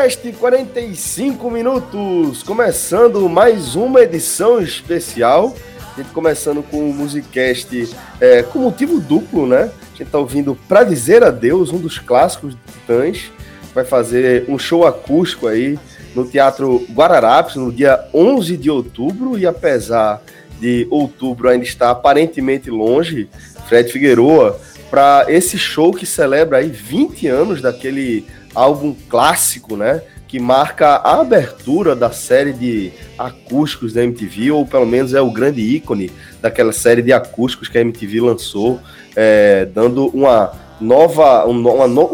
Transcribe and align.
Podcast 0.00 0.32
45 0.32 1.50
minutos, 1.50 2.42
começando 2.42 3.28
mais 3.28 3.76
uma 3.76 4.00
edição 4.00 4.58
especial. 4.58 5.54
A 5.92 6.00
gente 6.00 6.10
começando 6.12 6.62
com 6.62 6.88
o 6.88 6.94
Musicast 6.94 7.94
é, 8.18 8.42
com 8.42 8.60
motivo 8.60 8.98
duplo, 8.98 9.46
né? 9.46 9.70
A 9.92 9.96
gente 9.98 10.10
tá 10.10 10.16
ouvindo 10.16 10.58
Pra 10.66 10.84
Dizer 10.84 11.22
Adeus, 11.22 11.70
um 11.70 11.76
dos 11.76 11.98
clássicos 11.98 12.54
de 12.54 12.72
Titãs. 12.72 13.30
Vai 13.74 13.84
fazer 13.84 14.46
um 14.48 14.58
show 14.58 14.86
acústico 14.86 15.46
aí 15.46 15.78
no 16.14 16.24
Teatro 16.24 16.82
Guararapes 16.94 17.56
no 17.56 17.70
dia 17.70 18.02
11 18.14 18.56
de 18.56 18.70
outubro. 18.70 19.38
E 19.38 19.46
apesar 19.46 20.22
de 20.58 20.86
outubro 20.90 21.46
ainda 21.46 21.64
estar 21.64 21.90
aparentemente 21.90 22.70
longe, 22.70 23.28
Fred 23.68 23.92
Figueroa, 23.92 24.58
para 24.90 25.26
esse 25.28 25.58
show 25.58 25.92
que 25.92 26.06
celebra 26.06 26.56
aí 26.56 26.70
20 26.70 27.26
anos 27.26 27.60
daquele 27.60 28.24
álbum 28.54 28.94
clássico, 29.08 29.76
né? 29.76 30.02
Que 30.26 30.38
marca 30.38 30.96
a 30.96 31.20
abertura 31.20 31.96
da 31.96 32.12
série 32.12 32.52
de 32.52 32.92
acústicos 33.18 33.92
da 33.92 34.04
MTV, 34.04 34.52
ou 34.52 34.66
pelo 34.66 34.86
menos 34.86 35.12
é 35.12 35.20
o 35.20 35.30
grande 35.30 35.60
ícone 35.60 36.10
daquela 36.40 36.72
série 36.72 37.02
de 37.02 37.12
acústicos 37.12 37.68
que 37.68 37.78
a 37.78 37.80
MTV 37.80 38.20
lançou, 38.20 38.80
é, 39.16 39.64
dando 39.64 40.06
uma 40.08 40.52
nova, 40.80 41.46
um, 41.46 41.56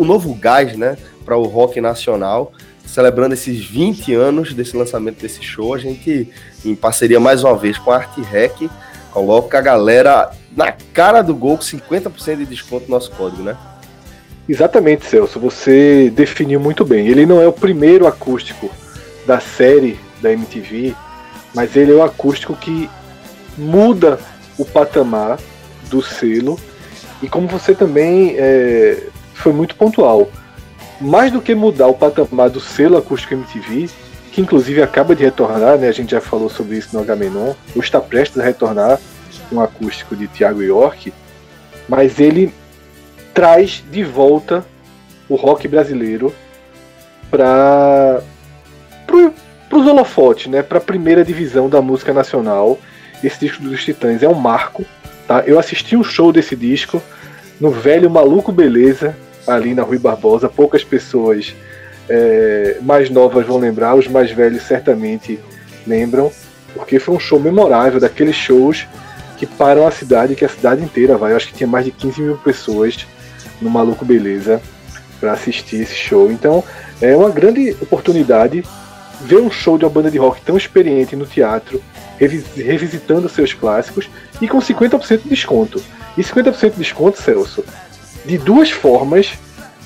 um 0.01 0.05
novo 0.05 0.35
gás, 0.35 0.77
né? 0.77 0.97
Para 1.25 1.37
o 1.37 1.45
rock 1.45 1.81
nacional 1.81 2.53
celebrando 2.87 3.35
esses 3.35 3.65
20 3.65 4.15
anos 4.15 4.55
desse 4.55 4.77
lançamento 4.77 5.21
desse 5.21 5.43
show, 5.43 5.75
a 5.75 5.79
gente, 5.79 6.31
em 6.65 6.75
parceria 6.75 7.19
mais 7.19 7.43
uma 7.43 7.57
vez 7.57 7.77
com 7.77 7.91
a 7.91 7.97
Art 7.97 8.17
Rec, 8.19 8.71
coloca 9.11 9.59
a 9.59 9.61
galera 9.61 10.31
na 10.57 10.73
cara 10.73 11.21
do 11.21 11.35
gol 11.35 11.59
com 11.59 11.65
50% 11.65 12.37
de 12.37 12.47
desconto 12.47 12.85
no 12.85 12.93
nosso 12.93 13.11
código, 13.11 13.43
né? 13.43 13.57
Exatamente, 14.49 15.07
Celso. 15.07 15.41
Você 15.41 16.11
definiu 16.11 16.61
muito 16.61 16.85
bem. 16.85 17.09
Ele 17.09 17.27
não 17.27 17.41
é 17.41 17.49
o 17.49 17.53
primeiro 17.53 18.07
acústico 18.07 18.71
da 19.27 19.41
série 19.41 19.99
da 20.21 20.33
MTV, 20.33 20.95
mas 21.55 21.75
ele 21.75 21.93
é 21.93 21.95
o 21.95 22.03
acústico 22.03 22.55
que 22.55 22.89
muda 23.59 24.19
o 24.57 24.65
patamar 24.65 25.39
do 25.91 26.03
selo. 26.03 26.59
E 27.23 27.29
como 27.29 27.49
você 27.49 27.75
também 27.75 28.35
é, 28.37 29.03
foi 29.35 29.53
muito 29.53 29.75
pontual, 29.75 30.31
mais 31.01 31.33
do 31.33 31.41
que 31.41 31.55
mudar 31.55 31.89
o 31.89 31.95
patamar 31.95 32.51
do 32.51 32.61
selo 32.61 32.97
acústico 32.97 33.35
MTV, 33.35 33.89
que 34.33 34.41
inclusive 34.41 34.83
acaba 34.83 35.17
de 35.17 35.25
retornar, 35.25 35.79
né? 35.79 35.89
A 35.89 35.93
gente 35.93 36.11
já 36.11 36.21
falou 36.21 36.49
sobre 36.49 36.77
isso 36.77 36.91
no 36.93 37.01
Agamenon, 37.01 37.55
ou 37.75 37.83
está 37.83 38.01
prestes 38.01 38.39
a 38.39 38.45
retornar 38.45 39.01
um 39.51 39.61
acústico 39.61 40.15
de 40.15 40.27
Thiago 40.29 40.63
York, 40.63 41.13
mas 41.89 42.19
ele 42.19 42.53
traz 43.37 43.85
de 43.93 44.03
volta 44.03 44.65
o 45.29 45.35
rock 45.35 45.69
brasileiro 45.69 46.35
para 47.31 48.23
os 49.71 49.87
holofotes, 49.87 50.47
né? 50.47 50.63
Para 50.63 50.79
a 50.79 50.81
primeira 50.81 51.23
divisão 51.23 51.69
da 51.69 51.83
música 51.83 52.15
nacional. 52.15 52.79
Esse 53.23 53.41
disco 53.41 53.63
dos 53.63 53.85
Titãs 53.85 54.23
é 54.23 54.29
um 54.29 54.35
marco, 54.35 54.87
tá? 55.29 55.45
Eu 55.47 55.59
assisti 55.59 55.95
um 55.95 56.03
show 56.03 56.33
desse 56.33 56.57
disco 56.57 57.03
no 57.61 57.71
velho 57.71 58.09
Maluco 58.09 58.51
Beleza, 58.51 59.15
ali 59.47 59.75
na 59.75 59.83
Rui 59.83 59.99
Barbosa. 59.99 60.49
Poucas 60.49 60.83
pessoas 60.83 61.55
é, 62.09 62.79
mais 62.81 63.11
novas 63.11 63.47
vão 63.47 63.59
lembrar, 63.59 63.97
os 63.97 64.09
mais 64.09 64.31
velhos 64.31 64.63
certamente 64.63 65.39
lembram, 65.87 66.33
porque 66.73 66.99
foi 66.99 67.15
um 67.15 67.21
show 67.21 67.39
memorável, 67.39 68.01
daqueles 68.01 68.35
shows 68.35 68.87
que 69.37 69.45
param 69.45 69.87
a 69.87 69.91
cidade, 69.91 70.35
que 70.35 70.45
a 70.45 70.49
cidade 70.49 70.83
inteira 70.83 71.19
vai. 71.19 71.33
Eu 71.33 71.37
acho 71.37 71.49
que 71.49 71.55
tinha 71.55 71.67
mais 71.67 71.85
de 71.85 71.91
15 71.91 72.23
mil 72.23 72.39
pessoas 72.39 73.07
no 73.61 73.71
Maluco 73.71 74.05
Beleza 74.05 74.61
para 75.21 75.33
assistir 75.33 75.83
esse 75.83 75.95
show. 75.95 76.31
Então 76.31 76.63
é 77.01 77.17
uma 77.17 77.31
grande 77.31 77.77
oportunidade 77.81 78.65
ver 79.21 79.39
um 79.39 79.51
show 79.51 79.79
de 79.79 79.85
uma 79.85 79.91
banda 79.91 80.11
de 80.11 80.19
rock 80.19 80.41
tão 80.43 80.57
experiente 80.57 81.17
no 81.17 81.27
teatro, 81.27 81.83
revisitando 82.19 83.29
seus 83.29 83.53
clássicos 83.53 84.09
e 84.41 84.49
com 84.49 84.59
50% 84.59 85.23
de 85.23 85.29
desconto. 85.29 85.83
E 86.17 86.23
50% 86.23 86.73
de 86.73 86.79
desconto, 86.79 87.21
Celso, 87.21 87.65
de 88.25 88.39
duas 88.39 88.71
formas 88.71 89.33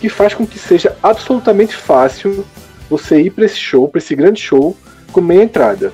que 0.01 0.09
faz 0.09 0.35
com 0.35 0.47
que 0.47 0.59
seja 0.59 0.97
absolutamente 1.03 1.77
fácil 1.77 2.45
você 2.89 3.21
ir 3.21 3.31
para 3.31 3.45
esse 3.45 3.59
show, 3.59 3.87
para 3.87 3.99
esse 3.99 4.15
grande 4.15 4.41
show, 4.41 4.77
com 5.13 5.21
meia 5.21 5.43
entrada. 5.43 5.93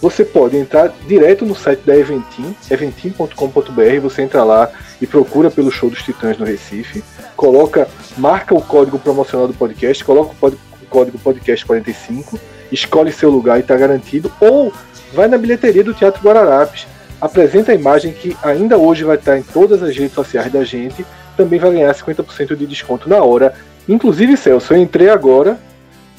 Você 0.00 0.24
pode 0.24 0.56
entrar 0.56 0.92
direto 1.08 1.44
no 1.46 1.54
site 1.54 1.80
da 1.80 1.96
Eventim, 1.96 2.54
eventim.com.br, 2.70 4.00
você 4.02 4.22
entra 4.22 4.44
lá 4.44 4.70
e 5.00 5.06
procura 5.06 5.50
pelo 5.50 5.70
show 5.70 5.90
dos 5.90 6.02
Titãs 6.02 6.38
no 6.38 6.44
Recife, 6.44 7.02
coloca, 7.36 7.88
marca 8.16 8.54
o 8.54 8.62
código 8.62 8.98
promocional 8.98 9.46
do 9.46 9.54
podcast, 9.54 10.04
coloca 10.04 10.34
o 10.48 10.86
código 10.88 11.18
podcast 11.18 11.64
45, 11.66 12.38
escolhe 12.72 13.12
seu 13.12 13.30
lugar 13.30 13.58
e 13.58 13.60
está 13.60 13.76
garantido, 13.76 14.32
ou 14.40 14.72
vai 15.12 15.28
na 15.28 15.38
bilheteria 15.38 15.84
do 15.84 15.94
Teatro 15.94 16.22
Guararapes, 16.22 16.86
apresenta 17.20 17.72
a 17.72 17.74
imagem 17.74 18.12
que 18.12 18.36
ainda 18.42 18.78
hoje 18.78 19.04
vai 19.04 19.16
estar 19.16 19.38
em 19.38 19.42
todas 19.42 19.82
as 19.82 19.96
redes 19.96 20.14
sociais 20.14 20.52
da 20.52 20.64
gente, 20.64 21.04
também 21.36 21.58
vai 21.58 21.72
ganhar 21.72 21.94
50% 21.94 22.56
de 22.56 22.66
desconto 22.66 23.08
na 23.08 23.22
hora. 23.22 23.54
Inclusive, 23.88 24.36
Celso, 24.36 24.72
eu 24.72 24.78
entrei 24.78 25.10
agora 25.10 25.58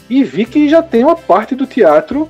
e 0.09 0.23
vi 0.23 0.45
que 0.45 0.69
já 0.69 0.81
tem 0.81 1.03
uma 1.03 1.15
parte 1.15 1.55
do 1.55 1.65
teatro 1.65 2.29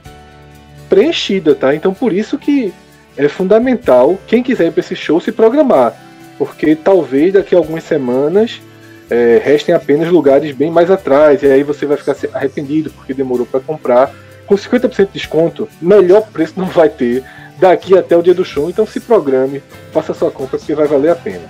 preenchida, 0.90 1.53
tá? 1.53 1.75
Então 1.75 1.94
por 1.94 2.13
isso 2.13 2.38
que 2.38 2.74
é 3.16 3.28
fundamental 3.28 4.18
quem 4.25 4.41
quiser 4.41 4.68
ir 4.68 4.72
para 4.72 4.80
esse 4.80 4.96
show 4.96 5.19
se 5.19 5.31
programar, 5.31 5.94
porque 6.38 6.75
talvez 6.75 7.34
daqui 7.34 7.56
a 7.56 7.58
algumas 7.58 7.84
semanas 7.84 8.62
é, 9.09 9.42
restem 9.44 9.74
apenas 9.74 10.09
lugares 10.09 10.56
bem 10.56 10.70
mais 10.70 10.92
atrás 10.92 11.42
e 11.44 11.48
aí 11.48 11.64
você 11.64 11.86
vai 11.86 11.98
ficar 11.98 12.16
arrependido 12.34 12.92
porque 12.92 13.14
demorou 13.14 13.46
para 13.46 13.59
comprar. 13.59 14.12
Com 14.46 14.56
50% 14.56 15.08
de 15.08 15.14
desconto, 15.14 15.68
melhor 15.81 16.28
preço 16.31 16.54
não 16.56 16.68
vai 16.68 16.88
ter 16.88 17.24
daqui 17.60 17.98
até 17.98 18.16
o 18.16 18.22
dia 18.22 18.34
do 18.34 18.45
show, 18.45 18.69
então 18.69 18.88
se 18.88 19.00
programe, 19.00 19.62
faça 19.92 20.13
sua 20.13 20.31
compra 20.31 20.57
porque 20.57 20.74
vai 20.74 20.88
valer 20.88 21.12
a 21.12 21.16
pena. 21.16 21.44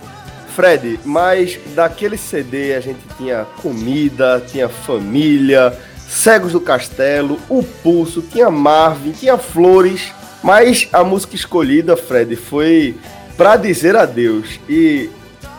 Fred, 0.56 1.00
mas 1.06 1.60
daquele 1.75 2.18
CD 2.18 2.74
a 2.74 2.80
gente 2.80 3.00
tinha 3.16 3.45
comida, 3.62 4.42
tinha 4.48 4.68
família, 4.68 5.78
Cegos 6.07 6.54
do 6.54 6.62
Castelo, 6.62 7.38
O 7.48 7.62
Pulso, 7.62 8.24
tinha 8.24 8.50
Marvin, 8.50 9.12
tinha 9.12 9.38
Flores, 9.38 10.12
mas 10.42 10.89
a 10.92 11.04
música 11.04 11.36
escolhida, 11.36 11.95
Fred, 11.95 12.36
foi 12.36 12.95
Pra 13.38 13.56
Dizer 13.56 13.95
Adeus. 13.95 14.60
E 14.68 15.10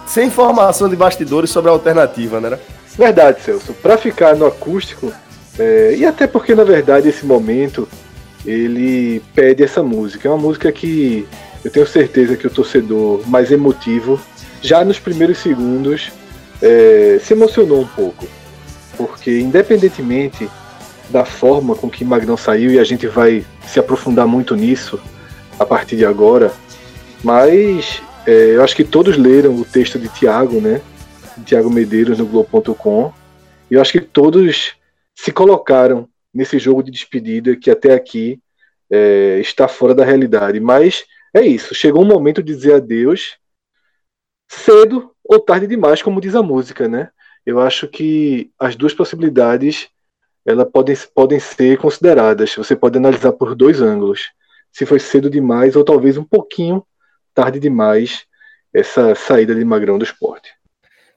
sem 0.06 0.26
informação 0.26 0.88
de 0.88 0.96
bastidores 0.96 1.50
sobre 1.50 1.70
a 1.70 1.72
alternativa, 1.72 2.40
né? 2.40 2.58
Verdade, 2.96 3.40
Celso. 3.42 3.72
Pra 3.75 3.96
ficar 3.96 4.34
no 4.34 4.44
acústico, 4.44 5.12
é, 5.58 5.94
e 5.96 6.04
até 6.04 6.26
porque 6.26 6.54
na 6.54 6.64
verdade 6.64 7.08
esse 7.08 7.25
momento 7.25 7.88
ele 8.44 9.22
pede 9.34 9.62
essa 9.62 9.82
música. 9.82 10.28
É 10.28 10.30
uma 10.30 10.38
música 10.38 10.72
que 10.72 11.26
eu 11.64 11.70
tenho 11.70 11.86
certeza 11.86 12.36
que 12.36 12.46
o 12.46 12.50
torcedor 12.50 13.22
mais 13.26 13.52
emotivo, 13.52 14.20
já 14.60 14.84
nos 14.84 14.98
primeiros 14.98 15.38
segundos, 15.38 16.10
é, 16.60 17.20
se 17.22 17.32
emocionou 17.34 17.80
um 17.80 17.86
pouco 17.86 18.26
porque 18.98 19.38
independentemente 19.38 20.50
da 21.08 21.25
forma 21.25 21.75
com 21.75 21.88
que 21.88 22.04
Magnão 22.04 22.36
saiu, 22.36 22.72
e 22.72 22.78
a 22.78 22.84
gente 22.84 23.06
vai 23.06 23.46
se 23.66 23.78
aprofundar 23.78 24.26
muito 24.26 24.54
nisso 24.54 25.00
a 25.58 25.64
partir 25.64 25.96
de 25.96 26.04
agora, 26.04 26.52
mas 27.22 28.02
é, 28.26 28.56
eu 28.56 28.62
acho 28.62 28.76
que 28.76 28.84
todos 28.84 29.16
leram 29.16 29.56
o 29.56 29.64
texto 29.64 29.98
de 29.98 30.08
Tiago, 30.08 30.60
né? 30.60 30.80
Tiago 31.44 31.70
Medeiros 31.70 32.18
no 32.18 32.26
Globo.com, 32.26 33.12
e 33.70 33.74
eu 33.74 33.80
acho 33.80 33.92
que 33.92 34.00
todos 34.00 34.74
se 35.14 35.32
colocaram 35.32 36.08
nesse 36.32 36.58
jogo 36.58 36.82
de 36.82 36.90
despedida 36.90 37.56
que 37.56 37.70
até 37.70 37.92
aqui 37.94 38.40
é, 38.90 39.38
está 39.40 39.68
fora 39.68 39.94
da 39.94 40.04
realidade. 40.04 40.60
Mas 40.60 41.04
é 41.34 41.42
isso. 41.42 41.74
Chegou 41.74 42.02
um 42.02 42.06
momento 42.06 42.42
de 42.42 42.54
dizer 42.54 42.74
adeus 42.74 43.36
cedo 44.48 45.10
ou 45.24 45.38
tarde 45.38 45.66
demais, 45.66 46.02
como 46.02 46.20
diz 46.20 46.34
a 46.34 46.42
música, 46.42 46.88
né? 46.88 47.10
Eu 47.44 47.60
acho 47.60 47.86
que 47.88 48.50
as 48.58 48.76
duas 48.76 48.94
possibilidades 48.94 49.88
elas 50.46 50.68
podem, 50.70 50.96
podem 51.14 51.38
ser 51.38 51.76
consideradas. 51.78 52.54
Você 52.54 52.74
pode 52.74 52.96
analisar 52.96 53.32
por 53.32 53.54
dois 53.54 53.82
ângulos. 53.82 54.30
Se 54.72 54.86
foi 54.86 54.98
cedo 54.98 55.28
demais 55.28 55.76
ou 55.76 55.84
talvez 55.84 56.16
um 56.16 56.24
pouquinho 56.24 56.82
tarde 57.38 57.61
demais 57.61 58.26
essa 58.75 59.14
saída 59.14 59.55
de 59.55 59.64
Magrão 59.64 59.96
do 59.96 60.02
esporte. 60.02 60.50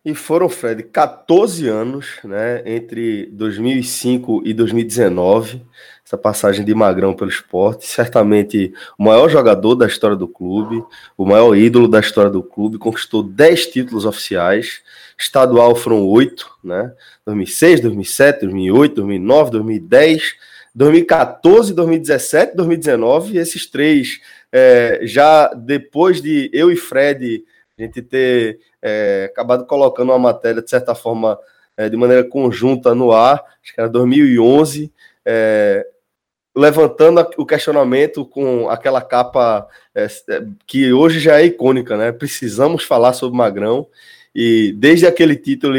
E 0.06 0.14
foram, 0.14 0.48
Fred, 0.48 0.84
14 0.84 1.68
anos, 1.68 2.20
né, 2.24 2.62
entre 2.64 3.26
2005 3.32 4.44
e 4.46 4.54
2019, 4.54 5.66
essa 6.06 6.18
passagem 6.20 6.64
de 6.64 6.76
Magrão 6.76 7.16
pelo 7.16 7.32
esporte. 7.32 7.88
Certamente 7.88 8.72
o 9.00 9.04
maior 9.04 9.30
jogador 9.30 9.74
da 9.74 9.88
história 9.88 10.16
do 10.16 10.28
clube, 10.28 10.84
o 11.18 11.26
maior 11.26 11.56
ídolo 11.56 11.88
da 11.88 12.00
história 12.00 12.30
do 12.30 12.44
clube, 12.44 12.78
conquistou 12.78 13.24
10 13.24 13.68
títulos 13.68 14.06
oficiais. 14.06 14.82
Estadual 15.18 15.76
foram 15.76 16.06
8, 16.06 16.48
né? 16.64 16.94
2006, 17.26 17.82
2007, 17.82 18.42
2008, 18.42 18.96
2009, 18.96 19.52
2010, 19.52 20.36
2014, 20.74 21.74
2017, 21.74 22.56
2019. 22.56 23.38
Esses 23.38 23.66
três, 23.66 24.20
é, 24.52 25.00
já 25.04 25.48
depois 25.54 26.22
de 26.22 26.50
eu 26.54 26.72
e 26.72 26.76
Fred 26.76 27.44
a 27.78 27.82
gente 27.82 28.02
ter 28.02 28.60
é, 28.82 29.30
acabado 29.32 29.66
colocando 29.66 30.10
uma 30.10 30.20
matéria, 30.20 30.62
de 30.62 30.70
certa 30.70 30.94
forma, 30.94 31.40
é, 31.78 31.90
de 31.90 31.98
maneira 31.98 32.24
conjunta 32.24 32.94
no 32.94 33.12
ar, 33.12 33.44
acho 33.64 33.74
que 33.74 33.80
era 33.80 33.90
2011, 33.90 34.92
é, 35.26 35.86
levantando 36.56 37.26
o 37.38 37.46
questionamento 37.46 38.26
com 38.26 38.70
aquela 38.70 39.02
capa 39.02 39.68
é, 39.96 40.06
é, 40.06 40.46
que 40.68 40.92
hoje 40.92 41.20
já 41.20 41.40
é 41.40 41.46
icônica, 41.46 41.96
né? 41.98 42.12
Precisamos 42.12 42.84
falar 42.84 43.14
sobre 43.14 43.38
Magrão. 43.38 43.88
E 44.34 44.74
desde 44.78 45.06
aquele 45.06 45.36
título, 45.36 45.76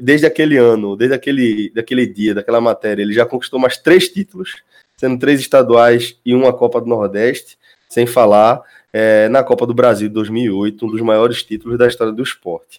desde 0.00 0.26
aquele 0.26 0.56
ano, 0.56 0.96
desde 0.96 1.14
aquele, 1.14 1.70
daquele 1.74 2.06
dia, 2.06 2.34
daquela 2.34 2.60
matéria, 2.60 3.02
ele 3.02 3.12
já 3.12 3.26
conquistou 3.26 3.58
mais 3.58 3.78
três 3.78 4.08
títulos, 4.08 4.62
sendo 4.96 5.18
três 5.18 5.40
estaduais 5.40 6.16
e 6.24 6.32
uma 6.32 6.52
Copa 6.52 6.80
do 6.80 6.86
Nordeste, 6.86 7.58
sem 7.96 8.06
falar 8.06 8.60
é, 8.92 9.26
na 9.30 9.42
Copa 9.42 9.66
do 9.66 9.72
Brasil 9.72 10.10
2008, 10.10 10.84
um 10.84 10.90
dos 10.90 11.00
maiores 11.00 11.42
títulos 11.42 11.78
da 11.78 11.88
história 11.88 12.12
do 12.12 12.22
esporte. 12.22 12.78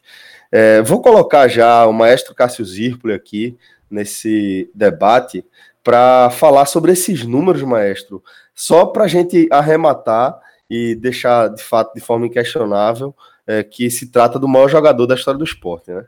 É, 0.51 0.79
vou 0.83 1.01
colocar 1.01 1.47
já 1.47 1.87
o 1.87 1.91
maestro 1.91 2.35
Cássio 2.35 2.63
Zirpoli 2.63 3.15
aqui 3.15 3.57
nesse 3.89 4.69
debate 4.75 5.43
para 5.83 6.29
falar 6.29 6.67
sobre 6.67 6.91
esses 6.91 7.25
números, 7.25 7.63
maestro, 7.63 8.23
só 8.53 8.85
para 8.85 9.05
a 9.05 9.07
gente 9.07 9.47
arrematar 9.49 10.39
e 10.69 10.93
deixar 10.93 11.49
de 11.49 11.63
fato 11.63 11.95
de 11.95 11.99
forma 11.99 12.27
inquestionável 12.27 13.15
é, 13.47 13.63
que 13.63 13.89
se 13.89 14.11
trata 14.11 14.37
do 14.37 14.47
maior 14.47 14.69
jogador 14.69 15.07
da 15.07 15.15
história 15.15 15.39
do 15.39 15.43
esporte, 15.43 15.89
né? 15.89 16.05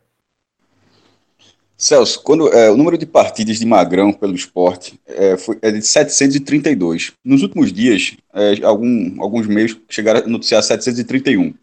Celso, 1.79 2.21
quando, 2.23 2.49
é, 2.53 2.69
o 2.69 2.75
número 2.75 2.97
de 2.97 3.05
partidas 3.05 3.57
de 3.57 3.65
Magrão 3.65 4.11
pelo 4.11 4.35
esporte 4.35 4.99
é, 5.07 5.37
foi, 5.37 5.57
é 5.61 5.71
de 5.71 5.81
732. 5.81 7.13
Nos 7.23 7.41
últimos 7.41 7.71
dias, 7.71 8.17
é, 8.33 8.65
algum, 8.65 9.15
alguns 9.21 9.47
meios 9.47 9.79
chegaram 9.87 10.19
a 10.19 10.27
noticiar 10.27 10.61
731. 10.61 11.53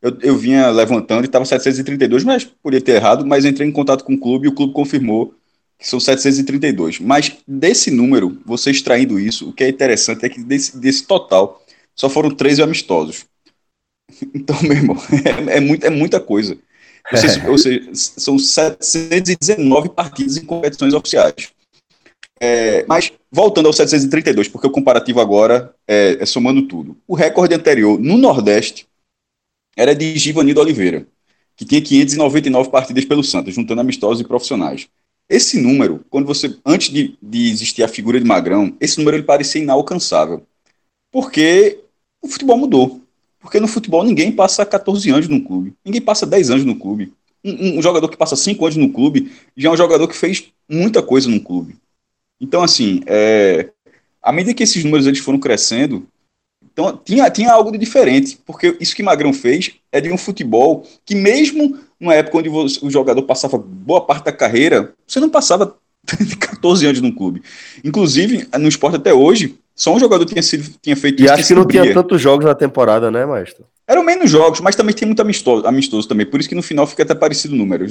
Eu, 0.00 0.16
eu 0.22 0.38
vinha 0.38 0.70
levantando 0.70 1.24
e 1.24 1.26
estava 1.26 1.44
732, 1.44 2.24
mas 2.24 2.44
podia 2.44 2.80
ter 2.80 2.92
errado, 2.92 3.26
mas 3.26 3.44
entrei 3.44 3.68
em 3.68 3.72
contato 3.72 4.04
com 4.04 4.14
o 4.14 4.18
clube 4.18 4.46
e 4.46 4.48
o 4.48 4.54
clube 4.54 4.72
confirmou 4.72 5.34
que 5.78 5.86
são 5.86 6.00
732. 6.00 6.98
Mas 7.00 7.36
desse 7.46 7.90
número, 7.90 8.40
você 8.46 8.70
extraindo 8.70 9.20
isso, 9.20 9.50
o 9.50 9.52
que 9.52 9.64
é 9.64 9.68
interessante 9.68 10.24
é 10.24 10.30
que 10.30 10.42
desse, 10.42 10.78
desse 10.78 11.06
total, 11.06 11.62
só 11.94 12.08
foram 12.08 12.30
13 12.30 12.62
amistosos. 12.62 13.26
Então, 14.34 14.56
meu 14.62 14.72
irmão, 14.72 14.96
é, 15.52 15.58
é, 15.58 15.60
muito, 15.60 15.84
é 15.84 15.90
muita 15.90 16.18
coisa. 16.18 16.56
Ou 17.48 17.58
seja, 17.58 17.90
são 17.94 18.38
719 18.38 19.90
partidas 19.90 20.36
em 20.36 20.44
competições 20.44 20.94
oficiais. 20.94 21.52
É, 22.40 22.84
mas, 22.86 23.12
voltando 23.30 23.66
ao 23.66 23.72
732, 23.72 24.48
porque 24.48 24.66
o 24.66 24.70
comparativo 24.70 25.20
agora 25.20 25.74
é, 25.86 26.18
é, 26.20 26.26
somando 26.26 26.62
tudo. 26.62 26.96
O 27.06 27.14
recorde 27.14 27.54
anterior 27.54 27.98
no 27.98 28.16
Nordeste 28.16 28.86
era 29.76 29.94
de 29.94 30.16
Givanildo 30.16 30.60
Oliveira, 30.60 31.06
que 31.56 31.64
tinha 31.64 31.82
599 31.82 32.70
partidas 32.70 33.04
pelo 33.04 33.24
Santos, 33.24 33.54
juntando 33.54 33.80
amistosos 33.80 34.20
e 34.20 34.28
profissionais. 34.28 34.88
Esse 35.28 35.60
número, 35.60 36.04
quando 36.08 36.26
você 36.26 36.56
antes 36.64 36.90
de, 36.90 37.18
de 37.20 37.50
existir 37.50 37.82
a 37.82 37.88
figura 37.88 38.18
de 38.18 38.26
Magrão, 38.26 38.74
esse 38.80 38.98
número 38.98 39.16
ele 39.16 39.24
parecia 39.24 39.60
inalcançável. 39.60 40.46
Porque 41.10 41.80
o 42.22 42.28
futebol 42.28 42.56
mudou. 42.56 43.02
Porque 43.40 43.60
no 43.60 43.68
futebol 43.68 44.04
ninguém 44.04 44.32
passa 44.32 44.66
14 44.66 45.10
anos 45.10 45.28
no 45.28 45.42
clube. 45.42 45.74
Ninguém 45.84 46.00
passa 46.00 46.26
10 46.26 46.50
anos 46.50 46.64
no 46.64 46.76
clube. 46.76 47.12
Um, 47.44 47.78
um, 47.78 47.82
jogador 47.82 48.08
que 48.08 48.16
passa 48.16 48.34
5 48.34 48.64
anos 48.64 48.76
no 48.76 48.92
clube 48.92 49.32
já 49.56 49.68
é 49.68 49.72
um 49.72 49.76
jogador 49.76 50.08
que 50.08 50.16
fez 50.16 50.48
muita 50.68 51.02
coisa 51.02 51.28
no 51.30 51.40
clube. 51.40 51.76
Então, 52.40 52.62
assim, 52.62 53.00
é, 53.06 53.70
à 54.22 54.32
medida 54.32 54.54
que 54.54 54.62
esses 54.62 54.82
números 54.84 55.06
eles 55.06 55.20
foram 55.20 55.38
crescendo, 55.38 56.06
então 56.72 56.96
tinha, 57.04 57.30
tinha 57.30 57.52
algo 57.52 57.70
de 57.70 57.78
diferente. 57.78 58.38
Porque 58.44 58.76
isso 58.80 58.94
que 58.94 59.02
Magrão 59.02 59.32
fez 59.32 59.72
é 59.92 60.00
de 60.00 60.12
um 60.12 60.18
futebol 60.18 60.86
que, 61.04 61.14
mesmo 61.14 61.78
numa 61.98 62.14
época 62.14 62.38
onde 62.38 62.48
o 62.48 62.90
jogador 62.90 63.22
passava 63.22 63.58
boa 63.58 64.00
parte 64.04 64.24
da 64.24 64.32
carreira, 64.32 64.94
você 65.06 65.18
não 65.18 65.28
passava 65.28 65.76
14 66.38 66.86
anos 66.86 67.00
no 67.00 67.14
clube. 67.14 67.42
Inclusive, 67.84 68.48
no 68.58 68.68
esporte 68.68 68.96
até 68.96 69.12
hoje, 69.12 69.58
só 69.78 69.94
um 69.94 70.00
jogador 70.00 70.24
tinha, 70.24 70.42
sido, 70.42 70.68
tinha 70.82 70.96
feito 70.96 71.20
e 71.20 71.24
isso. 71.24 71.32
E 71.32 71.34
acho 71.34 71.46
que 71.46 71.54
não 71.54 71.64
tinha 71.64 71.94
tantos 71.94 72.20
jogos 72.20 72.44
na 72.44 72.52
temporada, 72.52 73.12
né, 73.12 73.24
Maestro? 73.24 73.64
Eram 73.86 74.02
menos 74.02 74.28
jogos, 74.28 74.60
mas 74.60 74.74
também 74.74 74.92
tem 74.92 75.06
muito 75.06 75.22
amistoso, 75.22 75.64
amistoso 75.64 76.08
também. 76.08 76.26
Por 76.26 76.40
isso 76.40 76.48
que 76.48 76.54
no 76.56 76.64
final 76.64 76.84
fica 76.84 77.04
até 77.04 77.14
parecido 77.14 77.54
o 77.54 77.56
número. 77.56 77.86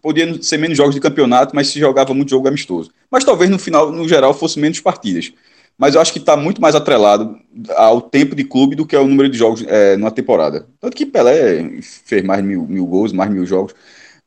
Podia 0.00 0.40
ser 0.40 0.56
menos 0.56 0.76
jogos 0.76 0.94
de 0.94 1.00
campeonato, 1.00 1.54
mas 1.54 1.66
se 1.66 1.80
jogava 1.80 2.14
muito 2.14 2.30
jogo 2.30 2.46
amistoso. 2.46 2.92
Mas 3.10 3.24
talvez 3.24 3.50
no 3.50 3.58
final, 3.58 3.90
no 3.90 4.08
geral, 4.08 4.32
fosse 4.32 4.60
menos 4.60 4.78
partidas. 4.78 5.32
Mas 5.76 5.96
eu 5.96 6.00
acho 6.00 6.12
que 6.12 6.20
está 6.20 6.36
muito 6.36 6.62
mais 6.62 6.76
atrelado 6.76 7.36
ao 7.76 8.00
tempo 8.00 8.36
de 8.36 8.44
clube 8.44 8.76
do 8.76 8.86
que 8.86 8.94
ao 8.94 9.08
número 9.08 9.28
de 9.28 9.36
jogos 9.36 9.64
é, 9.66 9.96
numa 9.96 10.12
temporada. 10.12 10.64
Tanto 10.80 10.96
que 10.96 11.04
Pelé 11.04 11.72
fez 11.82 12.22
mais 12.22 12.44
mil, 12.44 12.62
mil 12.68 12.86
gols, 12.86 13.12
mais 13.12 13.28
mil 13.32 13.44
jogos. 13.44 13.74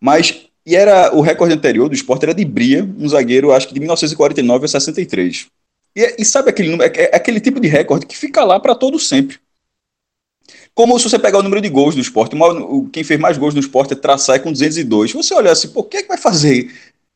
Mas, 0.01 0.47
e 0.65 0.75
era 0.75 1.15
o 1.15 1.21
recorde 1.21 1.53
anterior 1.53 1.87
do 1.87 1.95
esporte 1.95 2.23
era 2.23 2.33
de 2.33 2.43
Bria, 2.43 2.83
um 2.99 3.07
zagueiro, 3.07 3.53
acho 3.53 3.69
que 3.69 3.73
de 3.73 3.79
1949 3.79 4.65
a 4.65 4.67
63. 4.67 5.47
E, 5.95 6.15
e 6.19 6.25
sabe 6.25 6.49
aquele, 6.49 6.75
é, 6.83 7.13
é 7.13 7.15
aquele 7.15 7.39
tipo 7.39 7.59
de 7.59 7.67
recorde 7.67 8.05
que 8.05 8.17
fica 8.17 8.43
lá 8.43 8.59
para 8.59 8.75
todo 8.75 8.99
sempre. 8.99 9.39
Como 10.73 10.99
se 10.99 11.09
você 11.09 11.17
pegar 11.17 11.39
o 11.39 11.43
número 11.43 11.61
de 11.61 11.69
gols 11.69 11.95
do 11.95 12.01
esporte, 12.01 12.35
quem 12.91 13.03
fez 13.03 13.19
mais 13.19 13.37
gols 13.37 13.53
no 13.53 13.61
esporte 13.61 13.93
é 13.93 13.95
traçar 13.95 14.41
com 14.41 14.51
202. 14.51 15.13
Você 15.13 15.33
olha 15.33 15.51
assim, 15.51 15.69
pô, 15.69 15.83
quem 15.83 16.01
é 16.01 16.03
que 16.03 16.09
vai 16.09 16.17
fazer? 16.17 16.69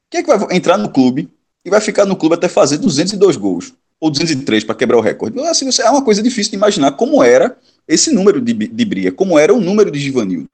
Quem 0.10 0.22
é 0.22 0.24
que 0.24 0.36
vai 0.36 0.56
entrar 0.56 0.78
no 0.78 0.90
clube 0.90 1.30
e 1.64 1.70
vai 1.70 1.82
ficar 1.82 2.06
no 2.06 2.16
clube 2.16 2.36
até 2.36 2.48
fazer 2.48 2.78
202 2.78 3.36
gols? 3.36 3.74
Ou 4.00 4.10
203 4.10 4.64
para 4.64 4.76
quebrar 4.76 4.98
o 4.98 5.02
recorde? 5.02 5.38
Assim, 5.42 5.70
é 5.82 5.90
uma 5.90 6.04
coisa 6.04 6.24
difícil 6.24 6.52
de 6.52 6.56
imaginar 6.56 6.94
como 6.94 7.22
era 7.22 7.58
esse 7.86 8.14
número 8.14 8.40
de, 8.40 8.54
de 8.54 8.86
Bria, 8.86 9.12
como 9.12 9.38
era 9.38 9.54
o 9.54 9.60
número 9.60 9.92
de 9.92 10.00
Givanildo. 10.00 10.50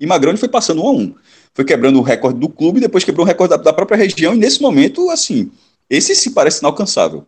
E 0.00 0.06
Magrão 0.06 0.36
foi 0.36 0.48
passando 0.48 0.82
um 0.82 0.88
a 0.88 0.92
um. 0.92 1.14
Foi 1.54 1.64
quebrando 1.64 1.98
o 1.98 2.02
recorde 2.02 2.40
do 2.40 2.48
clube, 2.48 2.80
depois 2.80 3.04
quebrou 3.04 3.24
o 3.24 3.28
recorde 3.28 3.56
da, 3.56 3.62
da 3.62 3.72
própria 3.72 3.96
região, 3.96 4.34
e 4.34 4.38
nesse 4.38 4.60
momento, 4.60 5.10
assim, 5.10 5.50
esse 5.88 6.14
se 6.16 6.30
parece 6.30 6.58
inalcançável. 6.60 7.26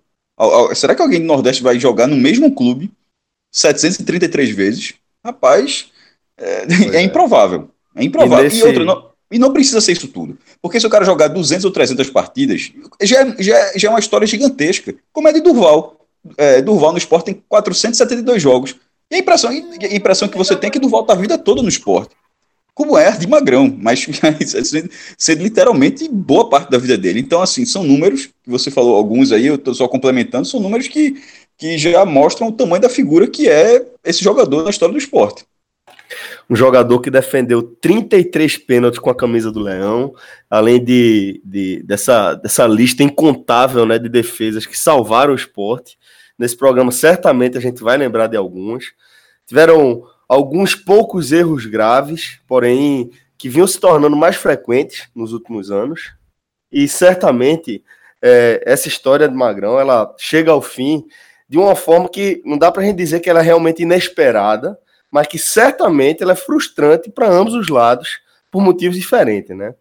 Será 0.74 0.94
que 0.94 1.02
alguém 1.02 1.20
do 1.20 1.26
Nordeste 1.26 1.62
vai 1.62 1.78
jogar 1.78 2.06
no 2.06 2.16
mesmo 2.16 2.54
clube 2.54 2.90
733 3.52 4.50
vezes? 4.50 4.94
Rapaz, 5.24 5.90
é, 6.38 6.64
é, 6.94 6.96
é 6.96 7.02
improvável. 7.02 7.70
É 7.94 8.04
improvável. 8.04 8.46
E, 8.46 8.48
nesse... 8.48 8.60
e 8.60 8.62
outra, 8.62 8.84
não, 8.84 9.10
e 9.30 9.38
não 9.38 9.52
precisa 9.52 9.80
ser 9.80 9.92
isso 9.92 10.08
tudo. 10.08 10.38
Porque 10.62 10.80
se 10.80 10.86
o 10.86 10.90
cara 10.90 11.04
jogar 11.04 11.28
200 11.28 11.64
ou 11.64 11.70
300 11.70 12.10
partidas, 12.10 12.72
já, 13.02 13.22
é, 13.22 13.42
já, 13.42 13.58
é, 13.58 13.78
já 13.78 13.88
é 13.88 13.90
uma 13.90 14.00
história 14.00 14.26
gigantesca. 14.26 14.94
Como 15.12 15.28
é 15.28 15.32
de 15.32 15.40
Durval. 15.40 15.96
É, 16.36 16.60
Durval 16.60 16.92
no 16.92 16.98
esporte 16.98 17.26
tem 17.26 17.42
472 17.48 18.42
jogos. 18.42 18.76
E 19.10 19.16
a 19.16 19.18
impressão, 19.18 19.50
a 19.50 19.94
impressão 19.94 20.28
que 20.28 20.38
você 20.38 20.56
tem 20.56 20.68
é 20.68 20.70
que 20.70 20.78
Durval 20.78 21.04
tá 21.04 21.12
a 21.12 21.16
vida 21.16 21.36
toda 21.36 21.62
no 21.62 21.68
esporte 21.68 22.14
como 22.80 22.96
é 22.96 23.10
de 23.10 23.26
Magrão, 23.26 23.76
mas 23.78 24.06
sendo 25.18 25.42
literalmente 25.42 26.08
boa 26.08 26.48
parte 26.48 26.70
da 26.70 26.78
vida 26.78 26.96
dele. 26.96 27.20
Então, 27.20 27.42
assim, 27.42 27.66
são 27.66 27.84
números, 27.84 28.30
que 28.42 28.48
você 28.48 28.70
falou 28.70 28.96
alguns 28.96 29.32
aí, 29.32 29.48
eu 29.48 29.56
estou 29.56 29.74
só 29.74 29.86
complementando, 29.86 30.46
são 30.46 30.58
números 30.58 30.88
que, 30.88 31.22
que 31.58 31.76
já 31.76 32.06
mostram 32.06 32.48
o 32.48 32.52
tamanho 32.52 32.80
da 32.80 32.88
figura 32.88 33.26
que 33.26 33.50
é 33.50 33.84
esse 34.02 34.24
jogador 34.24 34.64
na 34.64 34.70
história 34.70 34.94
do 34.94 34.98
esporte. 34.98 35.44
Um 36.48 36.56
jogador 36.56 37.00
que 37.00 37.10
defendeu 37.10 37.62
33 37.62 38.56
pênaltis 38.56 38.98
com 38.98 39.10
a 39.10 39.14
camisa 39.14 39.52
do 39.52 39.60
Leão, 39.60 40.14
além 40.48 40.82
de, 40.82 41.42
de 41.44 41.82
dessa, 41.82 42.32
dessa 42.32 42.66
lista 42.66 43.02
incontável 43.02 43.84
né, 43.84 43.98
de 43.98 44.08
defesas 44.08 44.64
que 44.64 44.78
salvaram 44.78 45.34
o 45.34 45.36
esporte. 45.36 45.98
Nesse 46.38 46.56
programa, 46.56 46.90
certamente 46.90 47.58
a 47.58 47.60
gente 47.60 47.82
vai 47.82 47.98
lembrar 47.98 48.26
de 48.26 48.38
alguns. 48.38 48.94
Tiveram 49.46 50.02
alguns 50.30 50.76
poucos 50.76 51.32
erros 51.32 51.66
graves, 51.66 52.38
porém 52.46 53.10
que 53.36 53.48
vinham 53.48 53.66
se 53.66 53.80
tornando 53.80 54.14
mais 54.14 54.36
frequentes 54.36 55.08
nos 55.12 55.32
últimos 55.32 55.72
anos. 55.72 56.14
E 56.70 56.86
certamente 56.86 57.82
é, 58.22 58.62
essa 58.64 58.86
história 58.86 59.28
de 59.28 59.34
Magrão 59.34 59.80
ela 59.80 60.14
chega 60.16 60.52
ao 60.52 60.62
fim 60.62 61.04
de 61.48 61.58
uma 61.58 61.74
forma 61.74 62.08
que 62.08 62.40
não 62.44 62.56
dá 62.56 62.70
para 62.70 62.80
a 62.80 62.84
gente 62.84 62.96
dizer 62.96 63.18
que 63.18 63.28
ela 63.28 63.40
é 63.40 63.42
realmente 63.42 63.82
inesperada, 63.82 64.78
mas 65.10 65.26
que 65.26 65.36
certamente 65.36 66.22
ela 66.22 66.32
é 66.32 66.36
frustrante 66.36 67.10
para 67.10 67.28
ambos 67.28 67.54
os 67.54 67.68
lados 67.68 68.20
por 68.52 68.62
motivos 68.62 68.96
diferentes, 68.96 69.56
né? 69.56 69.74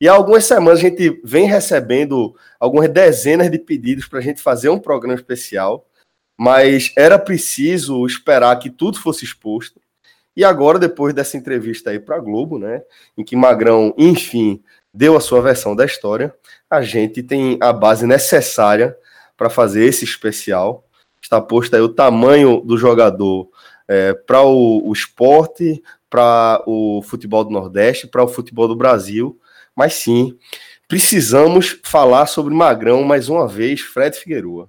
E 0.00 0.08
há 0.08 0.14
algumas 0.14 0.46
semanas 0.46 0.78
a 0.78 0.82
gente 0.82 1.20
vem 1.22 1.44
recebendo 1.44 2.34
algumas 2.58 2.88
dezenas 2.88 3.50
de 3.50 3.58
pedidos 3.58 4.08
para 4.08 4.20
a 4.20 4.22
gente 4.22 4.40
fazer 4.40 4.70
um 4.70 4.78
programa 4.78 5.14
especial, 5.14 5.86
mas 6.34 6.92
era 6.96 7.18
preciso 7.18 8.06
esperar 8.06 8.58
que 8.58 8.70
tudo 8.70 8.98
fosse 8.98 9.22
exposto. 9.24 9.81
E 10.36 10.44
agora, 10.44 10.78
depois 10.78 11.14
dessa 11.14 11.36
entrevista 11.36 11.90
aí 11.90 11.98
para 11.98 12.16
a 12.16 12.20
Globo, 12.20 12.58
né, 12.58 12.82
em 13.16 13.24
que 13.24 13.36
Magrão, 13.36 13.94
enfim, 13.98 14.62
deu 14.92 15.16
a 15.16 15.20
sua 15.20 15.42
versão 15.42 15.76
da 15.76 15.84
história, 15.84 16.34
a 16.70 16.82
gente 16.82 17.22
tem 17.22 17.58
a 17.60 17.72
base 17.72 18.06
necessária 18.06 18.96
para 19.36 19.50
fazer 19.50 19.84
esse 19.84 20.04
especial 20.04 20.86
está 21.22 21.40
posto 21.40 21.74
aí 21.74 21.80
o 21.80 21.88
tamanho 21.88 22.60
do 22.60 22.76
jogador 22.76 23.48
é, 23.88 24.12
para 24.12 24.42
o, 24.42 24.88
o 24.88 24.92
esporte, 24.92 25.82
para 26.10 26.62
o 26.66 27.00
futebol 27.02 27.44
do 27.44 27.50
Nordeste, 27.50 28.06
para 28.06 28.22
o 28.22 28.28
futebol 28.28 28.68
do 28.68 28.76
Brasil. 28.76 29.38
Mas 29.74 29.94
sim, 29.94 30.36
precisamos 30.86 31.80
falar 31.82 32.26
sobre 32.26 32.52
Magrão 32.52 33.02
mais 33.02 33.28
uma 33.28 33.48
vez, 33.48 33.80
Fred 33.80 34.16
Figueroa. 34.16 34.68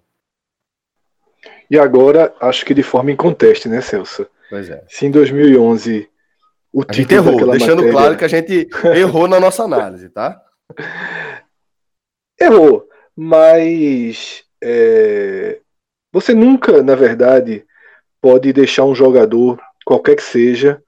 E 1.70 1.77
agora, 1.77 2.34
acho 2.39 2.65
que 2.65 2.74
de 2.74 2.84
forma 2.84 3.12
inconteste, 3.12 3.67
né, 3.67 3.82
Celso? 3.82 4.27
Pois 4.53 4.69
é. 4.69 4.86
Se 4.88 5.07
em 5.07 5.10
2011 5.10 6.07
o 6.72 6.83
a 6.88 6.93
gente 6.93 7.12
errou, 7.12 7.50
deixando 7.50 7.77
matéria... 7.77 7.91
claro 7.91 8.17
que 8.17 8.24
a 8.24 8.27
gente 8.27 8.69
errou 8.95 9.27
na 9.27 9.39
nossa 9.39 9.63
análise, 9.63 10.10
tá? 10.10 10.39
Errou, 12.39 12.88
mas 13.15 14.43
é, 14.63 15.60
você 16.12 16.36
nunca, 16.36 16.83
na 16.83 16.93
verdade, 16.93 17.65
pode 18.22 18.53
deixar 18.53 18.86
um 18.86 18.93
jogador, 18.93 19.60
qualquer 19.83 20.17
que 20.17 20.24
seja, 20.24 20.79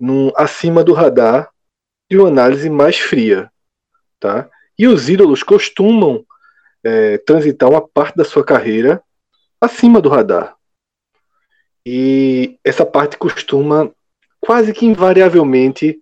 num, 0.00 0.32
acima 0.34 0.82
do 0.82 0.92
radar 0.92 1.48
de 2.10 2.18
uma 2.18 2.26
análise 2.26 2.68
mais 2.68 2.98
fria. 2.98 3.48
Tá? 4.18 4.50
E 4.76 4.88
os 4.88 5.08
ídolos 5.08 5.44
costumam 5.44 6.24
é, 6.82 7.18
transitar 7.18 7.70
uma 7.70 7.86
parte 7.86 8.16
da 8.16 8.24
sua 8.24 8.44
carreira 8.44 9.00
acima 9.60 10.00
do 10.00 10.08
radar. 10.08 10.55
E 11.88 12.58
essa 12.64 12.84
parte 12.84 13.16
costuma 13.16 13.92
quase 14.40 14.72
que 14.72 14.84
invariavelmente 14.84 16.00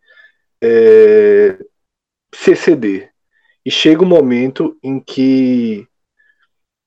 é, 0.62 1.58
se 2.34 2.52
exceder. 2.52 3.10
E 3.66 3.70
chega 3.70 4.02
um 4.02 4.06
momento 4.06 4.78
em 4.82 4.98
que 4.98 5.86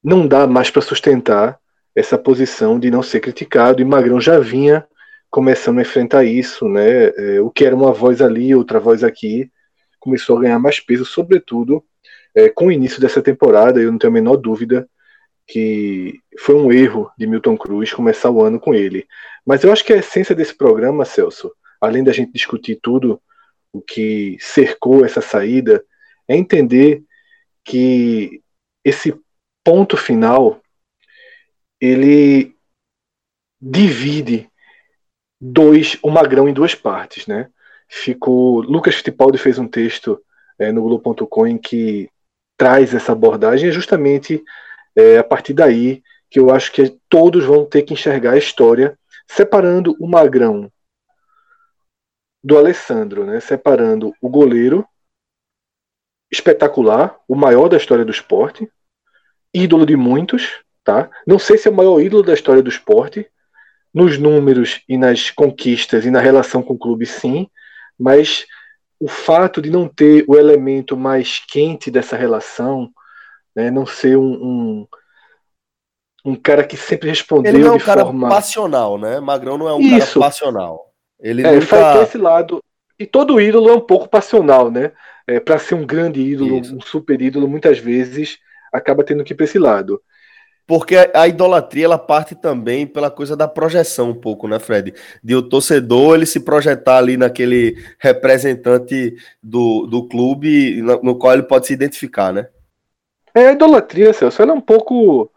não 0.04 0.27
dá 0.27 0.48
mais 0.48 0.72
para 0.72 0.82
sustentar 0.82 1.60
essa 1.96 2.18
posição 2.18 2.80
de 2.80 2.89
não 2.89 3.04
ser 3.04 3.20
criticado, 3.20 3.82
e 3.82 3.86
Magrão 3.86 4.20
já 4.20 4.39
vinha 4.39 4.84
começando 5.30 5.77
a 5.77 5.82
enfrentar 5.82 6.24
isso, 6.24 6.68
né? 6.68 7.10
É, 7.10 7.42
o 7.42 7.51
que 7.51 7.66
era 7.66 7.75
uma 7.75 7.92
voz 7.92 8.20
ali, 8.20 8.56
outra 8.56 8.80
voz 8.80 9.04
aqui, 9.04 9.51
começou 10.00 10.38
a 10.38 10.42
ganhar 10.42 10.60
mais 10.60 10.80
peso, 10.80 11.06
sobretudo 11.06 11.84
é, 12.34 12.50
com 12.50 12.68
o 12.68 12.72
início 12.72 13.00
dessa 13.00 13.22
temporada. 13.22 13.80
Eu 13.80 13.92
não 13.92 14.00
tenho 14.00 14.12
a 14.12 14.13
menor 14.13 14.38
dúvida 14.38 14.88
que 15.48 16.20
foi 16.39 16.56
um 16.56 16.72
erro 16.72 17.10
de 17.18 17.25
Milton 17.25 17.58
Cruz 17.58 17.94
começar 17.94 18.30
o 18.30 18.44
ano 18.44 18.60
com 18.60 18.74
ele. 18.74 19.08
Mas 19.46 19.63
eu 19.63 19.72
acho 19.72 19.84
que 19.84 19.94
a 19.94 19.98
essência 19.98 20.36
desse 20.36 20.54
programa, 20.54 21.06
Celso, 21.06 21.51
além 21.80 22.04
da 22.04 22.12
gente 22.12 22.34
discutir 22.34 22.80
tudo 22.82 23.22
o 23.72 23.82
que 23.82 24.38
cercou 24.42 25.06
essa 25.06 25.22
saída, 25.22 25.84
é 26.27 26.36
entender 26.36 27.04
que 27.63 28.42
esse 28.84 29.18
ponto 29.63 29.96
final 29.96 30.62
ele 31.80 32.54
divide 33.62 34.50
dois 35.39 35.98
o 36.01 36.10
Magrão 36.10 36.50
em 36.50 36.54
duas 36.54 36.75
partes, 36.75 37.27
né? 37.27 37.50
Ficou 37.88 38.62
Lucas 38.62 38.96
Fittipaldi 38.96 39.38
fez 39.38 39.58
um 39.58 39.68
texto 39.68 40.22
é, 40.60 40.72
no 40.72 40.82
Globo.com 40.82 41.48
em 41.48 41.58
que 41.58 42.10
traz 42.58 42.94
essa 42.94 43.12
abordagem, 43.12 43.70
é 43.70 43.72
justamente 43.72 44.44
é, 44.98 45.18
a 45.18 45.24
partir 45.24 45.54
daí 45.54 46.01
que 46.30 46.39
eu 46.39 46.50
acho 46.50 46.72
que 46.72 46.98
todos 47.08 47.46
vão 47.46 47.66
ter 47.66 47.84
que 47.84 47.94
enxergar 47.94 48.34
a 48.34 48.38
história 48.38 48.98
separando 49.27 49.96
o 50.00 50.08
Magrão 50.08 50.72
do 52.44 52.58
Alessandro, 52.58 53.25
né? 53.25 53.39
Separando 53.39 54.13
o 54.22 54.30
goleiro 54.30 54.88
espetacular, 56.32 57.18
o 57.27 57.36
maior 57.36 57.70
da 57.70 57.77
história 57.77 58.04
do 58.04 58.12
esporte, 58.12 58.70
ídolo 59.54 59.86
de 59.86 59.96
muitos, 59.96 60.62
Tá? 60.88 61.10
Não 61.27 61.38
sei 61.38 61.58
se 61.58 61.68
é 61.68 61.72
o 61.72 61.75
maior 61.75 62.00
ídolo 62.00 62.24
da 62.24 62.34
história 62.34 62.63
do 62.63 62.70
esporte, 62.70 63.30
nos 63.94 64.18
números 64.18 64.80
e 64.88 64.98
nas 64.98 65.30
conquistas 65.30 66.06
e 66.06 66.10
na 66.10 66.22
relação 66.22 66.63
com 66.63 66.75
o 66.75 66.80
clube, 66.80 67.06
sim, 67.06 67.50
mas 68.00 68.46
o 68.98 69.10
fato 69.10 69.62
de 69.62 69.70
não 69.70 69.86
ter 69.86 70.24
o 70.30 70.38
elemento 70.38 70.96
mais 70.96 71.44
quente 71.46 71.92
dessa 71.92 72.16
relação, 72.16 72.89
né, 73.58 73.72
não 73.72 73.88
ser 73.88 74.16
um, 74.16 74.34
um, 74.34 74.88
um, 76.24 76.36
cara 76.36 76.64
que 76.64 76.78
sempre 76.78 77.10
respondeu 77.10 77.52
Ele 77.52 77.64
não 77.64 77.74
é 77.74 77.76
um 77.76 77.80
cara 77.80 78.04
forma... 78.04 78.30
passional, 78.30 79.00
né? 79.00 79.20
Magrão 79.20 79.58
não 79.58 79.68
é 79.68 79.74
um 79.74 79.80
Isso. 79.80 80.20
cara 80.20 80.28
passional. 80.28 80.94
Ele 81.20 81.42
é, 81.42 81.54
nunca... 81.54 81.66
faz 81.66 82.08
esse 82.08 82.20
lado. 82.20 82.64
E 83.00 83.08
todo 83.08 83.42
ídolo 83.42 83.70
é 83.70 83.74
um 83.74 83.82
pouco 83.82 84.08
passional, 84.08 84.70
né? 84.70 84.92
É, 85.26 85.40
para 85.40 85.58
ser 85.58 85.74
um 85.74 85.88
grande 85.88 86.22
ídolo, 86.22 86.60
Isso. 86.60 86.76
um 86.76 86.80
super 86.80 87.20
ídolo, 87.20 87.48
muitas 87.48 87.80
vezes 87.80 88.38
acaba 88.72 89.04
tendo 89.04 89.24
que 89.24 89.34
ir 89.34 89.36
para 89.36 89.46
esse 89.46 89.58
lado. 89.58 90.00
Porque 90.68 90.96
a 91.12 91.28
idolatria 91.28 91.86
ela 91.86 91.98
parte 91.98 92.36
também 92.36 92.86
pela 92.86 93.10
coisa 93.10 93.36
da 93.36 93.48
projeção 93.48 94.12
um 94.12 94.16
pouco, 94.16 94.48
né, 94.48 94.60
Fred? 94.60 94.94
De 95.24 95.34
o 95.34 95.42
torcedor 95.42 96.16
ele 96.16 96.28
se 96.28 96.42
projetar 96.42 96.98
ali 96.98 97.18
naquele 97.18 97.76
representante 97.98 99.16
do, 99.42 99.88
do 99.88 100.08
clube 100.08 100.80
no, 100.82 101.02
no 101.02 101.18
qual 101.18 101.34
ele 101.34 101.44
pode 101.44 101.66
se 101.66 101.74
identificar, 101.74 102.32
né? 102.32 102.50
É, 103.38 103.50
a 103.50 103.51
idolatria, 103.51 104.12
Celso, 104.13 104.41
ela 104.41 104.51
é 104.51 104.56
um 104.56 104.62
pouco 104.62 105.32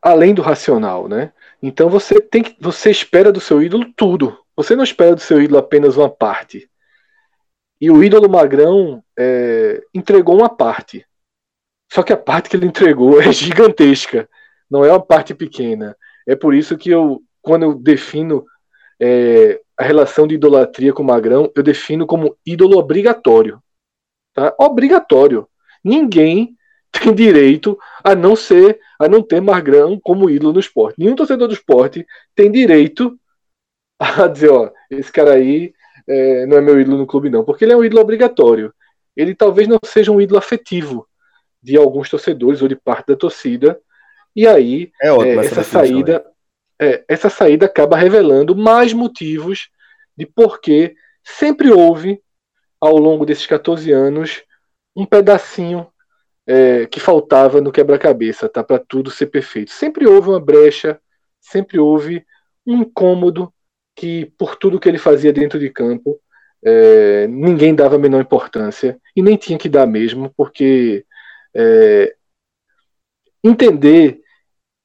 além 0.00 0.32
do 0.32 0.40
racional, 0.40 1.08
né? 1.08 1.32
Então 1.60 1.90
você 1.90 2.20
tem 2.20 2.44
que, 2.44 2.56
você 2.60 2.92
espera 2.92 3.32
do 3.32 3.40
seu 3.40 3.60
ídolo 3.60 3.92
tudo. 3.96 4.38
Você 4.54 4.76
não 4.76 4.84
espera 4.84 5.16
do 5.16 5.20
seu 5.20 5.42
ídolo 5.42 5.58
apenas 5.58 5.96
uma 5.96 6.08
parte. 6.08 6.70
E 7.80 7.90
o 7.90 8.04
ídolo 8.04 8.28
Magrão 8.28 9.02
é, 9.18 9.82
entregou 9.92 10.36
uma 10.36 10.48
parte. 10.48 11.04
Só 11.92 12.04
que 12.04 12.12
a 12.12 12.16
parte 12.16 12.48
que 12.48 12.56
ele 12.56 12.66
entregou 12.66 13.20
é 13.20 13.32
gigantesca 13.34 14.28
não 14.70 14.84
é 14.84 14.92
uma 14.92 15.04
parte 15.04 15.34
pequena. 15.34 15.96
É 16.28 16.36
por 16.36 16.54
isso 16.54 16.78
que 16.78 16.90
eu, 16.90 17.20
quando 17.42 17.64
eu 17.64 17.74
defino 17.74 18.46
é, 19.00 19.60
a 19.76 19.82
relação 19.82 20.24
de 20.28 20.36
idolatria 20.36 20.92
com 20.92 21.02
o 21.02 21.06
Magrão, 21.06 21.50
eu 21.56 21.64
defino 21.64 22.06
como 22.06 22.36
ídolo 22.46 22.78
obrigatório. 22.78 23.60
Tá? 24.32 24.54
Obrigatório. 24.56 25.48
Ninguém 25.82 26.56
tem 26.90 27.14
direito 27.14 27.78
a 28.02 28.14
não 28.14 28.34
ser, 28.34 28.80
a 28.98 29.08
não 29.08 29.22
ter 29.22 29.40
Magrão 29.40 29.98
como 29.98 30.28
ídolo 30.28 30.52
no 30.52 30.60
esporte. 30.60 30.98
Nenhum 30.98 31.14
torcedor 31.14 31.48
do 31.48 31.54
esporte 31.54 32.06
tem 32.34 32.50
direito 32.50 33.18
a 33.98 34.26
dizer, 34.26 34.50
ó, 34.50 34.70
esse 34.90 35.12
cara 35.12 35.34
aí 35.34 35.72
é, 36.08 36.46
não 36.46 36.56
é 36.56 36.60
meu 36.60 36.80
ídolo 36.80 36.98
no 36.98 37.06
clube, 37.06 37.30
não, 37.30 37.44
porque 37.44 37.64
ele 37.64 37.72
é 37.72 37.76
um 37.76 37.84
ídolo 37.84 38.00
obrigatório. 38.00 38.74
Ele 39.16 39.34
talvez 39.34 39.68
não 39.68 39.78
seja 39.84 40.10
um 40.10 40.20
ídolo 40.20 40.38
afetivo 40.38 41.06
de 41.62 41.76
alguns 41.76 42.08
torcedores 42.08 42.62
ou 42.62 42.68
de 42.68 42.76
parte 42.76 43.08
da 43.08 43.16
torcida, 43.16 43.78
e 44.34 44.46
aí, 44.46 44.92
é 45.02 45.08
é, 45.08 45.36
essa, 45.36 45.62
saída, 45.62 46.24
é, 46.80 47.04
essa 47.08 47.28
saída 47.28 47.66
acaba 47.66 47.96
revelando 47.96 48.56
mais 48.56 48.92
motivos 48.92 49.68
de 50.16 50.24
por 50.24 50.60
que 50.60 50.94
sempre 51.24 51.70
houve, 51.70 52.22
ao 52.80 52.96
longo 52.96 53.26
desses 53.26 53.46
14 53.46 53.92
anos, 53.92 54.42
um 54.96 55.04
pedacinho 55.04 55.89
é, 56.50 56.84
que 56.86 56.98
faltava 56.98 57.60
no 57.60 57.70
quebra-cabeça, 57.70 58.48
tá? 58.48 58.64
Para 58.64 58.80
tudo 58.80 59.08
ser 59.08 59.26
perfeito. 59.26 59.70
Sempre 59.70 60.08
houve 60.08 60.30
uma 60.30 60.40
brecha, 60.40 61.00
sempre 61.40 61.78
houve 61.78 62.26
um 62.66 62.78
incômodo 62.78 63.54
que, 63.94 64.26
por 64.36 64.56
tudo 64.56 64.80
que 64.80 64.88
ele 64.88 64.98
fazia 64.98 65.32
dentro 65.32 65.60
de 65.60 65.70
campo, 65.70 66.20
é, 66.64 67.28
ninguém 67.28 67.72
dava 67.72 67.94
a 67.94 67.98
menor 68.00 68.20
importância 68.20 69.00
e 69.14 69.22
nem 69.22 69.36
tinha 69.36 69.56
que 69.56 69.68
dar 69.68 69.86
mesmo, 69.86 70.34
porque 70.36 71.06
é, 71.54 72.16
entender 73.44 74.20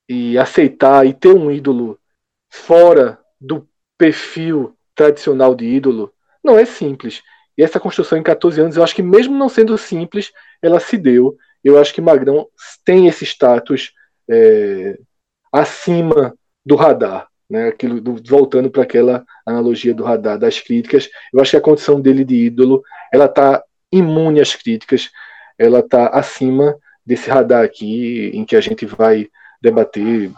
e 0.07 0.37
aceitar 0.37 1.03
e 1.07 1.15
ter 1.15 1.33
um 1.33 1.49
ídolo 1.49 1.99
fora 2.47 3.17
do 3.41 3.67
perfil 3.97 4.77
tradicional 4.93 5.55
de 5.55 5.65
ídolo 5.65 6.13
não 6.43 6.59
é 6.59 6.63
simples. 6.63 7.23
E 7.57 7.63
essa 7.63 7.79
construção 7.79 8.19
em 8.19 8.23
14 8.23 8.61
anos, 8.61 8.77
eu 8.77 8.83
acho 8.83 8.93
que 8.93 9.01
mesmo 9.01 9.35
não 9.35 9.49
sendo 9.49 9.75
simples, 9.79 10.31
ela 10.61 10.79
se 10.79 10.95
deu. 10.95 11.35
Eu 11.65 11.79
acho 11.79 11.91
que 11.93 11.99
Magrão 11.99 12.47
tem 12.85 13.07
esse 13.07 13.25
status 13.25 13.91
é, 14.29 14.99
acima 15.51 16.33
do 16.63 16.75
radar. 16.75 17.27
Né, 17.47 17.67
aquilo, 17.67 18.01
do, 18.01 18.15
voltando 18.27 18.71
para 18.71 18.81
aquela 18.81 19.23
analogia 19.45 19.93
do 19.93 20.03
radar 20.03 20.39
das 20.39 20.59
críticas, 20.59 21.07
eu 21.31 21.39
acho 21.39 21.51
que 21.51 21.57
a 21.57 21.61
condição 21.61 22.01
dele 22.01 22.25
de 22.25 22.35
ídolo 22.35 22.81
ela 23.13 23.25
está 23.25 23.63
imune 23.91 24.41
às 24.41 24.55
críticas, 24.55 25.11
ela 25.55 25.79
está 25.79 26.07
acima 26.07 26.75
desse 27.05 27.29
radar 27.29 27.63
aqui, 27.63 28.31
em 28.33 28.43
que 28.43 28.55
a 28.55 28.61
gente 28.61 28.83
vai 28.87 29.27
debater 29.61 30.31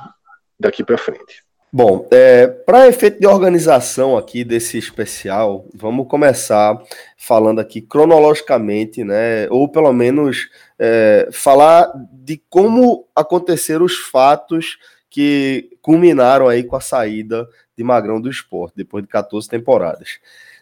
daqui 0.60 0.84
para 0.84 0.98
frente. 0.98 1.47
Bom, 1.78 2.08
é, 2.10 2.48
para 2.48 2.88
efeito 2.88 3.20
de 3.20 3.28
organização 3.28 4.18
aqui 4.18 4.44
desse 4.44 4.80
especial, 4.80 5.64
vamos 5.76 6.08
começar 6.08 6.76
falando 7.16 7.60
aqui 7.60 7.82
cronologicamente, 7.82 9.04
né? 9.04 9.48
Ou 9.52 9.70
pelo 9.70 9.94
menos 9.94 10.50
é, 10.80 11.30
falar 11.32 11.94
de 12.12 12.42
como 12.50 13.08
aconteceram 13.16 13.86
os 13.86 13.96
fatos 13.96 14.80
que 15.08 15.70
culminaram 15.80 16.48
aí 16.48 16.64
com 16.64 16.76
a 16.76 16.82
saída 16.82 17.48
de 17.78 17.84
Magrão 17.84 18.20
do 18.20 18.28
esporte, 18.28 18.74
depois 18.76 19.04
de 19.04 19.10
14 19.10 19.48
temporadas. 19.48 20.18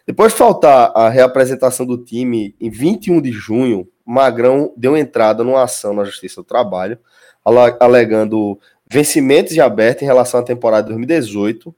Depois 0.06 0.32
de 0.32 0.38
faltar 0.38 0.92
a 0.94 1.08
reapresentação 1.08 1.86
do 1.86 1.96
time 1.96 2.54
em 2.60 2.68
21 2.68 3.22
de 3.22 3.32
junho, 3.32 3.88
Magrão 4.04 4.70
deu 4.76 4.94
entrada 4.94 5.42
numa 5.42 5.62
ação 5.62 5.94
na 5.94 6.04
Justiça 6.04 6.42
do 6.42 6.44
Trabalho, 6.44 6.98
alegando 7.80 8.58
vencimentos 8.88 9.52
de 9.52 9.60
aberto 9.60 10.02
em 10.02 10.06
relação 10.06 10.40
à 10.40 10.42
temporada 10.42 10.84
de 10.84 10.90
2018, 10.90 11.74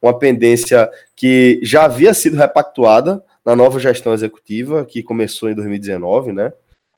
uma 0.00 0.18
pendência 0.18 0.90
que 1.14 1.60
já 1.62 1.84
havia 1.84 2.12
sido 2.12 2.36
repactuada 2.36 3.22
na 3.44 3.54
nova 3.54 3.78
gestão 3.78 4.12
executiva, 4.12 4.84
que 4.84 5.02
começou 5.02 5.50
em 5.50 5.54
2019, 5.54 6.32
né? 6.32 6.52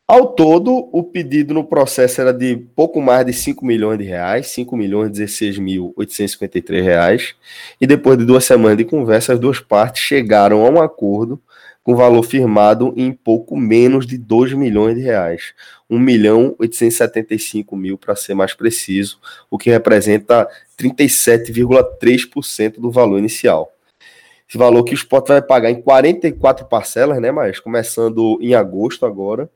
Ao 0.06 0.26
todo, 0.26 0.90
o 0.92 1.02
pedido 1.02 1.54
no 1.54 1.64
processo 1.64 2.20
era 2.20 2.30
de 2.32 2.56
pouco 2.76 3.00
mais 3.00 3.24
de 3.24 3.32
5 3.32 3.64
milhões 3.64 3.98
de 3.98 4.04
reais, 4.04 4.48
5 4.48 4.76
milhões 4.76 5.10
16 5.10 5.58
mil 5.58 5.94
853 5.96 6.84
reais, 6.84 7.34
e 7.80 7.86
depois 7.86 8.18
de 8.18 8.26
duas 8.26 8.44
semanas 8.44 8.76
de 8.76 8.84
conversa, 8.84 9.32
as 9.32 9.38
duas 9.38 9.60
partes 9.60 10.02
chegaram 10.02 10.66
a 10.66 10.68
um 10.68 10.80
acordo 10.80 11.40
com 11.84 11.94
valor 11.94 12.22
firmado 12.22 12.94
em 12.96 13.12
pouco 13.12 13.54
menos 13.56 14.06
de 14.06 14.16
2 14.16 14.54
milhões 14.54 14.96
de 14.96 15.02
reais. 15.02 15.52
1 15.88 15.98
milhão 15.98 16.56
875 16.58 17.76
mil, 17.76 17.98
para 17.98 18.16
ser 18.16 18.34
mais 18.34 18.54
preciso, 18.54 19.20
o 19.50 19.58
que 19.58 19.70
representa 19.70 20.48
37,3% 20.80 22.80
do 22.80 22.90
valor 22.90 23.18
inicial. 23.18 23.70
Esse 24.48 24.56
valor 24.56 24.82
que 24.82 24.94
o 24.94 24.96
Sport 24.96 25.28
vai 25.28 25.42
pagar 25.42 25.70
em 25.70 25.80
44 25.80 26.66
parcelas, 26.66 27.20
né, 27.20 27.30
mas 27.30 27.60
começando 27.60 28.38
em 28.40 28.54
agosto 28.54 29.04
agora. 29.04 29.50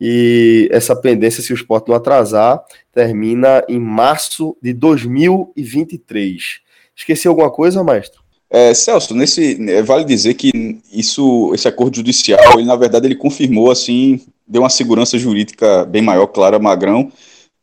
E 0.00 0.68
essa 0.72 0.96
pendência, 0.96 1.42
se 1.42 1.52
o 1.52 1.56
Sport 1.56 1.88
não 1.88 1.94
atrasar, 1.94 2.60
termina 2.92 3.64
em 3.68 3.78
março 3.78 4.56
de 4.60 4.72
2023. 4.72 6.60
Esqueci 6.94 7.28
alguma 7.28 7.50
coisa, 7.50 7.84
maestro? 7.84 8.27
É, 8.50 8.72
Celso, 8.72 9.14
nesse 9.14 9.58
é, 9.70 9.82
vale 9.82 10.04
dizer 10.04 10.34
que 10.34 10.78
isso, 10.90 11.52
esse 11.54 11.68
acordo 11.68 11.96
judicial, 11.96 12.54
ele 12.54 12.64
na 12.64 12.76
verdade 12.76 13.06
ele 13.06 13.14
confirmou 13.14 13.70
assim, 13.70 14.20
deu 14.46 14.62
uma 14.62 14.70
segurança 14.70 15.18
jurídica 15.18 15.84
bem 15.84 16.00
maior, 16.00 16.26
clara, 16.28 16.58
Magrão, 16.58 17.12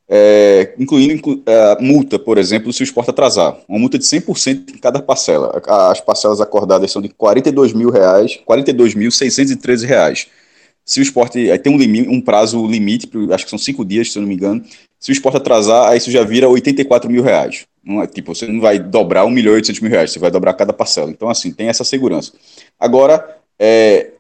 é, 0.07 0.75
incluindo 0.77 1.41
é, 1.45 1.81
multa, 1.81 2.19
por 2.19 2.37
exemplo, 2.37 2.71
se 2.71 2.83
o 2.83 2.83
esporte 2.83 3.09
atrasar, 3.09 3.57
uma 3.67 3.79
multa 3.79 3.97
de 3.97 4.05
100% 4.05 4.75
em 4.75 4.77
cada 4.77 5.01
parcela. 5.01 5.59
As 5.67 5.99
parcelas 5.99 6.39
acordadas 6.39 6.91
são 6.91 7.01
de 7.01 7.09
42 7.09 7.73
mil 7.73 7.89
reais, 7.89 8.39
42.613 8.47 9.85
reais. 9.87 10.27
Se 10.85 10.99
o 10.99 11.03
esporte 11.03 11.49
aí 11.49 11.57
tem 11.57 11.73
um, 11.73 11.77
limite, 11.79 12.07
um 12.07 12.21
prazo 12.21 12.63
limite, 12.67 13.09
acho 13.31 13.45
que 13.45 13.49
são 13.49 13.57
cinco 13.57 13.83
dias, 13.83 14.11
se 14.11 14.19
eu 14.19 14.21
não 14.21 14.29
me 14.29 14.35
engano. 14.35 14.63
Se 15.05 15.11
o 15.11 15.13
esporte 15.13 15.37
atrasar, 15.37 15.87
aí 15.87 15.99
isso 15.99 16.09
já 16.09 16.23
vira 16.23 16.49
84 16.49 17.07
mil 17.11 17.21
reais. 17.21 17.67
Não 17.83 18.01
é, 18.01 18.07
tipo, 18.07 18.33
você 18.33 18.47
não 18.47 18.59
vai 18.59 18.79
dobrar 18.79 19.23
1 19.23 19.29
milhão 19.29 19.53
e 19.53 19.57
800 19.57 19.79
mil 19.79 19.91
reais, 19.91 20.11
você 20.11 20.17
vai 20.17 20.31
dobrar 20.31 20.55
cada 20.55 20.73
parcela. 20.73 21.11
Então, 21.11 21.29
assim, 21.29 21.51
tem 21.51 21.67
essa 21.67 21.83
segurança. 21.83 22.33
Agora, 22.79 23.37
é, 23.59 24.13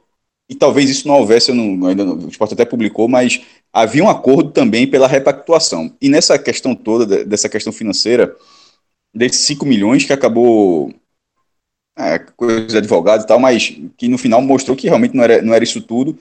e 0.47 0.53
talvez 0.53 0.87
isso 0.87 1.07
não 1.07 1.15
houvesse, 1.15 1.51
não, 1.51 1.87
ainda 1.87 2.05
não, 2.05 2.15
o 2.15 2.29
esporte 2.29 2.53
até 2.53 2.65
publicou, 2.65 3.07
mas 3.07 3.41
havia 3.73 4.03
um 4.03 4.09
acordo 4.09 4.51
também 4.51 4.85
pela 4.85 5.07
repactuação. 5.07 5.91
E 5.99 6.07
nessa 6.07 6.37
questão 6.37 6.75
toda, 6.75 7.25
dessa 7.25 7.49
questão 7.49 7.73
financeira, 7.73 8.35
desses 9.11 9.41
5 9.41 9.65
milhões 9.65 10.03
que 10.03 10.13
acabou 10.13 10.93
é, 11.97 12.19
coisa 12.19 12.67
de 12.67 12.77
advogado 12.77 13.23
e 13.23 13.25
tal, 13.25 13.39
mas 13.39 13.75
que 13.97 14.07
no 14.07 14.19
final 14.19 14.39
mostrou 14.39 14.77
que 14.77 14.85
realmente 14.85 15.15
não 15.15 15.23
era, 15.23 15.41
não 15.41 15.51
era 15.51 15.63
isso 15.63 15.81
tudo. 15.81 16.15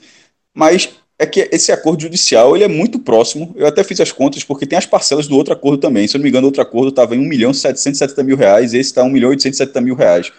Mas 0.54 0.88
é 1.18 1.26
que 1.26 1.48
esse 1.52 1.70
acordo 1.70 2.02
judicial 2.02 2.56
ele 2.56 2.64
é 2.64 2.68
muito 2.68 2.98
próximo. 2.98 3.54
Eu 3.56 3.66
até 3.66 3.84
fiz 3.84 4.00
as 4.00 4.10
contas 4.10 4.42
porque 4.42 4.66
tem 4.66 4.78
as 4.78 4.86
parcelas 4.86 5.26
do 5.26 5.36
outro 5.36 5.52
acordo 5.52 5.78
também. 5.78 6.06
Se 6.08 6.16
eu 6.16 6.18
não 6.18 6.24
me 6.24 6.28
engano, 6.28 6.46
o 6.46 6.48
outro 6.48 6.62
acordo 6.62 6.88
estava 6.88 7.14
em 7.14 7.18
1 7.18 7.22
milhão 7.22 7.50
e 7.50 7.54
770 7.54 8.22
mil 8.24 8.36
reais, 8.36 8.74
esse 8.74 8.90
está 8.90 9.02
1 9.02 9.10
milhão 9.10 9.30
e 9.30 9.34
870 9.34 9.80
mil 9.80 9.94
reais. 9.94 10.32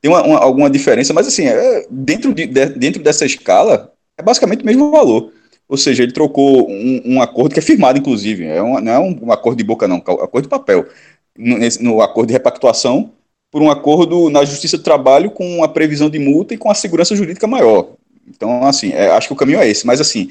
Tem 0.00 0.10
uma, 0.10 0.22
uma, 0.22 0.38
alguma 0.38 0.70
diferença, 0.70 1.12
mas 1.12 1.26
assim, 1.26 1.46
é, 1.46 1.86
dentro, 1.90 2.34
de, 2.34 2.46
de, 2.46 2.66
dentro 2.66 3.02
dessa 3.02 3.24
escala, 3.24 3.92
é 4.18 4.22
basicamente 4.22 4.62
o 4.62 4.66
mesmo 4.66 4.90
valor. 4.90 5.32
Ou 5.68 5.76
seja, 5.76 6.02
ele 6.02 6.12
trocou 6.12 6.68
um, 6.68 7.02
um 7.04 7.22
acordo 7.22 7.52
que 7.54 7.58
é 7.58 7.62
firmado, 7.62 7.98
inclusive. 7.98 8.44
É 8.44 8.62
um, 8.62 8.80
não 8.80 8.92
é 8.92 8.98
um, 8.98 9.32
acordo 9.32 9.58
de 9.58 9.64
boca, 9.64 9.88
não, 9.88 10.02
é 10.06 10.10
um 10.10 10.22
acordo 10.22 10.42
de 10.42 10.48
papel. 10.48 10.86
No, 11.36 11.56
nesse, 11.56 11.82
no 11.82 12.02
acordo 12.02 12.28
de 12.28 12.32
repactuação, 12.34 13.12
por 13.50 13.62
um 13.62 13.70
acordo 13.70 14.28
na 14.28 14.44
Justiça 14.44 14.76
do 14.76 14.82
Trabalho 14.82 15.30
com 15.30 15.62
a 15.62 15.68
previsão 15.68 16.10
de 16.10 16.18
multa 16.18 16.52
e 16.52 16.58
com 16.58 16.70
a 16.70 16.74
segurança 16.74 17.14
jurídica 17.16 17.46
maior. 17.46 17.92
Então, 18.26 18.64
assim, 18.64 18.90
é, 18.92 19.10
acho 19.10 19.28
que 19.28 19.32
o 19.32 19.36
caminho 19.36 19.60
é 19.60 19.68
esse. 19.68 19.86
Mas, 19.86 20.00
assim, 20.00 20.30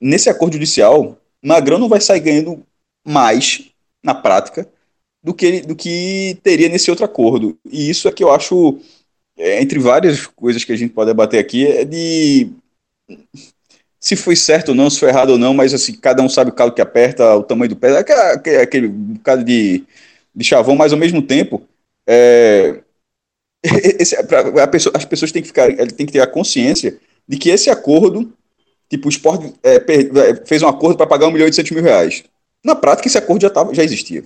nesse 0.00 0.28
acordo 0.28 0.54
judicial, 0.54 1.18
Magrão 1.42 1.78
não 1.78 1.88
vai 1.88 2.00
sair 2.00 2.20
ganhando 2.20 2.64
mais, 3.04 3.70
na 4.02 4.14
prática, 4.14 4.68
do 5.22 5.34
que, 5.34 5.60
do 5.62 5.76
que 5.76 6.38
teria 6.42 6.68
nesse 6.68 6.90
outro 6.90 7.04
acordo. 7.04 7.58
E 7.70 7.88
isso 7.90 8.08
é 8.08 8.12
que 8.12 8.22
eu 8.22 8.32
acho, 8.32 8.78
é, 9.36 9.62
entre 9.62 9.78
várias 9.78 10.26
coisas 10.26 10.64
que 10.64 10.72
a 10.72 10.76
gente 10.76 10.92
pode 10.92 11.10
debater 11.10 11.40
aqui, 11.40 11.66
é 11.66 11.84
de 11.84 12.50
se 14.00 14.16
foi 14.16 14.34
certo 14.34 14.70
ou 14.70 14.74
não, 14.74 14.90
se 14.90 14.98
foi 14.98 15.10
errado 15.10 15.30
ou 15.30 15.38
não, 15.38 15.54
mas 15.54 15.72
assim, 15.72 15.94
cada 15.94 16.22
um 16.22 16.28
sabe 16.28 16.50
o 16.50 16.54
calo 16.54 16.72
que 16.72 16.80
aperta, 16.80 17.36
o 17.36 17.42
tamanho 17.44 17.68
do 17.68 17.76
pé, 17.76 18.04
é 18.46 18.60
aquele 18.60 18.88
bocado 18.88 19.44
de, 19.44 19.84
de 20.34 20.44
chavão, 20.44 20.74
mas 20.74 20.92
ao 20.92 20.98
mesmo 20.98 21.22
tempo, 21.22 21.62
é, 22.04 22.80
esse, 23.62 24.20
pra, 24.24 24.66
pessoa, 24.66 24.92
as 24.96 25.04
pessoas 25.04 25.30
têm 25.30 25.40
que 25.40 25.48
ficar, 25.48 25.68
têm 25.76 26.06
que 26.06 26.12
ter 26.12 26.20
a 26.20 26.26
consciência 26.26 26.98
de 27.28 27.36
que 27.36 27.50
esse 27.50 27.70
acordo, 27.70 28.32
tipo, 28.88 29.06
o 29.06 29.10
esporte 29.10 29.52
é, 29.62 29.76
é 29.76 30.46
fez 30.46 30.62
um 30.62 30.68
acordo 30.68 30.96
para 30.96 31.06
pagar 31.06 31.26
1 31.28 31.30
milhão 31.30 31.46
e 31.46 31.50
800 31.50 31.70
mil 31.72 31.82
reais. 31.82 32.24
Na 32.64 32.74
prática, 32.74 33.08
esse 33.08 33.18
acordo 33.18 33.42
já, 33.42 33.50
tava, 33.50 33.74
já 33.74 33.82
existia. 33.82 34.24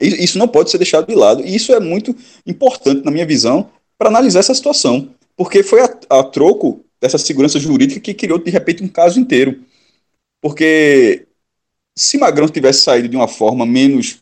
Isso 0.00 0.38
não 0.38 0.48
pode 0.48 0.70
ser 0.70 0.78
deixado 0.78 1.06
de 1.06 1.14
lado. 1.14 1.42
E 1.42 1.54
isso 1.54 1.72
é 1.72 1.80
muito 1.80 2.14
importante, 2.46 3.04
na 3.04 3.10
minha 3.10 3.24
visão, 3.24 3.70
para 3.96 4.08
analisar 4.08 4.40
essa 4.40 4.54
situação. 4.54 5.10
Porque 5.36 5.62
foi 5.62 5.80
a, 5.80 5.98
a, 6.10 6.24
troco 6.24 6.84
dessa 7.00 7.18
segurança 7.18 7.58
jurídica 7.58 8.00
que 8.00 8.14
criou, 8.14 8.38
de 8.38 8.50
repente, 8.50 8.82
um 8.82 8.88
caso 8.88 9.18
inteiro. 9.18 9.62
Porque 10.40 11.26
se 11.96 12.18
Magrão 12.18 12.48
tivesse 12.48 12.82
saído 12.82 13.08
de 13.08 13.16
uma 13.16 13.28
forma 13.28 13.64
menos 13.64 14.18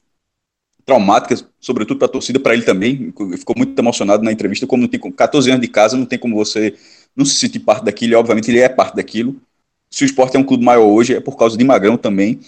traumática, 0.85 1.37
sobretudo 1.59 1.99
para 1.99 2.07
a 2.07 2.11
torcida, 2.11 2.39
para 2.39 2.55
ele 2.55 2.63
também, 2.63 3.13
ficou 3.39 3.57
muito 3.57 3.79
emocionado 3.79 4.23
na 4.23 4.31
entrevista, 4.31 4.67
como 4.67 4.83
não 4.83 4.89
tem 4.89 5.01
14 5.01 5.51
anos 5.51 5.63
de 5.63 5.69
casa, 5.69 5.97
não 5.97 6.05
tem 6.05 6.19
como 6.19 6.37
você 6.37 6.75
não 7.17 7.25
se 7.25 7.35
sentir 7.35 7.61
parte 7.61 7.85
daquilo, 7.85 8.13
e 8.13 8.17
obviamente 8.17 8.51
ele 8.51 8.61
é 8.61 8.69
parte 8.69 8.97
daquilo. 8.97 9.37
Se 9.91 10.05
o 10.05 10.07
esporte 10.07 10.37
é 10.37 10.41
um 10.41 10.45
clube 10.45 10.65
maior 10.65 10.87
hoje, 10.87 11.15
é 11.15 11.21
por 11.21 11.37
causa 11.37 11.57
de 11.57 11.65
Magrão 11.65 11.97
também. 11.97 12.41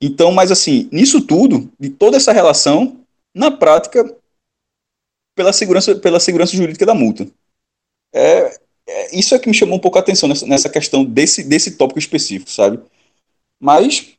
Então, 0.00 0.30
mas 0.30 0.52
assim, 0.52 0.88
nisso 0.92 1.20
tudo, 1.20 1.70
de 1.78 1.90
toda 1.90 2.16
essa 2.16 2.32
relação, 2.32 3.00
na 3.34 3.50
prática, 3.50 4.16
pela 5.34 5.52
segurança, 5.52 5.94
pela 5.96 6.20
segurança 6.20 6.56
jurídica 6.56 6.86
da 6.86 6.94
multa. 6.94 7.26
É, 8.12 8.58
é, 8.86 9.16
isso 9.16 9.34
é 9.34 9.38
que 9.38 9.48
me 9.48 9.54
chamou 9.54 9.76
um 9.76 9.80
pouco 9.80 9.98
a 9.98 10.00
atenção 10.00 10.28
nessa, 10.28 10.46
nessa 10.46 10.68
questão 10.68 11.04
desse, 11.04 11.42
desse 11.42 11.72
tópico 11.72 11.98
específico, 11.98 12.50
sabe? 12.50 12.80
Mas 13.60 14.14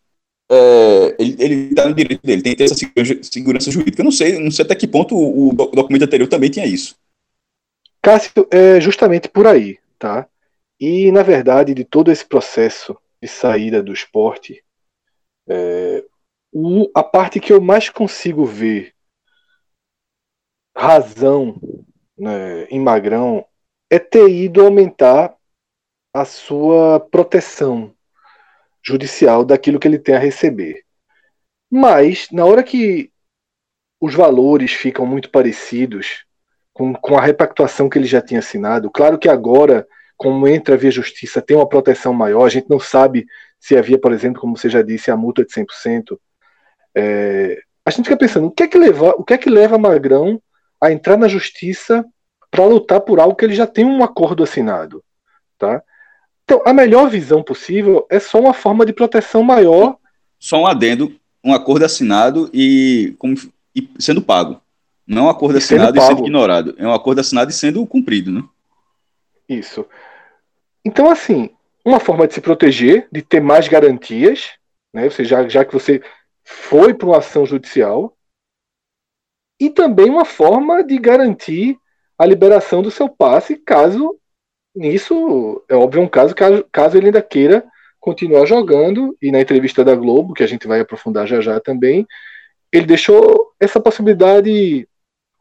é, 0.51 1.15
ele 1.19 1.69
está 1.69 1.87
no 1.87 1.93
direito 1.93 2.25
dele, 2.25 2.41
tem 2.41 2.53
que 2.53 2.57
ter 2.57 2.65
essa 2.65 2.75
segurança 3.23 3.71
jurídica. 3.71 4.01
Eu 4.01 4.05
não 4.05 4.11
sei, 4.11 4.39
não 4.39 4.51
sei 4.51 4.65
até 4.65 4.75
que 4.75 4.87
ponto 4.87 5.15
o, 5.15 5.49
o 5.49 5.53
documento 5.53 6.03
anterior 6.03 6.27
também 6.27 6.49
tinha 6.49 6.65
isso. 6.65 6.95
Cássio, 8.01 8.47
é 8.51 8.79
justamente 8.79 9.27
por 9.27 9.45
aí, 9.45 9.77
tá? 9.97 10.27
E, 10.79 11.11
na 11.11 11.23
verdade, 11.23 11.73
de 11.73 11.83
todo 11.83 12.11
esse 12.11 12.25
processo 12.25 12.97
de 13.21 13.27
saída 13.27 13.83
do 13.83 13.91
esporte, 13.91 14.63
é, 15.47 16.05
o, 16.51 16.89
a 16.95 17.03
parte 17.03 17.39
que 17.39 17.51
eu 17.51 17.59
mais 17.59 17.89
consigo 17.89 18.45
ver 18.45 18.93
razão 20.75 21.59
né, 22.17 22.63
em 22.65 22.79
Magrão 22.79 23.45
é 23.89 23.99
ter 23.99 24.29
ido 24.29 24.61
aumentar 24.61 25.35
a 26.13 26.23
sua 26.23 26.99
proteção 26.99 27.93
judicial 28.81 29.43
daquilo 29.43 29.79
que 29.79 29.87
ele 29.87 29.99
tem 29.99 30.15
a 30.15 30.19
receber. 30.19 30.85
Mas, 31.69 32.29
na 32.31 32.45
hora 32.45 32.63
que 32.63 33.11
os 34.01 34.15
valores 34.15 34.71
ficam 34.71 35.05
muito 35.05 35.29
parecidos, 35.29 36.25
com, 36.79 36.93
com 36.93 37.17
a 37.17 37.21
repactuação 37.21 37.89
que 37.89 37.99
ele 37.99 38.07
já 38.07 38.21
tinha 38.21 38.39
assinado. 38.39 38.89
Claro 38.89 39.19
que 39.19 39.27
agora, 39.27 39.85
como 40.15 40.47
entra 40.47 40.77
via 40.77 40.89
justiça, 40.89 41.41
tem 41.41 41.57
uma 41.57 41.67
proteção 41.67 42.13
maior. 42.13 42.45
A 42.45 42.49
gente 42.49 42.69
não 42.69 42.79
sabe 42.79 43.25
se 43.59 43.75
havia, 43.75 43.99
por 43.99 44.13
exemplo, 44.13 44.39
como 44.39 44.55
você 44.55 44.69
já 44.69 44.81
disse, 44.81 45.11
a 45.11 45.17
multa 45.17 45.43
de 45.43 45.51
100%. 45.51 46.17
É, 46.95 47.59
a 47.85 47.91
gente 47.91 48.05
fica 48.05 48.15
pensando, 48.15 48.47
o 48.47 48.51
que 48.51 48.63
é 48.63 48.67
que 48.67 48.77
leva, 48.77 49.09
o 49.17 49.25
que 49.25 49.33
é 49.33 49.37
que 49.37 49.49
leva 49.49 49.77
Magrão 49.77 50.41
a 50.81 50.89
entrar 50.89 51.17
na 51.17 51.27
justiça 51.27 52.05
para 52.49 52.63
lutar 52.63 53.01
por 53.01 53.19
algo 53.19 53.35
que 53.35 53.43
ele 53.43 53.53
já 53.53 53.67
tem 53.67 53.83
um 53.83 54.01
acordo 54.01 54.41
assinado, 54.41 55.03
tá? 55.57 55.83
Então, 56.45 56.61
a 56.65 56.71
melhor 56.71 57.09
visão 57.09 57.43
possível 57.43 58.07
é 58.09 58.21
só 58.21 58.39
uma 58.39 58.53
forma 58.53 58.85
de 58.85 58.93
proteção 58.93 59.43
maior. 59.43 59.97
Só 60.39 60.61
um 60.61 60.65
adendo, 60.65 61.13
um 61.43 61.53
acordo 61.53 61.83
assinado 61.83 62.49
e 62.53 63.15
como 63.19 63.35
e 63.75 63.89
sendo 63.99 64.21
pago. 64.21 64.61
Não 65.09 65.23
é 65.23 65.25
um 65.25 65.29
acordo 65.29 65.55
e 65.55 65.57
assinado 65.57 65.93
sendo 65.93 66.03
e 66.03 66.07
sendo 66.07 66.19
ignorado. 66.19 66.75
É 66.77 66.87
um 66.87 66.93
acordo 66.93 67.19
assinado 67.19 67.49
e 67.49 67.53
sendo 67.53 67.85
cumprido, 67.87 68.31
né? 68.31 68.43
Isso. 69.49 69.83
Então, 70.85 71.09
assim, 71.09 71.49
uma 71.83 71.99
forma 71.99 72.27
de 72.27 72.35
se 72.35 72.41
proteger, 72.41 73.07
de 73.11 73.23
ter 73.23 73.41
mais 73.41 73.67
garantias, 73.67 74.51
né? 74.93 75.09
Você, 75.09 75.25
já, 75.25 75.49
já 75.49 75.65
que 75.65 75.73
você 75.73 75.99
foi 76.43 76.93
para 76.93 77.07
uma 77.07 77.17
ação 77.17 77.43
judicial, 77.43 78.15
e 79.59 79.71
também 79.71 80.11
uma 80.11 80.25
forma 80.25 80.83
de 80.83 80.99
garantir 80.99 81.75
a 82.15 82.23
liberação 82.23 82.83
do 82.83 82.91
seu 82.91 83.09
passe, 83.09 83.55
caso 83.55 84.15
nisso, 84.75 85.63
é 85.67 85.75
óbvio, 85.75 86.03
um 86.03 86.07
caso, 86.07 86.35
caso, 86.35 86.63
caso 86.71 86.97
ele 86.97 87.07
ainda 87.07 87.21
queira 87.21 87.65
continuar 87.99 88.45
jogando, 88.45 89.17
e 89.19 89.31
na 89.31 89.41
entrevista 89.41 89.83
da 89.83 89.95
Globo, 89.95 90.35
que 90.35 90.43
a 90.43 90.47
gente 90.47 90.67
vai 90.67 90.79
aprofundar 90.79 91.25
já 91.25 91.41
já 91.41 91.59
também, 91.59 92.07
ele 92.71 92.85
deixou 92.85 93.53
essa 93.59 93.79
possibilidade 93.79 94.87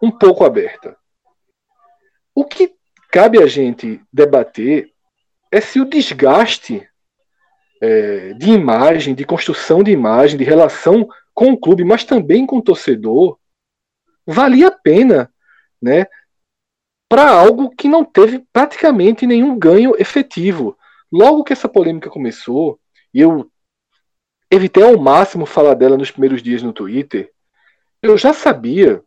um 0.00 0.10
pouco 0.10 0.44
aberta. 0.44 0.96
O 2.34 2.44
que 2.44 2.74
cabe 3.10 3.42
a 3.42 3.46
gente 3.46 4.00
debater 4.12 4.92
é 5.50 5.60
se 5.60 5.80
o 5.80 5.84
desgaste 5.84 6.88
é, 7.80 8.32
de 8.34 8.50
imagem, 8.50 9.14
de 9.14 9.24
construção 9.24 9.82
de 9.82 9.90
imagem, 9.90 10.36
de 10.36 10.44
relação 10.44 11.08
com 11.34 11.52
o 11.52 11.56
clube, 11.58 11.84
mas 11.84 12.04
também 12.04 12.46
com 12.46 12.58
o 12.58 12.62
torcedor, 12.62 13.38
valia 14.26 14.68
a 14.68 14.72
pena, 14.72 15.32
né? 15.80 16.06
Para 17.08 17.30
algo 17.30 17.70
que 17.70 17.88
não 17.88 18.04
teve 18.04 18.44
praticamente 18.52 19.26
nenhum 19.26 19.58
ganho 19.58 19.94
efetivo. 19.98 20.76
Logo 21.10 21.44
que 21.44 21.52
essa 21.52 21.68
polêmica 21.68 22.10
começou, 22.10 22.78
e 23.14 23.20
eu 23.20 23.50
evitei 24.50 24.82
ao 24.82 24.98
máximo 24.98 25.46
falar 25.46 25.74
dela 25.74 25.96
nos 25.96 26.10
primeiros 26.10 26.42
dias 26.42 26.62
no 26.62 26.72
Twitter, 26.72 27.32
eu 28.02 28.18
já 28.18 28.32
sabia 28.32 29.02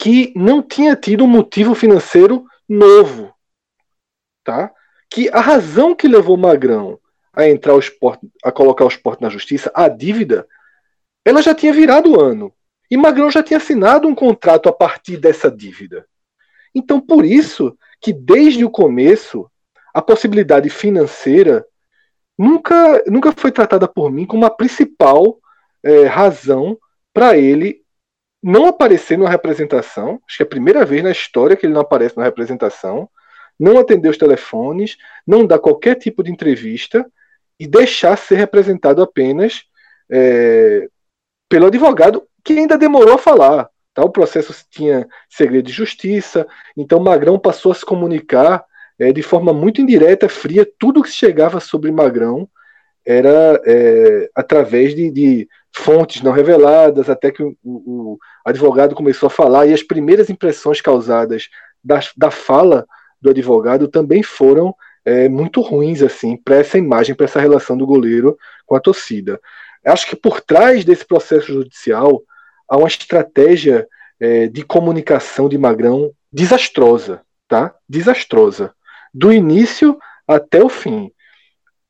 que 0.00 0.32
não 0.34 0.62
tinha 0.62 0.96
tido 0.96 1.24
um 1.24 1.28
motivo 1.28 1.74
financeiro 1.74 2.46
novo, 2.66 3.34
tá? 4.42 4.72
Que 5.10 5.28
a 5.28 5.40
razão 5.40 5.94
que 5.94 6.08
levou 6.08 6.38
Magrão 6.38 6.98
a 7.34 7.46
entrar 7.46 7.74
o 7.74 7.78
esporte, 7.78 8.26
a 8.42 8.50
colocar 8.50 8.86
o 8.86 8.88
esporte 8.88 9.20
na 9.20 9.28
justiça, 9.28 9.70
a 9.74 9.88
dívida, 9.88 10.48
ela 11.22 11.42
já 11.42 11.54
tinha 11.54 11.70
virado 11.70 12.18
ano. 12.18 12.50
E 12.90 12.96
Magrão 12.96 13.30
já 13.30 13.42
tinha 13.42 13.58
assinado 13.58 14.08
um 14.08 14.14
contrato 14.14 14.70
a 14.70 14.72
partir 14.72 15.18
dessa 15.18 15.50
dívida. 15.50 16.06
Então, 16.74 16.98
por 16.98 17.26
isso 17.26 17.76
que 18.00 18.10
desde 18.10 18.64
o 18.64 18.70
começo 18.70 19.50
a 19.92 20.00
possibilidade 20.00 20.70
financeira 20.70 21.62
nunca, 22.38 23.04
nunca 23.06 23.32
foi 23.32 23.52
tratada 23.52 23.86
por 23.86 24.10
mim 24.10 24.24
como 24.24 24.46
a 24.46 24.50
principal 24.50 25.38
é, 25.82 26.06
razão 26.06 26.78
para 27.12 27.36
ele 27.36 27.82
não 28.42 28.66
aparecer 28.66 29.18
numa 29.18 29.30
representação. 29.30 30.20
Acho 30.26 30.38
que 30.38 30.42
é 30.42 30.46
a 30.46 30.48
primeira 30.48 30.84
vez 30.84 31.02
na 31.02 31.10
história 31.10 31.56
que 31.56 31.66
ele 31.66 31.74
não 31.74 31.82
aparece 31.82 32.16
na 32.16 32.24
representação, 32.24 33.08
não 33.58 33.78
atender 33.78 34.08
os 34.08 34.16
telefones, 34.16 34.96
não 35.26 35.46
dar 35.46 35.58
qualquer 35.58 35.96
tipo 35.96 36.22
de 36.22 36.30
entrevista 36.30 37.04
e 37.58 37.66
deixar 37.66 38.16
ser 38.16 38.36
representado 38.36 39.02
apenas 39.02 39.64
é, 40.10 40.88
pelo 41.48 41.66
advogado 41.66 42.26
que 42.42 42.54
ainda 42.54 42.78
demorou 42.78 43.14
a 43.14 43.18
falar. 43.18 43.68
Tá? 43.92 44.02
O 44.02 44.10
processo 44.10 44.54
tinha 44.70 45.06
segredo 45.28 45.66
de 45.66 45.72
justiça, 45.72 46.46
então 46.76 47.00
Magrão 47.00 47.38
passou 47.38 47.72
a 47.72 47.74
se 47.74 47.84
comunicar 47.84 48.64
é, 48.98 49.12
de 49.12 49.22
forma 49.22 49.52
muito 49.52 49.80
indireta, 49.80 50.28
fria, 50.28 50.66
tudo 50.78 51.02
que 51.02 51.10
chegava 51.10 51.60
sobre 51.60 51.90
Magrão 51.90 52.48
era 53.04 53.60
é, 53.64 54.30
através 54.34 54.94
de, 54.94 55.10
de, 55.10 55.48
fontes 55.74 56.20
não 56.22 56.32
reveladas, 56.32 57.08
até 57.08 57.30
que 57.30 57.42
o, 57.42 57.56
o, 57.62 58.18
advogado 58.44 58.94
começou 58.94 59.26
a 59.26 59.30
falar, 59.30 59.66
e 59.66 59.72
as 59.72 59.82
primeiras 59.82 60.30
impressões 60.30 60.80
causadas 60.80 61.48
da, 61.82 62.00
da 62.16 62.30
fala 62.30 62.86
do 63.20 63.30
advogado 63.30 63.88
também 63.88 64.22
foram 64.22 64.74
é, 65.04 65.28
muito 65.28 65.60
ruins 65.60 66.02
assim 66.02 66.36
para 66.36 66.56
essa 66.56 66.78
imagem, 66.78 67.14
para 67.14 67.24
essa 67.24 67.40
relação 67.40 67.76
do 67.76 67.86
goleiro 67.86 68.36
com 68.66 68.74
a 68.74 68.80
torcida. 68.80 69.40
Acho 69.84 70.06
que 70.06 70.16
por 70.16 70.40
trás 70.40 70.84
desse 70.84 71.04
processo 71.04 71.52
judicial 71.52 72.22
há 72.68 72.76
uma 72.76 72.88
estratégia 72.88 73.86
é, 74.18 74.46
de 74.46 74.62
comunicação 74.62 75.48
de 75.48 75.56
Magrão 75.56 76.12
desastrosa, 76.32 77.22
tá? 77.48 77.74
Desastrosa. 77.88 78.72
Do 79.12 79.32
início 79.32 79.98
até 80.28 80.62
o 80.62 80.68
fim. 80.68 81.10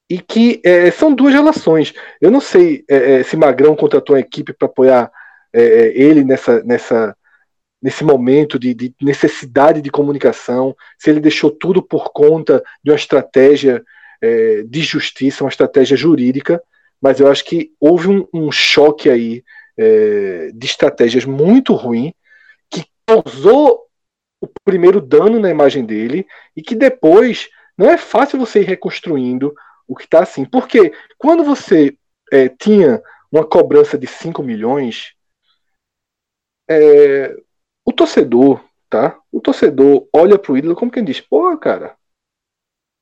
E 0.08 0.18
que 0.20 0.60
é, 0.64 0.90
são 0.90 1.14
duas 1.14 1.34
relações. 1.34 1.92
Eu 2.20 2.30
não 2.30 2.40
sei 2.40 2.84
é, 2.88 3.20
é 3.20 3.22
se 3.22 3.36
Magrão 3.36 3.76
contratou 3.76 4.16
uma 4.16 4.20
equipe 4.20 4.52
para 4.52 4.66
apoiar 4.66 5.10
é, 5.52 5.62
é, 5.62 5.98
ele 5.98 6.24
nessa, 6.24 6.62
nessa, 6.62 7.16
nesse 7.82 8.04
momento 8.04 8.58
de, 8.58 8.74
de, 8.74 8.94
necessidade 9.00 9.80
de 9.80 9.90
comunicação, 9.90 10.74
se 10.98 11.10
ele 11.10 11.20
deixou 11.20 11.50
tudo 11.50 11.82
por 11.82 12.12
conta 12.12 12.62
de 12.82 12.90
uma 12.90 12.96
estratégia 12.96 13.82
de 14.68 14.82
justiça, 14.82 15.42
uma 15.42 15.48
estratégia 15.48 15.96
jurídica, 15.96 16.62
mas 17.00 17.18
eu 17.18 17.28
acho 17.28 17.42
que 17.42 17.72
houve 17.80 18.08
um, 18.08 18.28
um 18.34 18.52
choque 18.52 19.08
aí 19.08 19.42
é, 19.78 20.50
de 20.52 20.66
estratégias 20.66 21.24
muito 21.24 21.72
ruim 21.72 22.12
que 22.68 22.84
causou 23.06 23.86
o 24.40 24.48
primeiro 24.62 25.00
dano 25.00 25.38
na 25.38 25.48
imagem 25.48 25.84
dele 25.84 26.26
e 26.54 26.60
que 26.60 26.74
depois 26.74 27.48
não 27.76 27.88
é 27.88 27.96
fácil 27.96 28.38
você 28.38 28.60
ir 28.60 28.66
reconstruindo 28.66 29.54
o 29.88 29.96
que 29.96 30.04
está 30.04 30.22
assim. 30.22 30.44
Porque 30.44 30.92
quando 31.16 31.42
você 31.42 31.96
é, 32.30 32.48
tinha 32.48 33.02
uma 33.32 33.44
cobrança 33.44 33.96
de 33.96 34.06
5 34.06 34.42
milhões, 34.42 35.14
é, 36.70 37.36
o 37.84 37.92
torcedor, 37.92 38.64
tá? 38.88 39.18
O 39.32 39.40
torcedor 39.40 40.08
olha 40.14 40.38
pro 40.38 40.56
ídolo 40.56 40.76
como 40.76 40.90
quem 40.90 41.04
diz, 41.04 41.20
pô, 41.20 41.56
cara, 41.58 41.96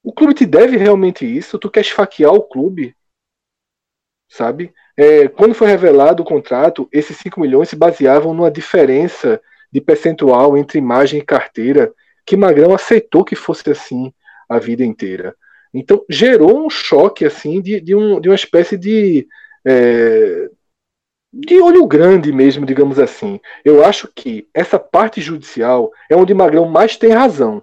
o 0.03 0.13
clube 0.13 0.33
te 0.33 0.47
deve 0.47 0.79
realmente 0.79 1.27
isso? 1.27 1.59
Tu 1.59 1.71
quer 1.71 1.83
esfaquear 1.83 2.33
o 2.33 2.43
clube? 2.43 2.97
Sabe? 4.31 4.73
É, 4.97 5.29
quando 5.29 5.55
foi 5.55 5.69
revelado 5.69 6.23
o 6.23 6.27
contrato, 6.27 6.89
esses 6.91 7.17
5 7.19 7.39
milhões 7.41 7.69
se 7.69 7.77
baseavam 7.77 8.33
numa 8.33 8.51
diferença 8.51 9.41
de 9.71 9.81
percentual 9.81 10.57
entre 10.57 10.79
imagem 10.79 11.21
e 11.21 11.25
carteira, 11.25 11.93
que 12.25 12.37
Magrão 12.37 12.75
aceitou 12.75 13.25
que 13.25 13.37
fosse 13.37 13.71
assim 13.71 14.13
a 14.49 14.59
vida 14.59 14.85
inteira. 14.85 15.37
Então 15.75 16.05
gerou 16.09 16.65
um 16.65 16.71
choque 16.71 17.25
assim 17.27 17.61
de, 17.61 17.81
de, 17.81 17.95
um, 17.95 18.19
de 18.19 18.31
uma 18.31 18.35
espécie 18.35 18.79
de 18.79 19.29
é, 19.67 20.49
de 21.33 21.61
olho 21.61 21.87
grande 21.87 22.33
mesmo, 22.33 22.65
digamos 22.65 22.99
assim. 22.99 23.41
Eu 23.65 23.85
acho 23.85 24.09
que 24.15 24.49
essa 24.55 24.79
parte 24.79 25.21
judicial 25.21 25.91
é 26.11 26.17
onde 26.17 26.35
Magrão 26.35 26.67
mais 26.69 26.97
tem 26.97 27.11
razão. 27.11 27.63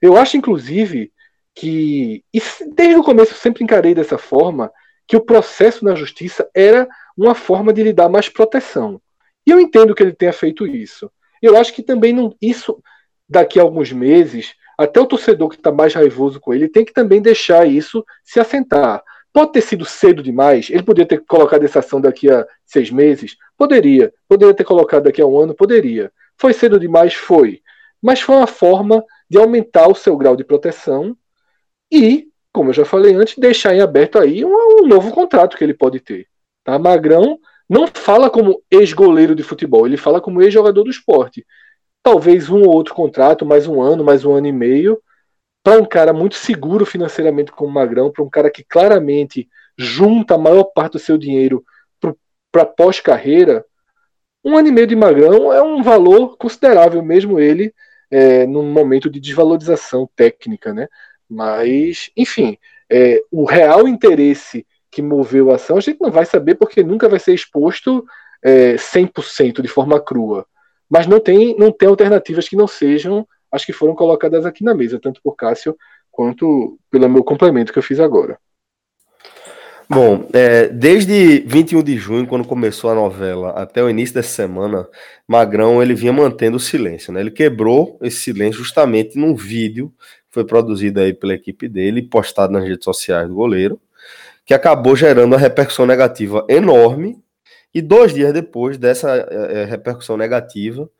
Eu 0.00 0.16
acho, 0.16 0.36
inclusive, 0.36 1.12
que 1.54 2.24
e 2.32 2.40
desde 2.74 2.96
o 2.96 3.02
começo 3.02 3.32
eu 3.32 3.36
sempre 3.36 3.64
encarei 3.64 3.94
dessa 3.94 4.16
forma 4.16 4.72
que 5.06 5.16
o 5.16 5.20
processo 5.20 5.84
na 5.84 5.94
justiça 5.94 6.48
era 6.54 6.86
uma 7.16 7.34
forma 7.34 7.72
de 7.72 7.82
lhe 7.82 7.92
dar 7.92 8.08
mais 8.08 8.28
proteção. 8.28 9.00
E 9.44 9.50
eu 9.50 9.58
entendo 9.58 9.94
que 9.94 10.02
ele 10.02 10.12
tenha 10.12 10.32
feito 10.32 10.66
isso. 10.66 11.10
Eu 11.42 11.56
acho 11.56 11.72
que 11.72 11.82
também 11.82 12.12
não, 12.12 12.36
isso, 12.40 12.80
daqui 13.28 13.58
a 13.58 13.62
alguns 13.62 13.90
meses, 13.90 14.54
até 14.78 15.00
o 15.00 15.06
torcedor 15.06 15.48
que 15.48 15.56
está 15.56 15.72
mais 15.72 15.94
raivoso 15.94 16.38
com 16.38 16.54
ele 16.54 16.68
tem 16.68 16.84
que 16.84 16.92
também 16.92 17.20
deixar 17.20 17.66
isso 17.66 18.04
se 18.22 18.38
assentar. 18.38 19.02
Pode 19.38 19.52
ter 19.52 19.60
sido 19.60 19.84
cedo 19.84 20.20
demais, 20.20 20.68
ele 20.68 20.82
poderia 20.82 21.06
ter 21.06 21.24
colocado 21.24 21.62
essa 21.62 21.78
ação 21.78 22.00
daqui 22.00 22.28
a 22.28 22.44
seis 22.66 22.90
meses? 22.90 23.36
Poderia. 23.56 24.12
Poderia 24.28 24.52
ter 24.52 24.64
colocado 24.64 25.04
daqui 25.04 25.22
a 25.22 25.26
um 25.28 25.38
ano? 25.38 25.54
Poderia. 25.54 26.10
Foi 26.36 26.52
cedo 26.52 26.76
demais? 26.76 27.14
Foi. 27.14 27.62
Mas 28.02 28.20
foi 28.20 28.34
uma 28.34 28.48
forma 28.48 29.00
de 29.30 29.38
aumentar 29.38 29.86
o 29.86 29.94
seu 29.94 30.16
grau 30.16 30.34
de 30.34 30.42
proteção 30.42 31.16
e 31.88 32.26
como 32.52 32.70
eu 32.70 32.74
já 32.74 32.84
falei 32.84 33.14
antes, 33.14 33.38
deixar 33.38 33.72
em 33.76 33.80
aberto 33.80 34.18
aí 34.18 34.44
um, 34.44 34.80
um 34.80 34.88
novo 34.88 35.12
contrato 35.12 35.56
que 35.56 35.62
ele 35.62 35.74
pode 35.74 36.00
ter. 36.00 36.26
Tá? 36.64 36.76
Magrão 36.76 37.38
não 37.70 37.86
fala 37.86 38.28
como 38.28 38.60
ex-goleiro 38.68 39.36
de 39.36 39.44
futebol, 39.44 39.86
ele 39.86 39.96
fala 39.96 40.20
como 40.20 40.42
ex-jogador 40.42 40.82
do 40.82 40.90
esporte. 40.90 41.46
Talvez 42.02 42.50
um 42.50 42.62
ou 42.62 42.74
outro 42.74 42.92
contrato, 42.92 43.46
mais 43.46 43.68
um 43.68 43.80
ano, 43.80 44.02
mais 44.02 44.24
um 44.24 44.34
ano 44.34 44.48
e 44.48 44.52
meio, 44.52 45.00
para 45.68 45.78
um 45.78 45.84
cara 45.84 46.14
muito 46.14 46.36
seguro 46.36 46.86
financeiramente 46.86 47.52
como 47.52 47.70
Magrão, 47.70 48.10
para 48.10 48.24
um 48.24 48.30
cara 48.30 48.50
que 48.50 48.64
claramente 48.64 49.46
junta 49.76 50.34
a 50.34 50.38
maior 50.38 50.64
parte 50.64 50.92
do 50.92 50.98
seu 50.98 51.18
dinheiro 51.18 51.62
para 52.50 52.64
pós-carreira, 52.64 53.66
um 54.42 54.56
ano 54.56 54.68
e 54.68 54.72
meio 54.72 54.86
de 54.86 54.96
Magrão 54.96 55.52
é 55.52 55.62
um 55.62 55.82
valor 55.82 56.38
considerável, 56.38 57.02
mesmo 57.02 57.38
ele 57.38 57.74
é, 58.10 58.46
num 58.46 58.62
momento 58.72 59.10
de 59.10 59.20
desvalorização 59.20 60.08
técnica, 60.16 60.72
né? 60.72 60.88
Mas, 61.28 62.10
enfim, 62.16 62.56
é, 62.90 63.20
o 63.30 63.44
real 63.44 63.86
interesse 63.86 64.66
que 64.90 65.02
moveu 65.02 65.50
a 65.50 65.56
ação 65.56 65.76
a 65.76 65.80
gente 65.80 66.00
não 66.00 66.10
vai 66.10 66.24
saber 66.24 66.54
porque 66.54 66.82
nunca 66.82 67.10
vai 67.10 67.18
ser 67.18 67.34
exposto 67.34 68.06
é, 68.42 68.76
100% 68.76 69.60
de 69.60 69.68
forma 69.68 70.00
crua. 70.00 70.46
Mas 70.88 71.06
não 71.06 71.20
tem, 71.20 71.54
não 71.58 71.70
tem 71.70 71.90
alternativas 71.90 72.48
que 72.48 72.56
não 72.56 72.66
sejam 72.66 73.28
as 73.50 73.64
que 73.64 73.72
foram 73.72 73.94
colocadas 73.94 74.44
aqui 74.44 74.62
na 74.64 74.74
mesa, 74.74 75.00
tanto 75.00 75.20
por 75.22 75.34
Cássio 75.34 75.76
quanto 76.10 76.78
pelo 76.90 77.08
meu 77.08 77.22
complemento 77.22 77.72
que 77.72 77.78
eu 77.78 77.82
fiz 77.82 78.00
agora. 78.00 78.38
Bom, 79.90 80.28
é, 80.34 80.68
desde 80.68 81.40
21 81.46 81.82
de 81.82 81.96
junho, 81.96 82.26
quando 82.26 82.46
começou 82.46 82.90
a 82.90 82.94
novela, 82.94 83.50
até 83.52 83.82
o 83.82 83.88
início 83.88 84.14
dessa 84.14 84.28
semana, 84.28 84.86
Magrão 85.26 85.82
ele 85.82 85.94
vinha 85.94 86.12
mantendo 86.12 86.58
o 86.58 86.60
silêncio, 86.60 87.10
né? 87.10 87.20
Ele 87.20 87.30
quebrou 87.30 87.98
esse 88.02 88.18
silêncio 88.18 88.62
justamente 88.62 89.18
num 89.18 89.34
vídeo 89.34 89.90
que 90.28 90.34
foi 90.34 90.44
produzido 90.44 91.00
aí 91.00 91.14
pela 91.14 91.32
equipe 91.32 91.66
dele, 91.68 92.02
postado 92.02 92.52
nas 92.52 92.64
redes 92.64 92.84
sociais 92.84 93.28
do 93.28 93.34
goleiro, 93.34 93.80
que 94.44 94.52
acabou 94.52 94.94
gerando 94.94 95.32
uma 95.32 95.38
repercussão 95.38 95.86
negativa 95.86 96.44
enorme. 96.50 97.18
E 97.72 97.80
dois 97.80 98.12
dias 98.12 98.32
depois 98.32 98.76
dessa 98.76 99.16
é, 99.16 99.62
é 99.62 99.64
repercussão 99.64 100.18
negativa, 100.18 100.90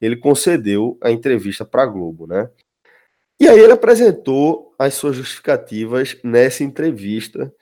ele 0.00 0.16
concedeu 0.16 0.98
a 1.02 1.10
entrevista 1.10 1.64
para 1.64 1.82
a 1.82 1.86
Globo, 1.86 2.26
né? 2.26 2.48
E 3.40 3.48
aí 3.48 3.58
ele 3.58 3.72
apresentou 3.72 4.74
as 4.78 4.94
suas 4.94 5.16
justificativas 5.16 6.16
nessa 6.24 6.64
entrevista 6.64 7.52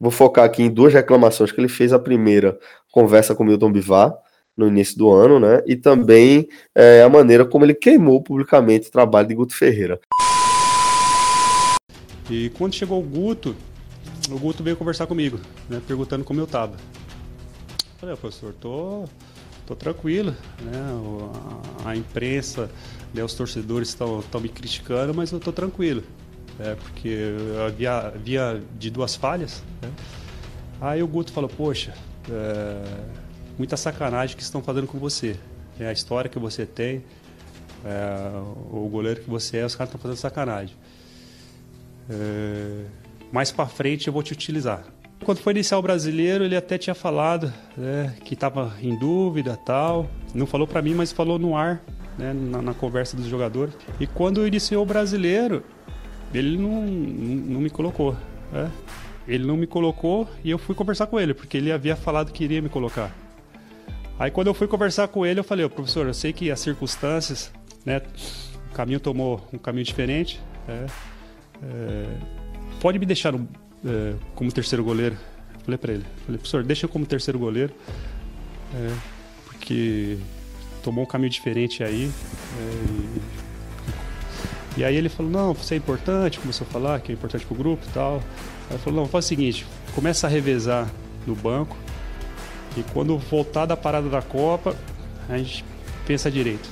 Vou 0.00 0.12
focar 0.12 0.44
aqui 0.44 0.62
em 0.62 0.70
duas 0.70 0.94
reclamações 0.94 1.50
que 1.50 1.60
ele 1.60 1.68
fez. 1.68 1.92
A 1.92 1.98
primeira, 1.98 2.56
conversa 2.92 3.34
com 3.34 3.42
Milton 3.42 3.72
Bivar, 3.72 4.14
no 4.56 4.68
início 4.68 4.96
do 4.96 5.10
ano, 5.10 5.40
né? 5.40 5.60
E 5.66 5.74
também 5.74 6.48
é, 6.72 7.02
a 7.02 7.08
maneira 7.08 7.44
como 7.44 7.64
ele 7.64 7.74
queimou 7.74 8.22
publicamente 8.22 8.88
o 8.88 8.92
trabalho 8.92 9.26
de 9.26 9.34
Guto 9.34 9.56
Ferreira. 9.56 10.00
E 12.30 12.50
quando 12.50 12.74
chegou 12.74 13.00
o 13.00 13.02
Guto, 13.02 13.56
o 14.30 14.38
Guto 14.38 14.62
veio 14.62 14.76
conversar 14.76 15.08
comigo, 15.08 15.40
né? 15.68 15.82
Perguntando 15.84 16.24
como 16.24 16.38
eu 16.38 16.46
tava. 16.46 16.76
Falei, 17.98 18.14
professor, 18.14 18.54
tô, 18.60 19.04
tô 19.68 19.76
tranquilo, 19.76 20.34
né? 20.62 20.80
A, 21.84 21.94
imprensa, 21.94 22.70
né, 23.12 23.22
os 23.22 23.34
torcedores 23.34 23.88
estão 23.88 24.40
me 24.40 24.48
criticando, 24.48 25.14
mas 25.14 25.30
eu 25.30 25.38
tô 25.38 25.52
tranquilo 25.52 26.02
é, 26.58 26.74
porque 26.74 27.16
havia, 27.66 27.98
havia 27.98 28.62
de 28.78 28.90
duas 28.90 29.14
falhas. 29.14 29.62
Né? 29.80 29.90
Aí 30.80 31.02
o 31.02 31.06
Guto 31.06 31.32
falou: 31.32 31.48
Poxa, 31.48 31.94
é, 32.30 32.82
muita 33.56 33.76
sacanagem 33.76 34.36
que 34.36 34.42
estão 34.42 34.62
fazendo 34.62 34.86
com 34.86 34.98
você. 34.98 35.36
É 35.78 35.86
a 35.86 35.92
história 35.92 36.28
que 36.28 36.38
você 36.38 36.66
tem, 36.66 37.04
é, 37.84 38.30
o 38.70 38.88
goleiro 38.90 39.20
que 39.20 39.30
você 39.30 39.58
é, 39.58 39.64
os 39.64 39.76
caras 39.76 39.90
estão 39.90 40.00
fazendo 40.00 40.18
sacanagem. 40.18 40.74
É, 42.10 42.84
mais 43.30 43.52
para 43.52 43.66
frente 43.66 44.08
eu 44.08 44.12
vou 44.12 44.22
te 44.22 44.32
utilizar. 44.32 44.84
Quando 45.24 45.38
foi 45.38 45.52
iniciar 45.52 45.78
o 45.78 45.82
brasileiro, 45.82 46.44
ele 46.44 46.56
até 46.56 46.78
tinha 46.78 46.94
falado 46.94 47.52
né, 47.76 48.14
que 48.24 48.34
estava 48.34 48.74
em 48.80 48.96
dúvida 48.98 49.56
tal. 49.56 50.08
Não 50.34 50.46
falou 50.46 50.66
para 50.66 50.80
mim, 50.80 50.94
mas 50.94 51.12
falou 51.12 51.38
no 51.38 51.56
ar, 51.56 51.82
né, 52.16 52.32
na, 52.32 52.62
na, 52.62 52.74
conversa 52.74 53.16
dos 53.16 53.26
jogadores. 53.26 53.74
E 53.98 54.06
quando 54.06 54.46
iniciou 54.46 54.82
o 54.82 54.86
brasileiro, 54.86 55.62
ele 56.32 56.56
não, 56.56 56.82
não, 56.82 57.60
me 57.60 57.68
colocou. 57.68 58.16
Né? 58.52 58.70
Ele 59.26 59.44
não 59.44 59.56
me 59.56 59.66
colocou 59.66 60.28
e 60.42 60.50
eu 60.50 60.58
fui 60.58 60.74
conversar 60.74 61.06
com 61.06 61.18
ele, 61.18 61.34
porque 61.34 61.56
ele 61.56 61.72
havia 61.72 61.96
falado 61.96 62.32
que 62.32 62.44
iria 62.44 62.62
me 62.62 62.68
colocar. 62.68 63.14
Aí 64.18 64.30
quando 64.30 64.46
eu 64.46 64.54
fui 64.54 64.66
conversar 64.66 65.08
com 65.08 65.26
ele, 65.26 65.40
eu 65.40 65.44
falei, 65.44 65.68
professor, 65.68 66.06
eu 66.06 66.14
sei 66.14 66.32
que 66.32 66.50
as 66.50 66.60
circunstâncias, 66.60 67.52
né, 67.84 68.00
o 68.70 68.74
caminho 68.74 69.00
tomou 69.00 69.46
um 69.52 69.58
caminho 69.58 69.84
diferente. 69.84 70.40
É, 70.66 70.86
é, 71.62 72.06
pode 72.80 72.98
me 72.98 73.06
deixar 73.06 73.32
no, 73.32 73.48
é, 73.84 74.14
como 74.34 74.50
terceiro 74.52 74.84
goleiro? 74.84 75.16
Falei 75.64 75.78
para 75.78 75.92
ele, 75.92 76.04
falei, 76.24 76.38
professor, 76.38 76.62
deixa 76.62 76.86
eu 76.86 76.88
como 76.88 77.04
terceiro 77.04 77.38
goleiro, 77.38 77.72
é, 78.74 78.94
porque 79.44 80.16
tomou 80.82 81.04
um 81.04 81.06
caminho 81.06 81.30
diferente 81.30 81.84
aí. 81.84 82.10
É, 82.58 83.38
e 84.78 84.84
aí 84.84 84.96
ele 84.96 85.08
falou, 85.08 85.30
não, 85.30 85.52
você 85.52 85.74
é 85.74 85.76
importante, 85.76 86.38
começou 86.38 86.66
a 86.66 86.70
falar 86.70 87.00
que 87.00 87.12
é 87.12 87.14
importante 87.14 87.44
pro 87.44 87.54
grupo 87.54 87.84
e 87.86 87.92
tal. 87.92 88.14
Aí 88.14 88.76
ele 88.76 88.78
falou, 88.78 89.00
não, 89.00 89.08
faz 89.08 89.24
o 89.24 89.28
seguinte, 89.28 89.66
começa 89.94 90.26
a 90.26 90.30
revezar 90.30 90.90
no 91.26 91.34
banco 91.34 91.76
e 92.76 92.82
quando 92.92 93.18
voltar 93.18 93.66
da 93.66 93.76
parada 93.76 94.08
da 94.08 94.22
Copa, 94.22 94.76
a 95.28 95.36
gente 95.36 95.64
pensa 96.06 96.30
direito. 96.30 96.68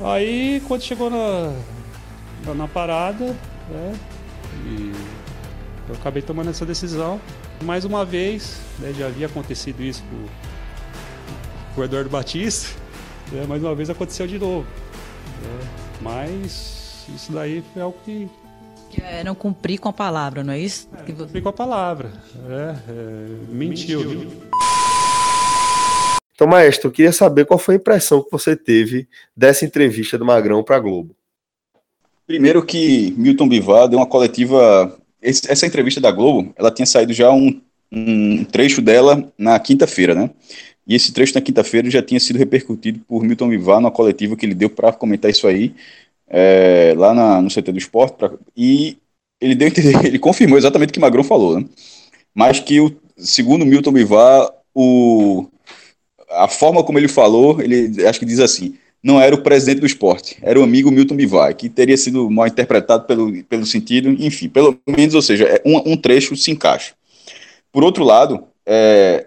Aí 0.00 0.62
quando 0.66 0.82
chegou 0.82 1.10
na, 1.10 1.52
na, 2.46 2.54
na 2.54 2.68
parada, 2.68 3.36
né, 3.68 3.98
e 4.66 4.92
eu 5.88 5.94
acabei 5.94 6.22
tomando 6.22 6.50
essa 6.50 6.64
decisão. 6.64 7.20
Mais 7.62 7.84
uma 7.84 8.04
vez, 8.04 8.60
né, 8.78 8.92
já 8.92 9.06
havia 9.06 9.26
acontecido 9.26 9.82
isso 9.82 10.02
com, 11.74 11.80
o 11.80 11.84
Eduardo 11.84 12.08
Batista, 12.08 12.76
né, 13.32 13.44
mais 13.46 13.62
uma 13.62 13.74
vez 13.74 13.90
aconteceu 13.90 14.26
de 14.26 14.38
novo. 14.38 14.66
Né, 15.42 15.68
mas 16.00 17.04
isso 17.14 17.32
daí 17.32 17.62
foi 17.72 17.82
algo 17.82 17.96
que. 18.04 18.28
É 19.02 19.24
não 19.24 19.34
cumprir 19.34 19.78
com 19.78 19.88
a 19.88 19.92
palavra, 19.92 20.44
não 20.44 20.52
é 20.52 20.58
isso? 20.58 20.88
É, 20.96 21.12
cumprir 21.12 21.42
com 21.42 21.48
a 21.48 21.52
palavra. 21.52 22.12
É, 22.48 22.76
é, 22.88 23.26
mentiu. 23.48 24.08
mentiu. 24.08 24.30
Então, 26.34 26.48
maestro, 26.48 26.88
eu 26.88 26.92
queria 26.92 27.12
saber 27.12 27.44
qual 27.44 27.58
foi 27.58 27.76
a 27.76 27.78
impressão 27.78 28.22
que 28.22 28.30
você 28.30 28.56
teve 28.56 29.08
dessa 29.36 29.64
entrevista 29.64 30.18
do 30.18 30.24
Magrão 30.24 30.64
para 30.64 30.76
a 30.76 30.80
Globo. 30.80 31.14
Primeiro 32.26 32.64
que 32.64 33.14
Milton 33.16 33.48
Bivar 33.48 33.88
deu 33.88 33.98
uma 33.98 34.06
coletiva. 34.06 34.98
Essa 35.24 35.66
entrevista 35.66 36.00
da 36.00 36.12
Globo, 36.12 36.52
ela 36.56 36.70
tinha 36.70 36.84
saído 36.84 37.12
já 37.12 37.30
um, 37.30 37.60
um 37.90 38.44
trecho 38.44 38.82
dela 38.82 39.32
na 39.38 39.58
quinta-feira, 39.58 40.14
né? 40.14 40.30
E 40.86 40.94
esse 40.94 41.12
trecho 41.12 41.34
na 41.34 41.40
quinta-feira 41.40 41.90
já 41.90 42.02
tinha 42.02 42.20
sido 42.20 42.38
repercutido 42.38 43.00
por 43.08 43.24
Milton 43.24 43.48
Bivar 43.48 43.80
numa 43.80 43.90
coletiva 43.90 44.36
que 44.36 44.44
ele 44.44 44.54
deu 44.54 44.68
para 44.68 44.92
comentar 44.92 45.30
isso 45.30 45.46
aí 45.46 45.74
é, 46.28 46.94
lá 46.96 47.14
na, 47.14 47.40
no 47.40 47.48
CT 47.48 47.72
do 47.72 47.78
esporte, 47.78 48.16
pra, 48.18 48.32
e 48.56 48.98
ele 49.40 49.54
deu 49.54 49.68
ele 50.04 50.18
confirmou 50.18 50.58
exatamente 50.58 50.90
o 50.90 50.92
que 50.92 51.00
Magrão 51.00 51.24
falou, 51.24 51.58
né? 51.60 51.66
Mas 52.34 52.60
que, 52.60 52.80
o, 52.80 52.94
segundo 53.16 53.64
Milton 53.64 53.92
Bivar, 53.92 54.50
o, 54.74 55.46
a 56.30 56.48
forma 56.48 56.82
como 56.84 56.98
ele 56.98 57.08
falou, 57.08 57.60
ele 57.62 58.06
acho 58.06 58.18
que 58.18 58.26
diz 58.26 58.40
assim: 58.40 58.76
não 59.04 59.20
era 59.20 59.34
o 59.34 59.42
presidente 59.42 59.80
do 59.80 59.86
esporte, 59.86 60.38
era 60.40 60.58
o 60.58 60.62
amigo 60.62 60.90
Milton 60.90 61.14
Bivar, 61.14 61.54
que 61.54 61.68
teria 61.68 61.96
sido 61.96 62.30
mal 62.30 62.46
interpretado 62.46 63.06
pelo, 63.06 63.44
pelo 63.44 63.66
sentido, 63.66 64.08
enfim, 64.08 64.48
pelo 64.48 64.80
menos, 64.88 65.14
ou 65.14 65.20
seja, 65.20 65.44
é 65.44 65.62
um, 65.62 65.92
um 65.92 65.96
trecho 65.96 66.34
se 66.34 66.50
encaixa. 66.50 66.94
Por 67.70 67.84
outro 67.84 68.02
lado, 68.02 68.42
é, 68.64 69.26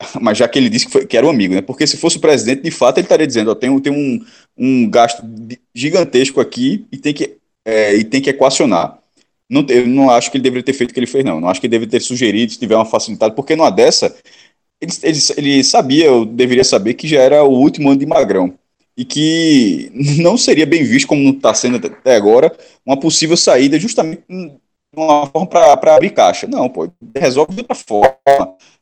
mas 0.18 0.38
já 0.38 0.48
que 0.48 0.58
ele 0.58 0.70
disse 0.70 0.86
que, 0.86 0.92
foi, 0.92 1.06
que, 1.06 1.14
era 1.14 1.26
um 1.26 1.30
amigo, 1.30 1.54
né? 1.54 1.60
Porque 1.60 1.86
se 1.86 1.98
fosse 1.98 2.16
o 2.16 2.20
presidente, 2.20 2.62
de 2.62 2.70
fato, 2.70 2.96
ele 2.96 3.04
estaria 3.04 3.26
dizendo: 3.26 3.50
ó, 3.50 3.54
tem, 3.54 3.78
tem 3.80 3.92
um, 3.92 4.24
um 4.56 4.88
gasto 4.88 5.22
gigantesco 5.74 6.40
aqui 6.40 6.86
e 6.90 6.96
tem 6.96 7.12
que, 7.12 7.36
é, 7.66 7.94
e 7.94 8.02
tem 8.02 8.22
que 8.22 8.30
equacionar. 8.30 8.98
Não, 9.46 9.66
eu 9.68 9.86
não 9.86 10.08
acho 10.08 10.30
que 10.30 10.38
ele 10.38 10.42
deveria 10.42 10.64
ter 10.64 10.72
feito 10.72 10.90
o 10.90 10.94
que 10.94 11.00
ele 11.00 11.06
fez, 11.06 11.22
não. 11.22 11.38
Não 11.38 11.48
acho 11.50 11.60
que 11.60 11.66
ele 11.66 11.72
deveria 11.72 11.90
ter 11.90 12.00
sugerido, 12.00 12.50
se 12.50 12.58
tiver 12.58 12.76
uma 12.76 12.86
facilidade, 12.86 13.34
porque 13.34 13.54
numa 13.54 13.70
dessa, 13.70 14.16
ele, 14.84 14.92
ele, 15.02 15.18
ele 15.36 15.64
sabia, 15.64 16.06
eu 16.06 16.24
deveria 16.24 16.64
saber, 16.64 16.94
que 16.94 17.08
já 17.08 17.20
era 17.20 17.42
o 17.44 17.50
último 17.50 17.90
ano 17.90 17.98
de 17.98 18.06
Magrão. 18.06 18.54
E 18.96 19.04
que 19.04 19.90
não 20.22 20.36
seria 20.38 20.66
bem 20.66 20.84
visto, 20.84 21.08
como 21.08 21.30
está 21.30 21.52
sendo 21.52 21.84
até 21.84 22.14
agora, 22.14 22.54
uma 22.86 22.98
possível 22.98 23.36
saída 23.36 23.78
justamente 23.78 24.22
uma 24.96 25.26
forma 25.26 25.46
para 25.46 25.96
abrir 25.96 26.10
caixa. 26.10 26.46
Não, 26.46 26.68
pô, 26.68 26.88
resolve 27.16 27.54
de 27.54 27.60
outra 27.60 27.74
forma 27.74 28.16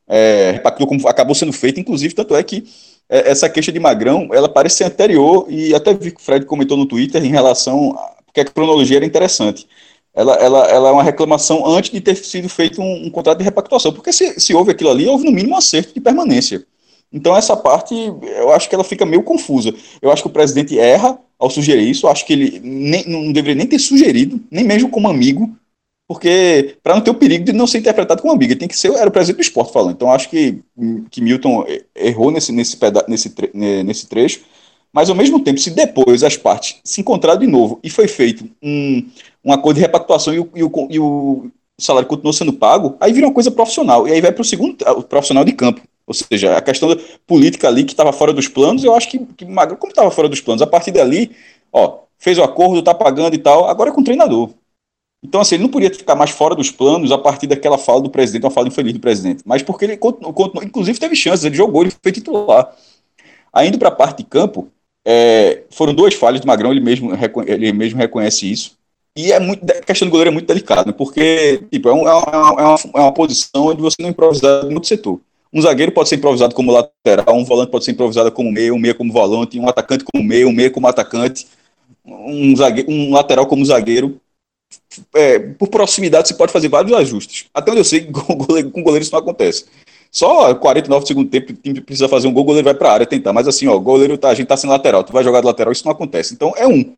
é, 0.08 0.60
como 0.86 1.08
acabou 1.08 1.34
sendo 1.34 1.52
feito, 1.52 1.80
inclusive, 1.80 2.14
tanto 2.14 2.36
é 2.36 2.42
que 2.42 2.64
é, 3.08 3.30
essa 3.30 3.48
queixa 3.48 3.72
de 3.72 3.80
Magrão, 3.80 4.28
ela 4.32 4.48
parece 4.48 4.76
ser 4.76 4.84
anterior, 4.84 5.46
e 5.48 5.74
até 5.74 5.94
vi 5.94 6.10
que 6.10 6.20
o 6.20 6.24
Fred 6.24 6.44
comentou 6.44 6.76
no 6.76 6.86
Twitter 6.86 7.24
em 7.24 7.30
relação, 7.30 7.92
a, 7.92 8.22
porque 8.24 8.40
a 8.40 8.44
cronologia 8.44 8.98
era 8.98 9.06
interessante, 9.06 9.66
ela, 10.14 10.34
ela, 10.34 10.66
ela 10.66 10.88
é 10.88 10.92
uma 10.92 11.02
reclamação 11.02 11.66
antes 11.66 11.90
de 11.90 12.00
ter 12.00 12.16
sido 12.16 12.48
feito 12.48 12.80
um, 12.80 13.06
um 13.06 13.10
contrato 13.10 13.38
de 13.38 13.44
repactuação, 13.44 13.92
porque 13.92 14.12
se, 14.12 14.38
se 14.38 14.54
houve 14.54 14.70
aquilo 14.70 14.90
ali, 14.90 15.06
houve 15.06 15.24
no 15.24 15.32
mínimo 15.32 15.54
um 15.54 15.58
acerto 15.58 15.94
de 15.94 16.00
permanência. 16.00 16.64
Então 17.12 17.36
essa 17.36 17.56
parte, 17.56 17.94
eu 17.94 18.50
acho 18.52 18.68
que 18.68 18.74
ela 18.74 18.84
fica 18.84 19.04
meio 19.04 19.22
confusa. 19.22 19.74
Eu 20.00 20.10
acho 20.10 20.22
que 20.22 20.28
o 20.28 20.32
presidente 20.32 20.78
erra 20.78 21.18
ao 21.38 21.50
sugerir 21.50 21.88
isso, 21.88 22.06
eu 22.06 22.10
acho 22.10 22.26
que 22.26 22.32
ele 22.32 22.60
nem, 22.60 23.06
não 23.08 23.32
deveria 23.32 23.56
nem 23.56 23.66
ter 23.66 23.78
sugerido, 23.78 24.40
nem 24.50 24.64
mesmo 24.64 24.88
como 24.88 25.08
amigo, 25.08 25.54
porque 26.06 26.76
para 26.82 26.94
não 26.94 27.02
ter 27.02 27.10
o 27.10 27.14
perigo 27.14 27.44
de 27.44 27.52
não 27.52 27.66
ser 27.66 27.78
interpretado 27.78 28.20
como 28.20 28.34
amiga, 28.34 28.54
tem 28.54 28.68
que 28.68 28.76
ser, 28.76 28.92
era 28.92 29.08
o 29.08 29.12
presidente 29.12 29.38
do 29.38 29.42
esporte 29.42 29.72
falando. 29.72 29.94
Então 29.94 30.12
acho 30.12 30.28
que, 30.28 30.62
que 31.10 31.20
Milton 31.20 31.64
errou 31.94 32.30
nesse, 32.30 32.52
nesse, 32.52 32.76
peda 32.76 33.04
nesse, 33.08 33.34
nesse 33.54 34.06
trecho, 34.06 34.42
mas 34.92 35.08
ao 35.08 35.16
mesmo 35.16 35.40
tempo, 35.40 35.58
se 35.58 35.70
depois 35.70 36.22
as 36.22 36.36
partes 36.36 36.80
se 36.84 37.00
encontraram 37.00 37.40
de 37.40 37.46
novo 37.46 37.80
e 37.82 37.88
foi 37.88 38.06
feito 38.06 38.48
um, 38.62 39.08
um 39.44 39.52
acordo 39.52 39.76
de 39.76 39.82
repactuação 39.82 40.34
e 40.34 40.40
o, 40.40 40.50
e, 40.54 40.62
o, 40.62 40.88
e 40.90 40.98
o 40.98 41.50
salário 41.78 42.08
continuou 42.08 42.32
sendo 42.32 42.52
pago, 42.52 42.96
aí 43.00 43.12
vira 43.12 43.26
uma 43.26 43.34
coisa 43.34 43.50
profissional, 43.50 44.06
e 44.06 44.12
aí 44.12 44.20
vai 44.20 44.32
para 44.32 44.42
o 44.42 44.44
segundo, 44.44 44.76
o 44.96 45.02
profissional 45.02 45.44
de 45.44 45.52
campo. 45.52 45.80
Ou 46.06 46.14
seja, 46.14 46.56
a 46.56 46.60
questão 46.60 46.94
política 47.26 47.68
ali 47.68 47.84
que 47.84 47.92
estava 47.92 48.12
fora 48.12 48.32
dos 48.32 48.48
planos, 48.48 48.84
eu 48.84 48.94
acho 48.94 49.08
que, 49.08 49.18
que 49.18 49.44
Magro, 49.44 49.76
como 49.76 49.92
estava 49.92 50.10
fora 50.10 50.28
dos 50.28 50.40
planos, 50.40 50.60
a 50.60 50.66
partir 50.66 50.90
dali, 50.90 51.30
ó, 51.72 52.00
fez 52.18 52.38
o 52.38 52.42
acordo, 52.42 52.80
está 52.80 52.92
pagando 52.92 53.34
e 53.34 53.38
tal, 53.38 53.68
agora 53.68 53.90
é 53.90 53.92
com 53.92 54.00
o 54.00 54.04
treinador. 54.04 54.50
Então, 55.24 55.40
assim, 55.40 55.54
ele 55.54 55.62
não 55.62 55.70
podia 55.70 55.92
ficar 55.94 56.16
mais 56.16 56.30
fora 56.30 56.54
dos 56.54 56.70
planos 56.70 57.12
a 57.12 57.18
partir 57.18 57.46
daquela 57.46 57.78
fala 57.78 58.00
do 58.00 58.10
presidente, 58.10 58.42
uma 58.44 58.50
fala 58.50 58.66
infeliz 58.66 58.92
do 58.92 59.00
presidente. 59.00 59.42
Mas 59.46 59.62
porque 59.62 59.84
ele, 59.84 59.98
inclusive, 60.64 60.98
teve 60.98 61.14
chances, 61.14 61.44
ele 61.44 61.54
jogou, 61.54 61.82
ele 61.82 61.92
foi 62.02 62.10
titular. 62.10 62.74
Ainda 63.52 63.78
para 63.78 63.88
a 63.88 63.92
parte 63.92 64.18
de 64.18 64.24
campo, 64.24 64.68
é, 65.04 65.62
foram 65.70 65.94
duas 65.94 66.14
falhas 66.14 66.40
do 66.40 66.46
Magrão, 66.46 66.70
ele 66.70 66.80
mesmo, 66.80 67.10
ele 67.46 67.72
mesmo 67.72 67.98
reconhece 67.98 68.50
isso. 68.50 68.76
E 69.16 69.30
é 69.30 69.38
muito, 69.38 69.70
a 69.70 69.80
questão 69.82 70.08
do 70.08 70.10
goleiro 70.10 70.30
é 70.30 70.32
muito 70.32 70.46
delicada, 70.46 70.86
né? 70.86 70.92
porque 70.96 71.62
tipo, 71.70 71.88
é, 71.88 71.92
um, 71.92 72.08
é, 72.08 72.14
uma, 72.14 72.60
é, 72.60 72.64
uma, 72.64 72.78
é 72.94 73.00
uma 73.00 73.12
posição 73.12 73.66
onde 73.66 73.82
você 73.82 73.96
não 74.00 74.08
improvisar 74.08 74.64
muito 74.64 74.86
setor. 74.86 75.20
Um 75.52 75.60
zagueiro 75.60 75.92
pode 75.92 76.08
ser 76.08 76.16
improvisado 76.16 76.54
como 76.54 76.72
lateral, 76.72 77.36
um 77.36 77.44
volante 77.44 77.70
pode 77.70 77.84
ser 77.84 77.90
improvisado 77.90 78.32
como 78.32 78.50
meio, 78.50 78.74
um 78.74 78.78
meio 78.78 78.94
como 78.94 79.12
volante, 79.12 79.58
um 79.58 79.68
atacante 79.68 80.02
como 80.02 80.24
meio, 80.24 80.48
um 80.48 80.52
meio 80.52 80.70
como 80.70 80.88
atacante, 80.88 81.46
um, 82.04 82.56
zagueiro, 82.56 82.90
um 82.90 83.12
lateral 83.12 83.46
como 83.46 83.64
zagueiro. 83.64 84.18
É, 85.14 85.38
por 85.38 85.68
proximidade 85.68 86.28
você 86.28 86.34
pode 86.34 86.52
fazer 86.52 86.68
vários 86.68 86.94
ajustes. 86.94 87.46
Até 87.52 87.70
onde 87.70 87.80
eu 87.80 87.84
sei, 87.84 88.06
com 88.10 88.34
goleiro, 88.34 88.70
com 88.70 88.82
goleiro 88.82 89.02
isso 89.02 89.12
não 89.12 89.20
acontece. 89.20 89.66
Só 90.12 90.54
49 90.54 91.06
segundo 91.06 91.30
tempo, 91.30 91.52
o 91.52 91.56
time 91.56 91.80
precisa 91.80 92.06
fazer 92.06 92.28
um 92.28 92.32
gol, 92.34 92.42
o 92.42 92.46
goleiro 92.46 92.66
vai 92.66 92.74
para 92.74 92.90
a 92.90 92.92
área 92.92 93.06
tentar. 93.06 93.32
Mas 93.32 93.48
assim, 93.48 93.66
ó, 93.66 93.74
o 93.74 93.80
goleiro 93.80 94.18
tá, 94.18 94.28
a 94.28 94.34
gente 94.34 94.46
tá 94.46 94.58
sem 94.58 94.68
lateral, 94.68 95.02
tu 95.02 95.12
vai 95.12 95.24
jogar 95.24 95.40
de 95.40 95.46
lateral, 95.46 95.72
isso 95.72 95.86
não 95.86 95.92
acontece. 95.92 96.34
Então 96.34 96.52
é 96.54 96.66
um. 96.66 96.94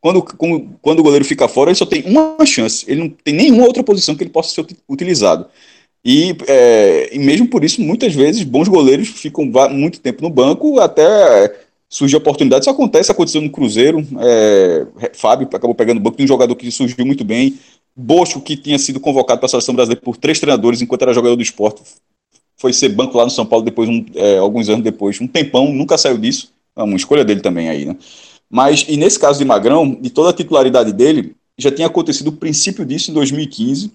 Quando, 0.00 0.22
quando, 0.22 0.70
quando 0.82 1.00
o 1.00 1.02
goleiro 1.02 1.24
fica 1.24 1.48
fora, 1.48 1.70
ele 1.70 1.78
só 1.78 1.86
tem 1.86 2.04
uma 2.04 2.44
chance. 2.44 2.84
Ele 2.86 3.00
não 3.00 3.08
tem 3.08 3.34
nenhuma 3.34 3.64
outra 3.64 3.82
posição 3.82 4.14
que 4.14 4.22
ele 4.22 4.30
possa 4.30 4.54
ser 4.54 4.66
utilizado. 4.88 5.46
E, 6.04 6.36
é, 6.46 7.14
e 7.14 7.18
mesmo 7.18 7.48
por 7.48 7.64
isso, 7.64 7.80
muitas 7.80 8.14
vezes, 8.14 8.42
bons 8.42 8.68
goleiros 8.68 9.08
ficam 9.08 9.44
muito 9.70 10.00
tempo 10.00 10.22
no 10.22 10.30
banco 10.30 10.78
até 10.78 11.54
surgir 11.88 12.16
oportunidade. 12.16 12.62
Isso 12.64 12.70
acontece, 12.70 13.10
aconteceu 13.10 13.40
no 13.40 13.50
Cruzeiro. 13.50 14.06
É, 14.20 14.86
Fábio 15.14 15.48
acabou 15.48 15.74
pegando 15.74 15.98
o 15.98 16.00
banco 16.00 16.18
de 16.18 16.24
um 16.24 16.28
jogador 16.28 16.54
que 16.54 16.70
surgiu 16.70 17.04
muito 17.04 17.24
bem. 17.24 17.58
Bosco, 17.94 18.40
que 18.40 18.56
tinha 18.56 18.78
sido 18.78 19.00
convocado 19.00 19.40
para 19.40 19.46
a 19.46 19.50
seleção 19.50 19.74
brasileira 19.74 20.00
por 20.02 20.16
três 20.16 20.38
treinadores 20.38 20.80
enquanto 20.80 21.02
era 21.02 21.12
jogador 21.12 21.36
do 21.36 21.42
esporte, 21.42 21.82
foi 22.60 22.74
ser 22.74 22.90
banco 22.90 23.16
lá 23.16 23.24
no 23.24 23.30
São 23.30 23.46
Paulo 23.46 23.64
depois, 23.64 23.88
um, 23.88 24.04
é, 24.14 24.36
alguns 24.36 24.68
anos 24.68 24.84
depois, 24.84 25.18
um 25.18 25.26
tempão, 25.26 25.72
nunca 25.72 25.96
saiu 25.96 26.18
disso. 26.18 26.52
É 26.76 26.82
uma 26.82 26.94
escolha 26.94 27.24
dele 27.24 27.40
também 27.40 27.70
aí, 27.70 27.86
né? 27.86 27.96
Mas, 28.50 28.84
e 28.86 28.98
nesse 28.98 29.18
caso 29.18 29.38
de 29.38 29.46
Magrão, 29.46 29.94
de 29.94 30.10
toda 30.10 30.28
a 30.28 30.32
titularidade 30.32 30.92
dele, 30.92 31.34
já 31.56 31.72
tinha 31.72 31.86
acontecido 31.86 32.28
o 32.28 32.32
princípio 32.32 32.84
disso 32.84 33.10
em 33.10 33.14
2015, 33.14 33.90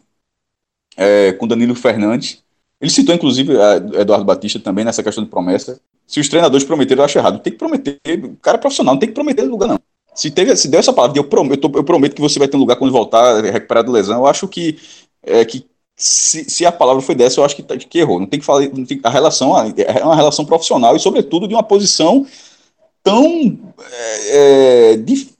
é, 0.97 1.32
com 1.34 1.47
Danilo 1.47 1.75
Fernandes. 1.75 2.39
Ele 2.82 2.89
citou, 2.89 3.13
inclusive, 3.13 3.54
Eduardo 3.99 4.25
Batista 4.25 4.60
também 4.60 4.84
nessa 4.84 5.04
questão 5.04 5.23
de 5.23 5.30
promessa. 5.30 5.80
Se 6.08 6.19
os 6.19 6.28
treinadores 6.28 6.65
prometeram, 6.65 7.01
eu 7.01 7.06
acho 7.06 7.19
errado. 7.19 7.39
Tem 7.39 7.54
que 7.54 7.60
prometer. 7.60 7.99
O 8.23 8.36
cara 8.38 8.58
é 8.58 8.62
profissional, 8.62 8.95
não 8.95 8.99
tem 8.99 9.10
que 9.10 9.15
prometer 9.15 9.43
lugar, 9.43 9.67
não. 9.67 9.80
Se, 10.15 10.32
teve, 10.32 10.56
se 10.56 10.67
deu 10.67 10.80
essa 10.80 10.93
palavra 10.93 11.13
de 11.13 11.19
eu 11.19 11.25
prometo, 11.25 11.71
eu 11.75 11.84
prometo 11.84 12.15
que 12.15 12.21
você 12.21 12.39
vai 12.39 12.47
ter 12.47 12.58
um 12.58 12.62
lugar 12.62 12.78
quando 12.78 12.91
voltar, 12.91 13.43
recuperado 13.43 13.91
lesão, 13.91 14.19
eu 14.19 14.28
acho 14.28 14.47
que, 14.47 14.80
é, 15.21 15.45
que 15.45 15.65
se, 15.95 16.49
se, 16.49 16.65
a 16.65 16.71
palavra 16.71 17.01
foi 17.01 17.15
dessa, 17.15 17.39
eu 17.39 17.45
acho 17.45 17.55
que, 17.55 17.63
tá, 17.63 17.77
que 17.77 17.99
errou. 17.99 18.19
Não 18.19 18.27
tem 18.27 18.39
que 18.39 18.45
falar. 18.45 18.67
Tem, 18.67 18.99
a 19.03 19.10
relação 19.10 19.53
é 19.58 20.03
uma 20.03 20.15
relação 20.15 20.45
profissional 20.45 20.95
e, 20.95 20.99
sobretudo, 20.99 21.47
de 21.47 21.53
uma 21.53 21.63
posição 21.63 22.25
tão, 23.01 23.58
é, 23.91 24.93
é, 24.93 24.97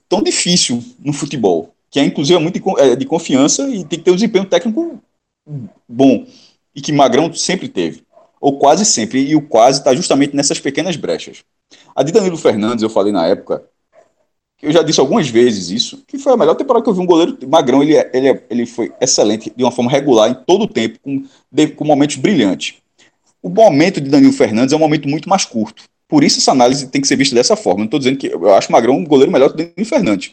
tão 0.08 0.22
difícil 0.22 0.82
no 1.00 1.12
futebol, 1.12 1.74
que 1.90 1.98
é 1.98 2.04
inclusive 2.04 2.38
muito 2.38 2.60
de, 2.60 2.80
é, 2.80 2.94
de 2.94 3.04
confiança 3.04 3.68
e 3.68 3.84
tem 3.84 3.98
que 3.98 4.04
ter 4.04 4.12
um 4.12 4.14
desempenho 4.14 4.44
técnico 4.44 5.00
bom, 5.88 6.24
e 6.74 6.80
que 6.80 6.92
Magrão 6.92 7.32
sempre 7.34 7.68
teve, 7.68 8.04
ou 8.40 8.58
quase 8.58 8.84
sempre, 8.84 9.20
e 9.20 9.34
o 9.34 9.42
quase 9.42 9.80
está 9.80 9.94
justamente 9.94 10.34
nessas 10.34 10.60
pequenas 10.60 10.96
brechas. 10.96 11.44
A 11.94 12.02
de 12.02 12.12
Danilo 12.12 12.36
Fernandes, 12.36 12.82
eu 12.82 12.90
falei 12.90 13.12
na 13.12 13.26
época, 13.26 13.64
eu 14.62 14.72
já 14.72 14.82
disse 14.82 15.00
algumas 15.00 15.28
vezes 15.28 15.70
isso, 15.70 16.02
que 16.06 16.18
foi 16.18 16.32
a 16.32 16.36
melhor 16.36 16.54
temporada 16.54 16.82
que 16.82 16.88
eu 16.88 16.94
vi 16.94 17.00
um 17.00 17.06
goleiro. 17.06 17.36
Magrão, 17.46 17.82
ele, 17.82 17.96
é, 17.96 18.10
ele, 18.14 18.28
é, 18.28 18.44
ele 18.48 18.66
foi 18.66 18.92
excelente, 19.00 19.52
de 19.54 19.62
uma 19.62 19.70
forma 19.70 19.90
regular, 19.90 20.30
em 20.30 20.34
todo 20.34 20.62
o 20.62 20.68
tempo, 20.68 20.98
com, 21.00 21.22
com 21.76 21.84
momentos 21.84 22.16
brilhantes. 22.16 22.74
O 23.42 23.48
momento 23.48 24.00
de 24.00 24.08
Danilo 24.08 24.32
Fernandes 24.32 24.72
é 24.72 24.76
um 24.76 24.80
momento 24.80 25.08
muito 25.08 25.28
mais 25.28 25.44
curto. 25.44 25.84
Por 26.08 26.24
isso 26.24 26.38
essa 26.38 26.52
análise 26.52 26.88
tem 26.88 27.00
que 27.00 27.08
ser 27.08 27.16
vista 27.16 27.34
dessa 27.34 27.56
forma. 27.56 27.80
Não 27.80 27.84
estou 27.84 27.98
dizendo 27.98 28.16
que 28.16 28.28
eu 28.28 28.54
acho 28.54 28.72
Magrão 28.72 28.96
um 28.96 29.04
goleiro 29.04 29.30
melhor 29.30 29.50
que 29.50 29.56
Danilo 29.56 29.84
Fernandes. 29.84 30.32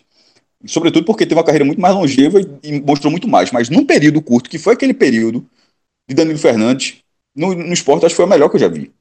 Sobretudo 0.65 1.05
porque 1.05 1.25
teve 1.25 1.37
uma 1.37 1.43
carreira 1.43 1.65
muito 1.65 1.81
mais 1.81 1.93
longeva 1.93 2.39
e, 2.39 2.47
e, 2.63 2.81
mostrou 2.81 3.11
muito 3.11 3.27
mais. 3.27 3.51
Mas 3.51 3.69
num 3.69 3.85
período 3.85 4.21
curto, 4.21 4.49
que 4.49 4.57
foi 4.57 4.73
aquele 4.73 4.93
período 4.93 5.45
de 6.07 6.15
Danilo 6.15 6.39
Fernandes, 6.39 6.95
no, 7.35 7.53
no 7.53 7.73
esporte, 7.73 8.05
acho 8.05 8.13
que 8.13 8.17
foi 8.17 8.25
o 8.25 8.29
melhor 8.29 8.49
que 8.49 8.55
eu 8.55 8.59
já 8.59 8.67
vi. 8.67 8.91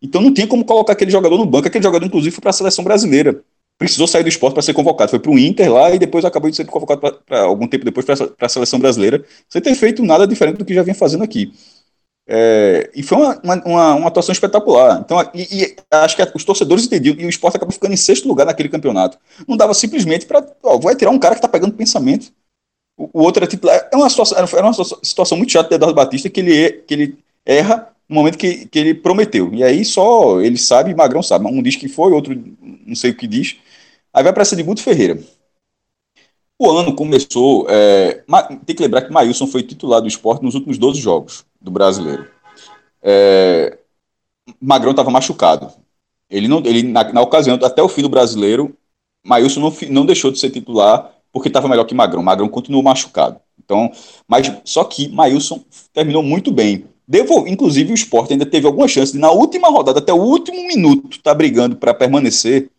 Então 0.00 0.22
não 0.22 0.32
tinha 0.32 0.46
como 0.46 0.64
colocar 0.64 0.92
aquele 0.92 1.10
jogador 1.10 1.36
no 1.36 1.46
banco. 1.46 1.66
Aquele 1.66 1.82
jogador, 1.82 2.06
inclusive, 2.06 2.34
foi 2.34 2.40
para 2.40 2.50
a 2.50 2.54
seleção 2.54 2.84
brasileira. 2.84 3.42
Precisou 3.80 4.06
sair 4.06 4.22
do 4.22 4.28
esporte 4.28 4.52
para 4.52 4.62
ser 4.62 4.74
convocado. 4.74 5.08
Foi 5.08 5.18
para 5.18 5.30
o 5.30 5.38
Inter 5.38 5.72
lá 5.72 5.90
e 5.90 5.98
depois 5.98 6.22
acabou 6.22 6.50
de 6.50 6.56
ser 6.56 6.66
convocado 6.66 7.00
pra, 7.00 7.12
pra 7.12 7.40
algum 7.40 7.66
tempo 7.66 7.82
depois 7.82 8.04
para 8.04 8.14
a 8.38 8.48
seleção 8.48 8.78
brasileira, 8.78 9.24
sem 9.48 9.62
ter 9.62 9.74
feito 9.74 10.02
nada 10.02 10.26
diferente 10.26 10.58
do 10.58 10.66
que 10.66 10.74
já 10.74 10.82
vinha 10.82 10.94
fazendo 10.94 11.24
aqui. 11.24 11.50
É, 12.28 12.90
e 12.94 13.02
foi 13.02 13.16
uma, 13.16 13.40
uma, 13.42 13.94
uma, 13.94 14.08
atuação 14.08 14.34
espetacular. 14.34 15.00
Então, 15.02 15.18
e, 15.32 15.62
e, 15.62 15.76
acho 15.90 16.14
que 16.14 16.22
os 16.34 16.44
torcedores 16.44 16.84
entendiam 16.84 17.16
e 17.18 17.24
o 17.24 17.30
esporte 17.30 17.56
acabou 17.56 17.72
ficando 17.72 17.94
em 17.94 17.96
sexto 17.96 18.28
lugar 18.28 18.44
naquele 18.44 18.68
campeonato. 18.68 19.18
Não 19.48 19.56
dava 19.56 19.72
simplesmente 19.72 20.26
para. 20.26 20.46
Vai 20.82 20.94
tirar 20.94 21.10
um 21.10 21.18
cara 21.18 21.34
que 21.34 21.38
está 21.38 21.48
pegando 21.48 21.72
pensamento. 21.72 22.30
O, 22.98 23.08
o 23.14 23.22
outro 23.22 23.42
é 23.42 23.46
titular. 23.46 23.88
É 23.90 23.96
uma 23.96 24.10
situação, 24.10 24.36
era 24.38 24.66
uma 24.66 24.74
situação 24.74 25.38
muito 25.38 25.52
chata 25.52 25.70
do 25.70 25.74
Eduardo 25.76 25.96
Batista 25.96 26.28
que 26.28 26.40
ele, 26.40 26.72
que 26.86 26.92
ele 26.92 27.18
erra 27.46 27.88
no 28.06 28.14
momento 28.14 28.36
que, 28.36 28.66
que 28.66 28.78
ele 28.78 28.92
prometeu. 28.92 29.54
E 29.54 29.64
aí 29.64 29.86
só 29.86 30.38
ele 30.42 30.58
sabe 30.58 30.90
e 30.90 30.94
Magrão 30.94 31.22
sabe. 31.22 31.46
Um 31.46 31.62
diz 31.62 31.76
que 31.76 31.88
foi, 31.88 32.12
outro 32.12 32.38
não 32.86 32.94
sei 32.94 33.12
o 33.12 33.16
que 33.16 33.26
diz. 33.26 33.56
Aí 34.12 34.22
vai 34.22 34.32
para 34.32 34.42
essa 34.42 34.56
de 34.56 34.62
Guto 34.62 34.82
Ferreira. 34.82 35.18
O 36.58 36.70
ano 36.70 36.94
começou. 36.94 37.66
É, 37.68 38.22
tem 38.66 38.76
que 38.76 38.82
lembrar 38.82 39.02
que 39.02 39.12
Maílson 39.12 39.46
foi 39.46 39.62
titular 39.62 40.00
do 40.00 40.08
esporte 40.08 40.42
nos 40.42 40.54
últimos 40.54 40.76
12 40.76 41.00
jogos 41.00 41.44
do 41.60 41.70
brasileiro. 41.70 42.28
É, 43.02 43.78
Magrão 44.60 44.90
estava 44.90 45.10
machucado. 45.10 45.72
Ele 46.28 46.46
não, 46.46 46.58
ele 46.58 46.82
na, 46.82 47.12
na, 47.12 47.20
ocasião 47.22 47.58
até 47.62 47.82
o 47.82 47.88
fim 47.88 48.02
do 48.02 48.08
brasileiro, 48.08 48.76
Maílson 49.24 49.60
não, 49.60 49.74
não 49.88 50.06
deixou 50.06 50.30
de 50.30 50.38
ser 50.38 50.50
titular 50.50 51.12
porque 51.32 51.48
estava 51.48 51.68
melhor 51.68 51.84
que 51.84 51.94
Magrão. 51.94 52.22
Magrão 52.22 52.48
continuou 52.48 52.82
machucado. 52.82 53.40
Então, 53.62 53.90
mas 54.26 54.52
só 54.64 54.84
que 54.84 55.08
Maílson 55.08 55.64
terminou 55.92 56.22
muito 56.22 56.52
bem. 56.52 56.84
Inclusive 57.46 57.92
o 57.92 57.94
Sport 57.94 58.30
ainda 58.30 58.46
teve 58.46 58.66
alguma 58.66 58.86
chance 58.86 59.12
de 59.12 59.18
na 59.18 59.30
última 59.30 59.68
rodada 59.68 59.98
até 59.98 60.12
o 60.12 60.22
último 60.22 60.64
minuto 60.66 61.16
estar 61.16 61.30
tá 61.30 61.34
brigando 61.34 61.76
para 61.76 61.92
permanecer 61.92 62.70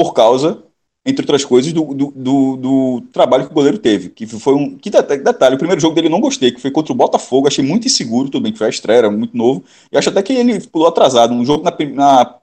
por 0.00 0.14
causa 0.14 0.62
entre 1.04 1.22
outras 1.22 1.44
coisas, 1.44 1.72
do, 1.72 1.82
do, 1.94 2.12
do, 2.14 2.56
do, 2.56 3.00
trabalho 3.12 3.46
que 3.46 3.52
o 3.52 3.54
goleiro 3.54 3.78
teve. 3.78 4.10
Que 4.10 4.26
foi 4.26 4.54
um. 4.54 4.76
Que 4.76 4.90
detalhe, 4.90 5.54
o 5.54 5.58
primeiro 5.58 5.80
jogo 5.80 5.94
dele 5.94 6.08
eu 6.08 6.10
não 6.10 6.20
gostei, 6.20 6.52
que 6.52 6.60
foi 6.60 6.70
contra 6.70 6.92
o 6.92 6.96
Botafogo, 6.96 7.46
achei 7.46 7.64
muito 7.64 7.86
inseguro, 7.86 8.28
tudo 8.28 8.42
bem, 8.42 8.52
que 8.52 8.58
foi 8.58 8.66
a 8.66 8.70
estreia, 8.70 8.98
era 8.98 9.10
muito 9.10 9.36
novo. 9.36 9.64
E 9.90 9.96
acho 9.96 10.10
até 10.10 10.22
que 10.22 10.32
ele 10.32 10.60
pulou 10.68 10.88
atrasado. 10.88 11.32
Um 11.34 11.44
jogo 11.44 11.64
na, 11.64 11.74
na 11.94 12.34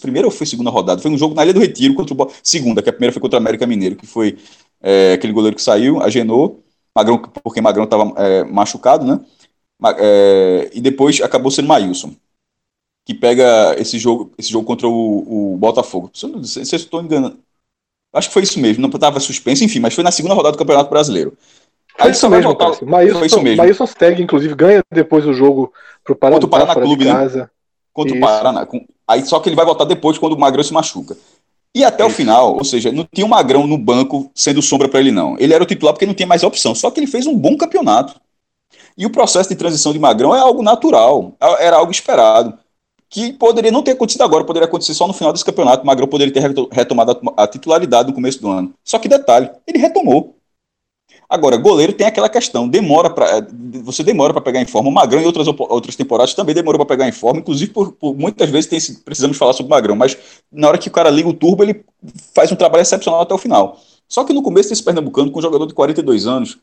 primeira 0.00 0.26
ou 0.26 0.30
foi 0.32 0.46
segunda 0.46 0.70
rodada? 0.70 1.00
Foi 1.00 1.10
um 1.10 1.18
jogo 1.18 1.34
na 1.34 1.44
Ilha 1.44 1.52
do 1.52 1.60
Retiro 1.60 1.94
contra 1.94 2.14
o 2.14 2.30
Segunda, 2.42 2.82
que 2.82 2.88
a 2.88 2.92
primeira 2.92 3.12
foi 3.12 3.20
contra 3.20 3.38
o 3.38 3.42
América 3.42 3.66
Mineiro, 3.66 3.96
que 3.96 4.06
foi 4.06 4.38
é, 4.82 5.12
aquele 5.14 5.32
goleiro 5.32 5.56
que 5.56 5.62
saiu, 5.62 6.02
agenou, 6.02 6.64
Magrão, 6.94 7.18
porque 7.18 7.60
Magrão 7.60 7.84
estava 7.84 8.12
é, 8.16 8.44
machucado, 8.44 9.04
né? 9.04 9.20
É, 9.98 10.70
e 10.72 10.80
depois 10.80 11.20
acabou 11.20 11.50
sendo 11.50 11.68
Maílson 11.68 12.14
que 13.06 13.14
pega 13.14 13.74
esse 13.78 13.98
jogo, 13.98 14.32
esse 14.36 14.50
jogo 14.50 14.66
contra 14.66 14.86
o, 14.86 15.54
o 15.54 15.56
Botafogo. 15.56 16.10
Se 16.12 16.26
eu 16.26 16.30
não 16.30 16.44
sei 16.44 16.64
se 16.64 16.74
eu 16.74 16.78
estou 16.78 17.00
enganando, 17.00 17.38
Acho 18.16 18.28
que 18.28 18.34
foi 18.34 18.44
isso 18.44 18.58
mesmo, 18.58 18.80
não 18.80 18.88
estava 18.88 19.20
suspenso, 19.20 19.62
enfim, 19.62 19.78
mas 19.78 19.94
foi 19.94 20.02
na 20.02 20.10
segunda 20.10 20.34
rodada 20.34 20.56
do 20.56 20.58
Campeonato 20.58 20.88
Brasileiro. 20.88 21.36
Aí 21.98 22.12
isso 22.12 22.28
mesmo, 22.30 22.44
voltar... 22.44 22.82
Maílson, 22.82 23.18
foi 23.18 23.26
isso 23.26 23.42
mesmo. 23.42 23.58
Maílson 23.58 23.86
Steg, 23.86 24.22
inclusive, 24.22 24.54
ganha 24.54 24.82
depois 24.90 25.26
o 25.26 25.34
jogo 25.34 25.70
pro 26.02 26.16
Paraná, 26.16 26.40
contra 26.40 26.46
o 26.46 26.50
Paraná 26.50 26.74
Clube, 26.74 27.04
né? 27.04 27.48
Contra 27.92 28.16
isso. 28.16 28.24
o 28.24 28.26
Paraná. 28.26 28.66
Aí 29.06 29.26
só 29.26 29.38
que 29.38 29.50
ele 29.50 29.56
vai 29.56 29.66
voltar 29.66 29.84
depois 29.84 30.16
quando 30.16 30.32
o 30.32 30.38
Magrão 30.38 30.62
se 30.64 30.72
machuca. 30.72 31.14
E 31.74 31.84
até 31.84 32.04
isso. 32.04 32.12
o 32.12 32.16
final, 32.16 32.54
ou 32.54 32.64
seja, 32.64 32.90
não 32.90 33.06
tinha 33.12 33.26
o 33.26 33.28
Magrão 33.28 33.66
no 33.66 33.76
banco 33.76 34.30
sendo 34.34 34.62
sombra 34.62 34.88
para 34.88 35.00
ele, 35.00 35.12
não. 35.12 35.36
Ele 35.38 35.52
era 35.52 35.62
o 35.62 35.66
titular 35.66 35.92
porque 35.92 36.06
não 36.06 36.14
tinha 36.14 36.26
mais 36.26 36.42
opção. 36.42 36.74
Só 36.74 36.90
que 36.90 36.98
ele 36.98 37.06
fez 37.06 37.26
um 37.26 37.36
bom 37.36 37.54
campeonato. 37.56 38.18
E 38.96 39.04
o 39.04 39.10
processo 39.10 39.50
de 39.50 39.56
transição 39.56 39.92
de 39.92 39.98
Magrão 39.98 40.34
é 40.34 40.38
algo 40.38 40.62
natural, 40.62 41.34
era 41.58 41.76
algo 41.76 41.92
esperado 41.92 42.58
que 43.08 43.32
poderia 43.32 43.70
não 43.70 43.82
ter 43.82 43.92
acontecido 43.92 44.22
agora, 44.22 44.44
poderia 44.44 44.66
acontecer 44.66 44.94
só 44.94 45.06
no 45.06 45.12
final 45.12 45.32
desse 45.32 45.44
campeonato. 45.44 45.82
O 45.82 45.86
Magrão 45.86 46.08
poderia 46.08 46.32
ter 46.32 46.42
retomado 46.72 47.20
a 47.36 47.46
titularidade 47.46 48.08
no 48.08 48.14
começo 48.14 48.40
do 48.40 48.48
ano. 48.48 48.74
Só 48.84 48.98
que 48.98 49.08
detalhe, 49.08 49.50
ele 49.66 49.78
retomou. 49.78 50.36
Agora, 51.28 51.56
goleiro 51.56 51.92
tem 51.92 52.06
aquela 52.06 52.28
questão, 52.28 52.68
demora 52.68 53.10
para 53.10 53.38
eh, 53.38 53.46
você 53.82 54.04
demora 54.04 54.32
para 54.32 54.42
pegar 54.42 54.60
em 54.60 54.66
forma. 54.66 54.88
O 54.88 54.92
Magrão 54.92 55.20
em 55.20 55.26
outras, 55.26 55.48
outras 55.48 55.96
temporadas 55.96 56.34
também 56.34 56.54
demorou 56.54 56.78
para 56.78 56.96
pegar 56.96 57.08
em 57.08 57.12
forma, 57.12 57.40
inclusive 57.40 57.72
por, 57.72 57.92
por 57.92 58.16
muitas 58.16 58.48
vezes 58.48 58.68
tem, 58.68 58.94
precisamos 59.02 59.36
falar 59.36 59.52
sobre 59.52 59.66
o 59.72 59.74
Magrão, 59.74 59.96
mas 59.96 60.16
na 60.52 60.68
hora 60.68 60.78
que 60.78 60.88
o 60.88 60.92
cara 60.92 61.10
liga 61.10 61.28
o 61.28 61.34
turbo, 61.34 61.64
ele 61.64 61.84
faz 62.32 62.52
um 62.52 62.56
trabalho 62.56 62.82
excepcional 62.82 63.22
até 63.22 63.34
o 63.34 63.38
final. 63.38 63.80
Só 64.08 64.22
que 64.22 64.32
no 64.32 64.42
começo 64.42 64.68
desse 64.68 64.84
Pernambucano, 64.84 65.32
com 65.32 65.40
um 65.40 65.42
jogador 65.42 65.66
de 65.66 65.74
42 65.74 66.28
anos, 66.28 66.58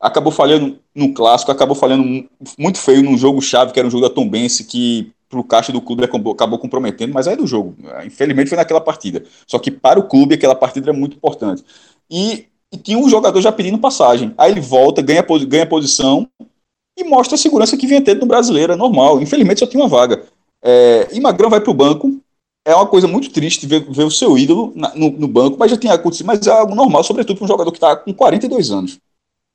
acabou 0.00 0.32
falhando 0.32 0.78
no 0.94 1.12
clássico, 1.12 1.52
acabou 1.52 1.76
falhando 1.76 2.26
muito 2.58 2.78
feio 2.78 3.02
num 3.02 3.18
jogo 3.18 3.42
chave, 3.42 3.72
que 3.72 3.78
era 3.78 3.86
um 3.86 3.90
jogo 3.90 4.08
da 4.08 4.14
Tombense, 4.14 4.64
que 4.64 5.12
para 5.28 5.40
o 5.40 5.44
caixa 5.44 5.72
do 5.72 5.80
clube 5.80 6.04
acabou 6.04 6.58
comprometendo, 6.58 7.12
mas 7.12 7.26
é 7.26 7.36
do 7.36 7.46
jogo. 7.46 7.76
Infelizmente 8.04 8.48
foi 8.48 8.58
naquela 8.58 8.80
partida. 8.80 9.24
Só 9.46 9.58
que 9.58 9.70
para 9.70 9.98
o 9.98 10.06
clube 10.08 10.34
aquela 10.34 10.54
partida 10.54 10.90
é 10.90 10.92
muito 10.92 11.16
importante. 11.16 11.64
E, 12.10 12.46
e 12.72 12.76
tinha 12.76 12.98
um 12.98 13.08
jogador 13.08 13.40
já 13.40 13.50
pedindo 13.50 13.78
passagem. 13.78 14.32
Aí 14.38 14.52
ele 14.52 14.60
volta, 14.60 15.02
ganha, 15.02 15.24
ganha 15.46 15.66
posição 15.66 16.28
e 16.98 17.04
mostra 17.04 17.34
a 17.34 17.38
segurança 17.38 17.76
que 17.76 17.86
vinha 17.86 18.02
tendo 18.02 18.20
no 18.20 18.26
brasileiro, 18.26 18.72
é 18.72 18.76
normal. 18.76 19.20
Infelizmente 19.20 19.60
só 19.60 19.66
tinha 19.66 19.82
uma 19.82 19.88
vaga. 19.88 20.24
É, 20.62 21.08
e 21.12 21.20
Magrão 21.20 21.50
vai 21.50 21.60
para 21.60 21.70
o 21.70 21.74
banco 21.74 22.20
é 22.66 22.74
uma 22.74 22.86
coisa 22.86 23.06
muito 23.06 23.30
triste 23.30 23.64
ver, 23.64 23.88
ver 23.88 24.02
o 24.02 24.10
seu 24.10 24.36
ídolo 24.36 24.72
na, 24.74 24.92
no, 24.96 25.08
no, 25.12 25.28
banco, 25.28 25.56
mas 25.56 25.70
já 25.70 25.76
tinha 25.76 25.92
acontecido, 25.92 26.26
mas 26.26 26.44
é 26.44 26.50
algo 26.50 26.74
normal, 26.74 27.04
sobretudo 27.04 27.36
para 27.36 27.44
um 27.44 27.48
jogador 27.48 27.70
que 27.70 27.76
está 27.76 27.94
com 27.94 28.12
42 28.12 28.72
anos. 28.72 28.98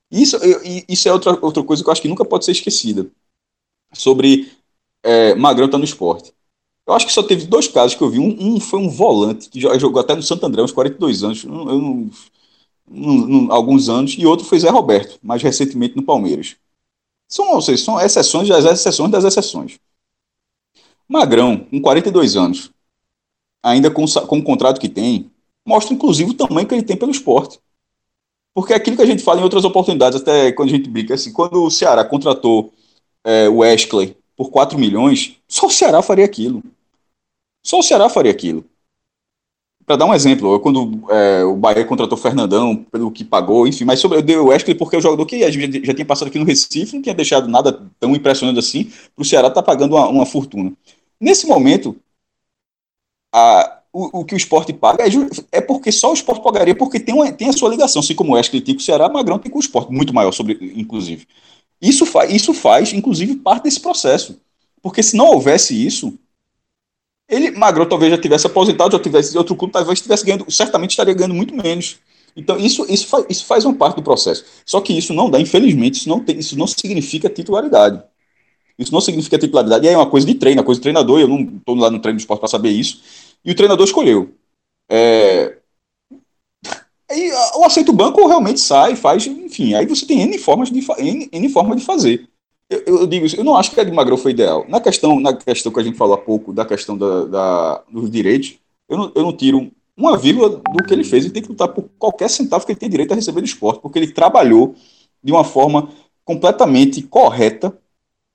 Isso, 0.10 0.38
isso 0.88 1.10
é 1.10 1.12
outra, 1.12 1.38
outra 1.42 1.62
coisa 1.62 1.84
que 1.84 1.90
eu 1.90 1.92
acho 1.92 2.02
que 2.02 2.08
nunca 2.08 2.24
pode 2.24 2.46
ser 2.46 2.54
esquecida. 2.54 3.06
Sobre 3.94 4.50
é, 5.04 5.36
Magrão 5.36 5.66
estar 5.66 5.78
tá 5.78 5.80
no 5.80 5.86
esporte. 5.86 6.34
Eu 6.86 6.94
acho 6.94 7.06
que 7.06 7.14
só 7.14 7.24
teve 7.24 7.46
dois 7.46 7.68
casos 7.68 7.96
que 7.96 8.04
eu 8.04 8.10
vi. 8.10 8.20
Um, 8.20 8.56
um 8.56 8.60
foi 8.60 8.80
um 8.80 8.90
volante 8.90 9.50
que 9.50 9.60
jogou 9.80 10.02
até 10.02 10.16
no 10.16 10.24
Santo 10.24 10.46
André, 10.46 10.62
uns 10.62 10.72
42 10.72 11.24
anos, 11.24 11.44
eu 11.44 12.12
não, 12.88 13.52
alguns 13.52 13.88
anos, 13.88 14.16
e 14.18 14.26
outro 14.26 14.46
foi 14.46 14.60
Zé 14.60 14.70
Roberto, 14.70 15.18
mais 15.24 15.42
recentemente 15.42 15.96
no 15.96 16.04
Palmeiras. 16.04 16.58
São, 17.28 17.54
ou 17.54 17.62
seja, 17.62 17.84
são 17.84 18.00
exceções 18.00 18.50
das 18.50 18.66
exceções 18.66 19.12
das 19.12 19.24
exceções. 19.24 19.80
Magrão, 21.08 21.58
com 21.58 21.82
42 21.82 22.36
anos, 22.36 22.72
ainda 23.64 23.90
com, 23.90 24.06
com 24.06 24.40
o 24.40 24.44
contrato 24.44 24.80
que 24.80 24.90
tem, 24.90 25.32
mostra 25.66 25.94
inclusive 25.94 26.32
o 26.32 26.34
tamanho 26.34 26.68
que 26.68 26.74
ele 26.76 26.84
tem 26.84 26.98
pelo 26.98 27.12
esporte. 27.12 27.60
Porque 28.54 28.74
é 28.74 28.76
aquilo 28.76 28.98
que 28.98 29.02
a 29.04 29.06
gente 29.06 29.24
fala 29.24 29.40
em 29.40 29.44
outras 29.44 29.64
oportunidades, 29.64 30.20
até 30.20 30.52
quando 30.52 30.70
a 30.70 30.72
gente 30.72 30.90
brinca, 30.90 31.14
assim, 31.14 31.32
quando 31.32 31.64
o 31.64 31.72
Ceará 31.72 32.04
contratou 32.04 32.74
é, 33.24 33.48
o 33.48 33.60
Wesley 33.60 34.18
por 34.42 34.50
4 34.50 34.80
milhões, 34.80 35.38
só 35.48 35.68
o 35.68 35.70
Ceará 35.70 36.02
faria 36.02 36.26
aquilo. 36.26 36.64
Só 37.64 37.78
o 37.78 37.84
Ceará 37.84 38.10
faria 38.10 38.32
aquilo. 38.32 38.66
Para 39.86 39.98
dar 39.98 40.08
um 40.08 40.16
exemplo, 40.16 40.60
quando 40.60 41.08
é, 41.12 41.44
o 41.44 41.56
Bahia 41.56 41.86
contratou 41.86 42.18
o 42.18 42.22
Fernandão 42.22 42.76
pelo 42.76 43.12
que 43.12 43.24
pagou, 43.24 43.68
enfim, 43.68 43.86
mas 43.86 44.00
sobre, 44.00 44.18
eu 44.18 44.22
dei 44.24 44.38
o 44.38 44.48
Wesley 44.48 44.74
porque 44.74 44.96
é 44.96 45.00
o 45.00 45.02
jogador 45.02 45.28
que 45.28 45.40
já, 45.40 45.62
já 45.84 45.94
tinha 45.94 46.06
passado 46.06 46.30
aqui 46.30 46.40
no 46.40 46.46
Recife, 46.46 46.96
não 46.96 47.04
tinha 47.04 47.14
deixado 47.14 47.48
nada 47.48 47.88
tão 48.00 48.16
impressionante 48.16 48.58
assim, 48.58 48.86
para 49.16 49.22
o 49.22 49.26
Ceará 49.26 49.48
estar 49.48 49.62
tá 49.62 49.64
pagando 49.64 49.96
uma, 49.96 50.08
uma, 50.08 50.26
fortuna. 50.26 50.74
Nesse 51.20 51.46
momento, 51.46 51.96
a, 53.32 53.80
o, 53.94 54.22
o, 54.22 54.26
que 54.26 54.34
o 54.34 54.38
esporte 54.38 54.74
paga 54.74 55.04
é, 55.06 55.10
é, 55.52 55.62
porque 55.62 55.92
só 55.92 56.10
o 56.10 56.16
esporte 56.16 56.42
pagaria, 56.42 56.74
porque 56.74 57.00
tem, 57.00 57.14
uma, 57.14 57.32
tem 57.32 57.50
a 57.50 57.54
sua 57.54 57.70
ligação, 57.70 58.00
assim 58.00 58.16
como 58.16 58.32
o 58.32 58.36
Wesley 58.36 58.60
tem 58.60 58.74
com 58.74 58.82
o 58.82 58.84
Ceará, 58.84 59.08
Magrão 59.08 59.38
tem 59.38 59.52
com 59.52 59.60
o 59.60 59.62
esporte, 59.62 59.92
muito 59.92 60.12
maior, 60.12 60.32
sobre, 60.32 60.58
inclusive. 60.76 61.28
Isso, 61.82 62.06
fa 62.06 62.26
isso 62.26 62.54
faz, 62.54 62.94
inclusive, 62.94 63.36
parte 63.38 63.64
desse 63.64 63.80
processo. 63.80 64.40
Porque 64.82 65.02
se 65.02 65.16
não 65.16 65.28
houvesse 65.28 65.74
isso, 65.86 66.14
ele, 67.28 67.52
Magrão 67.52 67.88
talvez 67.88 68.12
já 68.12 68.18
tivesse 68.18 68.46
aposentado, 68.46 68.92
já 68.92 69.02
tivesse 69.02 69.38
outro 69.38 69.56
clube, 69.56 69.74
talvez 69.74 70.00
estivesse 70.00 70.26
ganhando, 70.26 70.50
certamente 70.52 70.92
estaria 70.92 71.14
ganhando 71.14 71.34
muito 71.34 71.56
menos. 71.56 71.98
Então, 72.36 72.58
isso, 72.58 72.86
isso, 72.90 73.08
faz, 73.08 73.26
isso 73.30 73.46
faz 73.46 73.66
uma 73.66 73.74
parte 73.74 73.96
do 73.96 74.04
processo. 74.04 74.46
Só 74.66 74.80
que 74.82 74.94
isso 74.94 75.14
não 75.14 75.30
dá, 75.30 75.40
infelizmente, 75.40 75.96
isso 75.96 76.10
não, 76.10 76.20
tem, 76.20 76.38
isso 76.38 76.58
não 76.58 76.68
significa 76.68 77.30
titularidade. 77.30 78.02
Isso 78.78 78.92
não 78.92 79.02
significa 79.02 79.38
titularidade, 79.38 79.86
e 79.86 79.90
é 79.90 79.98
uma 79.98 80.10
coisa 80.10 80.26
de 80.26 80.34
treino, 80.36 80.60
é 80.60 80.62
uma 80.62 80.66
coisa 80.66 80.80
de 80.80 80.84
treinador, 80.84 81.20
eu 81.20 81.28
não 81.28 81.42
estou 81.42 81.76
lá 81.76 81.90
no 81.90 82.00
treino 82.00 82.18
do 82.18 82.22
esporte 82.22 82.40
para 82.40 82.50
saber 82.50 82.70
isso. 82.70 83.02
E 83.44 83.52
o 83.52 83.56
treinador 83.56 83.86
escolheu. 83.86 84.34
É, 84.90 85.58
Aí 87.12 87.30
o 87.56 87.66
aceito 87.66 87.92
banco 87.92 88.26
realmente 88.26 88.62
sai, 88.62 88.96
faz, 88.96 89.28
enfim, 89.28 89.74
aí 89.74 89.86
você 89.86 90.06
tem 90.06 90.22
N 90.22 90.38
formas 90.38 90.72
de, 90.72 90.80
N, 90.98 91.30
N 91.32 91.50
formas 91.50 91.78
de 91.78 91.86
fazer. 91.86 92.28
Eu, 92.70 93.00
eu, 93.00 93.08
digo 93.08 93.26
eu 93.36 93.44
não 93.44 93.58
acho 93.58 93.72
que 93.72 93.80
a 93.82 93.84
de 93.84 93.92
Magrão 93.92 94.16
foi 94.16 94.32
ideal. 94.32 94.66
Na 94.70 94.80
questão, 94.80 95.20
na 95.20 95.34
questão 95.34 95.74
que 95.74 95.80
a 95.80 95.84
gente 95.84 95.98
falou 95.98 96.16
há 96.16 96.18
pouco, 96.18 96.54
da 96.54 96.64
questão 96.64 96.98
da, 96.98 97.26
da 97.26 97.84
dos 97.92 98.10
direitos, 98.10 98.56
eu 98.88 98.98
não, 98.98 99.12
eu 99.14 99.24
não 99.24 99.36
tiro 99.36 99.70
uma 99.96 100.18
vírgula 100.18 100.50
do 100.50 100.84
que 100.88 100.94
ele 100.94 101.04
fez. 101.04 101.26
Ele 101.26 101.34
tem 101.34 101.44
que 101.44 101.50
lutar 101.50 101.68
por 101.68 101.90
qualquer 102.00 102.30
centavo 102.30 102.66
que 102.66 102.72
ele 102.72 102.80
tem 102.80 102.90
direito 102.90 103.12
a 103.12 103.16
receber 103.16 103.42
do 103.42 103.46
esporte, 103.46 103.82
porque 103.82 104.00
ele 104.00 104.14
trabalhou 104.14 104.74
de 105.22 105.34
uma 105.34 105.44
forma 105.44 105.90
completamente 106.24 107.02
correta 107.02 107.78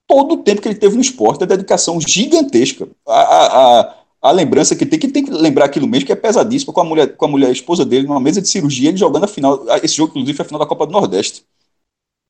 todo 0.06 0.34
o 0.34 0.42
tempo 0.42 0.60
que 0.60 0.68
ele 0.68 0.78
teve 0.78 0.96
no 0.96 1.00
esporte, 1.00 1.42
a 1.42 1.46
dedicação 1.46 1.98
gigantesca. 1.98 2.86
A, 3.08 3.20
a, 3.20 3.80
a 3.80 3.94
a 4.20 4.30
lembrança 4.30 4.74
que 4.74 4.86
tem, 4.86 4.98
que 4.98 5.08
tem 5.08 5.24
que 5.24 5.30
lembrar 5.30 5.66
aquilo 5.66 5.86
mesmo, 5.86 6.06
que 6.06 6.12
é 6.12 6.16
pesadíssimo, 6.16 6.72
com 6.72 6.80
a 6.80 6.84
mulher, 6.84 7.16
com 7.16 7.24
a 7.24 7.28
mulher 7.28 7.48
a 7.48 7.52
esposa 7.52 7.84
dele, 7.84 8.06
numa 8.06 8.20
mesa 8.20 8.40
de 8.40 8.48
cirurgia, 8.48 8.88
ele 8.88 8.96
jogando 8.96 9.24
a 9.24 9.28
final. 9.28 9.64
Esse 9.82 9.96
jogo, 9.96 10.10
inclusive, 10.10 10.36
foi 10.36 10.44
a 10.44 10.46
final 10.48 10.60
da 10.60 10.66
Copa 10.66 10.86
do 10.86 10.92
Nordeste. 10.92 11.44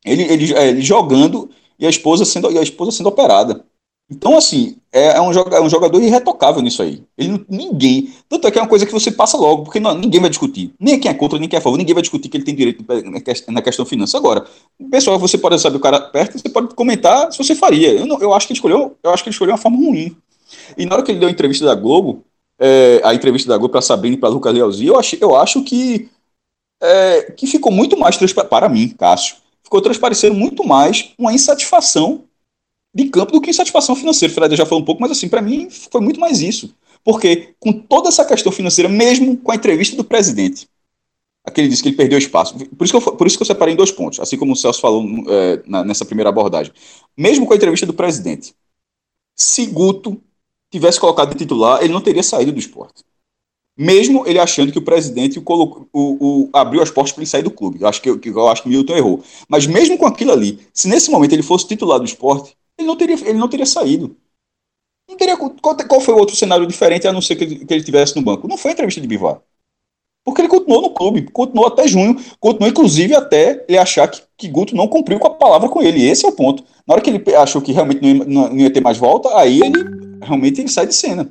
Ele, 0.05 0.23
ele, 0.23 0.55
é, 0.55 0.69
ele 0.69 0.83
jogando 0.83 1.51
e 1.79 1.87
a 1.87 1.91
esposa 1.91 2.25
sendo, 2.25 2.51
e 2.51 2.59
a 2.59 2.63
esposa 2.63 2.91
sendo 2.91 3.09
operada. 3.09 3.65
Então, 4.09 4.37
assim, 4.37 4.77
é, 4.93 5.17
é, 5.17 5.21
um, 5.21 5.33
jogador, 5.33 5.57
é 5.57 5.61
um 5.61 5.69
jogador 5.69 6.01
irretocável 6.01 6.63
nisso 6.63 6.81
aí. 6.81 7.03
Ele 7.19 7.45
ninguém. 7.49 8.13
Tanto 8.29 8.47
é 8.47 8.51
que 8.53 8.59
é 8.59 8.63
uma 8.63 8.69
coisa 8.69 8.87
que 8.87 8.93
você 8.93 9.11
passa 9.11 9.37
logo, 9.37 9.65
porque 9.65 9.81
não, 9.81 9.99
ninguém 9.99 10.21
vai 10.21 10.31
discutir. 10.31 10.73
Nem 10.79 11.01
quem 11.01 11.11
é 11.11 11.15
contra, 11.15 11.41
nem 11.41 11.49
quem 11.49 11.57
é 11.57 11.61
a 11.61 11.63
favor, 11.63 11.77
ninguém 11.77 11.95
vai 11.95 12.03
discutir 12.03 12.29
que 12.29 12.37
ele 12.37 12.45
tem 12.45 12.55
direito 12.55 12.85
na 13.49 13.61
questão 13.61 13.85
financeira. 13.85 14.25
Agora, 14.25 14.47
pessoal, 14.91 15.19
você 15.19 15.37
pode 15.37 15.61
saber 15.61 15.79
o 15.79 15.81
cara 15.81 16.01
perto, 16.01 16.39
você 16.39 16.49
pode 16.49 16.73
comentar 16.75 17.33
se 17.33 17.39
você 17.39 17.57
faria. 17.57 17.93
Eu, 17.93 18.07
não, 18.07 18.21
eu 18.21 18.33
acho 18.33 18.47
que 18.47 18.53
ele 18.53 18.59
escolheu, 18.59 18.97
eu 19.03 19.11
acho 19.11 19.25
que 19.25 19.29
ele 19.29 19.35
escolheu 19.35 19.55
uma 19.55 19.59
forma 19.59 19.77
ruim. 19.77 20.17
E 20.77 20.87
na 20.87 20.95
hora 20.95 21.03
que 21.03 21.11
ele 21.13 21.21
deu 21.21 21.29
a 21.29 21.33
entrevista 21.33 21.65
da 21.65 21.75
Globo, 21.75 22.25
é, 22.59 23.01
a 23.05 23.15
entrevista 23.15 23.49
da 23.49 23.57
Globo 23.57 23.73
para 23.73 23.83
Sabrina 23.83 24.17
e 24.17 24.19
para 24.19 24.29
Lucas 24.29 24.55
Lealzinho, 24.55 24.93
eu, 24.93 24.99
achei, 24.99 25.19
eu 25.21 25.37
acho 25.37 25.63
que, 25.63 26.09
é, 26.81 27.33
que 27.33 27.47
ficou 27.47 27.73
muito 27.73 27.97
mais 27.99 28.17
para 28.49 28.69
mim, 28.69 28.89
Cássio, 28.89 29.37
ficou 29.63 29.81
transparecendo 29.81 30.35
muito 30.35 30.65
mais 30.65 31.13
uma 31.19 31.33
insatisfação 31.33 32.25
de 32.95 33.11
campo 33.11 33.33
do 33.33 33.41
que 33.41 33.51
insatisfação 33.51 33.95
financeira. 33.95 34.33
Fred 34.33 34.57
já 34.57 34.65
falou 34.65 34.83
um 34.83 34.85
pouco, 34.87 35.03
mas 35.03 35.11
assim, 35.11 35.29
para 35.29 35.43
mim 35.43 35.69
foi 35.71 36.01
muito 36.01 36.19
mais 36.19 36.41
isso. 36.41 36.75
Porque 37.05 37.55
com 37.61 37.73
toda 37.73 38.09
essa 38.09 38.25
questão 38.25 38.51
financeira, 38.51 38.89
mesmo 38.89 39.37
com 39.37 39.53
a 39.53 39.55
entrevista 39.55 39.95
do 39.97 40.03
presidente, 40.03 40.67
aquele 41.45 41.69
disse 41.69 41.83
que 41.83 41.91
ele 41.91 41.97
perdeu 41.97 42.19
espaço. 42.19 42.55
Por 42.55 42.85
isso 42.85 42.99
que 42.99 43.09
eu, 43.09 43.17
por 43.17 43.27
isso 43.27 43.37
que 43.37 43.43
eu 43.43 43.47
separei 43.47 43.75
em 43.75 43.77
dois 43.77 43.93
pontos, 43.93 44.19
assim 44.19 44.37
como 44.37 44.53
o 44.53 44.57
Celso 44.57 44.81
falou 44.81 45.05
é, 45.29 45.63
na, 45.67 45.85
nessa 45.85 46.05
primeira 46.05 46.31
abordagem. 46.31 46.73
Mesmo 47.17 47.47
com 47.47 47.53
a 47.53 47.57
entrevista 47.57 47.87
do 47.87 47.93
presidente, 47.93 48.55
se 49.37 49.67
Guto 49.67 50.21
tivesse 50.71 51.01
colocado 51.01 51.31
de 51.31 51.39
titular, 51.39 51.83
ele 51.83 51.93
não 51.93 52.01
teria 52.01 52.23
saído 52.23 52.53
do 52.53 52.59
esporte. 52.59 53.05
Mesmo 53.79 54.27
ele 54.27 54.39
achando 54.39 54.73
que 54.73 54.79
o 54.79 54.83
presidente 54.83 55.39
o, 55.39 55.43
colocou, 55.43 55.87
o, 55.93 56.45
o 56.45 56.51
abriu 56.53 56.83
as 56.83 56.91
portas 56.91 57.13
para 57.13 57.23
ele 57.23 57.31
sair 57.31 57.43
do 57.43 57.51
clube. 57.51 57.79
Eu 57.83 57.89
acho 57.89 58.01
que, 58.01 58.09
eu 58.09 58.49
acho 58.49 58.63
que 58.63 58.69
Milton 58.69 58.97
errou. 58.97 59.23
Mas 59.49 59.67
mesmo 59.67 59.99
com 59.99 60.07
aquilo 60.07 60.33
ali, 60.33 60.67
se 60.73 60.89
nesse 60.89 61.11
momento 61.11 61.35
ele 61.35 61.43
fosse 61.43 61.69
titular 61.69 61.99
do 61.99 62.07
esporte, 62.07 62.57
ele 62.79 62.89
não 62.89 62.97
teria, 62.97 63.17
ele 63.17 63.39
não 63.39 63.49
teria 63.49 63.67
saído. 63.67 64.17
Não 65.09 65.17
teria, 65.17 65.37
qual, 65.37 65.77
qual 65.77 66.01
foi 66.01 66.15
o 66.15 66.19
outro 66.19 66.35
cenário 66.35 66.67
diferente 66.67 67.07
a 67.07 67.13
não 67.13 67.21
ser 67.21 67.37
que, 67.37 67.67
que 67.67 67.75
ele 67.75 67.85
tivesse 67.85 68.17
no 68.17 68.23
banco? 68.23 68.49
Não 68.49 68.57
foi 68.57 68.71
a 68.71 68.75
entrevista 68.75 69.01
de 69.01 69.07
Bivar. 69.07 69.41
Porque 70.25 70.41
ele 70.41 70.49
continuou 70.49 70.83
no 70.83 70.91
clube, 70.91 71.31
continuou 71.31 71.69
até 71.69 71.87
junho, 71.87 72.17
continuou 72.41 72.71
inclusive 72.71 73.15
até 73.15 73.65
ele 73.69 73.79
achar 73.79 74.09
que, 74.09 74.23
que 74.37 74.49
Guto 74.49 74.75
não 74.75 74.89
cumpriu 74.89 75.21
com 75.21 75.29
a 75.29 75.35
palavra 75.35 75.69
com 75.69 75.81
ele. 75.81 76.05
Esse 76.05 76.25
é 76.25 76.29
o 76.29 76.33
ponto. 76.33 76.65
Na 76.85 76.95
hora 76.95 77.03
que 77.03 77.11
ele 77.11 77.37
achou 77.37 77.63
que 77.63 77.73
realmente 77.73 78.01
não 78.03 78.09
ia, 78.09 78.49
não 78.49 78.57
ia 78.57 78.73
ter 78.73 78.81
mais 78.81 78.99
volta, 78.99 79.29
aí 79.39 79.61
ele 79.61 80.06
realmente 80.23 80.61
ele 80.61 80.69
sai 80.69 80.87
de 80.87 80.95
cena. 80.95 81.31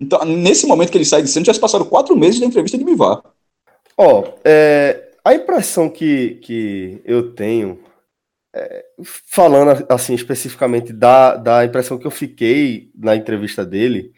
Então, 0.00 0.24
nesse 0.24 0.66
momento 0.66 0.90
que 0.90 0.98
ele 0.98 1.04
sai 1.04 1.22
de 1.22 1.28
cena, 1.28 1.46
já 1.46 1.54
se 1.54 1.60
passaram 1.60 1.84
quatro 1.84 2.16
meses 2.16 2.40
da 2.40 2.46
entrevista 2.46 2.78
de 2.78 2.84
Bivar. 2.84 3.22
Ó, 3.96 4.20
oh, 4.20 4.34
é, 4.44 5.10
a 5.24 5.34
impressão 5.34 5.88
que, 5.88 6.36
que 6.36 7.02
eu 7.04 7.34
tenho, 7.34 7.80
é, 8.54 8.84
falando 9.26 9.84
assim 9.88 10.14
especificamente 10.14 10.92
da, 10.92 11.36
da 11.36 11.64
impressão 11.64 11.98
que 11.98 12.06
eu 12.06 12.10
fiquei 12.10 12.90
na 12.94 13.16
entrevista 13.16 13.66
dele, 13.66 14.12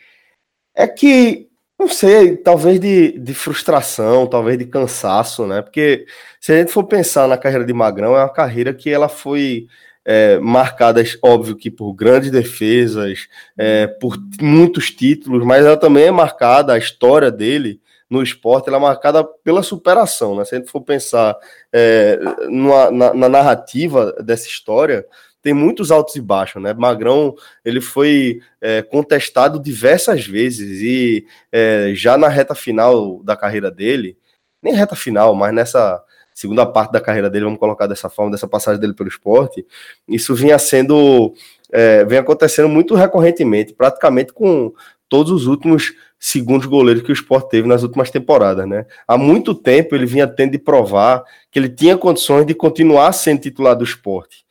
é 0.74 0.86
que 0.86 1.50
não 1.80 1.88
sei, 1.88 2.36
talvez 2.36 2.78
de, 2.78 3.18
de 3.18 3.32
frustração, 3.32 4.26
talvez 4.26 4.58
de 4.58 4.66
cansaço, 4.66 5.46
né? 5.46 5.62
Porque 5.62 6.04
se 6.38 6.52
a 6.52 6.58
gente 6.58 6.70
for 6.70 6.84
pensar 6.84 7.26
na 7.26 7.38
carreira 7.38 7.64
de 7.64 7.72
Magrão, 7.72 8.14
é 8.14 8.20
uma 8.20 8.28
carreira 8.28 8.74
que 8.74 8.90
ela 8.90 9.08
foi 9.08 9.66
é, 10.04 10.38
marcada, 10.38 11.02
óbvio 11.22 11.56
que 11.56 11.70
por 11.70 11.92
grandes 11.92 12.30
defesas, 12.30 13.28
é, 13.56 13.86
por 13.86 14.16
muitos 14.40 14.90
títulos, 14.90 15.44
mas 15.44 15.64
ela 15.64 15.76
também 15.76 16.04
é 16.04 16.10
marcada, 16.10 16.72
a 16.72 16.78
história 16.78 17.30
dele 17.30 17.80
no 18.08 18.22
esporte, 18.22 18.68
ela 18.68 18.78
é 18.78 18.80
marcada 18.80 19.22
pela 19.22 19.62
superação, 19.62 20.36
né? 20.36 20.44
Se 20.44 20.54
a 20.54 20.58
gente 20.58 20.70
for 20.70 20.80
pensar 20.80 21.36
é, 21.72 22.18
numa, 22.48 22.90
na, 22.90 23.14
na 23.14 23.28
narrativa 23.28 24.12
dessa 24.20 24.48
história, 24.48 25.06
tem 25.40 25.54
muitos 25.54 25.90
altos 25.90 26.16
e 26.16 26.20
baixos, 26.20 26.60
né? 26.60 26.74
Magrão 26.74 27.34
ele 27.64 27.80
foi 27.80 28.40
é, 28.60 28.82
contestado 28.82 29.60
diversas 29.60 30.26
vezes 30.26 30.82
e 30.82 31.24
é, 31.52 31.92
já 31.94 32.18
na 32.18 32.28
reta 32.28 32.54
final 32.54 33.22
da 33.22 33.36
carreira 33.36 33.70
dele, 33.70 34.18
nem 34.62 34.74
reta 34.74 34.96
final, 34.96 35.34
mas 35.34 35.54
nessa 35.54 36.02
segunda 36.40 36.64
parte 36.64 36.92
da 36.92 37.00
carreira 37.00 37.28
dele, 37.28 37.44
vamos 37.44 37.60
colocar 37.60 37.86
dessa 37.86 38.08
forma, 38.08 38.30
dessa 38.30 38.48
passagem 38.48 38.80
dele 38.80 38.94
pelo 38.94 39.08
esporte, 39.08 39.66
isso 40.08 40.34
vinha 40.34 40.58
sendo, 40.58 41.34
é, 41.70 42.04
vem 42.04 42.18
acontecendo 42.18 42.68
muito 42.68 42.94
recorrentemente, 42.94 43.74
praticamente 43.74 44.32
com 44.32 44.72
todos 45.06 45.30
os 45.30 45.46
últimos 45.46 45.92
segundos 46.18 46.66
goleiros 46.66 47.02
que 47.02 47.10
o 47.10 47.12
esporte 47.12 47.50
teve 47.50 47.68
nas 47.68 47.82
últimas 47.82 48.10
temporadas, 48.10 48.66
né? 48.66 48.86
Há 49.06 49.18
muito 49.18 49.54
tempo 49.54 49.94
ele 49.94 50.06
vinha 50.06 50.26
tendo 50.26 50.52
de 50.52 50.58
provar 50.58 51.24
que 51.50 51.58
ele 51.58 51.68
tinha 51.68 51.96
condições 51.96 52.46
de 52.46 52.54
continuar 52.54 53.12
sendo 53.12 53.40
titular 53.40 53.76
do 53.76 53.84
esporte. 53.84 54.44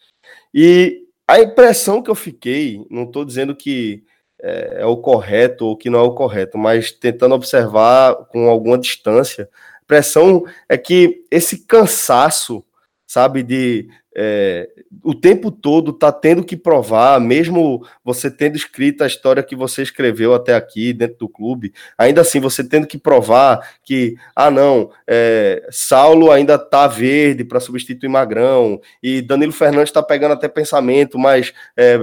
E 0.53 1.03
a 1.27 1.39
impressão 1.39 2.01
que 2.03 2.09
eu 2.09 2.15
fiquei, 2.15 2.85
não 2.89 3.03
estou 3.03 3.25
dizendo 3.25 3.55
que 3.55 4.03
é, 4.41 4.81
é, 4.81 4.85
o 4.85 4.97
correto 4.97 5.65
ou 5.65 5.75
que 5.77 5.89
não 5.89 5.99
é 5.99 6.03
o 6.03 6.13
correto, 6.13 6.57
mas 6.57 6.91
tentando 6.91 7.35
observar 7.35 8.15
com 8.31 8.47
alguma 8.47 8.77
distância, 8.77 9.49
a 9.89 9.95
impressão 9.95 10.45
é 10.67 10.77
que 10.77 11.25
esse 11.31 11.65
cansaço, 11.65 12.63
sabe, 13.07 13.41
de 13.41 13.89
é, 14.21 14.67
o 15.01 15.15
tempo 15.15 15.49
todo 15.49 15.93
tá 15.93 16.11
tendo 16.11 16.43
que 16.43 16.57
provar, 16.57 17.21
mesmo 17.21 17.87
você 18.03 18.29
tendo 18.29 18.57
escrito 18.57 19.01
a 19.01 19.07
história 19.07 19.41
que 19.41 19.55
você 19.55 19.81
escreveu 19.81 20.33
até 20.33 20.53
aqui 20.53 20.91
dentro 20.91 21.19
do 21.19 21.29
clube, 21.29 21.71
ainda 21.97 22.19
assim 22.19 22.37
você 22.37 22.61
tendo 22.61 22.85
que 22.85 22.97
provar 22.97 23.65
que, 23.81 24.17
ah, 24.35 24.51
não, 24.51 24.91
é, 25.07 25.65
Saulo 25.71 26.31
ainda 26.31 26.57
tá 26.57 26.85
verde 26.85 27.45
para 27.45 27.61
substituir 27.61 28.09
Magrão, 28.09 28.81
e 29.01 29.21
Danilo 29.21 29.53
Fernandes 29.53 29.87
está 29.87 30.03
pegando 30.03 30.33
até 30.33 30.49
pensamento, 30.49 31.17
mas 31.17 31.53
é, 31.77 31.97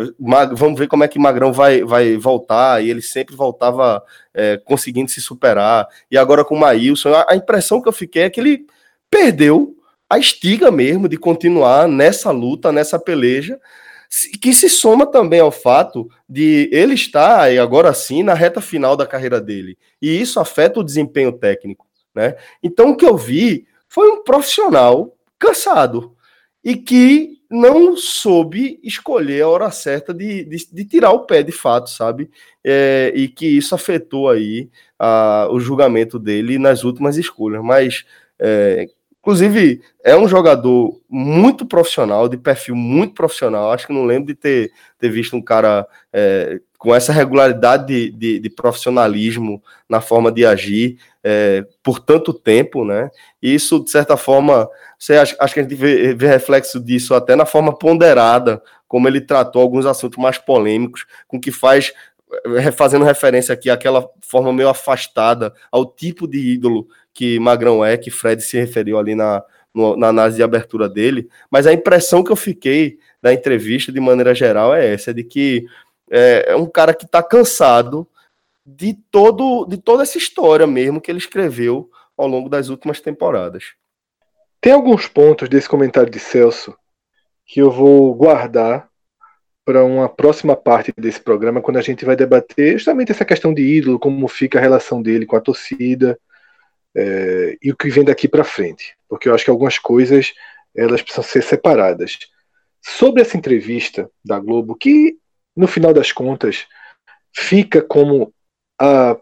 vamos 0.52 0.78
ver 0.78 0.88
como 0.88 1.04
é 1.04 1.08
que 1.08 1.18
Magrão 1.18 1.52
vai, 1.52 1.84
vai 1.84 2.16
voltar, 2.16 2.82
e 2.82 2.88
ele 2.88 3.02
sempre 3.02 3.36
voltava 3.36 4.02
é, 4.32 4.56
conseguindo 4.64 5.10
se 5.10 5.20
superar, 5.20 5.86
e 6.10 6.16
agora 6.16 6.46
com 6.46 6.54
o 6.54 6.60
Maílson, 6.60 7.10
a, 7.10 7.26
a 7.28 7.36
impressão 7.36 7.82
que 7.82 7.88
eu 7.90 7.92
fiquei 7.92 8.22
é 8.22 8.30
que 8.30 8.40
ele 8.40 8.64
perdeu 9.10 9.75
a 10.08 10.18
estiga 10.18 10.70
mesmo 10.70 11.08
de 11.08 11.16
continuar 11.16 11.88
nessa 11.88 12.30
luta, 12.30 12.70
nessa 12.70 12.98
peleja, 12.98 13.58
que 14.40 14.52
se 14.52 14.68
soma 14.68 15.06
também 15.06 15.40
ao 15.40 15.50
fato 15.50 16.08
de 16.28 16.70
ele 16.72 16.94
estar, 16.94 17.50
agora 17.58 17.92
sim, 17.92 18.22
na 18.22 18.34
reta 18.34 18.60
final 18.60 18.96
da 18.96 19.06
carreira 19.06 19.40
dele. 19.40 19.76
E 20.00 20.20
isso 20.20 20.38
afeta 20.38 20.80
o 20.80 20.84
desempenho 20.84 21.32
técnico. 21.32 21.86
Né? 22.14 22.36
Então, 22.62 22.90
o 22.90 22.96
que 22.96 23.04
eu 23.04 23.16
vi 23.16 23.66
foi 23.88 24.08
um 24.10 24.22
profissional 24.22 25.16
cansado 25.38 26.14
e 26.64 26.76
que 26.76 27.36
não 27.50 27.96
soube 27.96 28.80
escolher 28.82 29.42
a 29.42 29.48
hora 29.48 29.70
certa 29.70 30.12
de, 30.12 30.44
de, 30.44 30.68
de 30.72 30.84
tirar 30.84 31.12
o 31.12 31.26
pé 31.26 31.42
de 31.42 31.52
fato, 31.52 31.88
sabe? 31.88 32.28
É, 32.64 33.12
e 33.14 33.28
que 33.28 33.46
isso 33.46 33.74
afetou 33.74 34.28
aí 34.28 34.68
a, 34.98 35.48
o 35.50 35.60
julgamento 35.60 36.18
dele 36.18 36.58
nas 36.58 36.82
últimas 36.82 37.16
escolhas. 37.16 37.62
Mas 37.62 38.04
é, 38.38 38.88
Inclusive, 39.26 39.82
é 40.04 40.16
um 40.16 40.28
jogador 40.28 41.00
muito 41.10 41.66
profissional, 41.66 42.28
de 42.28 42.36
perfil 42.36 42.76
muito 42.76 43.12
profissional. 43.12 43.72
Acho 43.72 43.88
que 43.88 43.92
não 43.92 44.04
lembro 44.04 44.28
de 44.28 44.36
ter, 44.36 44.70
ter 45.00 45.10
visto 45.10 45.34
um 45.34 45.42
cara 45.42 45.84
é, 46.12 46.60
com 46.78 46.94
essa 46.94 47.12
regularidade 47.12 47.86
de, 47.86 48.10
de, 48.12 48.38
de, 48.38 48.48
profissionalismo 48.48 49.60
na 49.88 50.00
forma 50.00 50.30
de 50.30 50.46
agir 50.46 50.98
é, 51.24 51.66
por 51.82 51.98
tanto 51.98 52.32
tempo, 52.32 52.84
né? 52.84 53.10
E 53.42 53.52
isso, 53.52 53.82
de 53.82 53.90
certa 53.90 54.16
forma, 54.16 54.68
você 54.96 55.16
acha, 55.16 55.36
acho 55.40 55.54
que 55.54 55.58
a 55.58 55.62
gente 55.64 55.74
vê, 55.74 56.14
vê 56.14 56.28
reflexo 56.28 56.78
disso 56.78 57.12
até 57.12 57.34
na 57.34 57.44
forma 57.44 57.76
ponderada, 57.76 58.62
como 58.86 59.08
ele 59.08 59.20
tratou 59.20 59.60
alguns 59.60 59.86
assuntos 59.86 60.22
mais 60.22 60.38
polêmicos, 60.38 61.04
com 61.26 61.40
que 61.40 61.50
faz 61.50 61.92
é, 62.58 62.70
fazendo 62.70 63.04
referência 63.04 63.52
aqui 63.52 63.70
àquela 63.70 64.08
forma 64.20 64.52
meio 64.52 64.68
afastada 64.68 65.52
ao 65.72 65.84
tipo 65.84 66.28
de 66.28 66.38
ídolo 66.38 66.86
que 67.16 67.40
Magrão 67.40 67.82
é, 67.82 67.96
que 67.96 68.10
Fred 68.10 68.42
se 68.42 68.58
referiu 68.58 68.98
ali 68.98 69.14
na, 69.14 69.42
no, 69.72 69.96
na 69.96 70.08
análise 70.08 70.36
de 70.36 70.42
abertura 70.42 70.86
dele, 70.86 71.30
mas 71.50 71.66
a 71.66 71.72
impressão 71.72 72.22
que 72.22 72.30
eu 72.30 72.36
fiquei 72.36 72.98
da 73.22 73.32
entrevista, 73.32 73.90
de 73.90 73.98
maneira 73.98 74.34
geral, 74.34 74.74
é 74.74 74.92
essa, 74.92 75.12
é 75.12 75.14
de 75.14 75.24
que 75.24 75.64
é, 76.10 76.44
é 76.48 76.56
um 76.56 76.66
cara 76.66 76.92
que 76.92 77.06
está 77.06 77.22
cansado 77.22 78.06
de, 78.66 78.92
todo, 79.10 79.64
de 79.64 79.78
toda 79.78 80.02
essa 80.02 80.18
história 80.18 80.66
mesmo 80.66 81.00
que 81.00 81.10
ele 81.10 81.18
escreveu 81.18 81.90
ao 82.18 82.28
longo 82.28 82.50
das 82.50 82.68
últimas 82.68 83.00
temporadas. 83.00 83.72
Tem 84.60 84.74
alguns 84.74 85.08
pontos 85.08 85.48
desse 85.48 85.70
comentário 85.70 86.10
de 86.10 86.18
Celso 86.18 86.76
que 87.46 87.60
eu 87.62 87.70
vou 87.70 88.14
guardar 88.14 88.90
para 89.64 89.82
uma 89.82 90.06
próxima 90.06 90.54
parte 90.54 90.92
desse 90.98 91.20
programa, 91.20 91.62
quando 91.62 91.78
a 91.78 91.82
gente 91.82 92.04
vai 92.04 92.14
debater 92.14 92.74
justamente 92.74 93.10
essa 93.10 93.24
questão 93.24 93.54
de 93.54 93.62
ídolo, 93.62 93.98
como 93.98 94.28
fica 94.28 94.58
a 94.58 94.62
relação 94.62 95.00
dele 95.00 95.24
com 95.24 95.34
a 95.34 95.40
torcida, 95.40 96.18
é, 96.96 97.58
e 97.62 97.70
o 97.70 97.76
que 97.76 97.90
vem 97.90 98.04
daqui 98.04 98.26
para 98.26 98.42
frente, 98.42 98.96
porque 99.08 99.28
eu 99.28 99.34
acho 99.34 99.44
que 99.44 99.50
algumas 99.50 99.78
coisas 99.78 100.32
elas 100.74 101.02
precisam 101.02 101.24
ser 101.24 101.42
separadas. 101.42 102.18
Sobre 102.82 103.20
essa 103.20 103.36
entrevista 103.36 104.10
da 104.24 104.38
Globo, 104.38 104.74
que 104.74 105.18
no 105.54 105.66
final 105.66 105.92
das 105.92 106.12
contas 106.12 106.66
fica 107.34 107.82
como 107.82 108.32
a 108.80 109.18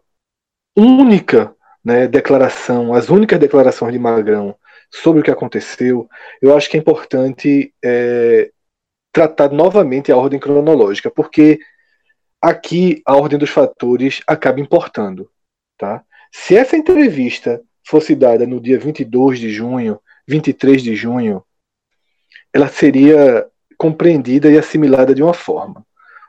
única 0.76 1.54
né, 1.84 2.06
declaração, 2.06 2.94
as 2.94 3.08
únicas 3.08 3.38
declarações 3.38 3.92
de 3.92 3.98
Magrão 3.98 4.56
sobre 4.90 5.20
o 5.20 5.24
que 5.24 5.30
aconteceu, 5.30 6.08
eu 6.40 6.56
acho 6.56 6.70
que 6.70 6.76
é 6.76 6.80
importante 6.80 7.74
é, 7.84 8.50
tratar 9.12 9.50
novamente 9.50 10.12
a 10.12 10.16
ordem 10.16 10.38
cronológica, 10.38 11.10
porque 11.10 11.58
aqui 12.40 13.02
a 13.04 13.16
ordem 13.16 13.38
dos 13.38 13.50
fatores 13.50 14.20
acaba 14.26 14.60
importando. 14.60 15.30
Tá? 15.76 16.04
Se 16.36 16.56
essa 16.56 16.76
entrevista 16.76 17.62
fosse 17.86 18.12
dada 18.12 18.44
no 18.44 18.60
dia 18.60 18.76
22 18.76 19.38
de 19.38 19.50
junho, 19.50 20.00
23 20.26 20.82
de 20.82 20.94
junho, 20.96 21.44
ela 22.52 22.66
seria 22.66 23.46
compreendida 23.78 24.50
e 24.50 24.58
assimilada 24.58 25.14
de 25.14 25.22
uma 25.22 25.32
forma. 25.32 25.86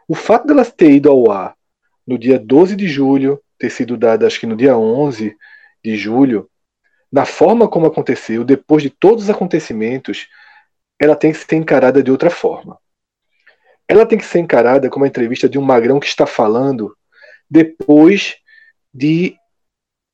O 0.07 0.13
fato 0.13 0.45
dela 0.45 0.63
ter 0.63 0.91
ido 0.91 1.09
ao 1.09 1.31
ar 1.31 1.55
no 2.05 2.19
dia 2.19 2.37
12 2.37 2.75
de 2.75 2.87
julho, 2.87 3.41
ter 3.57 3.71
sido 3.71 3.97
dada 3.97 4.27
acho 4.27 4.39
que 4.39 4.45
no 4.45 4.55
dia 4.55 4.77
11 4.77 5.35
de 5.83 5.95
julho, 5.97 6.47
na 7.11 7.25
forma 7.25 7.67
como 7.67 7.87
aconteceu, 7.87 8.45
depois 8.45 8.83
de 8.83 8.91
todos 8.91 9.23
os 9.23 9.29
acontecimentos, 9.29 10.29
ela 10.99 11.15
tem 11.15 11.31
que 11.31 11.39
ser 11.39 11.55
encarada 11.55 12.03
de 12.03 12.11
outra 12.11 12.29
forma. 12.29 12.77
Ela 13.87 14.05
tem 14.05 14.19
que 14.19 14.25
ser 14.25 14.39
encarada 14.39 14.87
como 14.87 15.03
uma 15.03 15.09
entrevista 15.09 15.49
de 15.49 15.57
um 15.57 15.63
magrão 15.63 15.99
que 15.99 16.07
está 16.07 16.27
falando 16.27 16.95
depois 17.49 18.35
de 18.93 19.35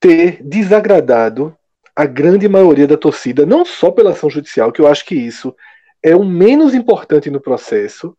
ter 0.01 0.41
desagradado 0.43 1.55
a 1.95 2.05
grande 2.05 2.49
maioria 2.49 2.87
da 2.87 2.97
torcida, 2.97 3.45
não 3.45 3.63
só 3.63 3.91
pela 3.91 4.11
ação 4.11 4.29
judicial, 4.29 4.71
que 4.71 4.81
eu 4.81 4.87
acho 4.87 5.05
que 5.05 5.15
isso 5.15 5.55
é 6.01 6.15
o 6.15 6.23
menos 6.23 6.73
importante 6.73 7.29
no 7.29 7.39
processo, 7.39 8.17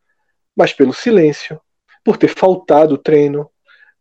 mas 0.56 0.72
pelo 0.72 0.94
silêncio, 0.94 1.60
por 2.04 2.16
ter 2.16 2.28
faltado 2.28 2.94
o 2.94 2.98
treino, 2.98 3.50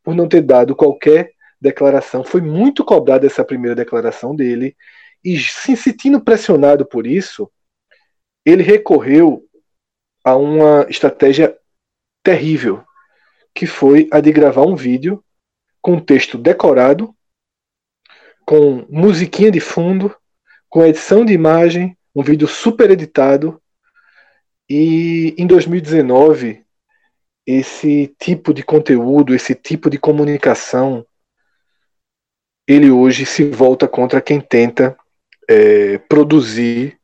por 0.04 0.14
não 0.14 0.28
ter 0.28 0.42
dado 0.42 0.76
qualquer 0.76 1.32
declaração. 1.60 2.24
Foi 2.24 2.40
muito 2.40 2.86
cobrada 2.86 3.26
essa 3.26 3.44
primeira 3.44 3.76
declaração 3.76 4.36
dele, 4.36 4.76
e 5.24 5.40
se 5.40 5.76
sentindo 5.76 6.22
pressionado 6.22 6.86
por 6.86 7.08
isso, 7.08 7.50
ele 8.46 8.62
recorreu 8.62 9.44
a 10.24 10.36
uma 10.36 10.86
estratégia 10.88 11.58
terrível, 12.24 12.84
que 13.56 13.66
foi 13.66 14.08
a 14.12 14.20
de 14.20 14.32
gravar 14.32 14.66
um 14.66 14.76
vídeo 14.76 15.24
com 15.82 16.00
texto 16.00 16.38
decorado 16.38 17.16
com 18.52 18.86
musiquinha 18.90 19.50
de 19.50 19.62
fundo, 19.62 20.14
com 20.68 20.86
edição 20.86 21.24
de 21.24 21.32
imagem, 21.32 21.98
um 22.14 22.22
vídeo 22.22 22.50
super 22.50 22.92
editado. 22.92 23.62
E 24.70 25.34
em 25.38 25.48
2019, 25.48 26.62
esse 27.48 28.14
tipo 28.20 28.54
de 28.54 28.62
conteúdo, 28.62 29.34
esse 29.34 29.56
tipo 29.56 29.90
de 29.90 29.98
comunicação, 29.98 31.06
ele 32.68 32.92
hoje 32.92 33.26
se 33.26 33.46
volta 33.46 33.88
contra 33.88 34.20
quem 34.20 34.42
tenta 34.42 34.98
é, 35.50 35.98
produzir 35.98 37.00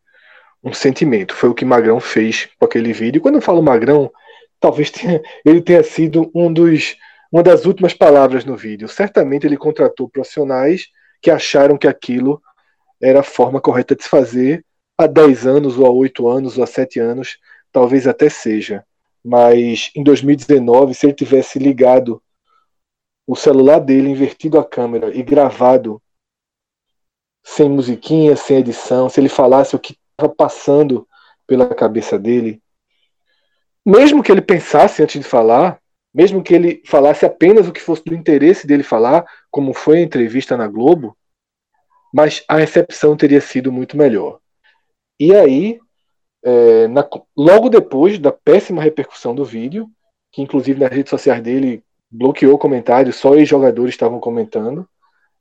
um 0.61 0.73
sentimento. 0.73 1.33
Foi 1.33 1.47
o 1.47 1.55
que 1.55 1.63
Magrão 1.63 2.01
fez 2.01 2.49
com 2.59 2.65
aquele 2.65 2.91
vídeo. 2.91 3.21
Quando 3.21 3.35
eu 3.35 3.41
falo 3.41 3.63
Magrão, 3.63 4.11
talvez 4.59 4.91
tenha, 4.91 5.21
ele 5.45 5.61
tenha 5.61 5.81
sido 5.81 6.29
um 6.35 6.51
dos, 6.51 6.97
uma 7.31 7.41
das 7.41 7.63
últimas 7.63 7.93
palavras 7.93 8.43
no 8.43 8.57
vídeo. 8.57 8.89
Certamente 8.89 9.47
ele 9.47 9.55
contratou 9.55 10.09
profissionais 10.09 10.87
que 11.21 11.31
acharam 11.31 11.77
que 11.77 11.87
aquilo 11.87 12.41
era 13.01 13.19
a 13.19 13.23
forma 13.23 13.61
correta 13.61 13.95
de 13.95 14.03
se 14.03 14.09
fazer 14.09 14.65
há 14.97 15.05
10 15.05 15.45
anos, 15.45 15.77
ou 15.77 15.85
há 15.85 15.91
8 15.91 16.27
anos, 16.27 16.57
ou 16.57 16.63
há 16.63 16.67
7 16.67 16.99
anos, 16.99 17.37
talvez 17.71 18.07
até 18.07 18.29
seja. 18.29 18.83
Mas 19.23 19.91
em 19.95 20.03
2019, 20.03 20.93
se 20.93 21.05
ele 21.05 21.13
tivesse 21.13 21.59
ligado 21.59 22.21
o 23.27 23.35
celular 23.35 23.79
dele, 23.79 24.09
invertido 24.09 24.57
a 24.57 24.65
câmera 24.65 25.15
e 25.15 25.21
gravado 25.21 26.01
sem 27.43 27.69
musiquinha, 27.69 28.35
sem 28.35 28.57
edição, 28.57 29.09
se 29.09 29.19
ele 29.19 29.29
falasse 29.29 29.75
o 29.75 29.79
que 29.79 29.97
estava 30.11 30.33
passando 30.33 31.07
pela 31.45 31.73
cabeça 31.73 32.17
dele, 32.17 32.61
mesmo 33.85 34.21
que 34.21 34.31
ele 34.31 34.41
pensasse 34.41 35.01
antes 35.01 35.21
de 35.21 35.27
falar, 35.27 35.79
mesmo 36.17 36.41
que 36.41 36.55
ele 36.55 36.81
falasse 36.83 37.27
apenas 37.27 37.67
o 37.67 37.71
que 37.71 37.79
fosse 37.79 38.03
do 38.03 38.15
interesse 38.15 38.65
dele 38.65 38.81
falar, 38.81 39.23
como 39.51 39.71
foi 39.71 39.99
a 39.99 40.01
entrevista 40.01 40.57
na 40.57 40.67
Globo, 40.67 41.15
mas 42.11 42.43
a 42.47 42.55
recepção 42.55 43.15
teria 43.15 43.39
sido 43.39 43.71
muito 43.71 43.95
melhor. 43.95 44.39
E 45.19 45.35
aí, 45.35 45.79
é, 46.43 46.87
na, 46.87 47.07
logo 47.37 47.69
depois 47.69 48.17
da 48.17 48.31
péssima 48.31 48.81
repercussão 48.81 49.35
do 49.35 49.45
vídeo, 49.45 49.87
que 50.31 50.41
inclusive 50.41 50.79
nas 50.79 50.89
redes 50.89 51.11
sociais 51.11 51.39
dele 51.39 51.83
bloqueou 52.09 52.57
comentários, 52.57 53.17
só 53.17 53.35
ex-jogadores 53.35 53.93
estavam 53.93 54.19
comentando, 54.19 54.89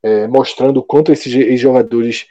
é, 0.03 0.27
mostrando 0.27 0.77
o 0.77 0.83
quanto 0.83 1.11
esses 1.11 1.33
ex-jogadores 1.33 2.27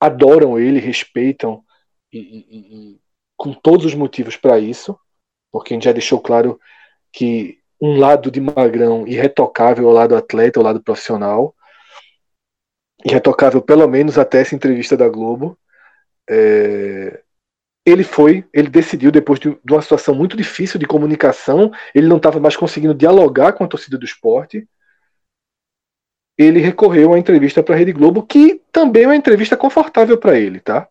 adoram 0.00 0.58
ele, 0.58 0.80
respeitam 0.80 1.62
e, 2.10 2.18
e, 2.18 2.94
e 2.94 3.00
com 3.36 3.52
todos 3.52 3.84
os 3.84 3.94
motivos 3.94 4.38
para 4.38 4.58
isso, 4.58 4.98
porque 5.52 5.74
a 5.74 5.76
gente 5.76 5.84
já 5.84 5.92
deixou 5.92 6.18
claro 6.18 6.58
que 7.12 7.62
um 7.84 7.98
lado 7.98 8.30
de 8.30 8.40
magrão 8.40 9.06
irretocável 9.06 9.86
ao 9.86 9.92
lado 9.92 10.16
atleta, 10.16 10.58
ao 10.58 10.64
lado 10.64 10.82
profissional, 10.82 11.54
irretocável 13.04 13.60
pelo 13.60 13.86
menos 13.86 14.16
até 14.18 14.40
essa 14.40 14.54
entrevista 14.54 14.96
da 14.96 15.06
Globo. 15.06 15.58
É... 16.28 17.20
ele 17.84 18.02
foi, 18.02 18.48
ele 18.54 18.70
decidiu, 18.70 19.12
depois 19.12 19.38
de, 19.38 19.50
de 19.62 19.72
uma 19.72 19.82
situação 19.82 20.14
muito 20.14 20.34
difícil 20.34 20.80
de 20.80 20.86
comunicação, 20.86 21.70
ele 21.94 22.08
não 22.08 22.16
estava 22.16 22.40
mais 22.40 22.56
conseguindo 22.56 22.94
dialogar 22.94 23.52
com 23.52 23.64
a 23.64 23.68
torcida 23.68 23.98
do 23.98 24.06
esporte. 24.06 24.66
Ele 26.38 26.60
recorreu 26.60 27.08
uma 27.08 27.18
entrevista 27.18 27.62
para 27.62 27.74
a 27.74 27.78
Rede 27.78 27.92
Globo, 27.92 28.22
que 28.22 28.62
também 28.72 29.04
é 29.04 29.08
uma 29.08 29.16
entrevista 29.16 29.58
confortável 29.58 30.16
para 30.16 30.38
ele, 30.38 30.58
tá? 30.58 30.88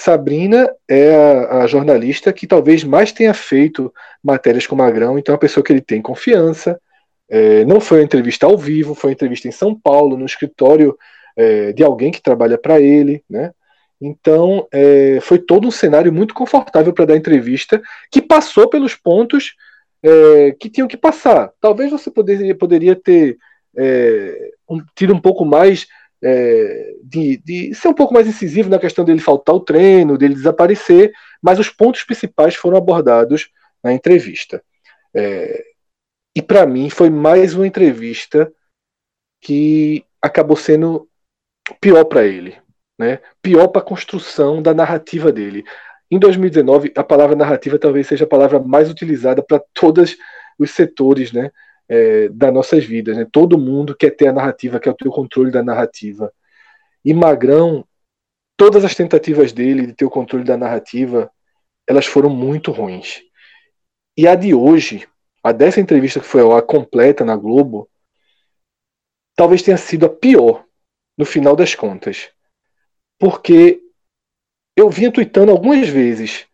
Sabrina 0.00 0.72
é 0.88 1.12
a, 1.12 1.62
a, 1.62 1.66
jornalista 1.66 2.32
que 2.32 2.46
talvez 2.46 2.84
mais 2.84 3.10
tenha 3.10 3.34
feito 3.34 3.92
matérias 4.22 4.64
com 4.64 4.76
Magrão, 4.76 5.18
então 5.18 5.32
é 5.32 5.34
uma 5.34 5.40
pessoa 5.40 5.64
que 5.64 5.72
ele 5.72 5.80
tem 5.80 6.00
confiança. 6.00 6.80
É, 7.28 7.64
não 7.64 7.80
foi 7.80 7.98
uma 7.98 8.04
entrevista 8.04 8.46
ao 8.46 8.56
vivo, 8.56 8.94
foi 8.94 9.10
uma 9.10 9.14
entrevista 9.14 9.48
em 9.48 9.52
São 9.52 9.74
Paulo, 9.74 10.16
no 10.16 10.24
escritório 10.24 10.96
é, 11.36 11.72
de 11.72 11.82
alguém 11.82 12.12
que 12.12 12.22
trabalha 12.22 12.56
para 12.56 12.80
ele, 12.80 13.24
né? 13.28 13.50
Então, 14.00 14.68
é, 14.72 15.18
foi 15.20 15.40
todo 15.40 15.66
um 15.66 15.72
cenário 15.72 16.12
muito 16.12 16.32
confortável 16.32 16.92
para 16.92 17.06
dar 17.06 17.16
entrevista, 17.16 17.82
que 18.08 18.22
passou 18.22 18.68
pelos 18.68 18.94
pontos 18.94 19.56
é, 20.00 20.54
que 20.60 20.70
tinham 20.70 20.86
que 20.86 20.96
passar. 20.96 21.50
Talvez 21.60 21.90
você 21.90 22.08
poderia, 22.08 22.54
poderia 22.54 22.94
ter 22.94 23.36
é, 23.76 24.52
um, 24.70 24.80
tido 24.94 25.12
um 25.12 25.20
pouco 25.20 25.44
mais 25.44 25.88
é, 26.22 26.94
de, 27.02 27.36
de, 27.38 27.74
ser 27.74 27.88
um 27.88 27.94
pouco 27.94 28.12
mais 28.12 28.26
incisivo 28.26 28.68
na 28.68 28.78
questão 28.78 29.04
dele 29.04 29.20
faltar 29.20 29.54
o 29.54 29.60
treino, 29.60 30.18
dele 30.18 30.34
desaparecer, 30.34 31.12
mas 31.42 31.58
os 31.58 31.70
pontos 31.70 32.04
principais 32.04 32.54
foram 32.54 32.76
abordados 32.76 33.50
na 33.82 33.92
entrevista. 33.92 34.62
É, 35.14 35.64
e 36.34 36.42
para 36.42 36.66
mim 36.66 36.90
foi 36.90 37.10
mais 37.10 37.54
uma 37.54 37.66
entrevista 37.66 38.52
que 39.40 40.04
acabou 40.20 40.56
sendo 40.56 41.08
pior 41.80 42.04
para 42.04 42.26
ele 42.26 42.56
né? 42.98 43.20
pior 43.40 43.68
para 43.68 43.80
a 43.80 43.84
construção 43.84 44.60
da 44.60 44.74
narrativa 44.74 45.30
dele. 45.30 45.64
Em 46.10 46.18
2019, 46.18 46.92
a 46.96 47.04
palavra 47.04 47.36
narrativa 47.36 47.78
talvez 47.78 48.06
seja 48.06 48.24
a 48.24 48.28
palavra 48.28 48.58
mais 48.58 48.90
utilizada 48.90 49.42
para 49.42 49.62
todos 49.72 50.16
os 50.58 50.70
setores 50.72 51.32
né, 51.32 51.50
é, 51.88 52.28
das 52.28 52.52
nossas 52.52 52.84
vidas. 52.84 53.16
Né? 53.16 53.26
Todo 53.30 53.58
mundo 53.58 53.96
quer 53.96 54.10
ter 54.10 54.28
a 54.28 54.32
narrativa, 54.32 54.80
quer 54.80 54.94
ter 54.94 55.08
o 55.08 55.12
controle 55.12 55.50
da 55.50 55.62
narrativa. 55.62 56.32
E 57.04 57.14
Magrão, 57.14 57.84
todas 58.56 58.84
as 58.84 58.94
tentativas 58.94 59.52
dele 59.52 59.86
de 59.86 59.94
ter 59.94 60.04
o 60.04 60.10
controle 60.10 60.44
da 60.44 60.56
narrativa, 60.56 61.30
elas 61.86 62.06
foram 62.06 62.30
muito 62.30 62.70
ruins. 62.72 63.22
E 64.16 64.26
a 64.26 64.34
de 64.34 64.52
hoje, 64.54 65.08
a 65.42 65.52
dessa 65.52 65.80
entrevista 65.80 66.20
que 66.20 66.26
foi 66.26 66.42
a 66.56 66.60
completa 66.60 67.24
na 67.24 67.36
Globo, 67.36 67.88
talvez 69.36 69.62
tenha 69.62 69.76
sido 69.76 70.06
a 70.06 70.08
pior, 70.08 70.64
no 71.16 71.24
final 71.24 71.54
das 71.54 71.74
contas 71.74 72.30
porque 73.18 73.80
eu 74.76 74.88
vinha 74.88 75.12
tweetando 75.12 75.50
algumas 75.50 75.88
vezes. 75.88 76.46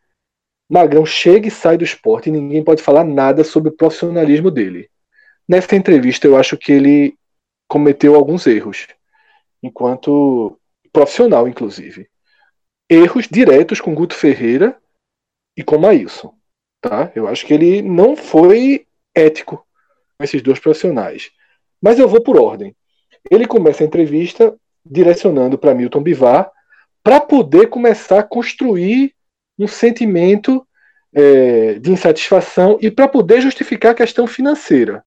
Magrão 0.69 1.05
chega 1.05 1.47
e 1.47 1.51
sai 1.51 1.77
do 1.77 1.85
esporte 1.85 2.31
e 2.31 2.33
ninguém 2.33 2.65
pode 2.65 2.83
falar 2.83 3.05
nada 3.05 3.45
sobre 3.45 3.69
o 3.69 3.77
profissionalismo 3.77 4.51
dele. 4.51 4.91
Nessa 5.49 5.77
entrevista, 5.77 6.27
eu 6.27 6.37
acho 6.37 6.57
que 6.57 6.73
ele 6.73 7.17
cometeu 7.69 8.15
alguns 8.15 8.47
erros, 8.47 8.87
enquanto 9.63 10.59
profissional, 10.93 11.47
inclusive. 11.47 12.09
Erros 12.89 13.27
diretos 13.29 13.81
com 13.81 13.95
Guto 13.95 14.15
Ferreira 14.15 14.77
e 15.57 15.63
com 15.63 15.79
Maílson. 15.79 16.35
Tá? 16.81 17.11
Eu 17.15 17.27
acho 17.29 17.47
que 17.47 17.53
ele 17.53 17.83
não 17.83 18.17
foi 18.17 18.87
ético 19.15 19.67
com 20.17 20.25
esses 20.25 20.43
dois 20.43 20.59
profissionais. 20.59 21.31
Mas 21.81 21.99
eu 21.99 22.09
vou 22.09 22.23
por 22.23 22.39
ordem. 22.39 22.75
Ele 23.31 23.47
começa 23.47 23.83
a 23.83 23.87
entrevista 23.87 24.55
direcionando 24.85 25.59
para 25.59 25.75
Milton 25.75 26.03
Bivar 26.03 26.51
para 27.03 27.21
poder 27.21 27.69
começar 27.69 28.21
a 28.21 28.23
construir 28.23 29.15
um 29.59 29.67
sentimento 29.67 30.67
é, 31.15 31.75
de 31.75 31.93
insatisfação 31.93 32.79
e 32.81 32.91
para 32.91 33.09
poder 33.09 33.41
justificar 33.41 33.93
a 33.93 33.95
questão 33.95 34.27
financeira. 34.27 35.05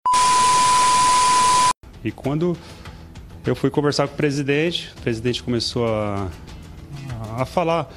E 2.07 2.11
quando 2.11 2.55
eu 3.45 3.53
fui 3.53 3.69
conversar 3.69 4.07
com 4.07 4.13
o 4.13 4.17
presidente, 4.17 4.93
o 4.97 5.01
presidente 5.01 5.43
começou 5.43 5.85
a, 5.85 6.29
a 7.37 7.45
falar 7.45 7.93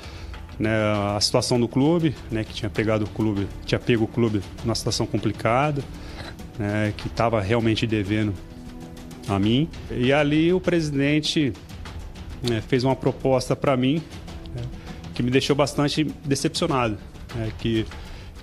né, 0.58 0.70
a 1.16 1.20
situação 1.20 1.60
do 1.60 1.68
clube, 1.68 2.14
né, 2.28 2.42
que 2.42 2.52
tinha 2.52 2.68
pegado 2.68 3.04
o 3.04 3.08
clube, 3.08 3.46
tinha 3.64 3.78
pego 3.78 4.04
o 4.04 4.08
clube 4.08 4.42
numa 4.64 4.74
situação 4.74 5.06
complicada, 5.06 5.82
né, 6.58 6.92
que 6.96 7.06
estava 7.06 7.40
realmente 7.40 7.86
devendo 7.86 8.34
a 9.28 9.38
mim. 9.38 9.68
E 9.92 10.12
ali 10.12 10.52
o 10.52 10.60
presidente 10.60 11.52
né, 12.42 12.60
fez 12.60 12.82
uma 12.82 12.96
proposta 12.96 13.54
para 13.54 13.76
mim 13.76 14.02
né, 14.52 14.62
que 15.14 15.22
me 15.22 15.30
deixou 15.30 15.54
bastante 15.54 16.02
decepcionado. 16.24 16.98
Né, 17.32 17.52
que, 17.58 17.86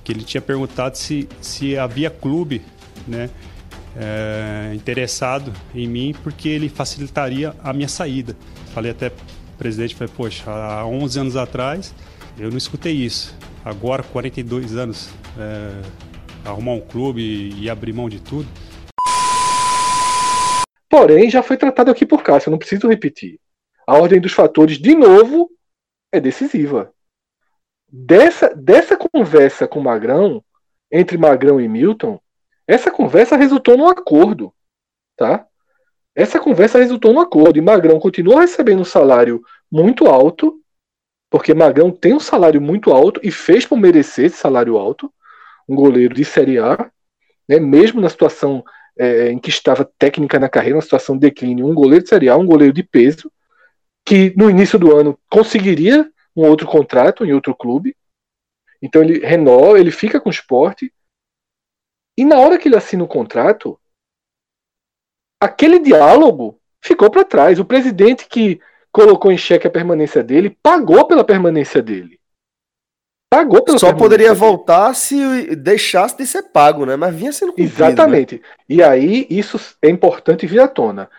que 0.02 0.14
ele 0.14 0.24
tinha 0.24 0.42
perguntado 0.42 0.98
se, 0.98 1.28
se 1.42 1.78
havia 1.78 2.10
clube 2.10 2.62
né, 3.06 3.30
é, 4.00 4.74
interessado 4.76 5.52
em 5.74 5.88
mim 5.88 6.16
porque 6.24 6.48
ele 6.48 6.70
facilitaria 6.70 7.54
a 7.64 7.74
minha 7.74 7.88
saída. 7.88 8.36
Falei 8.74 8.92
até 8.92 9.12
presidente, 9.58 9.96
falei, 9.96 10.14
poxa, 10.16 10.50
há 10.50 10.86
11 10.86 11.20
anos 11.20 11.36
atrás 11.36 11.94
eu 12.38 12.50
não 12.50 12.58
escutei 12.58 12.94
isso. 12.94 13.36
Agora, 13.66 14.04
42 14.04 14.76
anos, 14.78 15.10
é, 15.38 16.50
arrumar 16.50 16.74
um 16.74 16.82
clube 16.82 17.22
e, 17.22 17.64
e 17.64 17.70
abrir 17.70 17.94
mão 17.94 18.08
de 18.08 18.22
tudo. 18.22 18.48
Porém, 20.90 21.30
já 21.30 21.44
foi 21.44 21.58
tratado 21.58 21.92
aqui 21.92 22.06
por 22.06 22.24
Cássio, 22.24 22.52
não 22.52 22.58
preciso 22.58 22.88
repetir 22.88 23.40
a 23.88 23.98
ordem 23.98 24.20
dos 24.20 24.34
fatores, 24.34 24.78
de 24.78 24.94
novo, 24.94 25.50
é 26.12 26.20
decisiva. 26.20 26.94
Dessa, 27.90 28.54
dessa 28.54 28.98
conversa 28.98 29.66
com 29.66 29.80
Magrão, 29.80 30.44
entre 30.92 31.18
Magrão 31.18 31.62
e 31.62 31.70
Milton, 31.70 32.20
essa 32.68 32.92
conversa 32.92 33.36
resultou 33.36 33.78
num 33.78 33.88
acordo. 33.88 34.54
Tá? 35.16 35.46
Essa 36.14 36.40
conversa 36.40 36.80
resultou 36.80 37.14
num 37.14 37.20
acordo. 37.20 37.58
E 37.58 37.62
Magrão 37.62 38.00
continua 38.00 38.42
recebendo 38.42 38.82
um 38.82 38.86
salário 38.86 39.42
muito 39.72 40.08
alto, 40.08 40.62
porque 41.30 41.54
Magrão 41.54 41.92
tem 41.92 42.14
um 42.14 42.20
salário 42.20 42.62
muito 42.62 42.92
alto 42.92 43.20
e 43.24 43.32
fez 43.32 43.66
por 43.66 43.78
merecer 43.78 44.26
esse 44.26 44.38
salário 44.38 44.78
alto. 44.78 45.12
Um 45.68 45.76
goleiro 45.76 46.14
de 46.14 46.24
Série 46.24 46.60
A, 46.60 46.90
né, 47.48 47.60
mesmo 47.60 48.00
na 48.02 48.10
situação 48.10 48.64
é, 48.98 49.32
em 49.32 49.40
que 49.40 49.50
estava 49.50 49.90
técnica 49.98 50.40
na 50.40 50.50
carreira, 50.50 50.78
uma 50.78 50.82
situação 50.82 51.16
de 51.16 51.22
declínio, 51.22 51.68
um 51.68 51.74
goleiro 51.74 52.04
de 52.04 52.10
Série 52.10 52.30
A, 52.30 52.38
um 52.38 52.46
goleiro 52.46 52.74
de 52.74 52.84
peso 52.84 53.32
que 54.08 54.34
no 54.38 54.50
início 54.50 54.80
do 54.80 54.96
ano 54.96 55.20
conseguiria 55.30 56.10
um 56.34 56.46
outro 56.46 56.66
contrato 56.66 57.26
em 57.26 57.34
outro 57.34 57.54
clube. 57.54 57.94
Então 58.82 59.04
ele 59.04 59.20
renova, 59.20 59.78
ele 59.78 59.92
fica 59.92 60.18
com 60.18 60.30
o 60.30 60.32
esporte. 60.32 60.94
E 62.18 62.26
na 62.26 62.38
hora 62.40 62.58
que 62.58 62.68
ele 62.68 62.76
assina 62.76 63.04
o 63.04 63.08
contrato, 63.08 63.80
aquele 65.42 65.80
diálogo 65.80 66.60
ficou 66.84 67.12
para 67.12 67.24
trás. 67.24 67.60
O 67.60 67.66
presidente 67.66 68.28
que 68.28 68.60
colocou 68.92 69.32
em 69.32 69.38
xeque 69.38 69.68
a 69.68 69.72
permanência 69.72 70.24
dele 70.24 70.58
pagou 70.62 71.06
pela 71.06 71.24
permanência 71.24 71.82
dele. 71.82 72.20
Pagou 73.30 73.62
pela 73.64 73.78
Só 73.78 73.94
poderia 73.94 74.30
dele. 74.30 74.40
voltar 74.40 74.94
se 74.96 75.56
deixasse 75.56 76.18
de 76.18 76.26
ser 76.26 76.44
pago, 76.44 76.86
né? 76.86 76.96
Mas 76.96 77.14
vinha 77.14 77.32
sendo 77.32 77.50
cumprido. 77.50 77.70
Né? 77.70 77.88
Exatamente. 77.88 78.36
Né? 78.36 78.42
E 78.70 78.82
aí 78.82 79.28
isso 79.30 79.60
é 79.82 79.90
importante 79.90 80.48
vir 80.48 80.62
à 80.62 80.68
tona. 80.68 81.10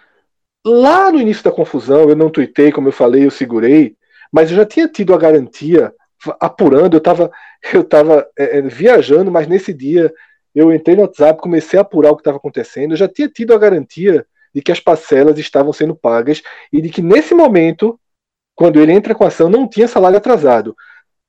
Lá 0.66 1.12
no 1.12 1.20
início 1.20 1.44
da 1.44 1.52
confusão, 1.52 2.08
eu 2.08 2.16
não 2.16 2.30
tuitei, 2.30 2.72
como 2.72 2.88
eu 2.88 2.92
falei, 2.92 3.24
eu 3.24 3.30
segurei, 3.30 3.96
mas 4.32 4.50
eu 4.50 4.56
já 4.56 4.66
tinha 4.66 4.88
tido 4.88 5.14
a 5.14 5.18
garantia, 5.18 5.94
apurando, 6.40 6.94
eu 6.94 6.98
estava 6.98 7.30
eu 7.72 7.84
tava, 7.84 8.28
é, 8.38 8.58
é, 8.58 8.62
viajando, 8.62 9.30
mas 9.30 9.46
nesse 9.46 9.72
dia 9.72 10.12
eu 10.58 10.72
entrei 10.72 10.96
no 10.96 11.02
WhatsApp, 11.02 11.40
comecei 11.40 11.78
a 11.78 11.82
apurar 11.82 12.10
o 12.10 12.16
que 12.16 12.20
estava 12.20 12.36
acontecendo, 12.36 12.92
eu 12.92 12.96
já 12.96 13.08
tinha 13.08 13.28
tido 13.28 13.54
a 13.54 13.58
garantia 13.58 14.26
de 14.52 14.60
que 14.60 14.72
as 14.72 14.80
parcelas 14.80 15.38
estavam 15.38 15.72
sendo 15.72 15.94
pagas 15.94 16.42
e 16.72 16.82
de 16.82 16.88
que 16.88 17.00
nesse 17.00 17.32
momento, 17.32 17.98
quando 18.56 18.80
ele 18.80 18.92
entra 18.92 19.14
com 19.14 19.22
a 19.22 19.28
ação, 19.28 19.48
não 19.48 19.68
tinha 19.68 19.86
salário 19.86 20.18
atrasado. 20.18 20.76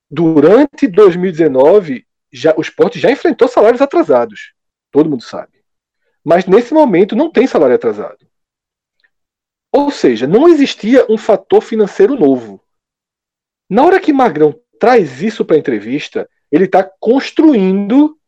Durante 0.09 0.88
2019, 0.88 2.07
já, 2.32 2.55
o 2.57 2.61
esporte 2.61 2.99
já 2.99 3.11
enfrentou 3.11 3.47
salários 3.47 3.82
atrasados, 3.82 4.53
todo 4.91 5.09
mundo 5.09 5.23
sabe. 5.23 5.59
Mas 6.23 6.45
nesse 6.45 6.73
momento 6.73 7.15
não 7.15 7.32
tem 7.32 7.45
salário 7.45 7.75
atrasado. 7.75 8.25
Ou 9.71 9.91
seja, 9.91 10.25
não 10.25 10.47
existia 10.47 11.05
um 11.07 11.17
fator 11.17 11.61
financeiro 11.61 12.15
novo. 12.15 12.59
Na 13.69 13.86
hora 13.86 13.99
que 13.99 14.11
Magrão 14.11 14.59
traz 14.80 15.21
isso 15.21 15.45
para 15.45 15.55
a 15.55 15.59
entrevista, 15.59 16.27
ele 16.51 16.65
está 16.65 16.84
construindo 16.99 18.18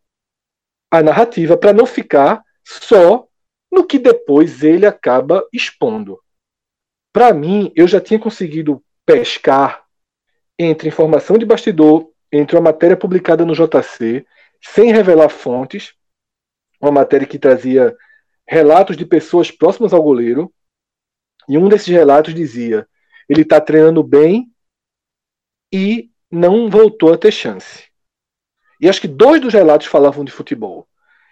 a 0.92 1.02
narrativa 1.02 1.58
para 1.58 1.72
não 1.72 1.86
ficar 1.86 2.44
só 2.64 3.28
no 3.72 3.86
que 3.86 3.98
depois 3.98 4.62
ele 4.62 4.86
acaba 4.86 5.48
expondo. 5.54 6.20
Para 7.14 7.34
mim, 7.34 7.72
eu 7.76 7.88
já 7.88 8.02
tinha 8.02 8.20
conseguido 8.20 8.84
pescar 9.06 9.84
entre 10.60 10.89
informação 10.89 11.38
de 11.38 11.46
bastidor, 11.46 12.12
entre 12.32 12.56
uma 12.56 12.64
matéria 12.64 12.98
publicada 12.98 13.46
no 13.46 13.54
JC, 13.54 14.26
sem 14.62 14.92
revelar 14.92 15.30
fontes, 15.30 15.94
uma 16.80 16.92
matéria 16.92 17.28
que 17.28 17.39
trazia 17.39 17.96
relatos 18.48 18.98
de 18.98 19.06
pessoas 19.06 19.50
próximas 19.50 19.94
ao 19.94 20.04
goleiro, 20.04 20.54
e 21.48 21.58
um 21.58 21.68
desses 21.68 21.88
relatos 21.88 22.34
dizia: 22.34 22.88
ele 23.28 23.42
está 23.42 23.60
treinando 23.60 24.04
bem 24.04 24.52
e 25.74 26.12
não 26.30 26.70
voltou 26.70 27.14
a 27.14 27.18
ter 27.18 27.32
chance. 27.32 27.91
E 28.82 28.90
acho 28.90 29.00
que 29.00 29.08
dois 29.08 29.40
dos 29.40 29.54
relatos 29.54 29.86
falavam 29.86 30.26
de 30.26 30.32
futebol. 30.32 30.88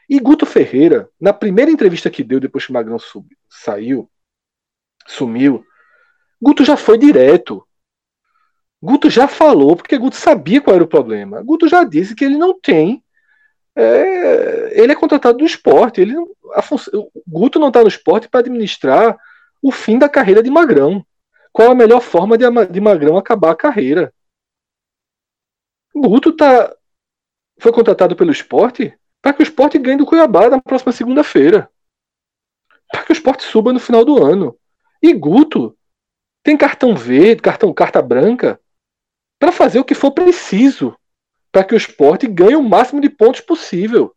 E 0.08 0.20
Guto 0.20 0.46
Ferreira, 0.46 1.10
na 1.20 1.34
primeira 1.34 1.72
entrevista 1.72 2.10
que 2.10 2.24
deu 2.24 2.40
depois 2.40 2.66
que 2.66 2.72
Magrão 2.72 3.00
sub, 3.00 3.28
saiu, 3.50 4.10
sumiu, 5.08 5.66
Guto 6.42 6.64
já 6.64 6.78
foi 6.78 6.98
direto. 6.98 7.66
Guto 8.82 9.10
já 9.10 9.28
falou, 9.28 9.76
porque 9.76 9.98
Guto 9.98 10.16
sabia 10.16 10.62
qual 10.62 10.76
era 10.76 10.84
o 10.84 10.88
problema. 10.88 11.42
Guto 11.42 11.68
já 11.68 11.84
disse 11.84 12.16
que 12.16 12.24
ele 12.24 12.38
não 12.38 12.58
tem. 12.58 13.04
É, 13.76 14.82
ele 14.82 14.92
é 14.92 14.96
contratado 14.96 15.40
do 15.40 15.46
esporte. 15.46 16.00
Ele, 16.00 16.16
a, 16.54 16.64
Guto 17.28 17.60
não 17.60 17.68
está 17.68 17.82
no 17.82 17.88
esporte 17.88 18.30
para 18.30 18.40
administrar 18.40 19.18
o 19.62 19.72
fim 19.72 20.00
da 20.00 20.08
carreira 20.08 20.42
de 20.42 20.50
Magrão. 20.50 21.06
Qual 21.52 21.72
a 21.72 21.76
melhor 21.76 22.02
forma 22.02 22.38
de, 22.38 22.46
de 22.72 22.80
Magrão 22.80 23.18
acabar 23.18 23.52
a 23.52 23.56
carreira? 23.56 24.14
Guto 25.94 26.32
tá, 26.32 26.74
foi 27.60 27.72
contratado 27.72 28.16
pelo 28.16 28.32
esporte 28.32 28.98
para 29.22 29.34
que 29.34 29.42
o 29.42 29.44
esporte 29.44 29.78
ganhe 29.78 29.98
do 29.98 30.06
Cuiabá 30.06 30.50
na 30.50 30.62
próxima 30.62 30.92
segunda-feira. 30.92 31.70
Para 32.92 33.04
que 33.04 33.12
o 33.12 33.14
esporte 33.14 33.44
suba 33.44 33.74
no 33.74 33.80
final 33.80 34.04
do 34.04 34.24
ano. 34.24 34.58
E 35.02 35.14
Guto 35.14 35.78
tem 36.44 36.58
cartão 36.58 36.96
verde, 36.96 37.42
cartão 37.42 37.74
carta 37.74 38.02
branca 38.02 38.60
para 39.38 39.52
fazer 39.52 39.80
o 39.80 39.86
que 39.86 39.94
for 39.94 40.12
preciso 40.12 40.98
para 41.52 41.64
que 41.64 41.74
o 41.74 41.78
esporte 41.78 42.28
ganhe 42.28 42.56
o 42.56 42.64
máximo 42.64 43.02
de 43.02 43.10
pontos 43.10 43.42
possível. 43.42 44.16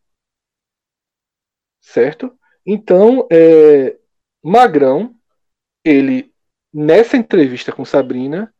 Certo? 1.80 2.36
Então, 2.64 3.26
é, 3.30 3.98
Magrão, 4.42 5.16
ele, 5.84 6.32
nessa 6.72 7.16
entrevista 7.16 7.72
com 7.72 7.84
Sabrina, 7.84 8.54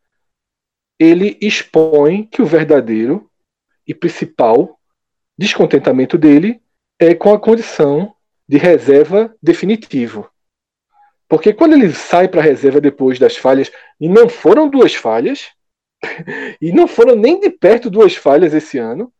ele 0.98 1.38
expõe 1.40 2.26
que 2.26 2.40
o 2.40 2.46
verdadeiro 2.46 3.30
e 3.92 3.94
principal 3.94 4.78
descontentamento 5.38 6.16
dele 6.16 6.60
é 6.98 7.14
com 7.14 7.32
a 7.32 7.38
condição 7.38 8.14
de 8.48 8.56
reserva 8.56 9.34
definitivo. 9.42 10.28
Porque 11.28 11.52
quando 11.52 11.74
ele 11.74 11.92
sai 11.92 12.28
para 12.28 12.40
a 12.40 12.44
reserva 12.44 12.80
depois 12.80 13.18
das 13.18 13.36
falhas, 13.36 13.70
e 14.00 14.08
não 14.08 14.28
foram 14.28 14.68
duas 14.68 14.94
falhas, 14.94 15.50
e 16.60 16.72
não 16.72 16.86
foram 16.88 17.14
nem 17.14 17.38
de 17.38 17.50
perto 17.50 17.90
duas 17.90 18.16
falhas 18.16 18.52
esse 18.54 18.78
ano. 18.78 19.12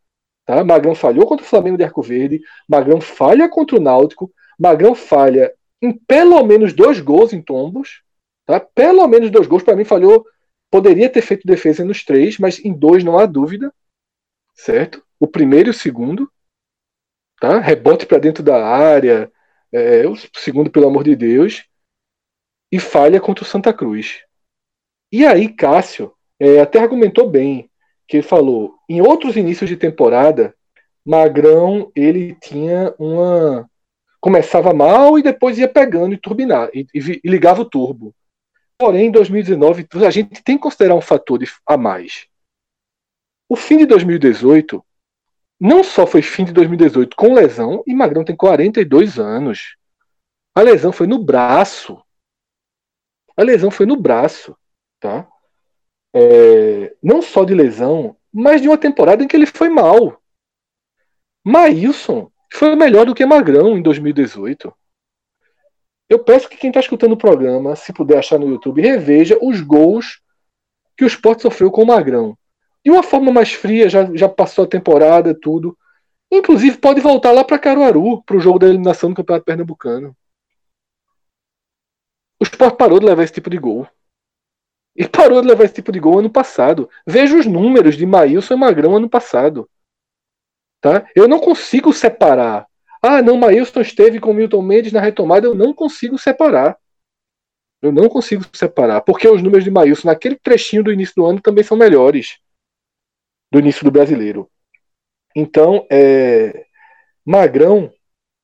Tá? 0.45 0.65
Magrão 0.65 0.95
falhou 0.95 1.27
contra 1.27 1.45
o 1.45 1.49
Flamengo 1.49 1.77
de 1.77 1.85
Arco 1.85 2.03
Verde, 2.03 2.41
Magrão 2.69 3.01
falha 3.01 3.49
contra 3.49 3.77
o 3.77 3.81
Náutico, 3.81 4.33
Magrão 4.59 4.95
falha 4.95 5.53
em 5.81 5.93
pelo 5.93 6.43
menos 6.45 6.73
dois 6.73 7.01
gols 7.01 7.33
em 7.33 7.41
tombos. 7.41 8.03
Tá? 8.47 8.59
Pelo 8.59 9.07
menos 9.07 9.31
dois 9.31 9.47
gols, 9.47 9.63
para 9.63 9.77
mim, 9.77 9.85
falhou. 9.85 10.25
Poderia 10.71 11.09
ter 11.09 11.21
feito 11.21 11.47
defesa 11.47 11.85
nos 11.85 12.05
três, 12.05 12.39
mas 12.39 12.59
em 12.65 12.73
dois 12.73 13.05
não 13.05 13.19
há 13.19 13.27
dúvida. 13.27 13.73
Certo? 14.55 15.05
O 15.19 15.27
primeiro 15.27 15.69
e 15.69 15.71
o 15.71 15.75
segundo. 15.75 16.31
Tá? 17.41 17.59
Rebote 17.59 18.07
para 18.07 18.19
dentro 18.19 18.43
da 18.43 18.65
área. 18.65 19.31
É, 19.73 20.07
o 20.07 20.15
segundo, 20.37 20.71
pelo 20.71 20.87
amor 20.87 21.05
de 21.05 21.17
Deus. 21.17 21.65
E 22.71 22.79
falha 22.79 23.21
contra 23.21 23.45
o 23.45 23.47
Santa 23.47 23.73
Cruz. 23.73 24.23
E 25.11 25.27
aí, 25.27 25.49
Cássio, 25.49 26.15
é, 26.41 26.61
até 26.61 26.79
argumentou 26.79 27.29
bem, 27.29 27.71
que 28.09 28.17
ele 28.17 28.23
falou, 28.23 28.77
em 28.89 29.01
outros 29.01 29.37
inícios 29.37 29.69
de 29.69 29.77
temporada, 29.77 30.55
Magrão 31.05 31.91
ele 31.95 32.35
tinha 32.41 32.95
uma 32.99 33.69
começava 34.21 34.73
mal 34.73 35.19
e 35.19 35.23
depois 35.23 35.59
ia 35.59 35.67
pegando 35.67 36.15
e 36.15 36.17
turbinar 36.17 36.71
e, 36.73 36.87
e, 36.95 37.21
e 37.25 37.29
ligava 37.29 37.63
o 37.63 37.65
turbo. 37.65 38.15
Porém, 38.79 39.07
em 39.07 39.11
2019 39.11 39.87
a 40.07 40.11
gente 40.11 40.43
tem 40.43 40.57
que 40.57 40.63
considerar 40.63 40.95
um 40.95 41.01
fator 41.01 41.39
de, 41.39 41.47
a 41.67 41.77
mais. 41.77 42.27
O 43.53 43.57
fim 43.57 43.77
de 43.77 43.85
2018 43.85 44.83
não 45.61 45.85
só 45.85 46.07
foi 46.07 46.23
fim 46.23 46.47
de 46.47 46.55
2018 46.55 47.15
com 47.15 47.35
lesão, 47.35 47.83
e 47.87 47.95
Magrão 47.95 48.25
tem 48.25 48.35
42 48.35 49.19
anos. 49.19 49.77
A 50.55 50.63
lesão 50.63 50.91
foi 50.91 51.07
no 51.07 51.23
braço. 51.23 52.03
A 53.37 53.43
lesão 53.43 53.71
foi 53.71 53.85
no 53.85 53.95
braço, 53.95 54.57
tá? 54.99 55.29
é, 56.15 56.95
não 57.03 57.21
só 57.21 57.45
de 57.45 57.55
lesão, 57.55 58.17
mas 58.33 58.63
de 58.63 58.69
uma 58.69 58.79
temporada 58.79 59.23
em 59.23 59.29
que 59.29 59.37
ele 59.37 59.45
foi 59.45 59.69
mal. 59.69 60.19
Maílson 61.45 62.31
foi 62.51 62.75
melhor 62.75 63.05
do 63.05 63.15
que 63.15 63.27
Magrão 63.27 63.77
em 63.77 63.83
2018. 63.83 64.73
Eu 66.09 66.25
peço 66.25 66.49
que 66.49 66.57
quem 66.57 66.71
está 66.71 66.81
escutando 66.81 67.13
o 67.13 67.19
programa, 67.19 67.77
se 67.77 67.93
puder 67.93 68.19
achar 68.19 68.39
no 68.39 68.49
YouTube, 68.49 68.81
reveja 68.81 69.39
os 69.43 69.61
gols 69.61 70.23
que 70.97 71.05
o 71.05 71.07
Sport 71.07 71.43
sofreu 71.43 71.71
com 71.71 71.83
o 71.83 71.87
Magrão. 71.87 72.35
De 72.85 72.91
uma 72.91 73.03
forma 73.03 73.33
mais 73.33 73.53
fria, 73.53 73.89
já, 73.89 74.05
já 74.15 74.29
passou 74.29 74.65
a 74.65 74.69
temporada, 74.69 75.35
tudo. 75.35 75.77
Inclusive, 76.31 76.79
pode 76.79 77.01
voltar 77.01 77.31
lá 77.31 77.45
para 77.45 77.59
Caruaru, 77.59 78.23
para 78.23 78.37
o 78.37 78.41
jogo 78.41 78.59
da 78.59 78.67
eliminação 78.67 79.11
do 79.11 79.17
Campeonato 79.17 79.45
Pernambucano. 79.45 80.17
O 82.41 82.45
Sport 82.45 82.77
parou 82.77 82.99
de 82.99 83.07
levar 83.07 83.23
esse 83.23 83.35
tipo 83.35 83.49
de 83.49 83.59
gol. 83.59 83.87
E 84.97 85.07
parou 85.07 85.41
de 85.41 85.47
levar 85.47 85.65
esse 85.65 85.75
tipo 85.75 85.93
de 85.93 86.01
gol 86.01 86.19
ano 86.19 86.31
passado. 86.31 86.91
Veja 87.07 87.37
os 87.37 87.47
números 87.47 87.97
de 87.97 88.05
Maílson 88.05 88.55
e 88.55 88.57
Magrão 88.57 88.97
ano 88.97 89.09
passado. 89.09 89.71
Tá? 90.81 91.09
Eu 91.15 91.29
não 91.29 91.39
consigo 91.39 91.93
separar. 91.93 92.67
Ah, 93.01 93.23
não, 93.23 93.37
Maílson 93.37 93.81
esteve 93.81 94.19
com 94.19 94.33
Milton 94.33 94.63
Mendes 94.63 94.93
na 94.93 95.01
retomada. 95.01 95.47
Eu 95.47 95.55
não 95.55 95.73
consigo 95.73 96.19
separar. 96.19 96.77
Eu 97.81 97.93
não 97.93 98.09
consigo 98.09 98.45
separar. 98.53 99.03
Porque 99.03 99.29
os 99.29 99.41
números 99.41 99.65
de 99.65 99.71
Maílson 99.71 100.09
naquele 100.09 100.37
trechinho 100.37 100.83
do 100.83 100.93
início 100.93 101.15
do 101.15 101.25
ano 101.25 101.41
também 101.41 101.63
são 101.63 101.77
melhores. 101.77 102.39
Do 103.53 103.59
início 103.59 103.85
do 103.85 103.91
brasileiro. 103.91 104.51
Então, 105.37 105.87
é, 105.91 106.67
Magrão, 107.25 107.93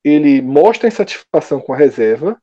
ele 0.03 0.41
mostra 0.41 0.87
insatisfação 0.87 1.59
com 1.59 1.73
a 1.73 1.77
reserva 1.77 2.39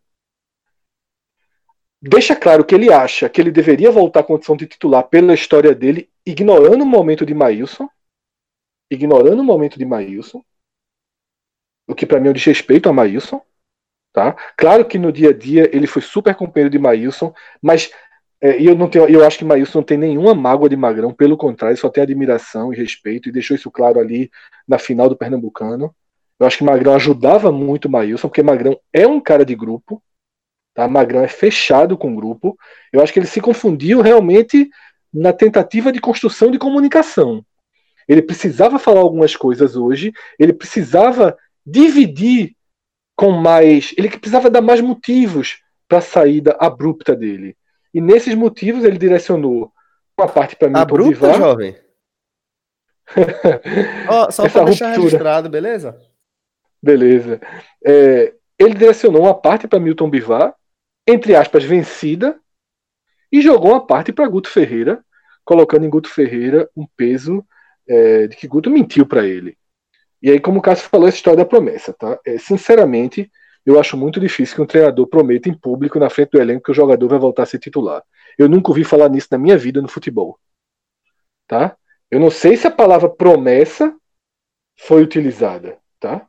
deixa 2.00 2.36
claro 2.36 2.64
que 2.64 2.74
ele 2.74 2.92
acha 2.92 3.28
que 3.28 3.40
ele 3.40 3.50
deveria 3.50 3.90
voltar 3.90 4.20
à 4.20 4.24
condição 4.24 4.56
de 4.56 4.66
titular 4.66 5.04
pela 5.08 5.34
história 5.34 5.74
dele, 5.74 6.10
ignorando 6.24 6.82
o 6.82 6.86
momento 6.86 7.26
de 7.26 7.34
Maílson, 7.34 7.88
ignorando 8.90 9.40
o 9.40 9.44
momento 9.44 9.78
de 9.78 9.84
Maílson, 9.84 10.42
o 11.88 11.94
que 11.94 12.06
para 12.06 12.20
mim 12.20 12.28
é 12.28 12.30
um 12.30 12.34
desrespeito 12.34 12.88
a 12.88 12.92
Maílson, 12.92 13.40
tá? 14.12 14.32
Claro 14.56 14.84
que 14.86 14.98
no 14.98 15.12
dia 15.12 15.30
a 15.30 15.32
dia 15.32 15.70
ele 15.74 15.86
foi 15.86 16.02
super 16.02 16.34
companheiro 16.34 16.70
de 16.70 16.78
Maílson, 16.78 17.34
mas 17.62 17.90
é, 18.40 18.62
eu 18.62 18.74
não 18.74 18.88
tenho, 18.88 19.08
eu 19.08 19.24
acho 19.24 19.38
que 19.38 19.44
Maílson 19.44 19.78
não 19.78 19.84
tem 19.84 19.98
nenhuma 19.98 20.34
mágoa 20.34 20.68
de 20.68 20.76
Magrão, 20.76 21.12
pelo 21.12 21.36
contrário, 21.36 21.76
só 21.76 21.88
tem 21.88 22.02
admiração 22.02 22.72
e 22.72 22.76
respeito 22.76 23.28
e 23.28 23.32
deixou 23.32 23.56
isso 23.56 23.70
claro 23.70 23.98
ali 23.98 24.30
na 24.66 24.78
final 24.78 25.08
do 25.08 25.16
Pernambucano. 25.16 25.94
Eu 26.38 26.46
acho 26.46 26.58
que 26.58 26.64
Magrão 26.64 26.94
ajudava 26.94 27.50
muito 27.50 27.88
Maílson, 27.88 28.28
porque 28.28 28.42
Magrão 28.42 28.78
é 28.92 29.06
um 29.06 29.20
cara 29.20 29.44
de 29.44 29.54
grupo, 29.54 30.02
Tá? 30.76 30.86
Magrão 30.86 31.24
é 31.24 31.28
fechado 31.28 31.96
com 31.96 32.12
o 32.12 32.14
grupo. 32.14 32.56
Eu 32.92 33.00
acho 33.00 33.10
que 33.10 33.18
ele 33.18 33.26
se 33.26 33.40
confundiu 33.40 34.02
realmente 34.02 34.68
na 35.12 35.32
tentativa 35.32 35.90
de 35.90 35.98
construção 35.98 36.50
de 36.50 36.58
comunicação. 36.58 37.42
Ele 38.06 38.20
precisava 38.20 38.78
falar 38.78 39.00
algumas 39.00 39.34
coisas 39.34 39.74
hoje, 39.74 40.12
ele 40.38 40.52
precisava 40.52 41.34
dividir 41.64 42.54
com 43.16 43.30
mais. 43.32 43.94
Ele 43.96 44.10
precisava 44.10 44.50
dar 44.50 44.60
mais 44.60 44.82
motivos 44.82 45.62
para 45.88 45.98
a 45.98 46.02
saída 46.02 46.54
abrupta 46.60 47.16
dele. 47.16 47.56
E 47.96 48.00
nesses 48.02 48.34
motivos 48.34 48.84
ele 48.84 48.98
direcionou 48.98 49.72
uma 50.18 50.28
parte 50.28 50.54
para 50.54 50.68
mim 50.68 50.76
Abrupta, 50.76 51.32
jovem? 51.32 51.74
oh, 54.12 54.30
só 54.30 54.46
para 54.50 54.64
deixar 54.66 54.94
registrado, 54.94 55.48
beleza? 55.48 55.98
Beleza. 56.82 57.40
É, 57.82 58.34
ele 58.58 58.74
direcionou 58.74 59.22
uma 59.22 59.32
parte 59.32 59.66
para 59.66 59.80
Milton 59.80 60.10
Bivar, 60.10 60.54
entre 61.06 61.34
aspas, 61.34 61.64
vencida 61.64 62.38
e 63.32 63.40
jogou 63.40 63.70
uma 63.70 63.86
parte 63.86 64.12
para 64.12 64.28
Guto 64.28 64.50
Ferreira, 64.50 65.02
colocando 65.42 65.86
em 65.86 65.90
Guto 65.90 66.10
Ferreira 66.10 66.68
um 66.76 66.86
peso 66.98 67.42
é, 67.88 68.26
de 68.26 68.36
que 68.36 68.46
Guto 68.46 68.70
mentiu 68.70 69.06
para 69.06 69.26
ele. 69.26 69.56
E 70.20 70.30
aí, 70.30 70.38
como 70.38 70.58
o 70.58 70.62
Cássio 70.62 70.90
falou, 70.90 71.08
essa 71.08 71.16
história 71.16 71.38
da 71.38 71.46
promessa, 71.46 71.94
tá? 71.94 72.20
É, 72.26 72.36
sinceramente, 72.36 73.32
eu 73.66 73.80
acho 73.80 73.96
muito 73.96 74.20
difícil 74.20 74.54
que 74.54 74.62
um 74.62 74.66
treinador 74.66 75.08
prometa 75.08 75.48
em 75.48 75.54
público 75.54 75.98
na 75.98 76.08
frente 76.08 76.30
do 76.30 76.40
elenco 76.40 76.62
que 76.62 76.70
o 76.70 76.74
jogador 76.74 77.08
vai 77.08 77.18
voltar 77.18 77.42
a 77.42 77.46
ser 77.46 77.58
titular. 77.58 78.02
Eu 78.38 78.48
nunca 78.48 78.70
ouvi 78.70 78.84
falar 78.84 79.08
nisso 79.08 79.26
na 79.32 79.38
minha 79.38 79.58
vida 79.58 79.82
no 79.82 79.88
futebol. 79.88 80.38
Tá? 81.48 81.76
Eu 82.08 82.20
não 82.20 82.30
sei 82.30 82.56
se 82.56 82.68
a 82.68 82.70
palavra 82.70 83.08
promessa 83.08 83.94
foi 84.78 85.02
utilizada, 85.02 85.78
tá? 85.98 86.26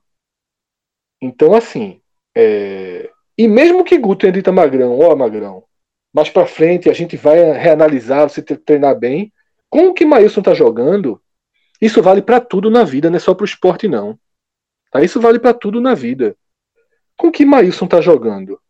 Então, 1.21 1.53
assim, 1.53 2.01
é, 2.35 3.09
e 3.37 3.47
mesmo 3.47 3.83
que 3.83 3.97
Guto 3.97 4.21
tenha 4.21 4.33
dito 4.33 4.49
a 4.49 4.53
Magrão, 4.53 4.97
ó 4.97 5.13
oh, 5.13 5.15
Magrão, 5.15 5.63
mais 6.11 6.29
para 6.29 6.47
frente 6.47 6.89
a 6.89 6.93
gente 6.93 7.15
vai 7.15 7.51
reanalisar, 7.51 8.27
você 8.27 8.41
treinar 8.41 8.97
bem. 8.97 9.31
Com 9.69 9.89
o 9.89 9.93
que 9.93 10.05
Maílson 10.05 10.41
tá 10.41 10.53
jogando, 10.55 11.21
isso 11.79 12.01
vale 12.01 12.21
para 12.21 12.39
tudo 12.39 12.71
na 12.71 12.83
vida, 12.83 13.09
não 13.09 13.17
é 13.17 13.19
só 13.19 13.35
pro 13.35 13.45
esporte 13.45 13.87
não. 13.87 14.17
Tá? 14.91 15.03
Isso 15.03 15.21
vale 15.21 15.37
para 15.37 15.53
tudo 15.53 15.79
na 15.79 15.93
vida. 15.93 16.35
Com 17.17 17.31
que 17.31 17.45
Maílson 17.45 17.87
tá 17.87 17.99
jogando? 17.99 18.61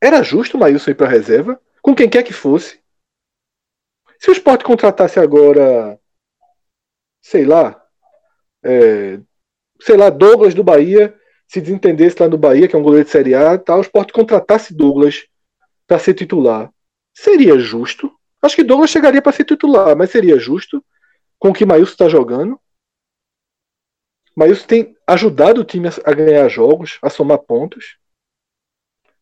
Era 0.00 0.22
justo 0.22 0.56
o 0.56 0.60
Maílson 0.60 0.90
ir 0.90 0.94
para 0.94 1.08
reserva? 1.08 1.60
Com 1.82 1.94
quem 1.94 2.08
quer 2.08 2.22
que 2.22 2.32
fosse? 2.32 2.80
Se 4.18 4.30
o 4.30 4.32
esporte 4.32 4.64
contratasse 4.64 5.20
agora, 5.20 6.00
sei 7.22 7.44
lá, 7.44 7.82
é, 8.62 9.20
sei 9.80 9.96
lá, 9.96 10.10
Douglas 10.10 10.54
do 10.54 10.64
Bahia, 10.64 11.18
se 11.46 11.60
desentendesse 11.60 12.16
lá 12.20 12.28
no 12.28 12.38
Bahia, 12.38 12.68
que 12.68 12.76
é 12.76 12.78
um 12.78 12.82
goleiro 12.82 13.04
de 13.04 13.10
Série 13.10 13.34
A, 13.34 13.58
tal, 13.58 13.78
o 13.78 13.82
esporte 13.82 14.12
contratasse 14.12 14.74
Douglas 14.74 15.26
para 15.86 15.98
ser 15.98 16.14
titular. 16.14 16.72
Seria 17.14 17.58
justo? 17.58 18.10
Acho 18.40 18.56
que 18.56 18.64
Douglas 18.64 18.90
chegaria 18.90 19.20
para 19.20 19.32
ser 19.32 19.44
titular, 19.44 19.96
mas 19.96 20.10
seria 20.10 20.38
justo 20.38 20.84
com 21.38 21.50
o 21.50 21.54
que 21.54 21.66
Maílson 21.66 21.92
está 21.92 22.08
jogando? 22.08 22.60
Maílson 24.40 24.66
tem 24.66 24.96
ajudado 25.06 25.60
o 25.60 25.64
time 25.64 25.88
a 26.02 26.12
ganhar 26.14 26.48
jogos, 26.48 26.98
a 27.02 27.10
somar 27.10 27.38
pontos. 27.38 27.98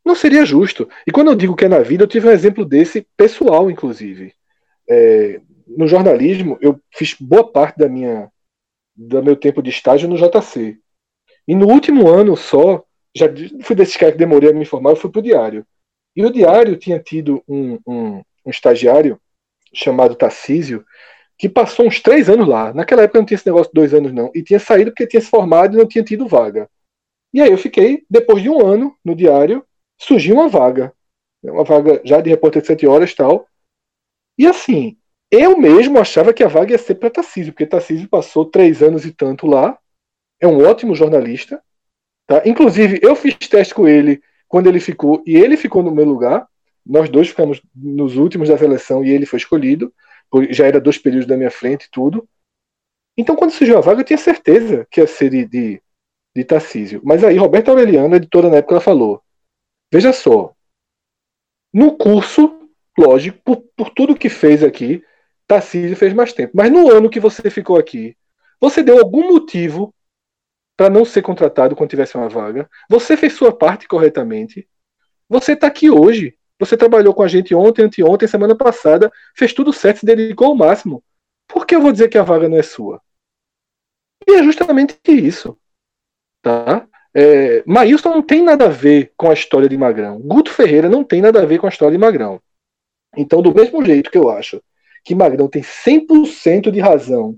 Não 0.04 0.14
seria 0.14 0.46
justo. 0.46 0.88
E 1.04 1.10
quando 1.10 1.28
eu 1.28 1.34
digo 1.34 1.56
que 1.56 1.64
é 1.64 1.68
na 1.68 1.80
vida, 1.80 2.04
eu 2.04 2.08
tive 2.08 2.28
um 2.28 2.30
exemplo 2.30 2.64
desse 2.64 3.04
pessoal, 3.16 3.68
inclusive. 3.68 4.32
É, 4.88 5.40
no 5.66 5.88
jornalismo, 5.88 6.56
eu 6.60 6.80
fiz 6.94 7.14
boa 7.14 7.50
parte 7.50 7.78
da 7.78 7.88
minha 7.88 8.30
do 8.96 9.22
meu 9.22 9.36
tempo 9.36 9.60
de 9.60 9.70
estágio 9.70 10.08
no 10.08 10.16
JC. 10.16 10.78
E 11.46 11.54
no 11.54 11.66
último 11.66 12.08
ano 12.08 12.36
só, 12.36 12.84
já 13.14 13.26
fui 13.62 13.74
desses 13.74 13.96
caras 13.96 14.14
que 14.14 14.18
demorei 14.18 14.50
a 14.50 14.52
me 14.52 14.62
informar, 14.62 14.90
eu 14.90 14.96
fui 14.96 15.10
pro 15.10 15.22
diário. 15.22 15.66
E 16.14 16.24
o 16.24 16.32
diário 16.32 16.76
tinha 16.76 16.98
tido 17.00 17.42
um, 17.48 17.78
um, 17.86 18.22
um 18.46 18.50
estagiário 18.50 19.20
chamado 19.74 20.14
Tarcísio, 20.14 20.84
que 21.38 21.48
passou 21.48 21.86
uns 21.86 22.00
três 22.00 22.28
anos 22.28 22.48
lá. 22.48 22.74
Naquela 22.74 23.02
época 23.02 23.20
não 23.20 23.26
tinha 23.26 23.36
esse 23.36 23.46
negócio 23.46 23.72
de 23.72 23.80
dois 23.80 23.94
anos, 23.94 24.12
não. 24.12 24.30
E 24.34 24.42
tinha 24.42 24.58
saído 24.58 24.90
porque 24.90 25.06
tinha 25.06 25.20
se 25.20 25.30
formado 25.30 25.74
e 25.74 25.78
não 25.78 25.86
tinha 25.86 26.02
tido 26.02 26.26
vaga. 26.26 26.68
E 27.32 27.40
aí 27.40 27.50
eu 27.50 27.58
fiquei, 27.58 28.04
depois 28.10 28.42
de 28.42 28.50
um 28.50 28.66
ano 28.66 28.94
no 29.04 29.14
diário, 29.14 29.64
surgiu 29.96 30.34
uma 30.34 30.48
vaga. 30.48 30.92
Uma 31.42 31.62
vaga 31.62 32.00
já 32.04 32.20
de 32.20 32.28
repórter 32.28 32.62
de 32.62 32.66
sete 32.66 32.86
horas 32.86 33.12
e 33.12 33.16
tal. 33.16 33.46
E 34.36 34.46
assim, 34.46 34.96
eu 35.30 35.56
mesmo 35.56 35.98
achava 35.98 36.32
que 36.32 36.42
a 36.42 36.48
vaga 36.48 36.72
ia 36.72 36.78
ser 36.78 36.96
para 36.96 37.10
Tarcísio, 37.10 37.52
porque 37.52 37.66
Tarcísio 37.66 38.08
passou 38.08 38.44
três 38.44 38.82
anos 38.82 39.04
e 39.04 39.12
tanto 39.12 39.46
lá. 39.46 39.78
É 40.40 40.46
um 40.46 40.64
ótimo 40.66 40.94
jornalista. 40.94 41.62
Tá? 42.26 42.42
Inclusive, 42.44 42.98
eu 43.02 43.14
fiz 43.14 43.34
teste 43.34 43.74
com 43.74 43.86
ele 43.86 44.20
quando 44.48 44.66
ele 44.66 44.80
ficou, 44.80 45.22
e 45.26 45.36
ele 45.36 45.56
ficou 45.56 45.82
no 45.82 45.94
meu 45.94 46.04
lugar. 46.04 46.48
Nós 46.84 47.08
dois 47.08 47.28
ficamos 47.28 47.60
nos 47.74 48.16
últimos 48.16 48.48
da 48.48 48.56
seleção 48.56 49.04
e 49.04 49.10
ele 49.10 49.26
foi 49.26 49.38
escolhido. 49.38 49.92
Já 50.50 50.66
era 50.66 50.80
dois 50.80 50.98
períodos 50.98 51.26
da 51.26 51.36
minha 51.36 51.50
frente 51.50 51.84
e 51.84 51.90
tudo. 51.90 52.28
Então, 53.16 53.34
quando 53.34 53.50
surgiu 53.50 53.78
a 53.78 53.80
vaga, 53.80 54.00
eu 54.00 54.04
tinha 54.04 54.18
certeza 54.18 54.86
que 54.90 55.00
ia 55.00 55.06
ser 55.06 55.30
de, 55.30 55.44
de, 55.44 55.82
de 56.36 56.44
Tarcísio. 56.44 57.00
Mas 57.04 57.24
aí, 57.24 57.36
Roberto 57.36 57.70
Aureliano, 57.70 58.14
editora 58.14 58.48
na 58.48 58.58
época, 58.58 58.74
ela 58.74 58.80
falou: 58.80 59.22
Veja 59.92 60.12
só, 60.12 60.54
no 61.72 61.96
curso, 61.96 62.68
lógico, 62.96 63.38
por, 63.44 63.56
por 63.76 63.90
tudo 63.90 64.16
que 64.16 64.28
fez 64.28 64.62
aqui, 64.62 65.02
Tarcísio 65.46 65.96
fez 65.96 66.12
mais 66.12 66.32
tempo. 66.32 66.52
Mas 66.54 66.70
no 66.70 66.90
ano 66.90 67.10
que 67.10 67.18
você 67.18 67.50
ficou 67.50 67.78
aqui, 67.78 68.16
você 68.60 68.82
deu 68.82 68.98
algum 68.98 69.32
motivo 69.32 69.94
para 70.76 70.88
não 70.88 71.04
ser 71.04 71.22
contratado 71.22 71.74
quando 71.74 71.90
tivesse 71.90 72.16
uma 72.16 72.28
vaga? 72.28 72.68
Você 72.88 73.16
fez 73.16 73.32
sua 73.32 73.56
parte 73.56 73.88
corretamente? 73.88 74.68
Você 75.28 75.52
está 75.52 75.66
aqui 75.66 75.90
hoje. 75.90 76.37
Você 76.58 76.76
trabalhou 76.76 77.14
com 77.14 77.22
a 77.22 77.28
gente 77.28 77.54
ontem, 77.54 77.82
anteontem, 77.82 78.28
semana 78.28 78.56
passada, 78.56 79.10
fez 79.36 79.52
tudo 79.52 79.72
certo, 79.72 80.00
se 80.00 80.06
dedicou 80.06 80.48
ao 80.48 80.54
máximo. 80.54 81.02
Por 81.46 81.66
que 81.66 81.74
eu 81.74 81.80
vou 81.80 81.92
dizer 81.92 82.08
que 82.08 82.18
a 82.18 82.22
vaga 82.22 82.48
não 82.48 82.58
é 82.58 82.62
sua? 82.62 83.00
E 84.26 84.32
é 84.32 84.42
justamente 84.42 84.98
isso. 85.06 85.56
Tá? 86.42 86.86
É, 87.14 87.62
Maílson 87.66 88.10
não 88.10 88.22
tem 88.22 88.42
nada 88.42 88.66
a 88.66 88.68
ver 88.68 89.12
com 89.16 89.30
a 89.30 89.34
história 89.34 89.68
de 89.68 89.76
Magrão. 89.76 90.20
Guto 90.20 90.50
Ferreira 90.50 90.88
não 90.88 91.02
tem 91.02 91.22
nada 91.22 91.42
a 91.42 91.46
ver 91.46 91.58
com 91.58 91.66
a 91.66 91.70
história 91.70 91.92
de 91.92 91.98
Magrão. 91.98 92.40
Então, 93.16 93.40
do 93.40 93.54
mesmo 93.54 93.84
jeito 93.84 94.10
que 94.10 94.18
eu 94.18 94.28
acho 94.28 94.62
que 95.04 95.14
Magrão 95.14 95.48
tem 95.48 95.62
100% 95.62 96.70
de 96.70 96.80
razão 96.80 97.36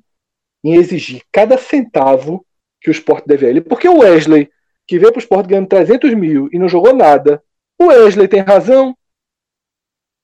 em 0.64 0.74
exigir 0.74 1.22
cada 1.30 1.56
centavo 1.56 2.44
que 2.80 2.90
o 2.90 2.92
esporte 2.92 3.26
deve 3.26 3.46
a 3.46 3.50
ele. 3.50 3.60
Porque 3.60 3.88
o 3.88 3.98
Wesley, 3.98 4.50
que 4.86 4.98
veio 4.98 5.12
para 5.12 5.18
o 5.18 5.22
esporte 5.22 5.48
ganhando 5.48 5.68
300 5.68 6.14
mil 6.14 6.48
e 6.52 6.58
não 6.58 6.68
jogou 6.68 6.94
nada, 6.94 7.42
o 7.78 7.86
Wesley 7.86 8.28
tem 8.28 8.40
razão. 8.40 8.96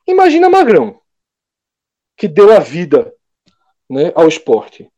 Imagina 0.06 0.48
Magrão, 0.48 1.00
que 2.16 2.28
deu 2.28 2.52
a 2.52 2.60
vida 2.60 3.12
né, 3.90 4.12
ao 4.14 4.28
esporte. 4.28 4.90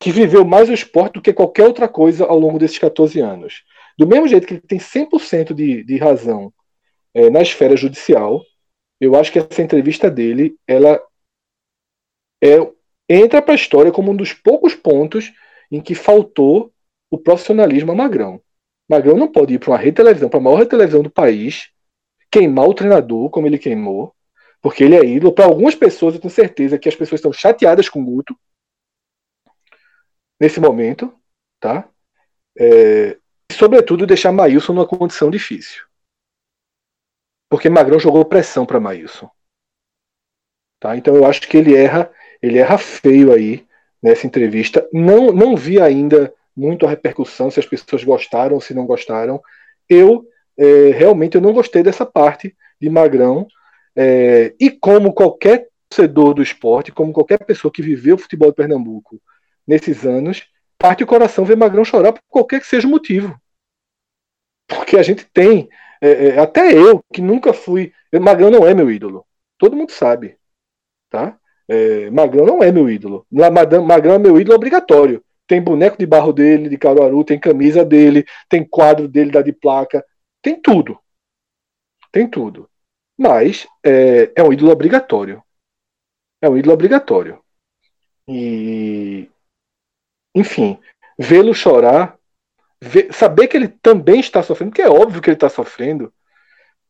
Que 0.00 0.10
viveu 0.10 0.44
mais 0.44 0.68
o 0.68 0.72
esporte 0.72 1.14
do 1.14 1.22
que 1.22 1.32
qualquer 1.32 1.64
outra 1.64 1.88
coisa 1.88 2.24
ao 2.24 2.38
longo 2.38 2.58
desses 2.58 2.78
14 2.78 3.20
anos. 3.20 3.64
Do 3.98 4.06
mesmo 4.06 4.28
jeito 4.28 4.46
que 4.46 4.54
ele 4.54 4.60
tem 4.60 4.78
100% 4.78 5.52
de, 5.52 5.82
de 5.84 5.96
razão 5.98 6.52
é, 7.12 7.28
na 7.28 7.42
esfera 7.42 7.76
judicial, 7.76 8.42
eu 9.00 9.16
acho 9.16 9.32
que 9.32 9.38
essa 9.38 9.62
entrevista 9.62 10.10
dele, 10.10 10.56
ela 10.66 11.00
é, 12.42 12.56
entra 13.08 13.42
para 13.42 13.54
a 13.54 13.56
história 13.56 13.92
como 13.92 14.12
um 14.12 14.16
dos 14.16 14.32
poucos 14.32 14.74
pontos 14.74 15.32
em 15.70 15.80
que 15.80 15.94
faltou 15.94 16.72
o 17.10 17.18
profissionalismo 17.18 17.92
a 17.92 17.94
Magrão. 17.94 18.40
Magrão 18.88 19.16
não 19.16 19.30
pode 19.30 19.54
ir 19.54 19.58
para 19.58 19.70
uma 19.70 19.78
rede 19.78 19.90
de 19.90 19.96
televisão, 19.96 20.28
para 20.28 20.38
a 20.38 20.42
maior 20.42 20.56
rede 20.56 20.66
de 20.66 20.76
televisão 20.76 21.02
do 21.02 21.10
país, 21.10 21.70
queimar 22.30 22.66
o 22.66 22.74
treinador 22.74 23.30
como 23.30 23.46
ele 23.46 23.58
queimou, 23.58 24.14
porque 24.60 24.84
ele 24.84 24.96
é 24.96 25.04
ídolo. 25.04 25.32
Para 25.32 25.46
algumas 25.46 25.74
pessoas, 25.74 26.14
eu 26.14 26.20
tenho 26.20 26.32
certeza 26.32 26.78
que 26.78 26.88
as 26.88 26.94
pessoas 26.94 27.18
estão 27.18 27.32
chateadas 27.32 27.88
com 27.88 28.00
o 28.00 28.04
Guto 28.04 28.38
nesse 30.40 30.60
momento, 30.60 31.12
tá? 31.60 31.88
É, 32.58 33.18
e, 33.50 33.54
sobretudo, 33.54 34.06
deixar 34.06 34.32
Maílson 34.32 34.72
numa 34.72 34.86
condição 34.86 35.30
difícil. 35.30 35.84
Porque 37.48 37.70
Magrão 37.70 37.98
jogou 37.98 38.24
pressão 38.24 38.66
para 38.66 38.80
Maílson. 38.80 39.30
Tá? 40.78 40.96
Então 40.96 41.16
eu 41.16 41.24
acho 41.24 41.40
que 41.48 41.56
ele 41.56 41.74
erra, 41.74 42.12
ele 42.42 42.58
erra 42.58 42.78
feio 42.78 43.32
aí 43.32 43.66
nessa 44.02 44.26
entrevista. 44.26 44.86
Não, 44.92 45.32
não 45.32 45.56
vi 45.56 45.80
ainda 45.80 46.32
muito 46.54 46.86
a 46.86 46.90
repercussão, 46.90 47.50
se 47.50 47.58
as 47.58 47.66
pessoas 47.66 48.04
gostaram 48.04 48.60
se 48.60 48.74
não 48.74 48.86
gostaram. 48.86 49.40
Eu 49.88 50.26
é, 50.58 50.90
realmente 50.90 51.36
eu 51.36 51.40
não 51.40 51.52
gostei 51.52 51.82
dessa 51.82 52.04
parte 52.04 52.56
de 52.80 52.90
Magrão. 52.90 53.46
É, 53.96 54.54
e 54.60 54.70
como 54.70 55.12
qualquer 55.12 55.68
torcedor 55.88 56.34
do 56.34 56.42
esporte, 56.42 56.92
como 56.92 57.12
qualquer 57.12 57.38
pessoa 57.44 57.72
que 57.72 57.82
viveu 57.82 58.16
o 58.16 58.18
futebol 58.18 58.50
de 58.50 58.56
Pernambuco 58.56 59.20
nesses 59.66 60.04
anos, 60.04 60.46
parte 60.78 61.04
o 61.04 61.06
coração 61.06 61.44
ver 61.44 61.56
Magrão 61.56 61.84
chorar 61.84 62.12
por 62.12 62.22
qualquer 62.28 62.60
que 62.60 62.66
seja 62.66 62.86
o 62.86 62.90
motivo. 62.90 63.40
Porque 64.66 64.96
a 64.96 65.02
gente 65.02 65.24
tem 65.32 65.68
é, 66.00 66.28
é, 66.28 66.38
até 66.38 66.72
eu, 66.72 67.02
que 67.12 67.20
nunca 67.20 67.52
fui. 67.52 67.92
Magrão 68.20 68.50
não 68.50 68.66
é 68.66 68.74
meu 68.74 68.90
ídolo. 68.90 69.24
Todo 69.58 69.76
mundo 69.76 69.90
sabe. 69.90 70.36
Tá? 71.10 71.38
É, 71.66 72.10
Magrão 72.10 72.46
não 72.46 72.62
é 72.62 72.70
meu 72.70 72.88
ídolo. 72.88 73.26
Magrão 73.30 74.14
é 74.14 74.18
meu 74.18 74.40
ídolo 74.40 74.56
obrigatório. 74.56 75.22
Tem 75.46 75.62
boneco 75.62 75.96
de 75.98 76.06
barro 76.06 76.32
dele, 76.32 76.68
de 76.68 76.76
Caruaru, 76.76 77.24
tem 77.24 77.38
camisa 77.38 77.84
dele, 77.84 78.24
tem 78.50 78.62
quadro 78.64 79.08
dele 79.08 79.30
da 79.30 79.40
de 79.40 79.52
placa, 79.52 80.04
tem 80.42 80.60
tudo. 80.60 80.98
Tem 82.12 82.28
tudo. 82.28 82.68
Mas 83.16 83.66
é, 83.84 84.32
é 84.36 84.42
um 84.42 84.52
ídolo 84.52 84.70
obrigatório. 84.70 85.42
É 86.40 86.48
um 86.48 86.56
ídolo 86.56 86.74
obrigatório. 86.74 87.42
E. 88.28 89.28
Enfim, 90.34 90.78
vê-lo 91.18 91.54
chorar 91.54 92.18
saber 93.12 93.48
que 93.48 93.56
ele 93.56 93.68
também 93.68 94.20
está 94.20 94.42
sofrendo, 94.42 94.70
porque 94.70 94.82
é 94.82 94.88
óbvio 94.88 95.20
que 95.20 95.28
ele 95.28 95.36
está 95.36 95.48
sofrendo, 95.48 96.12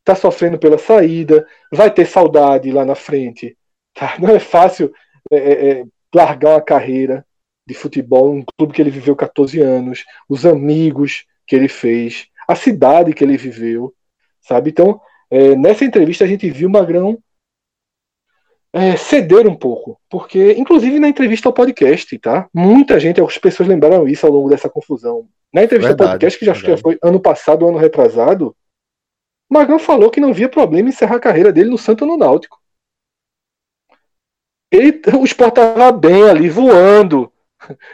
está 0.01 0.15
sofrendo 0.15 0.59
pela 0.59 0.79
saída, 0.79 1.47
vai 1.73 1.93
ter 1.93 2.07
saudade 2.07 2.71
lá 2.71 2.85
na 2.85 2.95
frente. 2.95 3.57
Tá? 3.95 4.17
Não 4.21 4.29
é 4.31 4.39
fácil 4.39 4.93
é, 5.31 5.37
é, 5.37 5.71
é 5.81 5.85
largar 6.15 6.51
uma 6.51 6.63
carreira 6.63 7.25
de 7.67 7.75
futebol, 7.75 8.33
um 8.33 8.45
clube 8.57 8.73
que 8.73 8.81
ele 8.81 8.91
viveu 8.91 9.15
14 9.15 9.61
anos, 9.61 10.05
os 10.29 10.47
amigos 10.47 11.27
que 11.47 11.55
ele 11.55 11.69
fez, 11.69 12.27
a 12.49 12.55
cidade 12.55 13.13
que 13.13 13.23
ele 13.23 13.37
viveu, 13.37 13.95
sabe? 14.41 14.71
Então, 14.71 15.01
é, 15.31 15.55
nessa 15.55 15.85
entrevista 15.85 16.25
a 16.25 16.27
gente 16.27 16.49
viu 16.51 16.69
o 16.69 16.73
Magrão 16.73 17.19
é, 18.73 18.97
ceder 18.97 19.47
um 19.47 19.55
pouco, 19.55 20.01
porque, 20.09 20.53
inclusive 20.55 20.99
na 20.99 21.09
entrevista 21.09 21.49
ao 21.49 21.53
podcast, 21.53 22.19
tá? 22.19 22.49
Muita 22.53 22.99
gente, 22.99 23.21
as 23.21 23.39
pessoas 23.39 23.69
lembraram 23.69 24.09
isso 24.09 24.27
ao 24.27 24.33
longo 24.33 24.49
dessa 24.49 24.69
confusão. 24.69 25.29
Na 25.53 25.63
entrevista 25.63 25.91
verdade, 25.91 26.09
ao 26.09 26.13
podcast, 26.15 26.39
que 26.39 26.45
já, 26.45 26.55
já 26.55 26.77
foi 26.77 26.99
ano 27.03 27.21
passado, 27.21 27.67
ano 27.67 27.79
retrasado, 27.79 28.57
Magrão 29.51 29.79
falou 29.79 30.11
que 30.11 30.21
não 30.21 30.33
via 30.33 30.49
problema 30.49 30.89
em 30.89 30.93
encerrar 30.93 31.17
a 31.17 31.21
carreira 31.21 31.53
dele 31.53 31.71
no 31.71 31.79
Santo 31.79 32.05
no 32.05 32.17
Náutico. 32.17 32.59
Ele, 34.71 35.01
o 35.19 35.25
esporte 35.25 35.61
estava 35.61 35.91
bem 35.91 36.29
ali, 36.29 36.51
voando. 36.51 37.33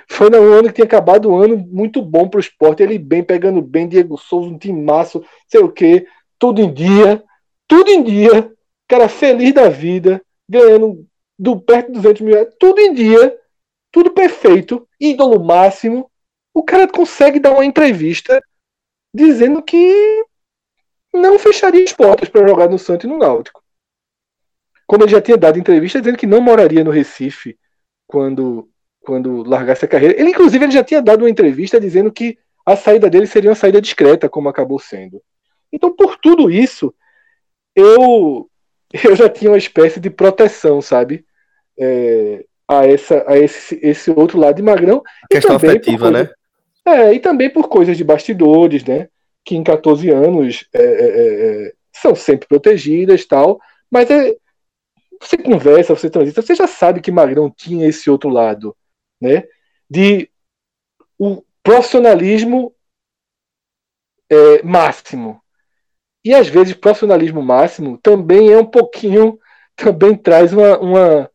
Foi 0.09 0.31
no 0.31 0.37
ano 0.53 0.69
que 0.69 0.75
tinha 0.75 0.85
acabado 0.85 1.31
um 1.31 1.37
ano 1.37 1.57
muito 1.57 2.03
bom 2.03 2.29
para 2.29 2.39
o 2.39 2.41
esporte. 2.41 2.83
Ele 2.83 2.99
bem, 2.99 3.23
pegando 3.23 3.63
bem, 3.63 3.89
Diego 3.89 4.17
Souza, 4.17 4.49
um 4.49 4.59
timaço, 4.59 5.25
sei 5.49 5.61
o 5.61 5.71
quê, 5.71 6.07
tudo 6.39 6.61
em 6.61 6.73
dia, 6.73 7.23
tudo 7.67 7.91
em 7.91 8.03
dia. 8.03 8.53
Cara 8.87 9.09
feliz 9.09 9.53
da 9.55 9.69
vida, 9.69 10.23
ganhando 10.49 11.07
do 11.39 11.59
perto 11.59 11.87
de 11.87 11.95
200 11.95 12.23
mil 12.23 12.35
reais, 12.35 12.55
tudo 12.59 12.81
em 12.81 12.93
dia, 12.93 13.37
tudo 13.91 14.11
perfeito, 14.11 14.87
ídolo 15.01 15.43
máximo 15.43 16.11
o 16.55 16.63
cara 16.63 16.87
consegue 16.87 17.41
dar 17.41 17.53
uma 17.53 17.65
entrevista 17.65 18.41
dizendo 19.13 19.61
que 19.61 20.25
não 21.13 21.39
fecharia 21.39 21.83
as 21.83 21.93
portas 21.93 22.29
para 22.29 22.47
jogar 22.47 22.71
no 22.71 22.79
Santos 22.79 23.05
e 23.05 23.09
no 23.09 23.19
Náutico. 23.19 23.63
como 24.87 25.03
ele 25.03 25.11
já 25.11 25.21
tinha 25.21 25.37
dado 25.37 25.59
entrevista 25.59 26.01
dizendo 26.01 26.19
que 26.19 26.27
não 26.27 26.41
moraria 26.41 26.85
no 26.85 26.91
Recife 26.91 27.59
quando, 28.07 28.71
quando 29.05 29.43
largasse 29.43 29.85
a 29.85 29.89
carreira. 29.89 30.19
Ele, 30.19 30.31
inclusive, 30.31 30.65
ele 30.65 30.73
já 30.73 30.83
tinha 30.83 31.03
dado 31.03 31.23
uma 31.23 31.31
entrevista 31.31 31.81
dizendo 31.81 32.11
que 32.11 32.39
a 32.65 32.77
saída 32.77 33.11
dele 33.11 33.27
seria 33.27 33.51
uma 33.51 33.57
saída 33.57 33.81
discreta, 33.81 34.29
como 34.29 34.49
acabou 34.49 34.79
sendo. 34.79 35.23
Então, 35.73 35.95
por 35.95 36.17
tudo 36.17 36.51
isso, 36.51 36.95
eu, 37.75 38.49
eu 39.05 39.15
já 39.15 39.29
tinha 39.29 39.51
uma 39.51 39.59
espécie 39.59 40.01
de 40.01 40.11
proteção, 40.11 40.81
sabe? 40.81 41.25
É, 41.79 42.45
a, 42.69 42.87
essa, 42.87 43.25
a 43.27 43.39
esse, 43.39 43.79
esse 43.83 44.11
outro 44.11 44.39
lado 44.39 44.57
de 44.57 44.63
Magrão. 44.63 45.03
A 45.25 45.29
questão 45.29 45.57
afetiva, 45.57 46.11
coisa, 46.11 46.25
né? 46.25 46.31
É, 46.87 47.13
e 47.15 47.21
também 47.21 47.51
por 47.51 47.69
coisas 47.69 47.97
de 47.97 48.05
bastidores, 48.05 48.85
né? 48.85 49.09
Que 49.45 49.57
em 49.57 49.63
14 49.63 50.11
anos 50.11 50.67
é, 50.73 50.83
é, 50.83 51.67
é, 51.67 51.73
são 51.93 52.15
sempre 52.15 52.49
protegidas 52.49 53.25
tal, 53.27 53.61
mas 53.91 54.11
é, 54.11 54.35
você 55.21 55.37
conversa, 55.37 55.95
você 55.95 56.11
transita, 56.11 56.43
você 56.43 56.55
já 56.55 56.67
sabe 56.67 57.01
que 57.01 57.11
Magrão 57.11 57.51
tinha 57.51 57.87
esse 57.89 58.11
outro 58.11 58.29
lado, 58.29 58.77
né? 59.25 59.45
De 59.91 60.31
o 61.19 61.43
profissionalismo 61.63 62.73
é, 64.31 64.63
máximo. 64.63 65.41
E 66.25 66.35
às 66.35 66.49
vezes 66.49 66.75
profissionalismo 66.75 67.43
máximo 67.43 67.99
também 67.99 68.53
é 68.53 68.59
um 68.59 68.67
pouquinho, 68.67 69.39
também 69.77 70.17
traz 70.17 70.53
uma, 70.53 70.79
uma 70.79 71.31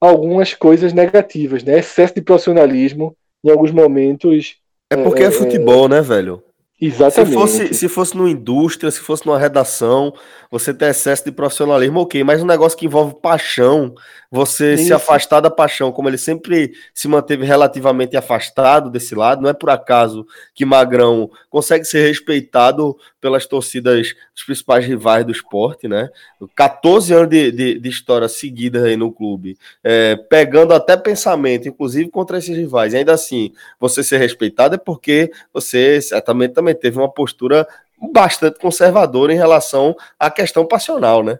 algumas 0.00 0.54
coisas 0.54 0.92
negativas, 0.92 1.62
né? 1.62 1.78
Excesso 1.78 2.14
de 2.14 2.22
profissionalismo 2.22 3.16
em 3.44 3.50
alguns 3.50 3.70
momentos. 3.70 4.56
É 4.90 4.96
porque 4.96 5.22
é, 5.22 5.26
é 5.26 5.30
futebol, 5.30 5.88
né, 5.88 6.00
velho? 6.00 6.42
Exatamente. 6.80 7.28
Se 7.28 7.34
fosse, 7.34 7.74
se 7.74 7.88
fosse 7.88 8.16
numa 8.16 8.30
indústria, 8.30 8.90
se 8.90 9.00
fosse 9.00 9.26
numa 9.26 9.38
redação, 9.38 10.14
você 10.50 10.72
tem 10.72 10.88
excesso 10.88 11.24
de 11.24 11.30
profissionalismo, 11.30 12.00
ok, 12.00 12.24
mas 12.24 12.42
um 12.42 12.46
negócio 12.46 12.78
que 12.78 12.86
envolve 12.86 13.20
paixão, 13.20 13.94
você 14.30 14.74
Isso. 14.74 14.84
se 14.84 14.92
afastar 14.92 15.40
da 15.40 15.50
paixão, 15.50 15.92
como 15.92 16.08
ele 16.08 16.16
sempre 16.16 16.72
se 16.94 17.06
manteve 17.06 17.44
relativamente 17.44 18.16
afastado 18.16 18.88
desse 18.88 19.14
lado, 19.14 19.42
não 19.42 19.50
é 19.50 19.52
por 19.52 19.68
acaso 19.68 20.26
que 20.54 20.64
Magrão 20.64 21.28
consegue 21.50 21.84
ser 21.84 22.06
respeitado 22.06 22.96
pelas 23.20 23.46
torcidas 23.46 24.14
dos 24.34 24.44
principais 24.44 24.86
rivais 24.86 25.24
do 25.24 25.32
esporte, 25.32 25.86
né? 25.86 26.08
14 26.54 27.12
anos 27.12 27.28
de, 27.28 27.52
de, 27.52 27.78
de 27.78 27.88
história 27.88 28.28
seguida 28.28 28.84
aí 28.84 28.96
no 28.96 29.12
clube, 29.12 29.56
é, 29.84 30.16
pegando 30.16 30.72
até 30.72 30.96
pensamento, 30.96 31.68
inclusive 31.68 32.10
contra 32.10 32.38
esses 32.38 32.56
rivais, 32.56 32.94
e 32.94 32.96
ainda 32.96 33.12
assim, 33.12 33.52
você 33.78 34.02
ser 34.02 34.18
respeitado 34.18 34.74
é 34.74 34.78
porque 34.78 35.30
você 35.52 36.00
certamente 36.00 36.54
também 36.54 36.74
teve 36.74 36.98
uma 36.98 37.12
postura 37.12 37.66
bastante 38.12 38.58
conservadora 38.58 39.32
em 39.32 39.36
relação 39.36 39.94
à 40.18 40.30
questão 40.30 40.66
passional, 40.66 41.22
né? 41.22 41.38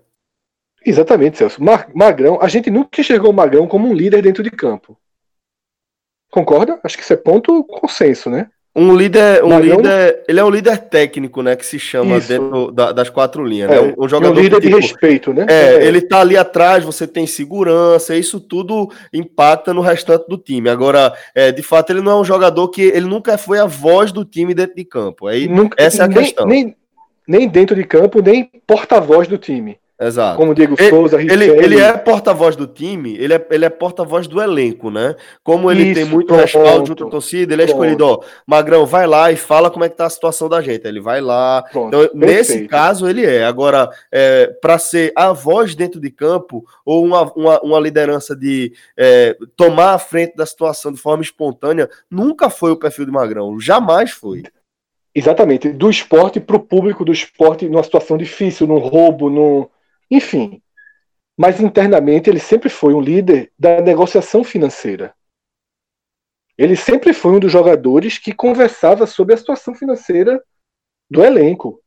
Exatamente, 0.84 1.38
Celso. 1.38 1.60
Magrão, 1.94 2.38
a 2.40 2.48
gente 2.48 2.70
nunca 2.70 3.00
enxergou 3.00 3.30
o 3.30 3.34
Magrão 3.34 3.66
como 3.66 3.88
um 3.88 3.94
líder 3.94 4.22
dentro 4.22 4.42
de 4.42 4.50
campo. 4.50 4.98
Concorda? 6.30 6.78
Acho 6.82 6.96
que 6.96 7.02
isso 7.02 7.12
é 7.12 7.16
ponto 7.16 7.64
consenso, 7.64 8.30
né? 8.30 8.50
Um 8.74 8.94
líder, 8.94 9.42
um 9.42 9.48
Magrão... 9.48 9.76
líder, 9.78 10.24
ele 10.28 10.38
é 10.38 10.44
um 10.44 10.50
líder 10.50 10.78
técnico, 10.78 11.42
né, 11.42 11.56
que 11.56 11.66
se 11.66 11.76
chama 11.76 12.18
isso. 12.18 12.28
dentro 12.28 12.70
da, 12.70 12.92
das 12.92 13.10
quatro 13.10 13.44
linhas, 13.44 13.68
né? 13.68 13.76
é, 13.76 13.82
né? 13.82 13.94
Um, 13.98 14.04
um 14.04 14.08
jogador 14.08 14.32
um 14.32 14.40
líder 14.40 14.60
que, 14.60 14.68
tipo, 14.68 14.80
de 14.80 14.86
respeito, 14.86 15.34
né? 15.34 15.44
É, 15.48 15.74
é, 15.74 15.86
ele 15.86 16.00
tá 16.00 16.20
ali 16.20 16.36
atrás, 16.36 16.84
você 16.84 17.04
tem 17.04 17.26
segurança, 17.26 18.14
isso 18.14 18.38
tudo 18.38 18.88
impacta 19.12 19.74
no 19.74 19.80
restante 19.80 20.28
do 20.28 20.38
time. 20.38 20.70
Agora, 20.70 21.12
é, 21.34 21.50
de 21.50 21.62
fato, 21.64 21.90
ele 21.90 22.00
não 22.00 22.12
é 22.12 22.20
um 22.20 22.24
jogador 22.24 22.68
que 22.68 22.82
ele 22.82 23.06
nunca 23.06 23.36
foi 23.36 23.58
a 23.58 23.66
voz 23.66 24.12
do 24.12 24.24
time 24.24 24.54
dentro 24.54 24.76
de 24.76 24.84
campo. 24.84 25.26
Aí 25.26 25.48
nunca, 25.48 25.82
essa 25.82 26.02
é 26.02 26.04
a 26.04 26.08
nem, 26.08 26.18
questão. 26.18 26.46
Nem, 26.46 26.76
nem 27.26 27.48
dentro 27.48 27.74
de 27.74 27.82
campo, 27.82 28.22
nem 28.22 28.48
porta-voz 28.68 29.26
do 29.26 29.36
time. 29.36 29.79
Exato. 30.00 30.38
Como 30.38 30.54
Diego 30.54 30.76
ele, 30.78 30.88
Souza, 30.88 31.20
ele, 31.20 31.44
ele 31.44 31.78
é 31.78 31.94
porta-voz 31.94 32.56
do 32.56 32.66
time, 32.66 33.18
ele 33.18 33.34
é, 33.34 33.46
ele 33.50 33.66
é 33.66 33.68
porta-voz 33.68 34.26
do 34.26 34.40
elenco, 34.40 34.90
né? 34.90 35.14
Como 35.44 35.70
ele 35.70 35.82
Isso, 35.82 36.00
tem 36.00 36.04
muito 36.06 36.28
pronto, 36.28 36.40
respaldo 36.40 36.86
junto 36.86 37.06
à 37.06 37.10
torcida, 37.10 37.52
ele 37.52 37.62
é 37.62 37.66
pronto. 37.66 37.76
escolhido, 37.76 38.06
ó, 38.06 38.20
Magrão, 38.46 38.86
vai 38.86 39.06
lá 39.06 39.30
e 39.30 39.36
fala 39.36 39.70
como 39.70 39.84
é 39.84 39.90
que 39.90 39.96
tá 39.96 40.06
a 40.06 40.10
situação 40.10 40.48
da 40.48 40.62
gente. 40.62 40.88
Ele 40.88 41.02
vai 41.02 41.20
lá. 41.20 41.62
Pronto, 41.70 41.88
então, 41.88 42.08
nesse 42.14 42.66
caso, 42.66 43.06
ele 43.06 43.26
é. 43.26 43.44
Agora, 43.44 43.90
é, 44.10 44.46
para 44.62 44.78
ser 44.78 45.12
a 45.14 45.34
voz 45.34 45.74
dentro 45.74 46.00
de 46.00 46.10
campo, 46.10 46.64
ou 46.82 47.04
uma, 47.04 47.30
uma, 47.34 47.60
uma 47.60 47.78
liderança 47.78 48.34
de 48.34 48.72
é, 48.96 49.36
tomar 49.54 49.92
a 49.92 49.98
frente 49.98 50.34
da 50.34 50.46
situação 50.46 50.90
de 50.90 50.98
forma 50.98 51.22
espontânea, 51.22 51.90
nunca 52.10 52.48
foi 52.48 52.70
o 52.70 52.76
perfil 52.78 53.04
de 53.04 53.12
Magrão. 53.12 53.60
Jamais 53.60 54.12
foi. 54.12 54.44
Exatamente. 55.14 55.68
Do 55.68 55.90
esporte 55.90 56.40
para 56.40 56.56
o 56.56 56.60
público 56.60 57.04
do 57.04 57.12
esporte 57.12 57.68
numa 57.68 57.82
situação 57.82 58.16
difícil, 58.16 58.66
num 58.66 58.78
roubo, 58.78 59.28
num 59.28 59.68
enfim, 60.10 60.60
mas 61.38 61.60
internamente 61.60 62.28
ele 62.28 62.40
sempre 62.40 62.68
foi 62.68 62.92
um 62.92 63.00
líder 63.00 63.50
da 63.58 63.80
negociação 63.80 64.44
financeira. 64.44 65.14
Ele 66.58 66.76
sempre 66.76 67.14
foi 67.14 67.32
um 67.32 67.40
dos 67.40 67.50
jogadores 67.50 68.18
que 68.18 68.34
conversava 68.34 69.06
sobre 69.06 69.32
a 69.32 69.36
situação 69.38 69.74
financeira 69.74 70.42
do 71.10 71.24
elenco, 71.24 71.80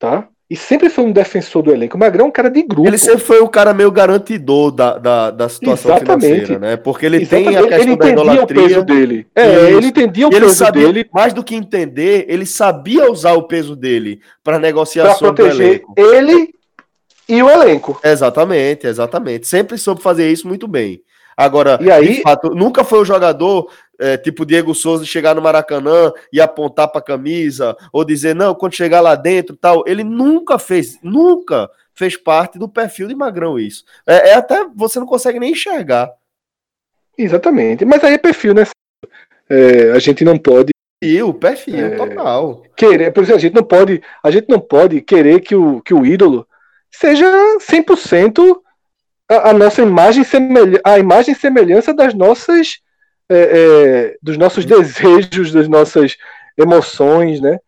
tá? 0.00 0.28
E 0.50 0.56
sempre 0.56 0.88
foi 0.88 1.04
um 1.04 1.12
defensor 1.12 1.62
do 1.62 1.70
elenco. 1.70 1.96
O 1.96 2.00
Magrão 2.00 2.24
é 2.24 2.28
um 2.28 2.32
cara 2.32 2.48
de 2.48 2.62
grupo. 2.62 2.88
Ele 2.88 2.96
sempre 2.96 3.20
foi 3.20 3.38
o 3.40 3.48
cara 3.48 3.74
meio 3.74 3.92
garantidor 3.92 4.72
da, 4.72 4.96
da, 4.98 5.30
da 5.30 5.48
situação 5.48 5.94
Exatamente. 5.94 6.26
financeira, 6.26 6.58
né? 6.58 6.76
Porque 6.76 7.04
ele 7.04 7.18
Exatamente. 7.18 7.48
tem 7.48 7.56
a 7.58 7.68
questão 7.68 7.92
ele 7.92 7.96
da 7.96 8.08
idolatria. 8.08 8.62
O 8.62 8.68
peso 8.68 8.82
dele. 8.82 9.26
É, 9.34 9.70
ele 9.70 9.86
entendia 9.88 10.26
o 10.26 10.32
ele 10.32 10.46
peso 10.46 10.54
sabia, 10.56 10.86
dele. 10.86 11.10
Mais 11.12 11.34
do 11.34 11.44
que 11.44 11.54
entender, 11.54 12.24
ele 12.28 12.46
sabia 12.46 13.10
usar 13.10 13.34
o 13.34 13.42
peso 13.42 13.76
dele 13.76 14.22
para 14.42 14.58
negociação 14.58 15.34
pra 15.34 15.44
proteger 15.44 15.82
ele 15.96 16.54
e 17.28 17.42
o 17.42 17.50
elenco. 17.50 18.00
Exatamente, 18.02 18.86
exatamente. 18.86 19.46
Sempre 19.46 19.76
soube 19.76 20.02
fazer 20.02 20.30
isso 20.30 20.48
muito 20.48 20.66
bem. 20.66 21.02
Agora, 21.36 21.78
e 21.80 21.90
aí, 21.90 22.20
fato, 22.22 22.50
nunca 22.50 22.82
foi 22.82 22.98
o 22.98 23.04
jogador 23.04 23.70
é, 23.96 24.16
tipo 24.16 24.44
Diego 24.44 24.74
Souza 24.74 25.04
chegar 25.04 25.36
no 25.36 25.42
Maracanã 25.42 26.12
e 26.32 26.40
apontar 26.40 26.88
para 26.88 27.00
a 27.00 27.04
camisa 27.04 27.76
ou 27.92 28.04
dizer 28.04 28.34
não 28.34 28.54
quando 28.54 28.74
chegar 28.74 29.00
lá 29.00 29.14
dentro 29.14 29.56
tal. 29.56 29.84
Ele 29.86 30.02
nunca 30.02 30.58
fez, 30.58 30.98
nunca 31.00 31.70
fez 31.94 32.16
parte 32.16 32.58
do 32.58 32.68
perfil 32.68 33.06
de 33.06 33.14
Magrão 33.14 33.58
isso. 33.58 33.84
É, 34.06 34.30
é 34.30 34.34
até 34.34 34.66
você 34.74 34.98
não 34.98 35.06
consegue 35.06 35.38
nem 35.38 35.52
enxergar. 35.52 36.10
Exatamente. 37.16 37.84
Mas 37.84 38.02
aí 38.02 38.14
é 38.14 38.18
perfil, 38.18 38.54
né? 38.54 38.64
É, 39.48 39.92
a 39.92 39.98
gente 39.98 40.24
não 40.24 40.38
pode 40.38 40.70
perfil, 41.00 41.34
perfil 41.34 41.86
é, 41.86 41.90
total. 41.90 42.62
Querer, 42.76 43.12
por 43.12 43.22
exemplo, 43.22 43.38
a 43.38 43.42
gente 43.42 43.54
não 43.54 43.64
pode, 43.64 44.02
a 44.22 44.30
gente 44.30 44.48
não 44.48 44.58
pode 44.58 45.00
querer 45.02 45.40
que 45.40 45.54
o, 45.54 45.80
que 45.82 45.94
o 45.94 46.04
ídolo 46.04 46.46
seja 46.90 47.26
100% 47.60 48.56
a, 49.28 49.50
a 49.50 49.52
nossa 49.52 49.82
imagem 49.82 50.24
semelhança, 50.24 50.80
a 50.84 50.98
imagem 50.98 51.32
e 51.32 51.38
semelhança 51.38 51.92
das 51.92 52.14
nossas 52.14 52.78
é, 53.30 53.36
é, 53.36 54.16
dos 54.22 54.38
nossos 54.38 54.64
desejos, 54.64 55.52
das 55.52 55.68
nossas 55.68 56.16
emoções, 56.56 57.40
né? 57.40 57.58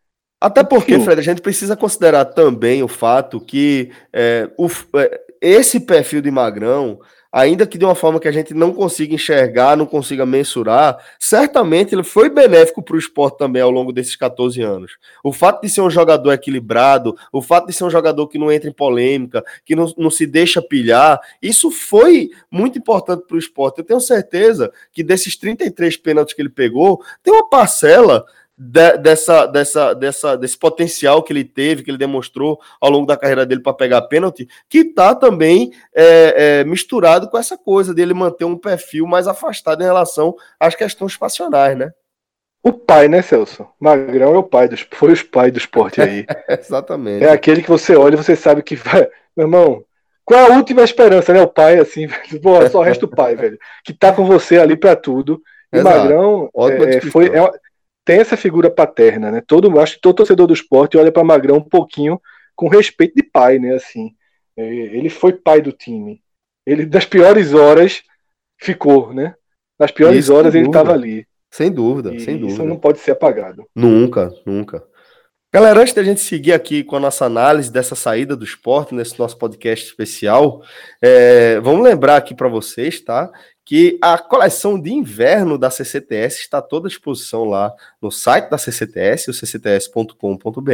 Até 0.40 0.64
porque. 0.64 0.98
Fred, 0.98 1.20
a 1.20 1.24
gente 1.24 1.42
precisa 1.42 1.76
considerar 1.76 2.24
também 2.24 2.82
o 2.82 2.88
fato 2.88 3.38
que 3.40 3.90
é, 4.12 4.48
o, 4.56 4.68
é, 4.96 5.20
esse 5.40 5.80
perfil 5.80 6.22
de 6.22 6.30
Magrão 6.30 6.98
ainda 7.32 7.66
que 7.66 7.78
de 7.78 7.84
uma 7.84 7.94
forma 7.94 8.18
que 8.18 8.28
a 8.28 8.32
gente 8.32 8.52
não 8.52 8.72
consiga 8.72 9.14
enxergar, 9.14 9.76
não 9.76 9.86
consiga 9.86 10.26
mensurar, 10.26 10.98
certamente 11.18 11.94
ele 11.94 12.02
foi 12.02 12.28
benéfico 12.28 12.82
para 12.82 12.96
o 12.96 12.98
esporte 12.98 13.38
também 13.38 13.62
ao 13.62 13.70
longo 13.70 13.92
desses 13.92 14.16
14 14.16 14.60
anos. 14.62 14.92
O 15.22 15.32
fato 15.32 15.62
de 15.62 15.68
ser 15.68 15.80
um 15.80 15.90
jogador 15.90 16.32
equilibrado, 16.32 17.16
o 17.32 17.40
fato 17.40 17.66
de 17.68 17.72
ser 17.72 17.84
um 17.84 17.90
jogador 17.90 18.26
que 18.28 18.38
não 18.38 18.50
entra 18.50 18.68
em 18.68 18.72
polêmica, 18.72 19.44
que 19.64 19.76
não, 19.76 19.92
não 19.96 20.10
se 20.10 20.26
deixa 20.26 20.60
pilhar, 20.60 21.20
isso 21.40 21.70
foi 21.70 22.30
muito 22.50 22.78
importante 22.78 23.24
para 23.26 23.36
o 23.36 23.38
esporte. 23.38 23.78
Eu 23.78 23.84
tenho 23.84 24.00
certeza 24.00 24.72
que 24.92 25.02
desses 25.02 25.36
33 25.36 25.96
pênaltis 25.98 26.34
que 26.34 26.42
ele 26.42 26.48
pegou, 26.48 27.00
tem 27.22 27.32
uma 27.32 27.48
parcela 27.48 28.24
de, 28.62 28.98
dessa, 28.98 29.46
dessa, 29.46 29.94
dessa, 29.94 30.36
desse 30.36 30.58
potencial 30.58 31.22
que 31.22 31.32
ele 31.32 31.44
teve, 31.44 31.82
que 31.82 31.90
ele 31.90 31.96
demonstrou 31.96 32.60
ao 32.78 32.90
longo 32.90 33.06
da 33.06 33.16
carreira 33.16 33.46
dele 33.46 33.62
para 33.62 33.72
pegar 33.72 34.02
pênalti, 34.02 34.46
que 34.68 34.80
está 34.80 35.14
também 35.14 35.72
é, 35.94 36.60
é, 36.60 36.64
misturado 36.64 37.30
com 37.30 37.38
essa 37.38 37.56
coisa 37.56 37.94
dele 37.94 38.12
manter 38.12 38.44
um 38.44 38.58
perfil 38.58 39.06
mais 39.06 39.26
afastado 39.26 39.80
em 39.80 39.86
relação 39.86 40.36
às 40.58 40.74
questões 40.74 41.16
passionais, 41.16 41.74
né? 41.74 41.90
O 42.62 42.70
pai, 42.70 43.08
né, 43.08 43.22
Celso? 43.22 43.66
Magrão 43.80 44.34
é 44.34 44.38
o 44.38 44.42
pai 44.42 44.68
dos, 44.68 44.86
foi 44.90 45.12
os 45.12 45.22
pai 45.22 45.50
do 45.50 45.56
esporte 45.56 46.02
aí. 46.02 46.26
Exatamente. 46.46 47.24
É 47.24 47.30
aquele 47.30 47.62
que 47.62 47.70
você 47.70 47.96
olha 47.96 48.12
e 48.12 48.18
você 48.18 48.36
sabe 48.36 48.62
que 48.62 48.76
vai. 48.76 49.08
Meu 49.34 49.46
irmão, 49.46 49.82
qual 50.22 50.38
é 50.38 50.52
a 50.52 50.56
última 50.56 50.82
esperança, 50.82 51.32
né? 51.32 51.40
O 51.40 51.48
pai, 51.48 51.78
assim, 51.78 52.06
Pô, 52.42 52.68
só 52.68 52.82
resta 52.82 53.06
o 53.06 53.08
pai, 53.08 53.36
velho. 53.36 53.58
Que 53.82 53.94
tá 53.94 54.12
com 54.12 54.26
você 54.26 54.58
ali 54.58 54.76
para 54.76 54.94
tudo. 54.94 55.40
E 55.72 55.78
Exato. 55.78 55.98
Magrão 55.98 56.50
é, 56.54 57.00
foi, 57.00 57.28
é, 57.28 57.50
tem 58.10 58.18
essa 58.18 58.36
figura 58.36 58.68
paterna, 58.68 59.30
né? 59.30 59.40
Todo, 59.46 59.78
acho 59.78 59.94
que 59.94 60.00
todo 60.00 60.16
torcedor 60.16 60.48
do 60.48 60.52
esporte 60.52 60.98
olha 60.98 61.12
para 61.12 61.22
Magrão 61.22 61.58
um 61.58 61.62
pouquinho 61.62 62.20
com 62.56 62.66
respeito 62.66 63.14
de 63.14 63.22
pai, 63.22 63.60
né? 63.60 63.76
Assim, 63.76 64.10
é, 64.56 64.64
ele 64.66 65.08
foi 65.08 65.32
pai 65.32 65.62
do 65.62 65.70
time. 65.70 66.20
Ele 66.66 66.84
das 66.84 67.04
piores 67.04 67.54
horas 67.54 68.02
ficou, 68.60 69.14
né? 69.14 69.36
Nas 69.78 69.92
piores 69.92 70.24
isso, 70.24 70.34
horas 70.34 70.56
ele 70.56 70.66
estava 70.66 70.92
ali. 70.92 71.24
Sem 71.52 71.70
dúvida, 71.70 72.12
e 72.12 72.18
sem 72.18 72.34
dúvida. 72.34 72.52
Isso 72.52 72.64
não 72.64 72.76
pode 72.76 72.98
ser 72.98 73.12
apagado. 73.12 73.64
Nunca, 73.76 74.34
nunca. 74.44 74.82
Galera, 75.54 75.80
antes 75.80 75.94
da 75.94 76.02
gente 76.02 76.20
seguir 76.20 76.52
aqui 76.52 76.82
com 76.82 76.96
a 76.96 77.00
nossa 77.00 77.24
análise 77.24 77.72
dessa 77.72 77.94
saída 77.94 78.34
do 78.34 78.44
esporte 78.44 78.92
nesse 78.92 79.16
nosso 79.20 79.38
podcast 79.38 79.86
especial, 79.86 80.62
é, 81.00 81.60
vamos 81.60 81.84
lembrar 81.84 82.16
aqui 82.16 82.34
para 82.34 82.48
vocês, 82.48 83.00
tá? 83.00 83.30
Que 83.70 83.96
a 84.02 84.18
coleção 84.18 84.80
de 84.80 84.92
inverno 84.92 85.56
da 85.56 85.70
CCTS 85.70 86.40
está 86.40 86.60
toda 86.60 86.88
à 86.88 86.90
disposição 86.90 87.44
lá 87.44 87.72
no 88.02 88.10
site 88.10 88.50
da 88.50 88.58
CCTS, 88.58 89.30
o 89.30 89.32
ccts.com.br, 89.32 90.72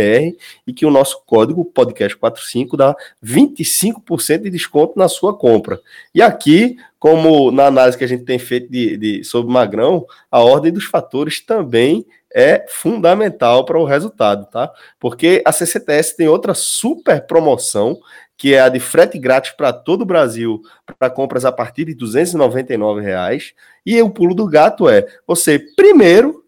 e 0.67 0.73
que 0.73 0.87
o 0.87 0.91
nosso 0.91 1.21
código 1.27 1.71
podcast45 1.77 2.75
dá 2.75 2.97
25% 3.23 4.45
de 4.45 4.49
desconto 4.49 4.99
na 4.99 5.09
sua 5.11 5.37
compra. 5.37 5.79
E 6.15 6.23
aqui, 6.23 6.79
como 6.99 7.51
na 7.51 7.67
análise 7.67 7.99
que 7.99 8.05
a 8.05 8.09
gente 8.09 8.25
tem 8.25 8.39
feito 8.39 8.73
de, 8.73 8.97
de 8.97 9.25
sobre 9.25 9.53
Magrão, 9.53 10.07
a 10.31 10.41
ordem 10.41 10.73
dos 10.73 10.87
fatores 10.87 11.39
também 11.39 12.07
é 12.35 12.67
fundamental 12.69 13.65
para 13.65 13.79
o 13.79 13.85
resultado, 13.85 14.47
tá? 14.47 14.71
Porque 14.99 15.43
a 15.45 15.53
CCTS 15.53 16.17
tem 16.17 16.29
outra 16.29 16.55
super 16.55 17.27
promoção, 17.27 17.99
que 18.37 18.55
é 18.55 18.61
a 18.61 18.69
de 18.69 18.81
frete 18.81 19.19
grátis 19.19 19.53
para 19.53 19.73
todo 19.73 20.03
o 20.03 20.07
Brasil, 20.07 20.61
para 20.99 21.09
compras 21.09 21.45
a 21.45 21.53
partir 21.53 21.87
de 21.87 21.95
299 21.95 23.01
reais. 23.01 23.55
E 23.85 24.01
o 24.03 24.11
pulo 24.11 24.35
do 24.35 24.47
gato 24.47 24.89
é: 24.89 25.07
você 25.27 25.59
primeiro 25.59 26.45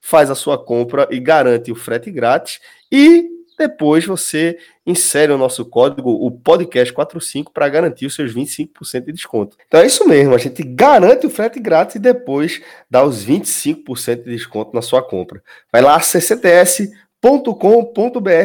faz 0.00 0.30
a 0.30 0.34
sua 0.34 0.62
compra 0.62 1.08
e 1.10 1.20
garante 1.20 1.70
o 1.70 1.76
frete 1.76 2.10
grátis 2.10 2.60
e 2.90 3.39
depois 3.60 4.06
você 4.06 4.56
insere 4.86 5.30
o 5.30 5.36
nosso 5.36 5.66
código, 5.66 6.10
o 6.10 6.30
podcast45, 6.30 7.48
para 7.52 7.68
garantir 7.68 8.06
os 8.06 8.14
seus 8.14 8.34
25% 8.34 9.04
de 9.04 9.12
desconto. 9.12 9.54
Então 9.68 9.80
é 9.80 9.86
isso 9.86 10.08
mesmo, 10.08 10.34
a 10.34 10.38
gente 10.38 10.62
garante 10.62 11.26
o 11.26 11.30
frete 11.30 11.60
grátis 11.60 11.96
e 11.96 11.98
depois 11.98 12.62
dá 12.88 13.04
os 13.04 13.22
25% 13.24 14.24
de 14.24 14.30
desconto 14.30 14.74
na 14.74 14.80
sua 14.80 15.02
compra. 15.02 15.42
Vai 15.70 15.82
lá, 15.82 16.00
ccts.com.br, 16.00 16.90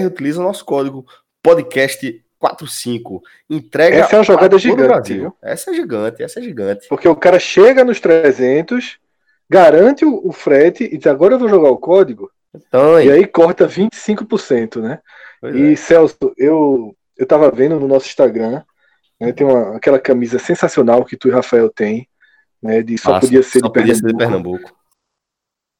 utiliza 0.05 0.41
o 0.41 0.43
nosso 0.43 0.65
código 0.65 1.05
podcast45. 1.45 3.21
Entrega. 3.49 3.95
Essa 3.99 4.17
é 4.17 4.19
uma 4.19 4.25
jogada 4.25 4.57
gigante. 4.57 5.31
Essa 5.41 5.71
é 5.71 5.73
gigante, 5.73 6.23
essa 6.23 6.39
é 6.41 6.43
gigante. 6.43 6.89
Porque 6.89 7.07
o 7.07 7.15
cara 7.15 7.39
chega 7.39 7.85
nos 7.85 8.01
300, 8.01 8.97
garante 9.49 10.03
o, 10.03 10.27
o 10.27 10.33
frete 10.33 10.83
e 10.83 10.97
diz: 10.97 11.07
agora 11.07 11.35
eu 11.35 11.39
vou 11.39 11.47
jogar 11.47 11.69
o 11.69 11.77
código. 11.77 12.29
Então, 12.67 12.99
e 12.99 13.11
aí 13.11 13.25
corta 13.25 13.67
25%, 13.67 14.81
né? 14.81 14.99
Pois 15.41 15.55
e 15.55 15.73
é. 15.73 15.75
Celso, 15.75 16.33
eu 16.37 16.95
eu 17.17 17.25
tava 17.25 17.49
vendo 17.49 17.79
no 17.79 17.87
nosso 17.87 18.07
Instagram, 18.07 18.61
né, 19.19 19.31
tem 19.31 19.47
uma, 19.47 19.77
aquela 19.77 19.99
camisa 19.99 20.37
sensacional 20.37 21.05
que 21.05 21.15
tu 21.15 21.29
e 21.29 21.31
Rafael 21.31 21.69
tem, 21.69 22.07
né, 22.61 22.81
de 22.81 22.97
só 22.97 23.11
Nossa, 23.11 23.27
podia 23.27 23.43
ser 23.43 23.59
só 23.59 23.67
de 23.67 23.73
Pernambuco. 23.73 23.99
Ser 23.99 24.07
de 24.07 24.17
Pernambuco. 24.17 24.75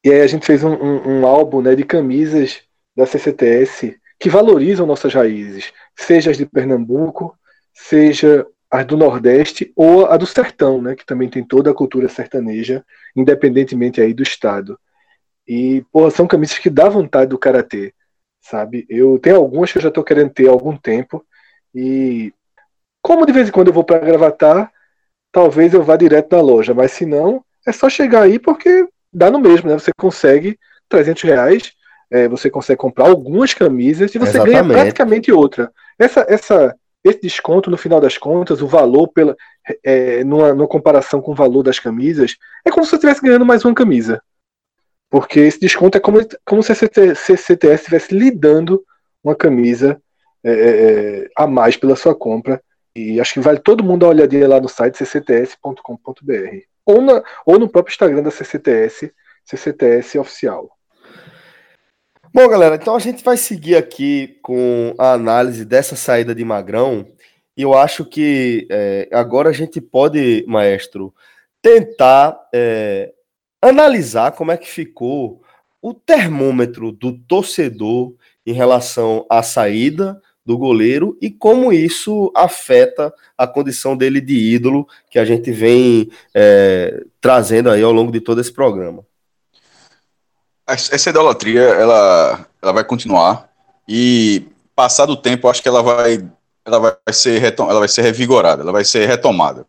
E 0.04 0.10
aí 0.10 0.20
a 0.20 0.26
gente 0.26 0.46
fez 0.46 0.62
um, 0.64 0.72
um, 0.72 1.08
um, 1.08 1.26
álbum, 1.26 1.60
né, 1.60 1.74
de 1.74 1.84
camisas 1.84 2.62
da 2.96 3.04
CCTS 3.06 3.98
que 4.18 4.30
valorizam 4.30 4.86
nossas 4.86 5.12
raízes, 5.12 5.72
seja 5.94 6.30
as 6.30 6.38
de 6.38 6.46
Pernambuco, 6.46 7.36
seja 7.74 8.46
as 8.70 8.86
do 8.86 8.96
Nordeste 8.96 9.72
ou 9.76 10.06
a 10.06 10.16
do 10.16 10.26
Sertão, 10.26 10.80
né, 10.80 10.94
que 10.94 11.04
também 11.04 11.28
tem 11.28 11.44
toda 11.44 11.70
a 11.70 11.74
cultura 11.74 12.08
sertaneja, 12.08 12.84
independentemente 13.14 14.00
aí 14.00 14.14
do 14.14 14.22
estado. 14.22 14.78
E, 15.46 15.84
porra, 15.92 16.10
são 16.10 16.26
camisas 16.26 16.58
que 16.58 16.70
dá 16.70 16.88
vontade 16.88 17.30
do 17.30 17.38
cara 17.38 17.62
ter, 17.62 17.94
sabe? 18.40 18.84
Eu 18.88 19.18
tenho 19.18 19.36
algumas 19.36 19.70
que 19.70 19.78
eu 19.78 19.82
já 19.82 19.90
tô 19.90 20.02
querendo 20.02 20.30
ter 20.30 20.48
há 20.48 20.50
algum 20.50 20.76
tempo. 20.76 21.24
E 21.74 22.32
como 23.02 23.24
de 23.24 23.32
vez 23.32 23.48
em 23.48 23.52
quando 23.52 23.68
eu 23.68 23.72
vou 23.72 23.84
para 23.84 23.98
Gravatar, 23.98 24.72
talvez 25.30 25.72
eu 25.74 25.82
vá 25.82 25.96
direto 25.96 26.34
na 26.34 26.42
loja, 26.42 26.74
mas 26.74 26.92
se 26.92 27.06
não, 27.06 27.44
é 27.66 27.72
só 27.72 27.88
chegar 27.88 28.22
aí 28.22 28.38
porque 28.38 28.88
dá 29.12 29.30
no 29.30 29.38
mesmo, 29.38 29.68
né? 29.68 29.74
Você 29.74 29.92
consegue 29.96 30.58
300 30.88 31.22
reais, 31.22 31.72
é, 32.10 32.28
você 32.28 32.50
consegue 32.50 32.78
comprar 32.78 33.06
algumas 33.06 33.52
camisas 33.54 34.14
e 34.14 34.18
você 34.18 34.38
Exatamente. 34.38 34.68
ganha 34.68 34.82
praticamente 34.82 35.32
outra. 35.32 35.70
Essa, 35.98 36.24
essa, 36.28 36.74
esse 37.04 37.20
desconto, 37.20 37.70
no 37.70 37.76
final 37.76 38.00
das 38.00 38.18
contas, 38.18 38.60
o 38.60 38.66
valor, 38.66 39.08
pela, 39.08 39.36
é, 39.84 40.22
numa, 40.24 40.54
numa 40.54 40.68
comparação 40.68 41.20
com 41.20 41.32
o 41.32 41.34
valor 41.34 41.62
das 41.62 41.78
camisas, 41.78 42.36
é 42.64 42.70
como 42.70 42.84
se 42.84 42.90
você 42.90 42.96
estivesse 42.96 43.22
ganhando 43.22 43.46
mais 43.46 43.64
uma 43.64 43.74
camisa. 43.74 44.22
Porque 45.10 45.40
esse 45.40 45.60
desconto 45.60 45.96
é 45.96 46.00
como, 46.00 46.18
como 46.44 46.62
se 46.62 46.72
a 46.72 46.74
CCTS 46.74 47.32
estivesse 47.82 48.14
lhe 48.14 48.30
dando 48.30 48.84
uma 49.22 49.34
camisa 49.34 50.00
é, 50.44 50.50
é, 50.50 50.54
é, 50.54 51.28
a 51.36 51.46
mais 51.46 51.76
pela 51.76 51.96
sua 51.96 52.14
compra. 52.14 52.62
E 52.94 53.20
acho 53.20 53.34
que 53.34 53.40
vale 53.40 53.58
todo 53.58 53.84
mundo 53.84 54.00
dar 54.00 54.06
uma 54.06 54.14
olhadinha 54.14 54.48
lá 54.48 54.60
no 54.60 54.68
site 54.68 55.04
ccts.com.br. 55.04 56.60
Ou, 56.84 57.00
ou 57.44 57.58
no 57.58 57.68
próprio 57.68 57.92
Instagram 57.92 58.22
da 58.22 58.30
CCTS, 58.30 59.12
CCTS 59.44 60.18
Oficial. 60.18 60.70
Bom, 62.32 62.48
galera, 62.48 62.76
então 62.76 62.94
a 62.94 62.98
gente 62.98 63.24
vai 63.24 63.36
seguir 63.36 63.76
aqui 63.76 64.38
com 64.42 64.94
a 64.98 65.12
análise 65.12 65.64
dessa 65.64 65.96
saída 65.96 66.34
de 66.34 66.44
Magrão. 66.44 67.06
E 67.56 67.62
eu 67.62 67.74
acho 67.74 68.04
que 68.04 68.66
é, 68.70 69.08
agora 69.10 69.48
a 69.48 69.52
gente 69.52 69.80
pode, 69.80 70.44
maestro, 70.46 71.14
tentar 71.62 72.38
é, 72.54 73.12
analisar 73.68 74.32
como 74.32 74.52
é 74.52 74.56
que 74.56 74.68
ficou 74.68 75.42
o 75.80 75.94
termômetro 75.94 76.90
do 76.90 77.12
torcedor 77.12 78.14
em 78.44 78.52
relação 78.52 79.26
à 79.30 79.42
saída 79.42 80.20
do 80.44 80.56
goleiro 80.56 81.18
e 81.20 81.28
como 81.28 81.72
isso 81.72 82.32
afeta 82.34 83.12
a 83.36 83.46
condição 83.46 83.96
dele 83.96 84.20
de 84.20 84.36
ídolo 84.36 84.86
que 85.10 85.18
a 85.18 85.24
gente 85.24 85.50
vem 85.50 86.08
é, 86.32 87.04
trazendo 87.20 87.68
aí 87.68 87.82
ao 87.82 87.92
longo 87.92 88.12
de 88.12 88.20
todo 88.20 88.40
esse 88.40 88.52
programa. 88.52 89.04
Essa 90.68 91.10
idolatria 91.10 91.60
ela, 91.60 92.46
ela 92.62 92.72
vai 92.72 92.84
continuar 92.84 93.48
e 93.88 94.44
passado 94.74 95.10
o 95.10 95.16
tempo 95.16 95.48
acho 95.48 95.62
que 95.62 95.68
ela 95.68 95.82
vai 95.82 96.28
ela 96.64 96.78
vai 96.80 97.12
ser 97.12 97.42
ela 97.42 97.78
vai 97.78 97.88
ser 97.88 98.02
revigorada, 98.02 98.62
ela 98.62 98.72
vai 98.72 98.84
ser 98.84 99.06
retomada 99.06 99.66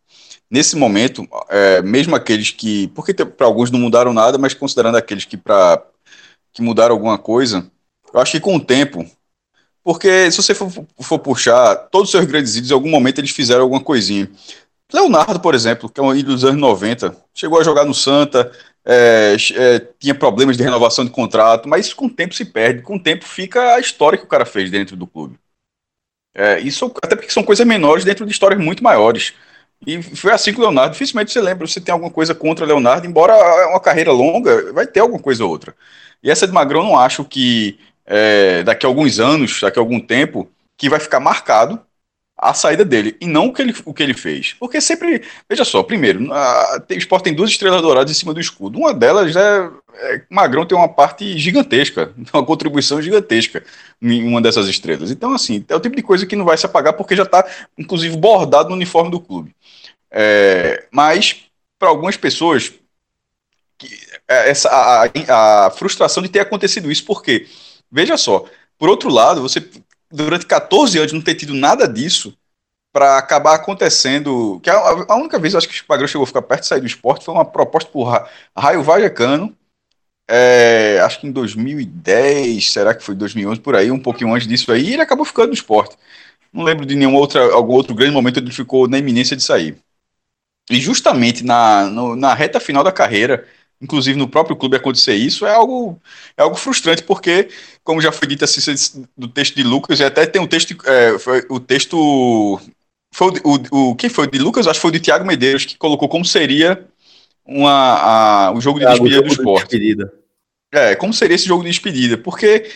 nesse 0.49 0.75
momento, 0.75 1.27
é, 1.49 1.81
mesmo 1.81 2.15
aqueles 2.15 2.51
que, 2.51 2.87
porque 2.89 3.13
para 3.13 3.45
alguns 3.45 3.71
não 3.71 3.79
mudaram 3.79 4.13
nada, 4.13 4.37
mas 4.37 4.53
considerando 4.53 4.97
aqueles 4.97 5.25
que 5.25 5.37
para 5.37 5.83
que 6.53 6.61
mudaram 6.61 6.93
alguma 6.93 7.17
coisa, 7.17 7.69
eu 8.13 8.19
acho 8.19 8.31
que 8.31 8.39
com 8.39 8.55
o 8.55 8.63
tempo, 8.63 9.05
porque 9.83 10.31
se 10.31 10.37
você 10.37 10.55
for, 10.55 10.71
for 11.01 11.19
puxar, 11.19 11.75
todos 11.91 12.07
os 12.07 12.11
seus 12.11 12.25
grandes 12.25 12.55
ídolos, 12.55 12.71
em 12.71 12.73
algum 12.73 12.89
momento 12.89 13.19
eles 13.19 13.31
fizeram 13.31 13.61
alguma 13.61 13.81
coisinha. 13.81 14.29
Leonardo, 14.91 15.39
por 15.39 15.53
exemplo, 15.53 15.89
que 15.89 15.99
é 15.99 16.03
um 16.03 16.15
ídolo 16.15 16.35
dos 16.35 16.45
anos 16.45 16.59
90, 16.59 17.15
chegou 17.33 17.59
a 17.59 17.63
jogar 17.63 17.85
no 17.85 17.93
Santa, 17.93 18.51
é, 18.85 19.35
é, 19.53 19.79
tinha 19.99 20.15
problemas 20.15 20.55
de 20.55 20.63
renovação 20.63 21.03
de 21.03 21.11
contrato, 21.11 21.67
mas 21.67 21.93
com 21.93 22.05
o 22.05 22.09
tempo 22.09 22.33
se 22.33 22.45
perde, 22.45 22.81
com 22.81 22.95
o 22.95 23.03
tempo 23.03 23.25
fica 23.25 23.75
a 23.75 23.79
história 23.79 24.17
que 24.17 24.23
o 24.23 24.29
cara 24.29 24.45
fez 24.45 24.71
dentro 24.71 24.95
do 24.95 25.05
clube. 25.05 25.37
É, 26.33 26.59
isso 26.59 26.91
até 27.03 27.15
porque 27.15 27.31
são 27.31 27.43
coisas 27.43 27.65
menores 27.65 28.05
dentro 28.05 28.25
de 28.25 28.31
histórias 28.31 28.63
muito 28.63 28.83
maiores. 28.83 29.33
E 29.85 30.01
foi 30.01 30.31
assim 30.31 30.53
com 30.53 30.59
o 30.59 30.63
Leonardo. 30.63 30.93
Dificilmente 30.93 31.31
você 31.31 31.41
lembra, 31.41 31.67
você 31.67 31.79
tem 31.79 31.93
alguma 31.93 32.11
coisa 32.11 32.33
contra 32.33 32.65
o 32.65 32.67
Leonardo, 32.67 33.05
embora 33.05 33.33
é 33.33 33.65
uma 33.67 33.79
carreira 33.79 34.11
longa, 34.11 34.73
vai 34.73 34.87
ter 34.87 34.99
alguma 34.99 35.21
coisa 35.21 35.43
ou 35.43 35.49
outra. 35.49 35.75
E 36.23 36.31
essa 36.31 36.47
de 36.47 36.53
Magrão, 36.53 36.83
não 36.83 36.97
acho 36.97 37.23
que 37.23 37.79
é, 38.05 38.63
daqui 38.63 38.85
a 38.85 38.89
alguns 38.89 39.19
anos, 39.19 39.61
daqui 39.61 39.77
a 39.77 39.81
algum 39.81 39.99
tempo, 39.99 40.49
que 40.77 40.89
vai 40.89 40.99
ficar 40.99 41.19
marcado 41.19 41.79
a 42.37 42.53
saída 42.53 42.85
dele 42.85 43.17
e 43.19 43.25
não 43.25 43.47
o 43.47 43.53
que 43.53 43.61
ele, 43.61 43.75
o 43.83 43.93
que 43.93 44.03
ele 44.03 44.13
fez. 44.13 44.53
Porque 44.53 44.79
sempre, 44.79 45.23
veja 45.49 45.65
só, 45.65 45.81
primeiro, 45.81 46.31
a, 46.31 46.83
o 46.87 46.93
Sport 46.93 47.23
tem 47.23 47.33
duas 47.33 47.49
estrelas 47.49 47.81
douradas 47.81 48.11
em 48.11 48.13
cima 48.13 48.33
do 48.33 48.39
escudo. 48.39 48.77
Uma 48.77 48.93
delas 48.93 49.35
é, 49.35 49.69
é 49.95 50.21
Magrão 50.29 50.65
tem 50.65 50.77
uma 50.77 50.87
parte 50.87 51.37
gigantesca, 51.37 52.13
uma 52.31 52.45
contribuição 52.45 53.01
gigantesca 53.01 53.63
em 53.99 54.27
uma 54.27 54.39
dessas 54.41 54.67
estrelas. 54.67 55.09
Então, 55.09 55.33
assim, 55.33 55.65
é 55.67 55.75
o 55.75 55.79
tipo 55.79 55.95
de 55.95 56.03
coisa 56.03 56.27
que 56.27 56.35
não 56.35 56.45
vai 56.45 56.57
se 56.57 56.65
apagar 56.65 56.93
porque 56.93 57.15
já 57.15 57.23
está, 57.23 57.43
inclusive, 57.77 58.15
bordado 58.15 58.69
no 58.69 58.75
uniforme 58.75 59.09
do 59.09 59.19
clube. 59.19 59.55
É, 60.11 60.85
mas, 60.91 61.43
para 61.79 61.89
algumas 61.89 62.17
pessoas, 62.17 62.71
é, 64.27 64.49
essa, 64.49 64.69
a, 64.69 65.65
a 65.65 65.71
frustração 65.71 66.21
de 66.21 66.29
ter 66.29 66.39
acontecido 66.39 66.91
isso, 66.91 67.03
porque, 67.03 67.47
veja 67.91 68.15
só, 68.15 68.45
por 68.77 68.89
outro 68.89 69.09
lado, 69.09 69.41
você 69.41 69.59
durante 70.11 70.45
14 70.45 70.97
anos 70.97 71.13
não 71.13 71.21
ter 71.21 71.35
tido 71.35 71.53
nada 71.53 71.87
disso 71.87 72.37
para 72.91 73.17
acabar 73.17 73.55
acontecendo. 73.55 74.59
Que 74.61 74.69
a, 74.69 74.75
a, 74.75 75.15
única 75.15 75.39
vez 75.39 75.55
acho 75.55 75.67
que 75.67 75.81
o 75.81 75.85
Magrão 75.87 76.07
chegou 76.07 76.23
a 76.23 76.27
ficar 76.27 76.41
perto 76.41 76.61
de 76.61 76.67
sair 76.67 76.81
do 76.81 76.87
esporte 76.87 77.25
foi 77.25 77.33
uma 77.33 77.45
proposta 77.45 77.89
por 77.89 78.27
Raio 78.55 78.83
Vallecano, 78.83 79.55
é, 80.29 80.99
acho 81.01 81.21
que 81.21 81.27
em 81.27 81.31
2010, 81.31 82.71
será 82.71 82.93
que 82.93 83.03
foi 83.03 83.15
2011 83.15 83.61
por 83.61 83.75
aí, 83.75 83.89
um 83.89 83.99
pouquinho 83.99 84.33
antes 84.33 84.47
disso 84.47 84.71
aí, 84.71 84.93
ele 84.93 85.01
acabou 85.01 85.25
ficando 85.25 85.47
no 85.49 85.53
esporte. 85.53 85.95
Não 86.51 86.63
lembro 86.63 86.85
de 86.85 86.95
nenhum 86.95 87.15
outro, 87.15 87.39
algum 87.53 87.73
outro 87.73 87.95
grande 87.95 88.13
momento 88.13 88.39
ele 88.39 88.51
ficou 88.51 88.87
na 88.87 88.97
iminência 88.97 89.37
de 89.37 89.43
sair. 89.43 89.77
E 90.69 90.81
justamente 90.81 91.43
na, 91.45 91.85
no, 91.85 92.15
na 92.15 92.33
reta 92.33 92.59
final 92.59 92.83
da 92.83 92.91
carreira, 92.91 93.47
inclusive 93.81 94.17
no 94.17 94.27
próprio 94.27 94.55
clube 94.55 94.75
acontecer 94.75 95.15
isso, 95.15 95.45
é 95.45 95.53
algo, 95.53 95.99
é 96.35 96.41
algo 96.41 96.55
frustrante, 96.55 97.03
porque, 97.03 97.49
como 97.83 98.01
já 98.01 98.11
foi 98.11 98.27
dito 98.27 98.43
assim, 98.43 99.05
do 99.15 99.27
texto 99.27 99.55
de 99.55 99.63
Lucas, 99.63 99.99
e 99.99 100.03
até 100.03 100.25
tem 100.25 100.41
um 100.41 100.47
texto, 100.47 100.75
é, 100.85 101.17
foi, 101.19 101.45
o 101.49 101.59
texto, 101.59 102.59
foi 103.13 103.27
o, 103.27 103.31
o, 103.71 103.89
o, 103.89 103.95
quem 103.95 104.09
foi, 104.09 104.27
de 104.27 104.39
Lucas, 104.39 104.67
acho 104.67 104.79
que 104.79 104.81
foi 104.81 104.91
de 104.91 104.99
Tiago 104.99 105.25
Medeiros, 105.25 105.65
que 105.65 105.77
colocou 105.77 106.09
como 106.09 106.25
seria 106.25 106.85
uma, 107.45 107.71
a, 107.71 108.51
o 108.51 108.61
jogo 108.61 108.79
de 108.79 108.85
ah, 108.85 108.89
despedida 108.89 109.21
do 109.21 109.27
esporte. 109.27 109.69
De 109.69 109.79
despedida. 109.79 110.13
É, 110.71 110.95
como 110.95 111.13
seria 111.13 111.35
esse 111.35 111.47
jogo 111.47 111.63
de 111.63 111.69
despedida, 111.69 112.17
porque 112.17 112.69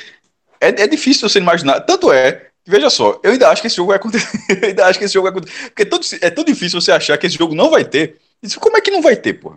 é, 0.59 0.69
é 0.69 0.87
difícil 0.87 1.27
você 1.27 1.39
imaginar. 1.39 1.81
Tanto 1.81 2.11
é 2.11 2.51
Veja 2.65 2.91
só, 2.91 3.19
eu 3.23 3.31
ainda 3.31 3.49
acho 3.49 3.61
que 3.61 3.67
esse 3.67 3.75
jogo 3.75 3.87
vai 3.87 3.97
acontecer. 3.97 4.27
eu 4.61 4.69
ainda 4.69 4.85
acho 4.85 4.99
que 4.99 5.05
esse 5.05 5.13
jogo 5.13 5.23
vai 5.23 5.31
acontecer. 5.31 5.69
Porque 5.69 5.81
é 5.81 5.85
tão, 5.85 5.99
é 6.21 6.29
tão 6.29 6.43
difícil 6.43 6.79
você 6.79 6.91
achar 6.91 7.17
que 7.17 7.25
esse 7.25 7.37
jogo 7.37 7.55
não 7.55 7.69
vai 7.71 7.83
ter. 7.83 8.17
Como 8.59 8.77
é 8.77 8.81
que 8.81 8.91
não 8.91 9.01
vai 9.01 9.15
ter, 9.15 9.33
pô? 9.33 9.55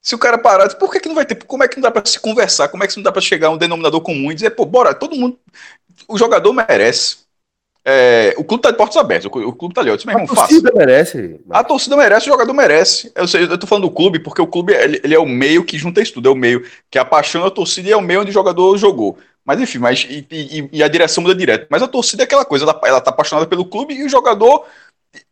Se 0.00 0.14
o 0.14 0.18
cara 0.18 0.38
parar, 0.38 0.68
por 0.76 0.90
que, 0.90 1.00
que 1.00 1.08
não 1.08 1.14
vai 1.14 1.26
ter? 1.26 1.34
Como 1.44 1.62
é 1.62 1.68
que 1.68 1.76
não 1.76 1.82
dá 1.82 1.90
para 1.90 2.06
se 2.06 2.18
conversar? 2.20 2.68
Como 2.68 2.82
é 2.82 2.86
que 2.86 2.96
não 2.96 3.02
dá 3.02 3.12
para 3.12 3.20
chegar 3.20 3.48
a 3.48 3.50
um 3.50 3.58
denominador 3.58 4.00
comum 4.00 4.30
e 4.30 4.34
dizer, 4.34 4.50
pô, 4.50 4.64
bora, 4.64 4.94
todo 4.94 5.16
mundo. 5.16 5.38
O 6.06 6.16
jogador 6.16 6.52
merece. 6.52 7.28
É, 7.90 8.34
o 8.36 8.44
clube 8.44 8.62
tá 8.62 8.70
de 8.70 8.76
portas 8.76 8.98
abertas, 8.98 9.24
o, 9.32 9.48
o 9.48 9.52
clube 9.52 9.74
tá 9.74 9.80
ali. 9.80 9.88
Eu 9.88 9.96
disse, 9.96 10.06
meu 10.06 10.18
irmão, 10.18 10.30
a 10.30 10.36
torcida 10.36 10.70
merece. 10.74 11.40
A 11.50 11.64
torcida 11.64 11.96
merece, 11.96 12.28
o 12.28 12.32
jogador 12.32 12.52
merece. 12.52 13.10
Eu, 13.14 13.26
sei, 13.26 13.44
eu 13.44 13.58
tô 13.58 13.66
falando 13.66 13.84
do 13.84 13.90
clube 13.90 14.18
porque 14.18 14.42
o 14.42 14.46
clube 14.46 14.74
ele, 14.74 15.00
ele, 15.02 15.14
é 15.14 15.18
o 15.18 15.24
meio 15.24 15.64
que 15.64 15.78
junta 15.78 16.02
isso 16.02 16.12
tudo, 16.12 16.28
é 16.28 16.32
o 16.32 16.36
meio 16.36 16.64
que 16.90 16.98
apaixona 16.98 17.46
a 17.46 17.50
torcida 17.50 17.88
e 17.88 17.92
é 17.92 17.96
o 17.96 18.02
meio 18.02 18.20
onde 18.20 18.30
o 18.30 18.34
jogador 18.34 18.76
jogou. 18.76 19.18
Mas 19.42 19.58
enfim, 19.58 19.78
mas, 19.78 20.06
e, 20.06 20.26
e, 20.30 20.68
e, 20.70 20.82
a 20.82 20.88
direção 20.88 21.22
muda 21.22 21.34
direto. 21.34 21.66
Mas 21.70 21.82
a 21.82 21.88
torcida 21.88 22.22
é 22.22 22.24
aquela 22.24 22.44
coisa, 22.44 22.66
ela, 22.66 22.78
ela 22.84 23.00
tá 23.00 23.08
apaixonada 23.08 23.46
pelo 23.46 23.64
clube 23.64 23.94
e 23.94 24.04
o 24.04 24.08
jogador, 24.08 24.66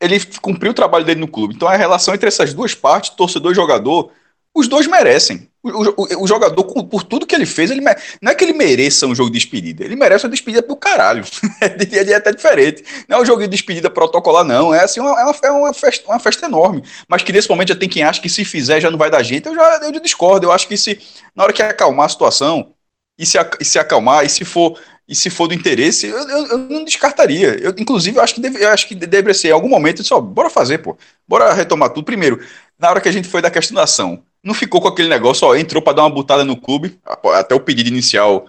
ele 0.01 0.19
cumpriu 0.41 0.71
o 0.71 0.75
trabalho 0.75 1.05
dele 1.05 1.21
no 1.21 1.29
clube. 1.29 1.55
Então 1.55 1.69
a 1.69 1.77
relação 1.77 2.15
entre 2.15 2.27
essas 2.27 2.55
duas 2.55 2.75
partes, 2.75 3.11
torcedor 3.11 3.53
e 3.53 3.55
jogador, 3.55 4.11
os 4.57 4.69
dois 4.69 4.87
merecem. 4.87 5.49
O, 5.63 5.69
o, 5.69 6.23
o 6.23 6.27
jogador, 6.27 6.65
por 6.65 7.03
tudo 7.03 7.27
que 7.27 7.35
ele 7.35 7.45
fez, 7.45 7.71
ele 7.71 7.83
não 8.23 8.33
é 8.33 8.35
que 8.35 8.43
ele 8.43 8.55
mereça 8.55 9.07
um 9.07 9.15
jogo 9.15 9.31
de 9.31 9.39
despedida, 9.39 9.85
ele 9.85 9.97
merece 9.97 10.25
uma 10.25 10.31
despedida 10.31 10.63
pro 10.63 10.77
caralho. 10.77 11.25
é 11.61 12.15
até 12.15 12.33
diferente. 12.33 12.83
Não 13.07 13.19
é 13.19 13.21
um 13.21 13.25
jogo 13.27 13.43
de 13.43 13.49
despedida 13.49 13.91
protocolar, 13.91 14.45
não. 14.45 14.75
É 14.75 14.85
assim, 14.85 15.01
uma, 15.01 15.11
é 15.21 15.51
uma, 15.51 15.69
é 15.69 15.75
festa, 15.75 16.09
uma 16.09 16.19
festa 16.19 16.47
enorme. 16.47 16.83
Mas 17.07 17.23
que 17.23 17.33
nesse 17.33 17.51
momento 17.51 17.69
já 17.69 17.77
tem 17.77 17.89
quem 17.89 18.03
acha 18.03 18.21
que 18.21 18.31
se 18.31 18.45
fizer 18.45 18.81
já 18.81 18.91
não 18.91 18.99
vai 18.99 19.11
dar 19.11 19.23
jeito. 19.23 19.51
Eu 19.51 19.55
já 19.55 19.81
eu 19.83 20.01
discordo. 20.01 20.47
Eu 20.47 20.53
acho 20.53 20.67
que 20.67 20.77
se, 20.77 20.99
na 21.35 21.45
hora 21.45 21.53
que 21.53 21.63
acalmar 21.63 22.07
a 22.07 22.09
situação, 22.09 22.73
e 23.19 23.27
se, 23.27 23.37
e 23.61 23.65
se 23.65 23.79
acalmar, 23.79 24.25
e 24.25 24.31
se 24.31 24.45
for 24.45 24.79
e 25.09 25.15
se 25.15 25.31
for 25.31 25.47
do 25.47 25.55
interesse, 25.55 26.09
eu, 26.09 26.19
eu, 26.29 26.47
eu 26.47 26.59
não 26.59 26.85
descartaria. 26.85 27.57
Eu, 27.61 27.73
inclusive, 27.79 28.19
eu 28.19 28.23
acho 28.23 28.35
que 28.35 28.41
deve, 28.41 28.65
eu 28.65 28.69
acho 28.71 28.89
que 28.89 28.95
deveria 28.95 29.35
ser 29.35 29.49
em 29.49 29.53
algum 29.53 29.69
momento, 29.69 30.03
só, 30.03 30.21
bora 30.21 30.51
fazer, 30.51 30.79
pô. 30.79 30.97
Bora 31.29 31.53
retomar 31.53 31.91
tudo. 31.91 32.05
Primeiro, 32.05 32.41
na 32.77 32.91
hora 32.91 33.01
que 33.01 33.09
a 33.09 33.13
gente 33.13 33.29
foi 33.29 33.41
da 33.41 33.51
questionação, 33.51 34.25
não 34.47 34.55
ficou 34.55 34.81
com 34.81 34.89
aquele 34.89 35.09
negócio, 35.09 35.47
ó, 35.47 35.57
entrou 35.57 35.83
para 35.83 35.95
dar 35.95 36.03
uma 36.05 36.11
butada 36.11 36.45
no 36.45 36.57
clube, 36.57 36.99
até 37.35 37.55
o 37.55 37.61
pedido 37.61 37.89
inicial 37.89 38.47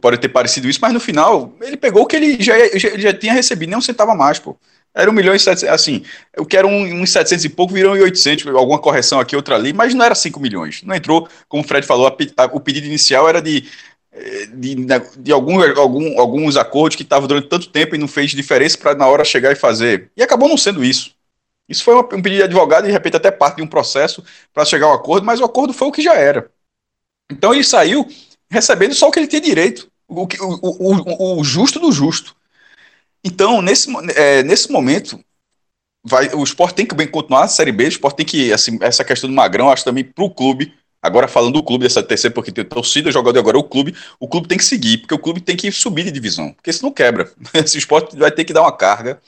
pode 0.00 0.18
ter 0.18 0.28
parecido 0.28 0.68
isso, 0.68 0.78
mas 0.82 0.92
no 0.92 1.00
final, 1.00 1.54
ele 1.62 1.76
pegou 1.76 2.02
o 2.02 2.06
que 2.06 2.16
ele 2.16 2.42
já, 2.42 2.54
já, 2.76 2.98
já 2.98 3.14
tinha 3.14 3.32
recebido, 3.32 3.70
nem 3.70 3.78
um 3.78 3.82
centavo 3.82 4.10
a 4.10 4.14
mais, 4.14 4.38
pô. 4.38 4.56
Era 4.94 5.10
um 5.10 5.12
milhão 5.12 5.34
e 5.34 5.38
setecentos, 5.38 5.74
assim, 5.74 6.02
eu 6.36 6.44
quero 6.44 6.66
um, 6.68 7.00
uns 7.00 7.10
setecentos 7.10 7.44
e 7.44 7.48
pouco, 7.48 7.72
virou 7.72 7.96
em 7.96 8.00
oitocentos, 8.00 8.46
alguma 8.46 8.78
correção 8.78 9.20
aqui, 9.20 9.36
outra 9.36 9.54
ali, 9.54 9.72
mas 9.72 9.94
não 9.94 10.04
era 10.04 10.14
cinco 10.14 10.40
milhões. 10.40 10.82
Não 10.82 10.94
entrou, 10.94 11.28
como 11.48 11.62
o 11.62 11.66
Fred 11.66 11.86
falou, 11.86 12.06
a, 12.06 12.42
a, 12.42 12.44
o 12.46 12.60
pedido 12.60 12.86
inicial 12.86 13.28
era 13.28 13.40
de 13.40 13.64
de, 14.54 14.74
de 15.18 15.32
algum, 15.32 15.62
algum, 15.78 16.18
alguns 16.18 16.56
acordos 16.56 16.96
que 16.96 17.02
estavam 17.02 17.28
durante 17.28 17.48
tanto 17.48 17.68
tempo 17.68 17.94
e 17.94 17.98
não 17.98 18.08
fez 18.08 18.32
diferença 18.32 18.76
para 18.76 18.94
na 18.94 19.06
hora 19.06 19.24
chegar 19.24 19.52
e 19.52 19.56
fazer. 19.56 20.10
E 20.16 20.22
acabou 20.22 20.48
não 20.48 20.56
sendo 20.56 20.84
isso. 20.84 21.14
Isso 21.68 21.84
foi 21.84 21.94
um 21.94 22.22
pedido 22.22 22.36
de 22.36 22.42
advogado 22.42 22.84
e 22.84 22.86
de 22.86 22.92
repente 22.92 23.16
até 23.16 23.30
parte 23.30 23.56
de 23.56 23.62
um 23.62 23.66
processo 23.66 24.24
para 24.54 24.64
chegar 24.64 24.86
ao 24.86 24.94
acordo, 24.94 25.26
mas 25.26 25.40
o 25.40 25.44
acordo 25.44 25.72
foi 25.72 25.88
o 25.88 25.92
que 25.92 26.02
já 26.02 26.14
era. 26.14 26.50
Então 27.30 27.52
ele 27.52 27.64
saiu 27.64 28.06
recebendo 28.50 28.94
só 28.94 29.08
o 29.08 29.10
que 29.10 29.18
ele 29.18 29.28
tinha 29.28 29.40
direito, 29.40 29.90
o, 30.08 30.22
o, 30.22 31.36
o, 31.36 31.40
o 31.40 31.44
justo 31.44 31.78
do 31.78 31.92
justo. 31.92 32.34
Então, 33.22 33.60
nesse, 33.60 33.90
é, 34.16 34.42
nesse 34.42 34.70
momento, 34.72 35.22
vai, 36.02 36.28
o 36.34 36.42
esporte 36.42 36.76
tem 36.76 36.86
que 36.86 36.94
bem 36.94 37.08
continuar 37.08 37.44
a 37.44 37.48
Série 37.48 37.72
B, 37.72 37.84
o 37.84 37.88
esporte 37.88 38.16
tem 38.16 38.26
que, 38.26 38.52
assim, 38.52 38.78
essa 38.80 39.04
questão 39.04 39.28
do 39.28 39.36
Magrão, 39.36 39.70
acho 39.70 39.84
também 39.84 40.04
para 40.04 40.24
o 40.24 40.30
clube, 40.30 40.72
Agora 41.00 41.28
falando 41.28 41.54
do 41.54 41.62
clube 41.62 41.84
dessa 41.84 42.02
terceira, 42.02 42.34
porque 42.34 42.50
tem 42.50 42.64
torcida, 42.64 43.12
jogador 43.12 43.38
agora 43.38 43.56
o 43.56 43.62
clube, 43.62 43.94
o 44.18 44.26
clube 44.26 44.48
tem 44.48 44.58
que 44.58 44.64
seguir, 44.64 44.98
porque 44.98 45.14
o 45.14 45.18
clube 45.18 45.40
tem 45.40 45.56
que 45.56 45.70
subir 45.70 46.04
de 46.04 46.10
divisão, 46.10 46.52
porque 46.52 46.72
senão 46.72 46.90
quebra. 46.90 47.30
Esse 47.54 47.78
esporte 47.78 48.16
vai 48.16 48.32
ter 48.32 48.44
que 48.44 48.52
dar 48.52 48.62
uma 48.62 48.72
carga. 48.72 49.20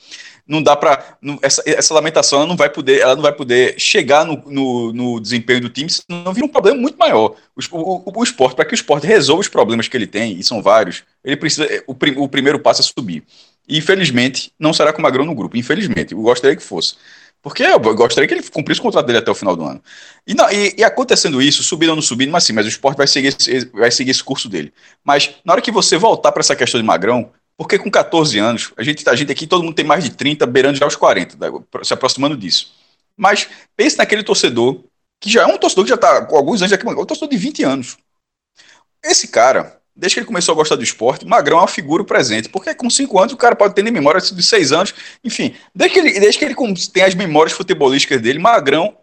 Não 0.45 0.61
dá 0.61 0.75
para 0.75 1.17
essa, 1.41 1.63
essa 1.65 1.93
lamentação 1.93 2.39
ela 2.39 2.47
não 2.47 2.57
vai 2.57 2.69
poder, 2.69 2.99
ela 2.99 3.15
não 3.15 3.21
vai 3.21 3.31
poder 3.31 3.79
chegar 3.79 4.25
no, 4.25 4.43
no, 4.47 4.91
no 4.91 5.19
desempenho 5.19 5.61
do 5.61 5.69
time, 5.69 5.89
senão 5.89 6.33
vira 6.33 6.45
um 6.45 6.49
problema 6.49 6.77
muito 6.77 6.97
maior. 6.97 7.35
O, 7.55 7.77
o, 7.77 8.19
o 8.19 8.23
esporte, 8.23 8.55
para 8.55 8.65
que 8.65 8.73
o 8.73 8.75
esporte 8.75 9.07
resolva 9.07 9.39
os 9.39 9.47
problemas 9.47 9.87
que 9.87 9.95
ele 9.95 10.07
tem, 10.07 10.37
e 10.37 10.43
são 10.43 10.61
vários, 10.61 11.03
ele 11.23 11.37
precisa. 11.37 11.67
O, 11.87 11.95
o 12.23 12.27
primeiro 12.27 12.59
passo 12.59 12.81
é 12.81 12.83
subir. 12.83 13.23
E 13.65 13.77
infelizmente, 13.77 14.51
não 14.59 14.73
será 14.73 14.91
com 14.91 14.99
o 14.99 15.01
Magrão 15.03 15.23
no 15.23 15.35
grupo. 15.35 15.55
Infelizmente, 15.55 16.13
eu 16.13 16.21
gostaria 16.21 16.57
que 16.57 16.63
fosse. 16.63 16.95
Porque 17.41 17.63
eu 17.63 17.79
gostaria 17.79 18.27
que 18.27 18.33
ele 18.35 18.47
cumprisse 18.49 18.79
o 18.79 18.83
contrato 18.83 19.05
dele 19.05 19.17
até 19.17 19.31
o 19.31 19.35
final 19.35 19.55
do 19.55 19.63
ano. 19.63 19.81
E, 20.27 20.35
não, 20.35 20.49
e, 20.51 20.75
e, 20.77 20.83
acontecendo 20.83 21.41
isso, 21.41 21.63
subindo 21.63 21.89
ou 21.89 21.95
não 21.95 22.01
subindo, 22.01 22.31
mas 22.31 22.43
sim, 22.43 22.53
mas 22.53 22.65
o 22.65 22.69
esporte 22.69 22.97
vai 22.97 23.07
seguir, 23.07 23.27
esse, 23.27 23.65
vai 23.71 23.89
seguir 23.89 24.11
esse 24.11 24.23
curso 24.23 24.47
dele. 24.47 24.71
Mas 25.03 25.33
na 25.43 25.53
hora 25.53 25.61
que 25.61 25.71
você 25.71 25.97
voltar 25.97 26.31
para 26.31 26.41
essa 26.41 26.55
questão 26.55 26.79
de 26.79 26.85
Magrão, 26.85 27.31
porque 27.57 27.79
com 27.79 27.89
14 27.89 28.37
anos, 28.37 28.71
a 28.77 28.83
gente, 28.83 29.07
a 29.09 29.15
gente 29.15 29.31
aqui, 29.31 29.47
todo 29.47 29.63
mundo 29.63 29.73
tem 29.73 29.85
mais 29.85 30.03
de 30.03 30.11
30, 30.11 30.45
beirando 30.45 30.77
já 30.77 30.85
os 30.85 30.95
40, 30.95 31.37
se 31.83 31.93
aproximando 31.93 32.37
disso. 32.37 32.73
Mas 33.17 33.47
pense 33.75 33.97
naquele 33.97 34.23
torcedor, 34.23 34.83
que 35.19 35.29
já 35.29 35.41
é 35.41 35.45
um 35.45 35.57
torcedor 35.57 35.85
que 35.85 35.89
já 35.89 35.95
está 35.95 36.25
com 36.25 36.35
alguns 36.35 36.61
anos 36.61 36.71
aqui, 36.73 36.87
um 36.87 37.05
torcedor 37.05 37.29
de 37.29 37.37
20 37.37 37.63
anos. 37.63 37.97
Esse 39.03 39.27
cara, 39.27 39.80
desde 39.95 40.15
que 40.15 40.19
ele 40.19 40.27
começou 40.27 40.53
a 40.53 40.55
gostar 40.55 40.75
do 40.75 40.83
esporte, 40.83 41.25
Magrão 41.25 41.57
é 41.57 41.61
uma 41.61 41.67
figura 41.67 42.03
presente. 42.03 42.49
Porque 42.49 42.73
com 42.73 42.89
5 42.89 43.19
anos 43.19 43.33
o 43.33 43.37
cara 43.37 43.55
pode 43.55 43.75
ter 43.75 43.83
memória 43.83 44.21
de 44.21 44.43
6 44.43 44.71
anos. 44.71 44.93
Enfim, 45.23 45.53
desde 45.73 45.93
que 45.93 45.99
ele, 45.99 46.19
desde 46.19 46.39
que 46.39 46.45
ele 46.45 46.55
tem 46.93 47.03
as 47.03 47.15
memórias 47.15 47.53
futebolísticas 47.53 48.21
dele, 48.21 48.39
Magrão, 48.39 48.95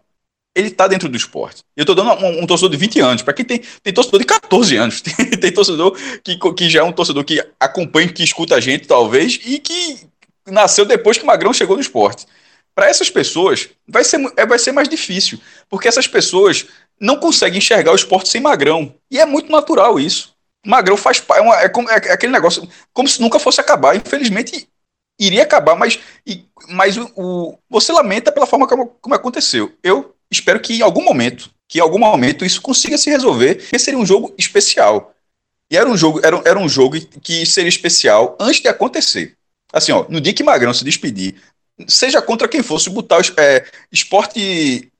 ele 0.55 0.71
tá 0.71 0.87
dentro 0.87 1.07
do 1.07 1.15
esporte. 1.15 1.63
Eu 1.75 1.85
tô 1.85 1.93
dando 1.93 2.11
um, 2.13 2.43
um 2.43 2.47
torcedor 2.47 2.71
de 2.71 2.77
20 2.77 2.99
anos. 2.99 3.21
Para 3.21 3.33
quem 3.33 3.45
tem, 3.45 3.61
tem 3.83 3.93
torcedor 3.93 4.19
de 4.19 4.25
14 4.25 4.75
anos, 4.75 5.01
tem, 5.01 5.13
tem 5.13 5.51
torcedor 5.51 5.97
que, 6.23 6.37
que 6.37 6.69
já 6.69 6.81
é 6.81 6.83
um 6.83 6.91
torcedor 6.91 7.23
que 7.23 7.43
acompanha, 7.59 8.09
que 8.09 8.23
escuta 8.23 8.55
a 8.55 8.59
gente, 8.59 8.87
talvez, 8.87 9.39
e 9.45 9.59
que 9.59 9.99
nasceu 10.47 10.85
depois 10.85 11.17
que 11.17 11.25
Magrão 11.25 11.53
chegou 11.53 11.75
no 11.75 11.81
esporte. 11.81 12.25
Para 12.73 12.87
essas 12.89 13.09
pessoas, 13.09 13.69
vai 13.87 14.03
ser, 14.03 14.19
é, 14.37 14.45
vai 14.45 14.57
ser 14.57 14.71
mais 14.71 14.87
difícil, 14.87 15.39
porque 15.69 15.87
essas 15.87 16.07
pessoas 16.07 16.65
não 16.99 17.17
conseguem 17.17 17.57
enxergar 17.57 17.91
o 17.91 17.95
esporte 17.95 18.29
sem 18.29 18.41
Magrão. 18.41 18.95
E 19.11 19.19
é 19.19 19.25
muito 19.25 19.51
natural 19.51 19.99
isso. 19.99 20.33
Magrão 20.65 20.97
faz 20.97 21.19
parte, 21.19 21.41
é, 21.41 21.65
é, 21.65 22.09
é, 22.09 22.11
aquele 22.11 22.31
negócio, 22.31 22.67
como 22.93 23.07
se 23.07 23.21
nunca 23.21 23.39
fosse 23.39 23.61
acabar. 23.61 23.95
Infelizmente, 23.95 24.67
iria 25.19 25.43
acabar, 25.43 25.75
mas, 25.75 25.99
e, 26.25 26.45
mas 26.69 26.97
o, 26.97 27.11
o, 27.15 27.57
você 27.69 27.91
lamenta 27.91 28.31
pela 28.31 28.47
forma 28.47 28.67
como, 28.67 28.87
como 29.01 29.15
aconteceu. 29.15 29.71
Eu 29.83 30.15
espero 30.29 30.59
que 30.59 30.73
em 30.73 30.81
algum 30.81 31.03
momento, 31.03 31.49
que 31.67 31.79
em 31.79 31.81
algum 31.81 31.99
momento 31.99 32.45
isso 32.45 32.61
consiga 32.61 32.97
se 32.97 33.09
resolver, 33.09 33.55
porque 33.55 33.79
seria 33.79 33.99
um 33.99 34.05
jogo 34.05 34.33
especial. 34.37 35.13
E 35.71 35.77
era 35.77 35.87
um 35.87 35.95
jogo, 35.95 36.19
era, 36.23 36.41
era 36.45 36.59
um 36.59 36.67
jogo 36.67 36.99
que 37.21 37.45
seria 37.45 37.69
especial 37.69 38.35
antes 38.39 38.61
de 38.61 38.67
acontecer. 38.67 39.35
Assim, 39.71 39.91
ó, 39.91 40.05
no 40.09 40.19
dia 40.19 40.33
que 40.33 40.43
Magrão 40.43 40.73
se 40.73 40.83
despedir, 40.83 41.35
seja 41.87 42.21
contra 42.21 42.47
quem 42.47 42.63
fosse, 42.63 42.89
botar 42.89 43.21
é, 43.37 43.65
esporte 43.91 44.91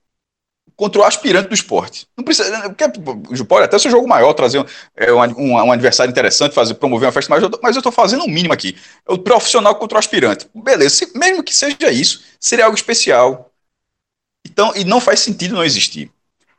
contra 0.80 1.01
o 1.01 1.03
aspirante 1.03 1.49
do 1.49 1.53
esporte. 1.53 2.07
Não 2.15 2.23
precisa. 2.23 2.69
Porque, 2.69 3.43
pode 3.43 3.65
até 3.65 3.77
ser 3.77 3.89
um 3.89 3.91
jogo 3.91 4.07
maior, 4.07 4.31
trazer 4.31 4.65
é, 4.95 5.11
um, 5.11 5.19
um, 5.38 5.53
um, 5.56 5.72
adversário 5.73 6.10
interessante, 6.10 6.56
fazer, 6.56 6.76
promover 6.76 7.06
uma 7.06 7.11
festa, 7.11 7.30
mas 7.30 7.43
eu, 7.43 7.51
mas 7.61 7.76
eu 7.76 7.81
estou 7.81 7.91
fazendo 7.91 8.22
o 8.22 8.27
um 8.27 8.30
mínimo 8.30 8.53
aqui. 8.53 8.77
É 9.06 9.11
o 9.11 9.18
profissional 9.18 9.76
contra 9.76 9.97
o 9.97 9.99
aspirante. 9.99 10.47
Beleza, 10.56 10.95
se, 10.95 11.18
mesmo 11.18 11.43
que 11.43 11.53
seja 11.53 11.91
isso, 11.91 12.23
seria 12.39 12.64
algo 12.64 12.77
especial. 12.77 13.51
Então, 14.45 14.72
e 14.73 14.85
não 14.85 15.01
faz 15.01 15.19
sentido 15.19 15.53
não 15.53 15.65
existir. 15.65 16.10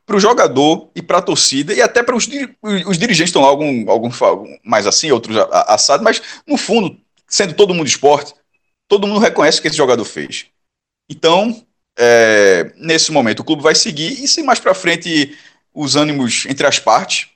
Para 0.05 0.17
o 0.17 0.21
jogador 0.21 0.91
e 0.95 1.01
para 1.01 1.17
a 1.17 1.23
torcida, 1.23 1.73
e 1.73 1.81
até 1.81 2.03
para 2.03 2.15
os, 2.15 2.29
os 2.87 2.99
dirigentes 2.99 3.31
estão 3.31 3.41
lá, 3.41 3.49
algum, 3.49 3.91
algum, 3.91 4.11
mais 4.63 4.87
assim, 4.87 5.11
outros 5.11 5.35
assados, 5.67 6.05
mas 6.05 6.21
no 6.47 6.59
fundo, 6.59 6.95
sendo 7.27 7.55
todo 7.55 7.73
mundo 7.73 7.87
esporte, 7.87 8.35
todo 8.87 9.07
mundo 9.07 9.21
reconhece 9.21 9.61
o 9.61 9.63
que 9.63 9.69
esse 9.69 9.77
jogador 9.79 10.05
fez. 10.05 10.45
Então, 11.09 11.65
é, 11.99 12.73
nesse 12.77 13.13
momento 13.13 13.41
o 13.41 13.45
clube 13.45 13.63
vai 13.63 13.75
seguir, 13.75 14.23
e 14.23 14.29
se 14.29 14.43
mais 14.43 14.61
para 14.61 14.75
frente 14.75 15.37
os 15.75 15.97
ânimos 15.97 16.47
entre 16.49 16.67
as 16.67 16.79
partes, 16.79 17.29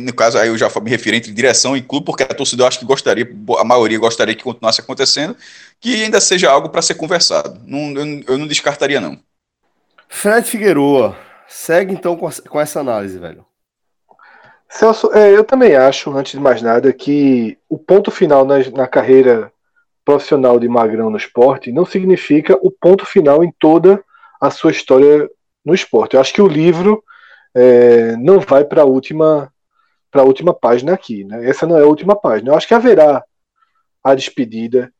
no 0.00 0.14
caso 0.14 0.38
aí 0.38 0.48
eu 0.48 0.56
já 0.56 0.70
me 0.80 0.90
refiro 0.90 1.16
entre 1.16 1.32
direção 1.32 1.76
e 1.76 1.82
clube, 1.82 2.06
porque 2.06 2.22
a 2.22 2.28
torcida 2.28 2.62
eu 2.62 2.66
acho 2.66 2.78
que 2.78 2.84
gostaria, 2.84 3.30
a 3.58 3.64
maioria 3.64 3.98
gostaria 3.98 4.34
que 4.34 4.42
continuasse 4.42 4.80
acontecendo, 4.80 5.36
que 5.78 6.02
ainda 6.02 6.20
seja 6.20 6.50
algo 6.50 6.70
para 6.70 6.80
ser 6.80 6.94
conversado. 6.94 7.60
Não, 7.66 7.92
eu, 7.92 8.24
eu, 8.28 8.38
não 8.38 8.46
descartaria, 8.46 9.00
não. 9.00 9.18
Fred 10.08 10.48
Figueroa, 10.48 11.16
segue 11.46 11.92
então 11.92 12.16
com, 12.16 12.30
com 12.30 12.60
essa 12.60 12.80
análise, 12.80 13.18
velho. 13.18 13.44
Celso, 14.68 15.10
é, 15.12 15.30
eu 15.30 15.44
também 15.44 15.76
acho, 15.76 16.10
antes 16.16 16.32
de 16.32 16.40
mais 16.40 16.62
nada, 16.62 16.90
que 16.94 17.58
o 17.68 17.76
ponto 17.76 18.10
final 18.10 18.46
na, 18.46 18.58
na 18.70 18.88
carreira 18.88 19.52
profissional 20.04 20.58
de 20.58 20.68
Magrão 20.68 21.10
no 21.10 21.16
esporte 21.16 21.72
não 21.72 21.84
significa 21.84 22.58
o 22.62 22.70
ponto 22.70 23.06
final 23.06 23.44
em 23.44 23.52
toda 23.58 24.02
a 24.40 24.50
sua 24.50 24.70
história 24.70 25.30
no 25.64 25.74
esporte. 25.74 26.14
Eu 26.14 26.20
acho 26.20 26.32
que 26.32 26.42
o 26.42 26.48
livro 26.48 27.02
é, 27.54 28.16
não 28.16 28.40
vai 28.40 28.64
para 28.64 28.82
a 28.82 28.86
última 28.86 29.52
para 30.10 30.20
a 30.20 30.24
última 30.26 30.52
página 30.52 30.92
aqui, 30.92 31.24
né? 31.24 31.48
Essa 31.48 31.66
não 31.66 31.78
é 31.78 31.82
a 31.82 31.86
última 31.86 32.14
página. 32.14 32.50
Eu 32.50 32.54
acho 32.54 32.68
que 32.68 32.74
haverá 32.74 33.24
a 34.04 34.14
despedida 34.14 34.92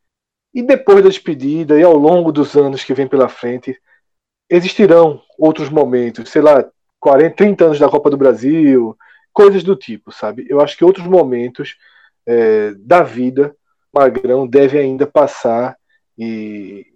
e 0.54 0.62
depois 0.62 1.02
da 1.02 1.10
despedida 1.10 1.78
e 1.78 1.82
ao 1.82 1.96
longo 1.96 2.32
dos 2.32 2.56
anos 2.56 2.82
que 2.82 2.94
vem 2.94 3.06
pela 3.06 3.28
frente 3.28 3.78
existirão 4.48 5.20
outros 5.38 5.68
momentos, 5.68 6.30
sei 6.30 6.40
lá, 6.40 6.64
40, 7.00 7.36
30 7.36 7.64
anos 7.64 7.78
da 7.78 7.88
Copa 7.88 8.08
do 8.08 8.16
Brasil, 8.16 8.96
coisas 9.32 9.62
do 9.62 9.74
tipo, 9.74 10.12
sabe? 10.12 10.46
Eu 10.48 10.60
acho 10.60 10.76
que 10.76 10.84
outros 10.84 11.06
momentos 11.06 11.76
é, 12.26 12.72
da 12.78 13.02
vida 13.02 13.54
Magrão 13.94 14.46
deve 14.46 14.78
ainda 14.78 15.06
passar 15.06 15.76
e, 16.16 16.86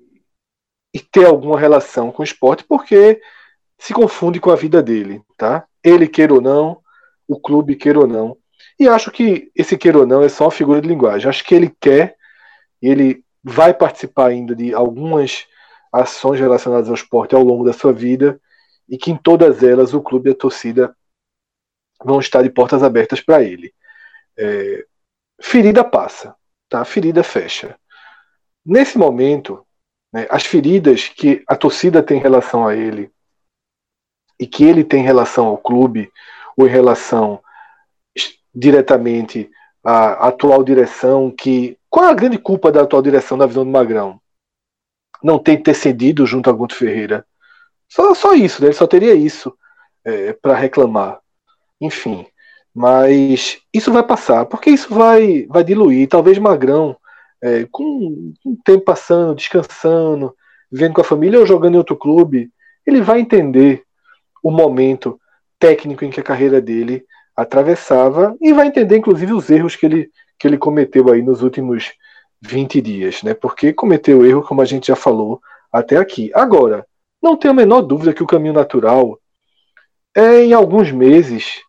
e 0.95 1.01
ter 1.01 1.27
alguma 1.27 1.59
relação 1.59 2.11
com 2.11 2.23
o 2.23 2.25
esporte, 2.25 2.65
porque 2.65 3.21
se 3.79 3.93
confunde 3.93 4.41
com 4.41 4.51
a 4.51 4.57
vida 4.57 4.83
dele, 4.83 5.23
tá? 5.37 5.67
Ele 5.83 6.09
queira 6.09 6.35
ou 6.35 6.41
não, 6.41 6.81
o 7.29 7.39
clube 7.39 7.77
queira 7.77 8.01
ou 8.01 8.07
não. 8.07 8.37
E 8.79 8.89
acho 8.89 9.11
que 9.11 9.51
esse 9.55 9.77
queira 9.77 9.99
ou 9.99 10.07
não 10.07 10.23
é 10.23 10.29
só 10.29 10.45
uma 10.45 10.51
figura 10.51 10.81
de 10.81 10.89
linguagem. 10.89 11.29
Acho 11.29 11.45
que 11.45 11.55
ele 11.55 11.75
quer, 11.81 12.17
ele 12.81 13.25
vai 13.43 13.73
participar 13.73 14.27
ainda 14.27 14.55
de 14.55 14.75
algumas 14.75 15.47
ações 15.93 16.41
relacionadas 16.41 16.89
ao 16.89 16.95
esporte 16.95 17.35
ao 17.35 17.43
longo 17.43 17.65
da 17.65 17.73
sua 17.73 17.93
vida 17.93 18.41
e 18.89 18.99
que 18.99 19.11
em 19.11 19.17
todas 19.17 19.63
elas 19.63 19.95
o 19.95 20.03
clube 20.03 20.31
e 20.31 20.33
a 20.33 20.37
torcida 20.37 20.95
vão 22.05 22.21
estar 22.21 22.43
de 22.43 22.51
portas 22.51 22.83
abertas 22.83 23.21
para 23.21 23.43
ele. 23.43 23.73
É, 24.37 24.85
ferida 25.41 25.83
passa, 25.83 26.35
tá? 26.69 26.85
Ferida 26.85 27.23
fecha. 27.23 27.79
Nesse 28.65 28.99
momento, 28.99 29.65
né, 30.13 30.27
as 30.31 30.45
feridas 30.45 31.09
que 31.09 31.43
a 31.47 31.57
torcida 31.57 32.03
tem 32.03 32.19
em 32.19 32.23
relação 32.23 32.67
a 32.67 32.75
ele 32.75 33.11
e 34.39 34.47
que 34.47 34.65
ele 34.65 34.85
tem 34.85 35.01
em 35.01 35.07
relação 35.07 35.47
ao 35.47 35.59
clube 35.59 36.11
ou 36.57 36.67
em 36.67 36.71
relação 36.71 37.41
diretamente 38.55 39.51
à 39.85 40.29
atual 40.29 40.65
direção, 40.65 41.31
que 41.31 41.79
qual 41.91 42.07
é 42.07 42.11
a 42.11 42.15
grande 42.15 42.39
culpa 42.39 42.73
da 42.73 42.83
atual 42.83 43.03
direção 43.03 43.37
da 43.39 43.47
visão 43.47 43.65
do 43.65 43.71
Magrão? 43.71 44.21
Não 45.23 45.39
ter 45.39 45.53
intercedido 45.53 46.27
junto 46.27 46.51
a 46.51 46.53
Guto 46.53 46.75
Ferreira. 46.75 47.27
Só, 47.89 48.15
só 48.15 48.35
isso, 48.35 48.61
né? 48.61 48.69
ele 48.69 48.75
só 48.75 48.87
teria 48.87 49.15
isso 49.15 49.57
é, 50.05 50.33
para 50.33 50.55
reclamar. 50.55 51.21
Enfim, 51.81 52.27
mas 52.77 53.57
isso 53.73 53.91
vai 53.91 54.03
passar, 54.03 54.45
porque 54.45 54.69
isso 54.69 54.95
vai, 54.95 55.47
vai 55.49 55.65
diluir. 55.65 56.07
Talvez 56.11 56.37
Magrão, 56.37 56.95
é, 57.43 57.67
com 57.73 58.35
o 58.45 58.55
tempo 58.63 58.85
passando, 58.85 59.35
descansando, 59.35 60.35
vivendo 60.71 60.93
com 60.93 61.01
a 61.01 61.05
família 61.05 61.41
ou 61.41 61.47
jogando 61.47 61.77
em 61.77 61.79
outro 61.79 61.97
clube, 61.97 62.51
ele 62.87 63.01
vai 63.01 63.21
entender 63.21 63.83
o 64.43 64.51
momento 64.51 65.19
técnico 65.59 66.05
em 66.05 66.11
que 66.11 66.21
a 66.21 66.23
carreira 66.23 66.61
dele 66.61 67.03
atravessava 67.35 68.37
e 68.43 68.53
vai 68.53 68.67
entender, 68.67 68.99
inclusive, 68.99 69.33
os 69.33 69.49
erros 69.49 69.75
que 69.75 69.87
ele, 69.87 70.11
que 70.39 70.47
ele 70.47 70.59
cometeu 70.59 71.11
aí 71.11 71.23
nos 71.23 71.43
últimos 71.43 71.95
20 72.43 72.83
dias, 72.83 73.23
né? 73.23 73.33
Porque 73.33 73.73
cometeu 73.73 74.27
erro, 74.27 74.43
como 74.43 74.61
a 74.61 74.67
gente 74.67 74.89
já 74.89 74.97
falou 74.97 75.41
até 75.73 75.97
aqui. 75.97 76.31
Agora, 76.35 76.87
não 77.23 77.39
tenho 77.39 77.53
a 77.53 77.57
menor 77.57 77.81
dúvida 77.81 78.13
que 78.13 78.23
o 78.23 78.27
caminho 78.27 78.53
natural 78.53 79.19
é, 80.15 80.45
em 80.45 80.53
alguns 80.53 80.93
meses, 80.93 81.63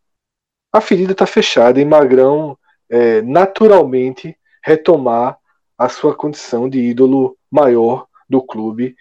a 0.78 0.82
ferida 0.82 1.12
está 1.12 1.26
fechada 1.26 1.80
e 1.80 1.86
Magrão 1.86 2.58
é, 2.90 3.22
naturalmente 3.22 4.38
retomar 4.64 5.38
a 5.78 5.90
sua 5.90 6.16
condição 6.16 6.70
de 6.70 6.80
ídolo 6.80 7.38
maior 7.52 8.08
do 8.30 8.42
clube. 8.42 8.96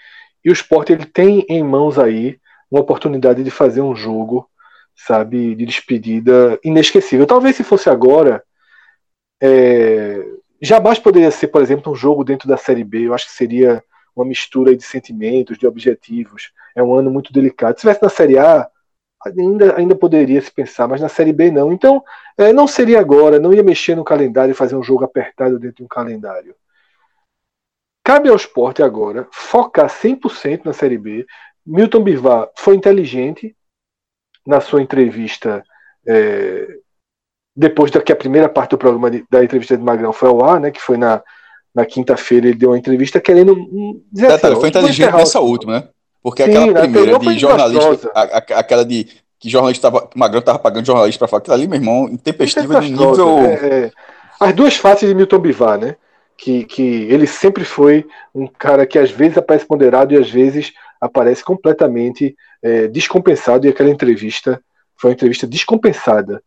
E 0.45 0.51
o 0.51 0.53
esporte 0.53 0.93
ele 0.93 1.07
tem 1.07 1.45
em 1.49 1.63
mãos 1.63 1.99
aí 1.99 2.39
uma 2.71 2.81
oportunidade 2.81 3.43
de 3.43 3.51
fazer 3.51 3.81
um 3.81 3.95
jogo 3.95 4.49
sabe, 4.97 5.55
de 5.55 5.67
despedida 5.67 6.59
inesquecível. 6.65 7.27
Talvez 7.27 7.57
se 7.57 7.63
fosse 7.63 7.91
agora, 7.91 8.43
é, 9.41 10.25
jamais 10.61 10.99
poderia 10.99 11.31
ser, 11.31 11.49
por 11.49 11.61
exemplo, 11.61 11.93
um 11.93 11.97
jogo 11.97 12.25
dentro 12.25 12.49
da 12.49 12.57
Série 12.57 12.83
B. 12.83 13.07
Eu 13.07 13.15
acho 13.15 13.27
que 13.27 13.33
seria 13.33 13.85
uma 14.15 14.25
mistura 14.25 14.75
de 14.75 14.83
sentimentos, 14.83 15.59
de 15.59 15.67
objetivos. 15.67 16.51
É 16.75 16.83
um 16.83 16.95
ano 16.95 17.11
muito 17.11 17.33
delicado. 17.33 17.77
Se 17.77 17.83
tivesse 17.83 18.03
na 18.03 18.09
Série 18.09 18.39
A, 18.39 18.67
ainda, 19.27 19.77
ainda 19.77 19.95
poderia 19.95 20.41
se 20.41 20.51
pensar, 20.51 20.87
mas 20.89 21.01
na 21.01 21.09
Série 21.09 21.33
B 21.33 21.51
não. 21.51 21.73
Então, 21.73 22.03
é, 22.37 22.53
não 22.53 22.67
seria 22.67 23.01
agora, 23.01 23.39
não 23.39 23.53
ia 23.53 23.63
mexer 23.63 23.95
no 23.95 24.05
calendário 24.05 24.53
e 24.53 24.55
fazer 24.55 24.77
um 24.77 24.83
jogo 24.83 25.05
apertado 25.05 25.59
dentro 25.59 25.77
de 25.77 25.85
um 25.85 25.89
calendário. 25.89 26.55
Cabe 28.05 28.29
ao 28.29 28.37
esporte 28.37 28.83
agora 28.83 29.27
focar 29.33 29.89
100% 29.89 30.65
na 30.65 30.73
Série 30.73 30.99
B. 30.99 31.27
Milton 31.67 32.03
Bivar 32.03 32.49
foi 32.57 32.77
inteligente 32.77 33.57
na 34.47 34.61
sua 34.61 34.81
entrevista, 34.81 35.65
é, 36.07 36.69
depois 37.55 37.91
da 37.91 38.01
que 38.01 38.13
a 38.13 38.17
primeira 38.17 38.49
parte 38.49 38.71
do 38.71 38.79
programa 38.79 39.11
de, 39.11 39.25
da 39.29 39.43
entrevista 39.43 39.77
de 39.77 39.83
Magrão 39.83 40.13
foi 40.13 40.29
ao 40.29 40.45
ar, 40.45 40.61
né, 40.61 40.71
que 40.71 40.81
foi 40.81 40.97
na, 40.97 41.21
na 41.75 41.85
quinta-feira, 41.85 42.47
ele 42.47 42.57
deu 42.57 42.71
uma 42.71 42.79
entrevista 42.79 43.21
querendo 43.21 43.55
dizer 44.13 44.29
Detalhe, 44.29 44.53
assim, 44.53 44.61
foi 44.61 44.69
inteligente 44.69 45.13
nessa 45.13 45.41
última, 45.41 45.81
né? 45.81 45.89
Porque 46.27 46.43
Sim, 46.43 46.57
aquela 46.57 46.81
primeira 46.81 47.19
de 47.21 47.39
jornalista, 47.39 48.11
a, 48.13 48.23
a, 48.23 48.39
aquela 48.59 48.85
de 48.85 49.07
que 49.39 49.49
jornalista 49.49 49.89
tava, 49.89 50.11
Magrão 50.13 50.41
estava 50.41 50.59
pagando 50.59 50.85
jornalista 50.85 51.21
para 51.21 51.29
falar, 51.29 51.39
aquilo 51.39 51.55
ali, 51.55 51.69
meu 51.69 51.79
irmão, 51.79 52.09
intempestiva 52.09 52.81
de 52.81 52.91
nível. 52.91 53.39
É, 53.39 53.53
é. 53.53 53.91
As 54.41 54.53
duas 54.53 54.75
faces 54.75 55.09
de 55.09 55.15
Milton 55.15 55.39
Bivar, 55.39 55.79
né? 55.79 55.95
Que, 56.37 56.65
que 56.65 56.83
ele 56.83 57.29
sempre 57.29 57.65
foi 57.65 58.05
um 58.35 58.49
cara 58.49 58.85
que 58.85 58.99
às 58.99 59.09
vezes 59.09 59.39
aparece 59.39 59.65
ponderado 59.65 60.15
e 60.15 60.17
às 60.17 60.29
vezes 60.29 60.73
aparece 61.01 61.45
completamente 61.45 62.35
é, 62.61 62.89
descompensado, 62.89 63.65
e 63.65 63.71
aquela 63.71 63.89
entrevista 63.89 64.61
foi 64.97 65.11
uma 65.11 65.15
entrevista 65.15 65.47
descompensada 65.47 66.43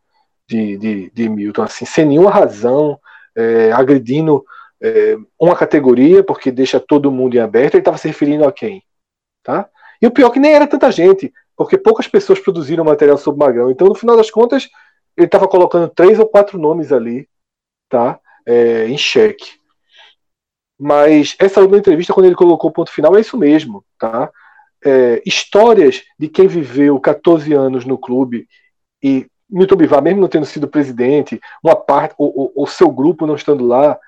de, 0.45 0.75
de, 0.75 1.11
de 1.15 1.29
Milton, 1.29 1.63
assim, 1.63 1.85
sem 1.85 2.03
nenhuma 2.03 2.31
razão, 2.31 2.99
é, 3.33 3.71
agredindo 3.71 4.43
é, 4.81 5.15
uma 5.39 5.55
categoria, 5.55 6.21
porque 6.21 6.51
deixa 6.51 6.81
todo 6.81 7.09
mundo 7.09 7.35
em 7.35 7.39
aberto, 7.39 7.75
ele 7.75 7.79
estava 7.81 7.97
se 7.97 8.09
referindo 8.09 8.43
a 8.43 8.51
quem? 8.51 8.83
Tá? 9.43 9.69
E 10.01 10.07
o 10.07 10.11
pior 10.11 10.29
é 10.29 10.31
que 10.31 10.39
nem 10.39 10.53
era 10.53 10.67
tanta 10.67 10.91
gente, 10.91 11.33
porque 11.55 11.77
poucas 11.77 12.07
pessoas 12.07 12.39
produziram 12.39 12.83
material 12.83 13.17
sobre 13.17 13.45
Magrão. 13.45 13.69
Então, 13.69 13.87
no 13.87 13.95
final 13.95 14.15
das 14.15 14.31
contas, 14.31 14.69
ele 15.17 15.25
estava 15.25 15.47
colocando 15.47 15.89
três 15.89 16.17
ou 16.19 16.25
quatro 16.25 16.57
nomes 16.57 16.91
ali, 16.91 17.27
tá? 17.89 18.19
É, 18.45 18.87
em 18.87 18.97
xeque. 18.97 19.59
Mas 20.79 21.35
essa 21.37 21.59
última 21.59 21.77
entrevista, 21.77 22.13
quando 22.13 22.27
ele 22.27 22.35
colocou 22.35 22.69
o 22.69 22.73
ponto 22.73 22.91
final, 22.91 23.15
é 23.17 23.19
isso 23.19 23.37
mesmo, 23.37 23.83
tá? 23.97 24.31
É, 24.85 25.21
histórias 25.25 26.03
de 26.17 26.29
quem 26.29 26.47
viveu 26.47 26.97
14 26.99 27.53
anos 27.53 27.83
no 27.83 27.97
clube 27.97 28.47
e 29.03 29.27
Milton 29.49 29.75
Bivar, 29.75 30.01
mesmo 30.01 30.21
não 30.21 30.29
tendo 30.29 30.45
sido 30.45 30.67
presidente, 30.69 31.41
uma 31.61 31.75
parte, 31.75 32.15
o, 32.17 32.61
o, 32.61 32.63
o, 32.63 32.67
seu 32.67 32.89
grupo 32.89 33.25
não 33.25 33.35
estando 33.35 33.65
lá, 33.65 33.99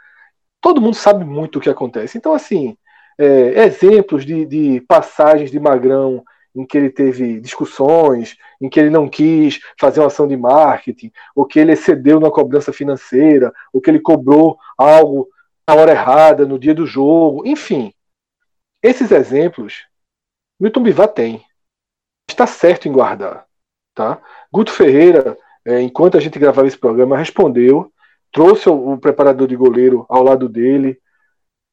todo 0.62 0.80
mundo 0.80 0.96
sabe 0.96 1.26
muito 1.26 1.58
o 1.58 1.62
que 1.62 1.70
acontece. 1.70 2.18
Então, 2.18 2.34
assim, 2.34 2.78
é, 3.22 3.66
exemplos 3.66 4.26
de, 4.26 4.46
de 4.46 4.82
passagens 4.82 5.52
de 5.52 5.60
Magrão 5.60 6.24
em 6.56 6.66
que 6.66 6.78
ele 6.78 6.90
teve 6.90 7.40
discussões, 7.40 8.36
em 8.60 8.68
que 8.68 8.80
ele 8.80 8.90
não 8.90 9.08
quis 9.08 9.60
fazer 9.80 10.00
uma 10.00 10.08
ação 10.08 10.28
de 10.28 10.36
marketing, 10.36 11.12
ou 11.36 11.46
que 11.46 11.60
ele 11.60 11.72
excedeu 11.72 12.20
na 12.20 12.30
cobrança 12.30 12.74
financeira, 12.74 13.54
ou 13.72 13.80
que 13.80 13.90
ele 13.90 14.00
cobrou 14.00 14.58
algo 14.78 15.30
na 15.68 15.76
hora 15.76 15.92
errada, 15.92 16.46
no 16.46 16.60
dia 16.60 16.74
do 16.74 16.86
jogo, 16.86 17.46
enfim. 17.46 17.94
Esses 18.84 19.12
exemplos, 19.12 19.86
Milton 20.60 20.84
Bivar 20.84 21.08
tem. 21.08 21.46
Está 22.28 22.48
certo 22.48 22.88
em 22.88 22.92
guardar. 22.92 23.46
Tá? 23.94 24.22
Guto 24.52 24.72
Ferreira, 24.72 25.38
é, 25.64 25.80
enquanto 25.80 26.18
a 26.18 26.20
gente 26.20 26.40
gravava 26.40 26.68
esse 26.68 26.78
programa, 26.78 27.18
respondeu, 27.18 27.94
trouxe 28.32 28.68
o, 28.68 28.94
o 28.94 28.98
preparador 28.98 29.48
de 29.48 29.56
goleiro 29.56 30.06
ao 30.10 30.24
lado 30.24 30.50
dele, 30.50 31.00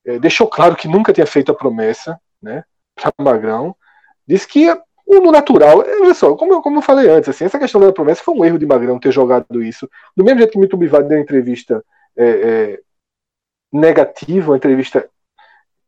é, 0.08 0.18
deixou 0.18 0.48
claro 0.48 0.74
que 0.74 0.88
nunca 0.88 1.12
tinha 1.12 1.26
feito 1.26 1.52
a 1.52 1.54
promessa 1.54 2.18
né, 2.40 2.64
para 2.94 3.12
Magrão, 3.18 3.76
disse 4.26 4.48
que 4.48 4.66
no 5.06 5.30
natural, 5.30 5.82
é, 5.82 6.00
olha 6.00 6.14
só, 6.14 6.34
como 6.34 6.54
eu, 6.54 6.62
como 6.62 6.78
eu 6.78 6.82
falei 6.82 7.10
antes, 7.10 7.28
assim, 7.28 7.44
essa 7.44 7.58
questão 7.58 7.78
da 7.78 7.92
promessa 7.92 8.22
foi 8.22 8.34
um 8.34 8.44
erro 8.44 8.58
de 8.58 8.64
Magrão 8.64 8.98
ter 8.98 9.12
jogado 9.12 9.62
isso. 9.62 9.88
Do 10.16 10.24
mesmo 10.24 10.38
jeito 10.38 10.52
que 10.52 10.58
Milton 10.58 10.78
Bivar 10.78 11.02
deu 11.04 11.18
entrevista 11.18 11.84
é, 12.16 12.26
é, 12.26 12.80
negativa, 13.70 14.50
uma 14.50 14.56
entrevista 14.56 15.08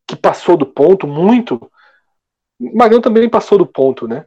que 0.07 0.15
passou 0.15 0.55
do 0.55 0.65
ponto 0.65 1.07
muito. 1.07 1.71
Magrão 2.59 3.01
também 3.01 3.29
passou 3.29 3.57
do 3.57 3.65
ponto, 3.65 4.07
né? 4.07 4.25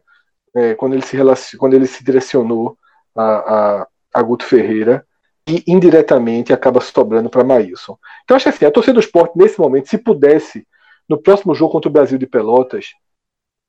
É, 0.56 0.74
quando, 0.74 0.94
ele 0.94 1.02
se 1.02 1.56
quando 1.56 1.74
ele 1.74 1.86
se 1.86 2.04
direcionou 2.04 2.78
a, 3.16 3.24
a, 3.24 3.88
a 4.14 4.22
Guto 4.22 4.44
Ferreira 4.44 5.04
e 5.46 5.62
indiretamente 5.66 6.52
acaba 6.52 6.80
sobrando 6.80 7.28
para 7.28 7.44
Maílson. 7.44 7.98
Então 8.24 8.36
acho 8.36 8.48
assim, 8.48 8.64
a 8.64 8.70
torcida 8.70 8.94
do 8.94 9.00
esporte, 9.00 9.36
nesse 9.36 9.58
momento, 9.60 9.88
se 9.88 9.98
pudesse, 9.98 10.66
no 11.08 11.20
próximo 11.20 11.54
jogo 11.54 11.72
contra 11.72 11.88
o 11.88 11.92
Brasil 11.92 12.18
de 12.18 12.26
Pelotas, 12.26 12.94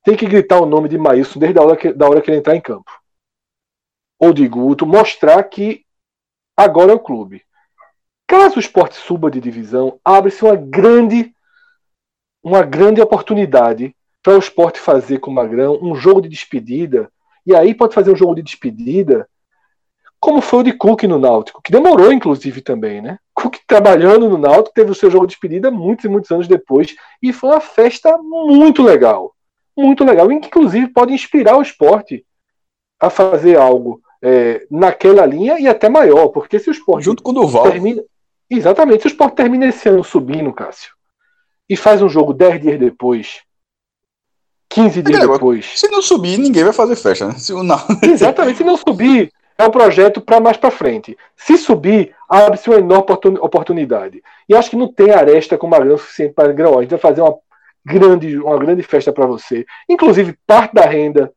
tem 0.04 0.16
que 0.16 0.26
gritar 0.26 0.60
o 0.60 0.66
nome 0.66 0.88
de 0.88 0.98
Maílson 0.98 1.40
desde 1.40 1.60
a 1.60 1.64
hora 1.64 1.76
que, 1.76 1.92
da 1.92 2.08
hora 2.08 2.22
que 2.22 2.30
ele 2.30 2.38
entrar 2.38 2.56
em 2.56 2.62
campo. 2.62 2.90
Ou 4.20 4.32
de 4.32 4.48
Guto, 4.48 4.86
mostrar 4.86 5.44
que 5.44 5.84
agora 6.56 6.92
é 6.92 6.96
o 6.96 7.00
clube. 7.00 7.44
Caso 8.28 8.56
o 8.56 8.60
esporte 8.60 8.96
suba 8.96 9.30
de 9.30 9.42
divisão, 9.42 10.00
abre-se 10.04 10.44
uma 10.44 10.56
grande, 10.56 11.34
uma 12.42 12.64
grande 12.64 13.02
oportunidade 13.02 13.96
para 14.24 14.36
o 14.36 14.40
esporte 14.40 14.80
fazer 14.80 15.20
com 15.20 15.30
o 15.30 15.34
Magrão 15.34 15.78
um 15.82 15.94
jogo 15.96 16.22
de 16.22 16.30
despedida. 16.30 17.12
E 17.46 17.56
aí 17.56 17.76
pode 17.76 17.94
fazer 17.94 18.12
um 18.12 18.16
jogo 18.16 18.34
de 18.36 18.42
despedida, 18.42 19.30
como 20.20 20.42
foi 20.42 20.60
o 20.60 20.64
de 20.64 20.74
Cook 20.74 21.04
no 21.04 21.20
Náutico, 21.20 21.62
que 21.62 21.72
demorou, 21.72 22.12
inclusive, 22.12 22.62
também, 22.62 23.02
né? 23.02 23.20
Cook 23.34 23.58
trabalhando 23.68 24.30
no 24.30 24.38
Náutico 24.38 24.74
teve 24.74 24.92
o 24.92 24.96
seu 24.96 25.12
jogo 25.12 25.28
de 25.28 25.34
despedida 25.34 25.70
muitos 25.70 26.06
e 26.06 26.10
muitos 26.10 26.32
anos 26.32 26.48
depois. 26.48 26.96
E 27.22 27.32
foi 27.32 27.52
uma 27.52 27.62
festa 27.62 28.18
muito 28.18 28.82
legal. 28.82 29.36
Muito 29.78 30.04
legal. 30.04 30.32
Inclusive, 30.32 30.88
pode 30.88 31.14
inspirar 31.14 31.58
o 31.58 31.62
esporte 31.62 32.26
a 33.00 33.10
fazer 33.10 33.58
algo 33.58 34.02
é, 34.22 34.66
naquela 34.72 35.26
linha 35.26 35.60
e 35.60 35.68
até 35.68 35.90
maior, 35.90 36.30
porque 36.30 36.58
se 36.58 36.70
o 36.70 36.72
esporte 36.72 37.06
junto 37.06 37.22
com 37.22 37.32
o 37.32 37.34
Duval 37.34 37.70
termina, 37.70 38.02
Exatamente. 38.50 39.02
Se 39.02 39.08
o 39.08 39.10
Sport 39.10 39.36
termina 39.36 39.68
esse 39.68 39.88
ano 39.90 40.04
subindo, 40.04 40.54
Cássio, 40.54 40.92
e 41.70 41.76
faz 41.76 42.02
um 42.02 42.10
jogo 42.10 42.34
10 42.34 42.62
dias 42.62 42.80
depois, 42.80 43.42
15 44.70 45.02
dias 45.02 45.24
É, 45.24 45.28
depois. 45.28 45.80
Se 45.80 45.88
não 45.90 46.02
subir, 46.02 46.38
ninguém 46.38 46.64
vai 46.64 46.74
fazer 46.74 46.96
festa, 46.96 47.28
né? 47.28 47.34
Se, 47.38 47.54
não. 47.54 47.80
Exatamente. 48.04 48.58
Se 48.58 48.64
não 48.64 48.78
subir, 48.78 49.32
é 49.58 49.66
um 49.66 49.72
projeto 49.72 50.20
para 50.22 50.40
mais 50.40 50.58
para 50.58 50.72
frente. 50.72 51.18
Se 51.36 51.58
subir, 51.58 52.14
abre-se 52.30 52.70
uma 52.70 52.80
enorme 52.80 53.04
oportun- 53.04 53.38
oportunidade. 53.40 54.22
E 54.50 54.56
acho 54.56 54.70
que 54.70 54.76
não 54.76 54.92
tem 54.92 55.12
aresta 55.12 55.58
com 55.58 55.68
Magrão 55.68 55.98
suficiente 55.98 56.34
para 56.34 56.52
Grão. 56.52 56.78
A 56.78 56.82
gente 56.82 56.92
vai 56.92 57.00
fazer 57.00 57.22
uma 57.22 57.38
grande, 57.86 58.38
uma 58.38 58.58
grande 58.58 58.84
festa 58.84 59.14
para 59.14 59.26
você. 59.26 59.66
Inclusive, 59.88 60.38
parte 60.46 60.74
da 60.74 60.86
renda, 60.86 61.32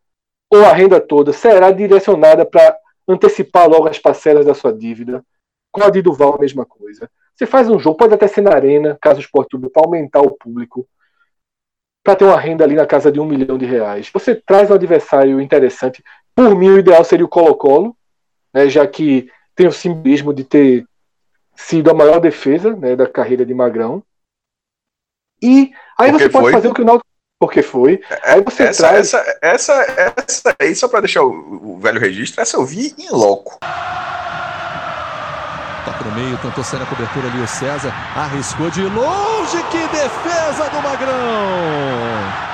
ou 0.51 0.65
a 0.65 0.73
renda 0.73 1.01
toda, 1.01 1.33
será 1.33 1.71
direcionada 1.71 2.45
para 2.45 2.77
antecipar 3.07 3.69
logo 3.69 3.89
as 3.89 3.99
parcelas 3.99 4.47
da 4.47 4.55
sua 4.55 4.73
dívida. 4.73 5.25
Com 5.71 5.83
a 5.83 5.91
de 5.91 6.03
Duval, 6.03 6.35
a 6.35 6.41
mesma 6.41 6.65
coisa. 6.65 7.09
Você 7.35 7.47
faz 7.47 7.69
um 7.69 7.79
jogo, 7.79 7.97
pode 7.97 8.15
até 8.15 8.27
ser 8.27 8.41
na 8.41 8.53
arena, 8.53 8.99
caso 9.01 9.19
o 9.19 9.23
Sport 9.23 9.49
Clube, 9.51 9.71
para 9.71 9.85
aumentar 9.85 10.21
o 10.21 10.31
público 10.31 10.89
para 12.03 12.17
ter 12.17 12.25
uma 12.25 12.41
renda 12.41 12.65
ali 12.65 12.75
na 12.75 12.87
casa 12.87 13.13
de 13.13 13.21
um 13.21 13.27
milhão 13.27 13.59
de 13.59 13.67
reais. 13.67 14.09
Você 14.15 14.35
traz 14.35 14.71
um 14.71 14.75
adversário 14.75 15.39
interessante. 15.43 16.03
Por 16.35 16.55
mim, 16.55 16.71
o 16.71 16.79
ideal 16.79 17.05
seria 17.05 17.27
o 17.27 17.29
Colo-Colo, 17.29 17.95
né, 18.59 18.69
já 18.69 18.85
que 18.87 19.31
tem 19.55 19.69
o 19.69 19.73
simbolismo 19.73 20.35
de 20.35 20.43
ter 20.43 20.85
sido 21.55 21.91
a 21.91 21.95
maior 21.95 22.19
defesa 22.21 22.75
né, 22.75 22.97
da 22.97 23.07
carreira 23.07 23.47
de 23.47 23.55
Magrão. 23.55 24.03
E 25.41 25.73
aí 25.99 26.11
Porque 26.11 26.25
você 26.25 26.29
pode 26.29 26.45
foi? 26.45 26.53
fazer 26.53 26.69
o 26.69 26.75
que 26.75 26.83
o 26.83 26.85
Náutico 26.85 27.07
porque 27.41 27.63
foi. 27.63 28.01
Aí 28.25 28.43
você 28.43 28.65
Essa, 28.65 28.89
traz 28.89 29.15
essa, 29.15 29.39
essa, 29.41 29.73
essa 30.27 30.57
aí, 30.59 30.75
só 30.75 30.89
pra 30.89 30.99
deixar 30.99 31.23
o, 31.23 31.75
o 31.75 31.79
velho 31.79 32.01
registro, 32.01 32.41
essa 32.41 32.57
eu 32.57 32.65
vi 32.65 32.93
em 32.99 33.09
loco. 33.13 33.61
Toca 35.85 36.05
no 36.05 36.13
meio, 36.17 36.37
tentou 36.39 36.65
sair 36.65 36.81
na 36.81 36.87
cobertura 36.87 37.29
ali 37.29 37.41
o 37.41 37.47
César. 37.47 37.95
Arriscou 38.17 38.69
de 38.71 38.83
longe. 38.83 39.63
Que 39.71 39.87
defesa 39.87 40.69
do 40.71 40.83
Magrão! 40.83 42.49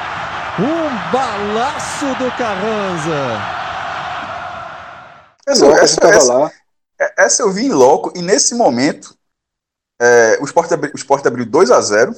Um 0.58 1.10
balaço 1.10 2.06
do 2.16 2.30
Carranza. 2.36 3.63
Essa, 5.46 5.66
gente 5.66 5.78
essa, 5.78 6.08
essa, 6.08 6.34
lá. 6.34 6.52
essa 7.18 7.42
eu 7.42 7.52
vi 7.52 7.66
em 7.66 7.72
loco, 7.72 8.12
e 8.16 8.22
nesse 8.22 8.54
momento, 8.54 9.16
é, 10.00 10.38
o, 10.40 10.44
Sport 10.44 10.72
abri, 10.72 10.90
o 10.92 10.96
Sport 10.96 11.26
abriu 11.26 11.46
2 11.46 11.70
a 11.70 11.80
0 11.80 12.14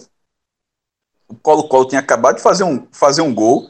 O 1.29 1.35
Colo-Colo 1.35 1.89
tinha 1.89 2.01
acabado 2.01 2.37
de 2.37 2.43
fazer 2.43 2.65
um, 2.65 2.87
fazer 2.93 3.23
um 3.23 3.35
gol. 3.35 3.69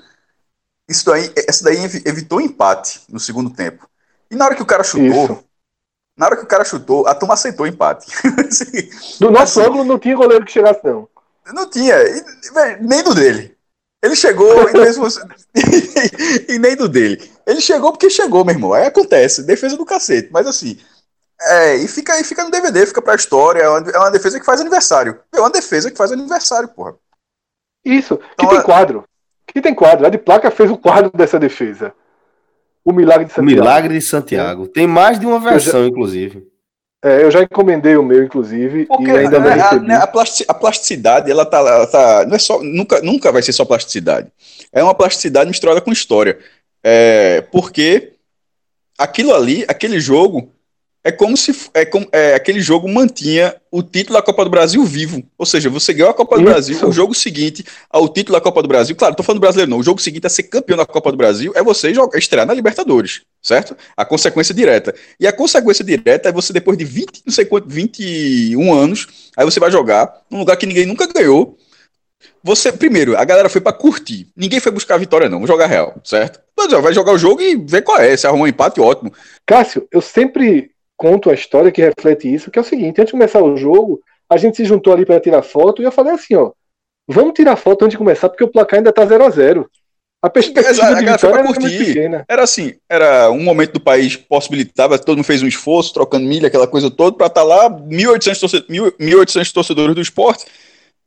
Isso 0.88 1.04
daí, 1.06 1.32
essa 1.48 1.64
daí 1.64 1.82
evi- 1.84 2.02
evitou 2.06 2.40
empate 2.40 3.02
no 3.08 3.18
segundo 3.18 3.50
tempo. 3.50 3.88
E 4.30 4.36
na 4.36 4.44
hora 4.44 4.54
que 4.54 4.62
o 4.62 4.66
cara 4.66 4.84
chutou, 4.84 5.24
Isso. 5.24 5.44
na 6.16 6.26
hora 6.26 6.36
que 6.36 6.44
o 6.44 6.48
cara 6.48 6.64
chutou, 6.64 7.06
a 7.06 7.14
turma 7.14 7.34
aceitou 7.34 7.64
o 7.64 7.68
empate. 7.68 8.12
Assim, 8.48 8.90
Do 9.18 9.30
nosso 9.30 9.60
assim, 9.60 9.68
ângulo 9.68 9.84
não 9.84 9.98
tinha 9.98 10.16
goleiro 10.16 10.44
que 10.44 10.52
chegasse, 10.52 10.80
não. 10.84 11.08
Não 11.52 11.68
tinha, 11.68 11.96
e, 12.02 12.24
nem 12.80 13.02
do 13.02 13.14
dele. 13.14 13.56
Ele 14.02 14.16
chegou 14.16 14.68
e, 14.68 14.72
mesmo, 14.72 15.06
e 16.48 16.58
nem 16.58 16.76
do 16.76 16.88
dele. 16.88 17.35
Ele 17.46 17.60
chegou 17.60 17.92
porque 17.92 18.10
chegou, 18.10 18.44
meu 18.44 18.54
irmão. 18.54 18.72
Aí 18.72 18.86
acontece, 18.86 19.42
defesa 19.44 19.76
do 19.76 19.84
cacete. 19.84 20.28
Mas 20.32 20.46
assim, 20.46 20.78
é, 21.40 21.76
e 21.76 21.86
fica, 21.86 22.18
e 22.18 22.24
fica 22.24 22.42
no 22.44 22.50
DVD, 22.50 22.84
fica 22.86 23.00
pra 23.02 23.14
história. 23.14 23.60
É 23.62 23.68
uma, 23.68 23.90
é 23.90 23.98
uma 23.98 24.10
defesa 24.10 24.38
que 24.40 24.46
faz 24.46 24.60
aniversário. 24.60 25.20
É 25.34 25.40
uma 25.40 25.50
defesa 25.50 25.90
que 25.90 25.96
faz 25.96 26.10
aniversário, 26.12 26.68
porra. 26.68 26.94
Isso. 27.84 28.16
Que 28.16 28.24
Então, 28.34 28.48
tem 28.48 28.58
é- 28.58 28.62
quadro. 28.62 29.04
Que 29.46 29.60
tem 29.62 29.74
quadro. 29.74 30.06
A 30.06 30.10
de 30.10 30.18
placa 30.18 30.50
fez 30.50 30.70
o 30.70 30.76
quadro 30.76 31.10
dessa 31.14 31.38
defesa. 31.38 31.92
O 32.84 32.92
Milagre 32.92 33.26
de 33.26 33.32
O 33.32 33.34
Santiago. 33.34 33.60
Milagre 33.62 33.98
de 33.98 34.04
Santiago. 34.04 34.68
Tem 34.68 34.86
mais 34.86 35.18
de 35.20 35.26
uma 35.26 35.38
versão, 35.38 35.86
inclusive. 35.86 36.46
É, 37.04 37.22
eu 37.22 37.30
já 37.30 37.42
encomendei 37.42 37.96
o 37.96 38.02
meu, 38.02 38.24
inclusive, 38.24 38.86
Porque 38.86 39.04
e 39.04 39.10
ainda 39.16 39.38
não 39.38 39.48
a, 39.48 39.54
recebi. 39.54 39.86
né, 39.86 39.94
a 39.96 40.02
a 40.48 40.54
plasticidade, 40.54 41.30
ela 41.30 41.44
tá, 41.46 41.58
ela 41.58 41.86
tá. 41.86 42.24
Não 42.26 42.34
é 42.34 42.38
só, 42.38 42.60
nunca, 42.62 43.00
nunca 43.02 43.30
vai 43.30 43.42
ser 43.42 43.52
só 43.52 43.64
plasticidade. 43.64 44.28
É 44.72 44.82
uma 44.82 44.94
plasticidade 44.94 45.48
misturada 45.48 45.80
com 45.80 45.92
história. 45.92 46.38
É, 46.88 47.40
porque 47.40 48.12
aquilo 48.96 49.34
ali, 49.34 49.64
aquele 49.66 49.98
jogo, 49.98 50.52
é 51.02 51.10
como 51.10 51.36
se 51.36 51.52
é 51.74 51.84
como, 51.84 52.06
é, 52.12 52.34
aquele 52.34 52.60
jogo 52.60 52.88
mantinha 52.88 53.56
o 53.72 53.82
título 53.82 54.16
da 54.16 54.22
Copa 54.22 54.44
do 54.44 54.50
Brasil 54.50 54.84
vivo. 54.84 55.20
Ou 55.36 55.44
seja, 55.44 55.68
você 55.68 55.92
ganhou 55.92 56.12
a 56.12 56.14
Copa 56.14 56.36
do 56.36 56.42
Isso. 56.42 56.50
Brasil, 56.52 56.88
o 56.88 56.92
jogo 56.92 57.12
seguinte 57.12 57.64
ao 57.90 58.08
título 58.08 58.38
da 58.38 58.40
Copa 58.40 58.62
do 58.62 58.68
Brasil, 58.68 58.94
claro, 58.94 59.16
tô 59.16 59.24
falando 59.24 59.38
do 59.38 59.40
brasileiro 59.40 59.68
não, 59.68 59.78
o 59.78 59.82
jogo 59.82 60.00
seguinte 60.00 60.28
a 60.28 60.30
ser 60.30 60.44
campeão 60.44 60.76
da 60.76 60.86
Copa 60.86 61.10
do 61.10 61.16
Brasil 61.16 61.52
é 61.56 61.62
você 61.62 61.92
jogar, 61.92 62.16
estrear 62.20 62.46
na 62.46 62.54
Libertadores, 62.54 63.22
certo? 63.42 63.76
A 63.96 64.04
consequência 64.04 64.54
direta. 64.54 64.94
E 65.18 65.26
a 65.26 65.32
consequência 65.32 65.84
direta 65.84 66.28
é 66.28 66.32
você 66.32 66.52
depois 66.52 66.78
de 66.78 66.84
20, 66.84 67.22
não 67.26 67.32
sei 67.32 67.46
quanto, 67.46 67.68
21 67.68 68.72
anos, 68.72 69.08
aí 69.36 69.44
você 69.44 69.58
vai 69.58 69.72
jogar 69.72 70.22
num 70.30 70.38
lugar 70.38 70.56
que 70.56 70.66
ninguém 70.66 70.86
nunca 70.86 71.04
ganhou. 71.12 71.58
Você, 72.44 72.70
primeiro, 72.70 73.16
a 73.16 73.24
galera 73.24 73.48
foi 73.48 73.60
pra 73.60 73.72
curtir. 73.72 74.28
Ninguém 74.36 74.60
foi 74.60 74.70
buscar 74.70 74.94
a 74.94 74.98
vitória, 74.98 75.28
não. 75.28 75.38
Vou 75.38 75.48
jogar 75.48 75.66
real, 75.66 76.00
certo? 76.04 76.45
Mas, 76.56 76.72
ó, 76.72 76.80
vai 76.80 76.92
jogar 76.94 77.12
o 77.12 77.18
jogo 77.18 77.40
e 77.42 77.56
ver 77.56 77.82
qual 77.82 77.98
é. 77.98 78.16
Se 78.16 78.26
arrumou 78.26 78.46
um 78.46 78.48
empate, 78.48 78.80
ótimo. 78.80 79.12
Cássio, 79.44 79.86
eu 79.92 80.00
sempre 80.00 80.70
conto 80.96 81.28
a 81.30 81.34
história 81.34 81.70
que 81.70 81.82
reflete 81.82 82.32
isso, 82.32 82.50
que 82.50 82.58
é 82.58 82.62
o 82.62 82.64
seguinte, 82.64 83.00
antes 83.00 83.06
de 83.06 83.12
começar 83.12 83.42
o 83.42 83.56
jogo, 83.56 84.00
a 84.30 84.36
gente 84.38 84.56
se 84.56 84.64
juntou 84.64 84.92
ali 84.92 85.04
para 85.04 85.20
tirar 85.20 85.42
foto 85.42 85.82
e 85.82 85.84
eu 85.84 85.92
falei 85.92 86.12
assim, 86.14 86.34
ó, 86.34 86.52
vamos 87.06 87.34
tirar 87.34 87.54
foto 87.56 87.84
antes 87.84 87.92
de 87.92 87.98
começar, 87.98 88.28
porque 88.30 88.42
o 88.44 88.48
placar 88.48 88.78
ainda 88.78 88.92
tá 88.92 89.04
0 89.04 89.24
a 89.24 89.30
0 89.30 89.70
A 90.22 90.30
perspectiva 90.30 90.86
a 90.86 90.94
de 90.94 91.04
vitória 91.04 91.38
era 91.40 91.46
curtir. 91.46 91.84
pequena. 91.84 92.24
Era 92.26 92.42
assim, 92.42 92.72
era 92.88 93.30
um 93.30 93.42
momento 93.42 93.74
do 93.74 93.80
país 93.80 94.16
possibilitava, 94.16 94.98
todo 94.98 95.18
mundo 95.18 95.26
fez 95.26 95.42
um 95.42 95.46
esforço, 95.46 95.92
trocando 95.92 96.26
milha, 96.26 96.48
aquela 96.48 96.66
coisa 96.66 96.90
toda, 96.90 97.14
pra 97.16 97.26
estar 97.26 97.42
lá, 97.42 97.68
1.800 97.68 98.40
torce- 98.40 98.64
1.800 98.68 99.52
torcedores 99.52 99.94
do 99.94 100.00
esporte, 100.00 100.46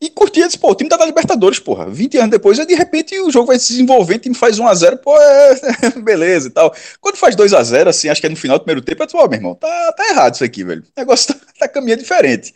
e 0.01 0.09
curtia, 0.09 0.45
disse, 0.45 0.57
pô, 0.57 0.71
o 0.71 0.75
time 0.75 0.89
tá 0.89 0.97
na 0.97 1.05
Libertadores, 1.05 1.59
porra, 1.59 1.89
20 1.89 2.17
anos 2.17 2.29
depois, 2.31 2.57
de 2.57 2.73
repente 2.73 3.19
o 3.19 3.29
jogo 3.29 3.47
vai 3.47 3.59
se 3.59 3.73
desenvolvendo, 3.73 4.17
o 4.17 4.21
time 4.21 4.35
faz 4.35 4.57
1x0, 4.57 4.97
pô, 4.97 5.13
é, 5.21 5.91
beleza 6.01 6.47
e 6.47 6.51
tal. 6.51 6.73
Quando 7.01 7.17
faz 7.17 7.35
2x0, 7.35 7.87
assim, 7.87 8.07
acho 8.07 8.21
que 8.21 8.27
é 8.27 8.29
no 8.29 8.35
final 8.37 8.57
do 8.57 8.63
primeiro 8.63 8.81
tempo, 8.81 9.03
eu 9.03 9.05
disse, 9.05 9.17
ó, 9.17 9.27
meu 9.27 9.37
irmão, 9.37 9.55
tá, 9.55 9.93
tá 9.93 10.09
errado 10.09 10.35
isso 10.35 10.43
aqui, 10.43 10.63
velho, 10.63 10.83
o 10.83 10.99
negócio 10.99 11.33
tá, 11.35 11.39
tá 11.59 11.67
caminhando 11.67 11.99
diferente. 11.99 12.53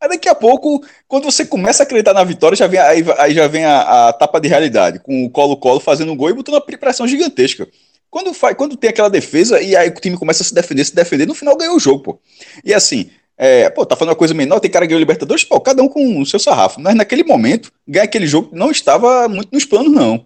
Aí 0.00 0.08
daqui 0.08 0.28
a 0.28 0.34
pouco, 0.34 0.82
quando 1.06 1.24
você 1.24 1.44
começa 1.44 1.82
a 1.82 1.84
acreditar 1.84 2.14
na 2.14 2.24
vitória, 2.24 2.56
já 2.56 2.66
vem, 2.66 2.80
aí, 2.80 3.04
aí 3.18 3.34
já 3.34 3.46
vem 3.46 3.64
a, 3.64 4.08
a 4.08 4.12
tapa 4.14 4.40
de 4.40 4.48
realidade, 4.48 4.98
com 4.98 5.24
o 5.24 5.30
Colo-Colo 5.30 5.80
fazendo 5.80 6.12
um 6.12 6.16
gol 6.16 6.30
e 6.30 6.34
botando 6.34 6.54
uma 6.54 6.60
pressão 6.60 7.06
gigantesca. 7.06 7.68
Quando, 8.10 8.32
faz, 8.32 8.56
quando 8.56 8.76
tem 8.76 8.88
aquela 8.88 9.10
defesa 9.10 9.60
e 9.60 9.76
aí 9.76 9.88
o 9.88 9.94
time 9.94 10.16
começa 10.16 10.42
a 10.42 10.46
se 10.46 10.54
defender, 10.54 10.84
se 10.84 10.94
defender, 10.94 11.26
no 11.26 11.34
final 11.34 11.56
ganhou 11.56 11.76
o 11.76 11.80
jogo, 11.80 12.02
pô. 12.02 12.20
E 12.64 12.72
assim, 12.72 13.10
é, 13.38 13.68
pô, 13.70 13.84
tá 13.84 13.94
falando 13.96 14.12
uma 14.12 14.18
coisa 14.18 14.32
menor, 14.34 14.60
tem 14.60 14.70
cara 14.70 14.84
que 14.86 14.88
ganhou 14.90 15.00
Libertadores, 15.00 15.44
pô, 15.44 15.60
cada 15.60 15.82
um 15.82 15.88
com 15.88 16.20
o 16.20 16.26
seu 16.26 16.38
sarrafo. 16.38 16.80
Mas 16.80 16.94
naquele 16.94 17.22
momento, 17.24 17.70
ganhar 17.86 18.04
aquele 18.04 18.26
jogo 18.26 18.50
não 18.52 18.70
estava 18.70 19.28
muito 19.28 19.50
nos 19.52 19.64
planos, 19.64 19.92
não. 19.92 20.24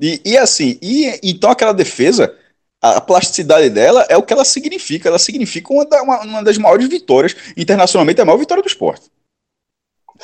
E, 0.00 0.20
e 0.24 0.36
assim, 0.36 0.78
e, 0.82 1.18
então 1.22 1.50
aquela 1.50 1.72
defesa, 1.72 2.34
a, 2.80 3.00
plasticidade 3.00 3.70
dela 3.70 4.04
é 4.08 4.16
o 4.16 4.22
que 4.22 4.32
ela 4.32 4.44
significa. 4.44 5.08
Ela 5.08 5.18
significa 5.18 5.72
uma, 5.72 5.84
da- 5.84 6.02
uma, 6.02 6.20
uma 6.22 6.42
das 6.42 6.58
maiores 6.58 6.88
vitórias, 6.88 7.36
internacionalmente, 7.56 8.20
é 8.20 8.22
a 8.22 8.26
maior 8.26 8.38
vitória 8.38 8.62
do 8.62 8.68
esporte. 8.68 9.10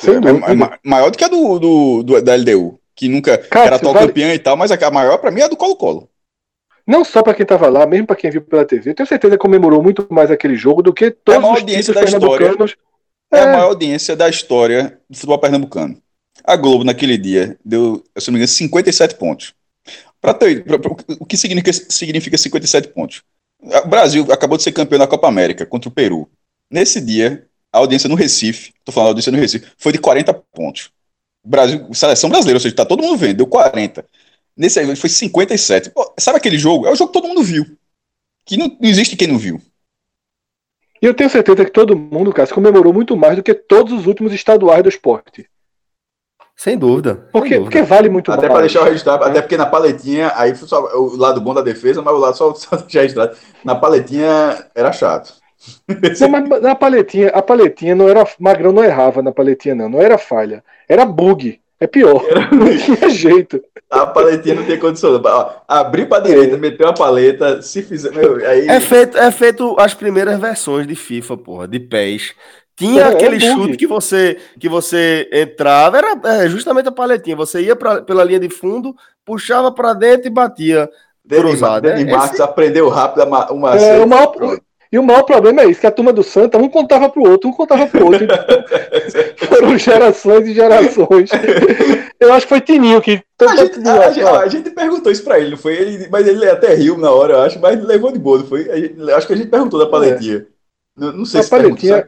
É, 0.05 0.51
é 0.51 0.55
ma- 0.55 0.79
maior 0.83 1.11
do 1.11 1.17
que 1.17 1.23
a 1.23 1.27
do, 1.27 1.59
do, 1.59 2.03
do- 2.03 2.21
da 2.21 2.33
LDU, 2.35 2.79
que 2.95 3.07
nunca 3.07 3.37
Cássio, 3.37 3.67
era 3.67 3.75
atual 3.75 3.93
vale- 3.93 4.07
campeã 4.07 4.33
e 4.33 4.39
tal, 4.39 4.57
mas 4.57 4.71
a, 4.71 4.91
maior 4.91 5.17
pra 5.17 5.31
mim 5.31 5.41
é 5.41 5.43
a 5.45 5.47
do 5.47 5.57
Colo-Colo. 5.57 6.08
Não 6.89 7.05
só 7.05 7.21
para 7.21 7.35
quem 7.35 7.45
tava 7.45 7.69
lá, 7.69 7.85
mesmo 7.85 8.07
para 8.07 8.15
quem 8.15 8.31
viu 8.31 8.41
pela 8.41 8.65
TV, 8.65 8.89
eu 8.89 8.95
tenho 8.95 9.05
certeza 9.07 9.35
que 9.37 9.41
comemorou 9.41 9.83
muito 9.83 10.07
mais 10.09 10.31
aquele 10.31 10.55
jogo 10.55 10.81
do 10.81 10.91
que 10.91 11.11
todos 11.11 11.39
maior 11.39 11.53
os 11.53 11.63
títulos 11.63 11.85
da 11.85 12.03
história. 12.03 12.37
pernambucanos. 12.37 12.75
É, 13.31 13.39
a 13.39 13.43
É. 13.43 13.51
maior 13.51 13.65
audiência 13.65 14.15
da 14.15 14.27
história 14.27 14.99
do 15.07 15.15
futebol 15.15 15.37
pernambucano. 15.37 16.01
A 16.43 16.55
Globo, 16.55 16.83
naquele 16.83 17.15
dia, 17.15 17.55
deu, 17.63 18.03
se 18.17 18.27
não 18.29 18.33
me 18.33 18.39
engano, 18.39 18.47
57 18.47 19.13
pontos. 19.15 19.53
Pra 20.19 20.33
ter, 20.33 20.63
pra- 20.63 20.79
pra- 20.79 20.95
o 21.19 21.25
que 21.27 21.37
significa, 21.37 21.71
significa 21.71 22.37
57 22.39 22.87
pontos? 22.87 23.21
O 23.61 23.87
Brasil 23.87 24.25
acabou 24.31 24.57
de 24.57 24.63
ser 24.63 24.71
campeão 24.71 24.97
da 24.97 25.05
Copa 25.05 25.27
América 25.27 25.67
contra 25.67 25.89
o 25.89 25.91
Peru. 25.91 26.27
Nesse 26.71 26.99
dia, 26.99 27.45
a 27.71 27.77
audiência 27.77 28.09
no 28.09 28.15
Recife, 28.15 28.73
tô 28.83 28.91
falando 28.91 29.09
audiência 29.09 29.31
no 29.31 29.37
Recife, 29.37 29.67
foi 29.77 29.91
de 29.91 29.99
40 29.99 30.33
pontos. 30.33 30.89
Brasil, 31.45 31.87
seleção 31.93 32.29
brasileira, 32.31 32.57
ou 32.57 32.61
seja, 32.61 32.73
tá 32.75 32.85
todo 32.85 33.03
mundo 33.03 33.15
vendo, 33.17 33.37
deu 33.37 33.47
40. 33.47 34.03
Nesse 34.59 34.77
aí 34.79 34.95
foi 34.97 35.09
57. 35.09 35.91
Pô, 35.91 36.13
sabe 36.19 36.37
aquele 36.37 36.57
jogo? 36.57 36.85
É 36.85 36.91
o 36.91 36.95
jogo 36.95 37.13
que 37.13 37.19
todo 37.19 37.29
mundo 37.29 37.41
viu. 37.41 37.65
Que 38.45 38.57
não, 38.57 38.67
não 38.67 38.89
existe 38.89 39.15
quem 39.15 39.29
não 39.29 39.37
viu. 39.37 39.61
E 41.01 41.05
eu 41.05 41.13
tenho 41.13 41.29
certeza 41.29 41.63
que 41.63 41.71
todo 41.71 41.97
mundo, 41.97 42.33
Cássio, 42.33 42.53
comemorou 42.55 42.93
muito 42.93 43.15
mais 43.15 43.37
do 43.37 43.43
que 43.43 43.53
todos 43.53 43.93
os 43.93 44.05
últimos 44.05 44.33
estaduais 44.33 44.83
do 44.83 44.89
esporte. 44.89 45.49
Sem 46.57 46.77
dúvida. 46.77 47.29
sem 47.31 47.31
Porque, 47.31 47.57
dúvida. 47.57 47.63
porque 47.63 47.81
vale 47.83 48.09
muito 48.09 48.31
Até 48.31 48.49
mais. 48.49 48.51
para 48.51 48.61
deixar 48.61 48.81
o 48.81 48.83
registrado, 48.83 49.23
até 49.23 49.41
porque 49.41 49.55
na 49.55 49.65
paletinha, 49.65 50.33
aí 50.35 50.53
foi 50.53 50.67
só 50.67 50.83
o 50.97 51.15
lado 51.15 51.39
bom 51.39 51.53
da 51.53 51.61
defesa, 51.61 52.01
mas 52.01 52.13
o 52.13 52.17
lado 52.17 52.35
só, 52.35 52.53
só 52.55 52.75
deixar 52.75 52.99
registrado. 53.01 53.37
Na 53.63 53.75
paletinha 53.75 54.67
era 54.75 54.91
chato. 54.91 55.35
Não, 56.19 56.29
mas 56.29 56.61
na 56.61 56.75
paletinha, 56.75 57.29
a 57.29 57.41
paletinha 57.41 57.95
não 57.95 58.07
era. 58.09 58.25
Magrão 58.39 58.71
não 58.73 58.83
errava 58.83 59.21
na 59.21 59.31
paletinha, 59.31 59.75
não. 59.75 59.89
Não 59.89 60.01
era 60.01 60.17
falha. 60.17 60.63
Era 60.87 61.05
bug. 61.05 61.61
É 61.79 61.87
pior. 61.87 62.21
Não 62.51 62.77
tinha 62.77 63.09
jeito. 63.09 63.61
A 63.89 64.05
paletinha 64.05 64.53
não 64.55 64.65
tem 64.65 64.77
condição. 64.77 65.19
Abrir 65.67 66.07
para 66.07 66.21
direita, 66.23 66.57
meter 66.57 66.83
uma 66.83 66.93
paleta, 66.93 67.61
se 67.61 67.81
fizer. 67.81 68.11
Meu, 68.11 68.35
aí, 68.47 68.67
É 68.67 68.79
feito, 68.79 69.17
é 69.17 69.31
feito 69.31 69.75
as 69.79 69.93
primeiras 69.95 70.39
versões 70.39 70.85
de 70.85 70.93
FIFA, 70.93 71.37
porra, 71.37 71.67
de 71.67 71.79
PES. 71.79 72.33
Tinha 72.75 73.03
É, 73.03 73.05
é 73.05 73.09
aquele 73.13 73.39
bug. 73.39 73.51
chute 73.51 73.77
que 73.77 73.87
você, 73.87 74.37
que 74.59 74.69
você 74.69 75.27
entrava, 75.33 75.97
era 75.97 76.19
é, 76.43 76.47
justamente 76.49 76.87
a 76.87 76.91
paletinha. 76.91 77.35
Você 77.35 77.61
ia 77.61 77.75
pra, 77.75 78.01
pela 78.01 78.23
linha 78.23 78.39
de 78.39 78.49
fundo, 78.49 78.93
puxava 79.25 79.71
pra 79.71 79.93
dentro 79.93 80.27
e 80.27 80.29
batia. 80.29 80.87
Denis, 81.25 81.43
cruzado, 81.43 81.83
Denis? 81.83 82.11
Marques 82.11 82.39
aprendeu 82.39 82.89
rápido 82.89 83.21
a 83.23 83.25
ma- 83.25 83.49
uma 83.51 83.75
É, 83.75 83.79
série. 83.79 84.05
E 84.91 84.97
o 84.97 85.03
maior 85.03 85.21
problema 85.23 85.61
é 85.61 85.67
isso, 85.69 85.79
que 85.79 85.85
a 85.87 85.91
turma 85.91 86.11
do 86.11 86.23
Santa, 86.23 86.57
um 86.57 86.67
contava 86.67 87.09
pro 87.09 87.21
outro, 87.29 87.47
um 87.47 87.53
contava 87.53 87.85
pro 87.85 88.05
outro. 88.07 88.23
Então, 88.23 88.37
foram 89.47 89.77
gerações 89.77 90.47
e 90.47 90.53
gerações. 90.53 91.29
Eu 92.19 92.33
acho 92.33 92.45
que 92.45 92.49
foi 92.49 92.61
Tininho 92.61 92.99
que. 92.99 93.21
A 93.41 93.55
gente, 93.55 93.87
a, 93.87 94.29
a 94.31 94.39
a 94.41 94.47
gente 94.47 94.71
perguntou 94.71 95.11
isso 95.11 95.23
pra 95.23 95.39
ele, 95.39 95.51
não 95.51 95.57
foi? 95.57 95.73
Ele, 95.75 96.07
mas 96.09 96.27
ele 96.27 96.49
até 96.49 96.73
riu 96.73 96.97
na 96.97 97.11
hora, 97.11 97.33
eu 97.33 97.41
acho, 97.41 97.59
mas 97.59 97.81
levou 97.83 98.11
de 98.11 98.17
boa, 98.19 98.39
não 98.39 98.45
foi? 98.47 98.63
Gente- 98.63 99.11
acho 99.11 99.27
que 99.27 99.33
a 99.33 99.37
gente 99.37 99.49
perguntou 99.49 99.79
da 99.79 99.85
paletinha. 99.85 100.47
Não, 100.97 101.11
não 101.13 101.25
sei 101.25 101.39
A 101.41 101.43
se 101.43 101.49
paletinha- 101.49 102.05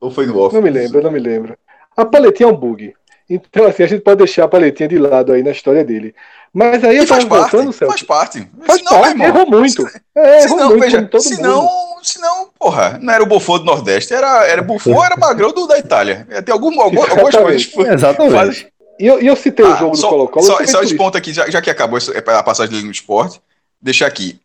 ou 0.00 0.10
foi 0.10 0.26
no 0.26 0.38
off. 0.38 0.54
Não 0.54 0.60
me 0.62 0.70
lembro, 0.70 1.00
não 1.02 1.10
me 1.12 1.20
lembro. 1.20 1.56
A 1.96 2.04
paletinha 2.04 2.48
é 2.48 2.52
um 2.52 2.56
bug. 2.56 2.92
Então, 3.28 3.66
assim, 3.66 3.82
a 3.82 3.86
gente 3.86 4.02
pode 4.02 4.18
deixar 4.18 4.44
a 4.44 4.48
paletinha 4.48 4.88
de 4.88 4.98
lado 4.98 5.32
aí 5.32 5.42
na 5.42 5.50
história 5.50 5.82
dele. 5.84 6.14
Mas 6.52 6.84
aí 6.84 6.96
E 6.96 6.98
eu 6.98 7.06
faz 7.06 7.24
parte, 7.24 7.50
voltando, 7.52 7.72
Celso. 7.72 7.92
faz 7.92 8.02
parte. 8.02 8.48
Faz 8.66 8.78
Senão, 8.78 8.92
meu 8.92 9.00
parte, 9.02 9.12
irmão, 9.14 9.26
errou 9.28 9.46
muito. 9.50 9.88
se- 9.88 10.00
É, 10.16 10.44
errou 10.44 10.56
não, 10.58 10.68
muito, 10.68 10.80
veja, 10.82 10.96
como 10.98 11.08
todo 11.08 11.22
se 11.22 11.36
mundo. 11.36 11.42
não, 11.42 11.70
se 12.02 12.20
não, 12.20 12.48
porra, 12.58 12.98
não 13.02 13.12
era 13.12 13.22
o 13.22 13.26
Buffon 13.26 13.58
do 13.58 13.64
Nordeste, 13.64 14.12
era, 14.14 14.46
era 14.46 14.62
Buffon, 14.62 14.90
era 15.04 15.16
Magrão 15.16 15.52
do, 15.52 15.66
da 15.66 15.78
Itália. 15.78 16.26
Tem 16.44 16.52
algum, 16.52 16.80
algum, 16.80 17.02
algumas 17.10 17.34
coisas. 17.34 17.72
Exatamente. 17.76 18.32
faz- 18.34 18.66
E 19.00 19.06
eu, 19.06 19.20
e 19.22 19.26
eu 19.26 19.34
citei 19.34 19.64
o 19.64 19.72
Ah, 19.72 19.76
jogo 19.76 19.92
do 19.92 19.96
só, 19.96 20.08
Colo-Colo. 20.10 20.44
só, 20.44 20.52
justamente 20.58 20.70
só 20.72 20.82
esse 20.82 20.94
ponto 20.96 21.18
aqui, 21.18 21.32
já, 21.32 21.50
já 21.50 21.60
que 21.60 21.70
acabou 21.70 21.96
essa- 21.98 22.16
a 22.16 22.42
passagem 22.42 22.72
dele 22.72 22.86
no 22.86 22.92
esporte, 22.92 23.40
deixar 23.80 24.06
aqui. 24.06 24.38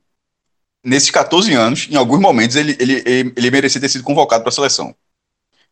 Nesses 0.83 1.11
14 1.11 1.53
anos, 1.53 1.87
em 1.91 1.95
alguns 1.97 2.19
momentos, 2.21 2.55
ele, 2.55 2.75
ele, 2.79 3.03
ele, 3.05 3.33
ele 3.35 3.51
merecia 3.51 3.81
ter 3.81 3.89
sido 3.89 4.03
convocado 4.03 4.41
para 4.43 4.49
a 4.49 4.53
seleção. 4.53 4.95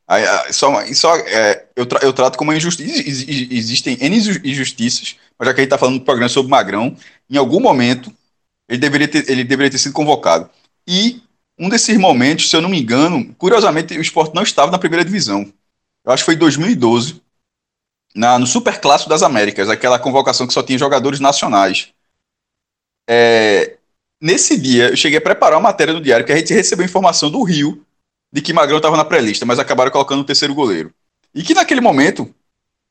Ah, 0.07 0.51
só, 0.53 0.85
só, 0.93 1.15
é, 1.17 1.67
eu, 1.75 1.85
tra- 1.85 1.99
eu 2.01 2.13
trato 2.13 2.38
como 2.38 2.51
uma 2.51 2.57
injustiça. 2.57 2.97
ex- 2.97 3.27
ex- 3.27 3.51
Existem 3.51 3.97
N 3.99 4.15
inju- 4.17 4.39
injustiças, 4.43 5.15
mas 5.38 5.47
já 5.47 5.53
que 5.53 5.59
a 5.59 5.63
gente 5.63 5.67
está 5.67 5.77
falando 5.77 5.99
do 5.99 6.05
programa 6.05 6.29
sobre 6.29 6.49
Magrão, 6.49 6.95
em 7.29 7.38
algum 7.38 7.59
momento 7.59 8.11
ele 8.69 8.79
deveria, 8.79 9.07
ter, 9.07 9.29
ele 9.29 9.43
deveria 9.43 9.71
ter 9.71 9.77
sido 9.79 9.93
convocado. 9.93 10.49
E 10.88 11.21
um 11.59 11.69
desses 11.69 11.97
momentos, 11.97 12.49
se 12.49 12.55
eu 12.55 12.61
não 12.61 12.69
me 12.69 12.79
engano, 12.81 13.34
curiosamente, 13.35 13.97
o 13.97 14.01
esporte 14.01 14.35
não 14.35 14.43
estava 14.43 14.71
na 14.71 14.79
primeira 14.79 15.05
divisão. 15.05 15.51
Eu 16.05 16.11
acho 16.13 16.23
que 16.23 16.27
foi 16.27 16.35
em 16.35 16.39
2012 16.39 17.21
na, 18.15 18.39
no 18.39 18.47
Super 18.47 18.79
Clássico 18.81 19.09
das 19.09 19.23
Américas, 19.23 19.69
aquela 19.69 19.99
convocação 19.99 20.47
que 20.47 20.53
só 20.53 20.63
tinha 20.63 20.79
jogadores 20.79 21.19
nacionais. 21.19 21.89
É, 23.09 23.77
nesse 24.21 24.57
dia, 24.59 24.89
eu 24.89 24.97
cheguei 24.97 25.17
a 25.17 25.21
preparar 25.21 25.57
uma 25.57 25.69
matéria 25.69 25.93
no 25.93 26.01
diário 26.01 26.25
que 26.25 26.31
a 26.31 26.38
gente 26.38 26.53
recebeu 26.53 26.85
informação 26.85 27.29
do 27.29 27.41
Rio 27.43 27.85
de 28.31 28.41
que 28.41 28.53
Magrão 28.53 28.77
estava 28.77 28.97
na 28.97 29.05
pré-lista, 29.05 29.45
mas 29.45 29.59
acabaram 29.59 29.91
colocando 29.91 30.21
o 30.21 30.25
terceiro 30.25 30.53
goleiro. 30.53 30.93
E 31.33 31.43
que 31.43 31.53
naquele 31.53 31.81
momento, 31.81 32.33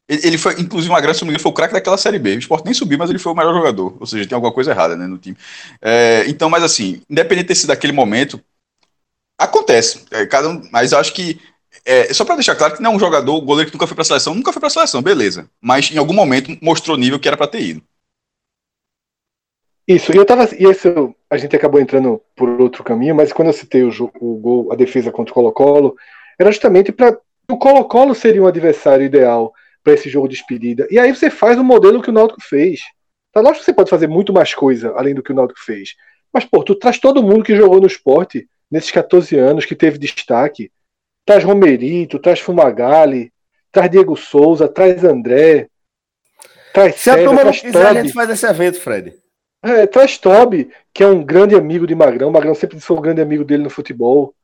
ele, 0.08 0.38
foi, 0.38 0.60
inclusive, 0.60 0.92
Magrão, 0.92 1.12
se 1.12 1.38
foi 1.38 1.50
o 1.50 1.54
craque 1.54 1.74
daquela 1.74 1.98
Série 1.98 2.18
B. 2.18 2.36
O 2.36 2.38
Sport 2.38 2.64
nem 2.64 2.74
subiu, 2.74 2.98
mas 2.98 3.10
ele 3.10 3.18
foi 3.18 3.32
o 3.32 3.36
melhor 3.36 3.54
jogador. 3.54 3.96
Ou 3.98 4.06
seja, 4.06 4.28
tem 4.28 4.34
alguma 4.34 4.52
coisa 4.52 4.70
errada 4.70 4.96
né, 4.96 5.06
no 5.06 5.18
time. 5.18 5.36
É, 5.82 6.24
então, 6.28 6.48
mas 6.48 6.62
assim, 6.62 7.02
independente 7.10 7.44
de 7.44 7.48
ter 7.48 7.54
sido 7.56 7.70
aquele 7.72 7.92
momento, 7.92 8.40
acontece. 9.38 10.04
É, 10.10 10.24
cada 10.26 10.48
um, 10.48 10.68
mas 10.70 10.92
acho 10.92 11.12
que 11.12 11.40
é, 11.84 12.12
só 12.12 12.24
para 12.24 12.36
deixar 12.36 12.56
claro 12.56 12.76
que 12.76 12.82
não 12.82 12.92
é 12.92 12.96
um 12.96 12.98
jogador, 12.98 13.40
goleiro 13.40 13.70
que 13.70 13.76
nunca 13.76 13.86
foi 13.86 13.94
para 13.94 14.02
a 14.02 14.06
seleção, 14.06 14.34
nunca 14.34 14.52
foi 14.52 14.60
para 14.60 14.68
a 14.68 14.70
seleção, 14.70 15.02
beleza. 15.02 15.48
Mas 15.60 15.90
em 15.90 15.98
algum 15.98 16.14
momento 16.14 16.56
mostrou 16.62 16.96
nível 16.96 17.18
que 17.18 17.28
era 17.28 17.36
para 17.36 17.46
ter 17.46 17.62
ido. 17.62 17.82
Isso, 19.86 20.12
e 20.12 20.16
eu 20.16 20.24
tava. 20.24 20.48
E 20.58 20.64
esse 20.64 20.88
a 21.30 21.36
gente 21.36 21.54
acabou 21.54 21.80
entrando 21.80 22.20
por 22.34 22.48
outro 22.60 22.82
caminho, 22.82 23.14
mas 23.14 23.32
quando 23.32 23.48
eu 23.48 23.52
citei 23.54 23.84
o, 23.84 23.90
jo- 23.90 24.10
o 24.20 24.36
gol, 24.36 24.72
a 24.72 24.76
defesa 24.76 25.12
contra 25.12 25.30
o 25.32 25.34
Colo-Colo, 25.34 25.94
era 26.38 26.50
justamente 26.50 26.90
para. 26.90 27.18
O 27.48 27.56
Colo-Colo 27.56 28.12
seria 28.14 28.42
um 28.42 28.46
adversário 28.46 29.06
ideal 29.06 29.52
para 29.84 29.92
esse 29.94 30.08
jogo 30.08 30.26
de 30.26 30.34
despedida. 30.34 30.88
E 30.90 30.98
aí 30.98 31.14
você 31.14 31.30
faz 31.30 31.56
o 31.56 31.62
modelo 31.62 32.02
que 32.02 32.10
o 32.10 32.12
Náutico 32.12 32.42
fez. 32.42 32.80
Tá, 33.32 33.40
lógico 33.40 33.60
que 33.60 33.64
você 33.66 33.72
pode 33.72 33.90
fazer 33.90 34.08
muito 34.08 34.32
mais 34.32 34.52
coisa 34.52 34.92
além 34.96 35.14
do 35.14 35.22
que 35.22 35.30
o 35.30 35.34
Náutico 35.34 35.60
fez. 35.60 35.90
Mas, 36.32 36.44
pô, 36.44 36.64
tu 36.64 36.74
traz 36.74 36.98
todo 36.98 37.22
mundo 37.22 37.44
que 37.44 37.54
jogou 37.54 37.80
no 37.80 37.86
esporte 37.86 38.48
nesses 38.68 38.90
14 38.90 39.38
anos, 39.38 39.64
que 39.64 39.76
teve 39.76 39.98
destaque. 39.98 40.72
Traz 41.24 41.44
Romerito, 41.44 42.18
traz 42.18 42.40
Fumagalli, 42.40 43.32
traz 43.70 43.90
Diego 43.90 44.16
Souza, 44.16 44.66
traz 44.68 45.04
André. 45.04 45.68
Traz 46.72 46.96
Se 46.96 47.10
a 47.10 47.14
César, 47.14 47.28
turma 47.28 47.44
não 47.44 47.52
quiser, 47.52 47.86
a 47.86 47.94
gente 47.94 48.12
faz 48.12 48.30
esse 48.30 48.46
evento, 48.46 48.80
Fred. 48.80 49.14
É, 49.66 49.86
traz 49.86 50.16
Toby, 50.16 50.70
que 50.94 51.02
é 51.02 51.06
um 51.06 51.24
grande 51.24 51.54
amigo 51.54 51.86
de 51.86 51.94
Magrão. 51.94 52.30
Magrão 52.30 52.54
sempre 52.54 52.78
foi 52.78 52.96
um 52.96 53.00
grande 53.00 53.20
amigo 53.20 53.44
dele 53.44 53.64
no 53.64 53.70
futebol. 53.70 54.34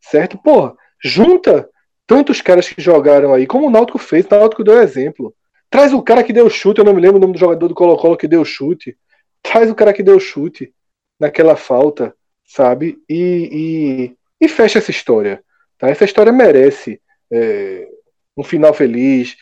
Certo? 0.00 0.38
Porra, 0.38 0.74
junta 1.02 1.68
tantos 2.06 2.40
caras 2.40 2.68
que 2.68 2.80
jogaram 2.80 3.34
aí, 3.34 3.46
como 3.46 3.66
o 3.66 3.70
Náutico 3.70 3.98
fez. 3.98 4.26
O 4.26 4.30
Náutico 4.30 4.64
deu 4.64 4.80
exemplo. 4.80 5.34
Traz 5.68 5.92
o 5.92 6.02
cara 6.02 6.22
que 6.24 6.32
deu 6.32 6.48
chute, 6.48 6.78
eu 6.78 6.84
não 6.84 6.94
me 6.94 7.00
lembro 7.00 7.18
o 7.18 7.20
nome 7.20 7.32
do 7.34 7.38
jogador 7.38 7.68
do 7.68 7.74
Colo-Colo 7.74 8.16
que 8.16 8.28
deu 8.28 8.44
chute. 8.44 8.96
Traz 9.42 9.70
o 9.70 9.74
cara 9.74 9.92
que 9.92 10.02
deu 10.02 10.18
chute 10.18 10.72
naquela 11.18 11.56
falta, 11.56 12.14
sabe? 12.44 12.98
E, 13.08 14.12
e, 14.40 14.44
e 14.44 14.48
fecha 14.48 14.78
essa 14.78 14.90
história. 14.90 15.42
Tá? 15.78 15.88
Essa 15.88 16.04
história 16.04 16.32
merece 16.32 17.00
é, 17.32 17.88
um 18.36 18.42
final 18.42 18.74
feliz. 18.74 19.36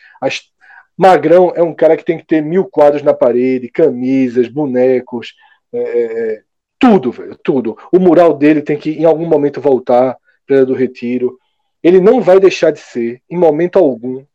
Magrão 0.99 1.53
é 1.55 1.63
um 1.63 1.73
cara 1.73 1.95
que 1.95 2.03
tem 2.03 2.17
que 2.17 2.25
ter 2.25 2.41
mil 2.41 2.65
quadros 2.65 3.01
na 3.01 3.13
parede, 3.13 3.69
camisas, 3.69 4.49
bonecos, 4.49 5.33
é, 5.71 5.79
é, 5.79 6.43
tudo, 6.77 7.09
velho, 7.09 7.37
tudo. 7.41 7.77
O 7.89 7.97
mural 8.01 8.33
dele 8.37 8.61
tem 8.61 8.77
que 8.77 8.89
em 8.91 9.05
algum 9.05 9.25
momento 9.25 9.61
voltar 9.61 10.17
para 10.45 10.65
do 10.65 10.73
Retiro. 10.73 11.39
Ele 11.81 12.01
não 12.01 12.19
vai 12.19 12.37
deixar 12.37 12.71
de 12.71 12.81
ser, 12.81 13.21
em 13.29 13.37
momento 13.37 13.79
algum, 13.79 14.25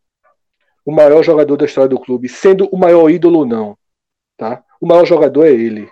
o 0.86 0.90
maior 0.90 1.22
jogador 1.22 1.58
da 1.58 1.66
história 1.66 1.90
do 1.90 2.00
clube, 2.00 2.30
sendo 2.30 2.66
o 2.72 2.78
maior 2.78 3.10
ídolo 3.10 3.44
não, 3.44 3.76
tá? 4.34 4.64
O 4.80 4.86
maior 4.86 5.04
jogador 5.04 5.44
é 5.44 5.50
ele. 5.50 5.86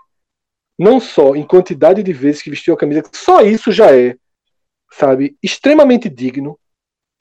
Não 0.79 0.99
só 0.99 1.37
em 1.37 1.47
quantidade 1.47 2.03
de 2.03 2.15
vezes 2.15 2.41
que 2.41 2.49
vestiu 2.49 2.73
a 2.73 2.79
camisa, 2.79 3.03
só 3.13 3.43
isso 3.43 3.71
já 3.71 3.95
é, 3.95 4.17
sabe, 4.91 5.37
extremamente 5.43 6.09
digno. 6.09 6.59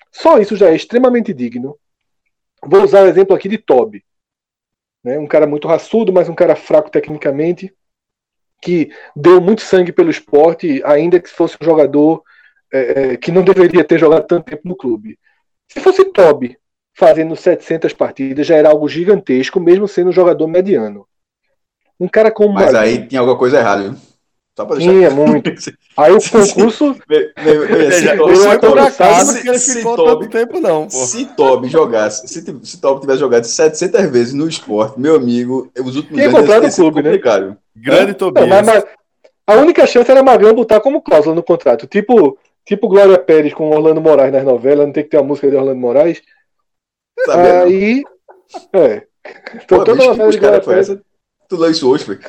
Só 0.10 0.40
isso 0.40 0.56
já 0.56 0.70
é 0.70 0.76
extremamente 0.76 1.34
digno. 1.34 1.78
Vou 2.64 2.84
usar 2.84 3.04
o 3.04 3.08
exemplo 3.08 3.36
aqui 3.36 3.50
de 3.50 3.58
Toby. 3.58 4.04
Né? 5.04 5.18
Um 5.18 5.28
cara 5.28 5.48
muito 5.48 5.68
raçudo, 5.68 6.14
mas 6.14 6.30
um 6.30 6.36
cara 6.36 6.56
fraco 6.56 6.90
tecnicamente, 6.90 7.74
que 8.62 8.92
deu 9.16 9.42
muito 9.42 9.62
sangue 9.62 9.92
pelo 9.92 10.12
esporte, 10.12 10.82
ainda 10.86 11.20
que 11.20 11.30
fosse 11.30 11.58
um 11.60 11.66
jogador 11.66 12.24
é, 12.72 13.18
que 13.18 13.32
não 13.32 13.44
deveria 13.44 13.84
ter 13.84 13.98
jogado 13.98 14.28
tanto 14.28 14.46
tempo 14.46 14.62
no 14.66 14.76
clube. 14.76 15.18
Se 15.68 15.80
fosse 15.80 16.06
Toby 16.06 16.58
fazendo 16.94 17.36
700 17.36 17.94
partidas, 17.94 18.46
já 18.46 18.56
era 18.56 18.70
algo 18.70 18.88
gigantesco, 18.88 19.60
mesmo 19.60 19.88
sendo 19.88 20.10
um 20.10 20.14
jogador 20.14 20.48
mediano. 20.48 21.08
Um 22.00 22.08
cara 22.08 22.32
como 22.32 22.54
Mas 22.54 22.74
aí 22.74 23.08
tinha 23.08 23.22
alguma 23.22 23.38
coisa 23.38 23.60
errada, 23.60 23.90
viu? 23.90 24.11
Só 24.58 24.66
pra 24.66 24.76
deixar. 24.76 24.92
tinha 24.92 25.10
muito. 25.10 25.50
Aí 25.98 26.12
o 26.12 26.20
concurso 26.22 26.96
se 29.58 29.84
não 29.84 29.94
é 29.94 29.96
tanto 29.96 30.30
tempo, 30.30 30.60
não, 30.60 30.84
pô. 30.88 30.90
Se 30.90 31.30
jogasse, 31.70 32.28
se, 32.28 32.42
se 32.64 32.82
Toby 32.82 33.02
tivesse 33.02 33.20
jogado 33.20 33.44
700 33.46 34.10
vezes 34.10 34.34
no 34.34 34.48
esporte, 34.48 35.00
meu 35.00 35.16
amigo, 35.16 35.72
os 35.80 35.96
últimos 35.96 36.22
Tinha 36.22 36.28
anos 36.38 36.78
ia 36.78 36.84
o 36.86 36.92
clube, 36.92 37.02
né? 37.02 37.10
complicado. 37.12 37.58
Grande 37.76 38.12
Não, 38.12 38.18
Tobias. 38.18 38.48
mas, 38.48 38.66
mas 38.66 38.86
a 39.48 39.56
única 39.56 39.86
chance 39.88 40.10
era 40.10 40.24
Magrão 40.24 40.54
botar 40.54 40.80
como 40.80 41.02
cláusula 41.02 41.36
no 41.36 41.44
contrato. 41.44 41.88
Tipo, 41.88 42.38
tipo 42.66 42.88
Glória 42.88 43.18
Pérez 43.18 43.54
com 43.54 43.70
Orlando 43.70 44.02
Moraes 44.02 44.32
nas 44.32 44.44
novelas, 44.44 44.86
não 44.86 44.94
tem 44.94 45.04
que 45.04 45.10
ter 45.10 45.18
a 45.18 45.24
música 45.24 45.50
de 45.50 45.56
Orlando 45.56 45.80
Moraes. 45.80 46.22
Sabe? 47.26 47.50
Aí. 47.50 48.04
É. 48.74 49.04
Tô 49.68 49.78
Pô, 49.78 49.84
toda 49.84 49.96
bicho, 49.96 50.24
os 50.24 50.36
de 50.36 50.40
Glória 50.40 50.62
Pérez. 50.62 50.90
essa? 50.90 51.02
Tu 51.48 51.58
leu 51.58 51.72
isso 51.72 51.90
hoje, 51.90 52.06
foi? 52.06 52.20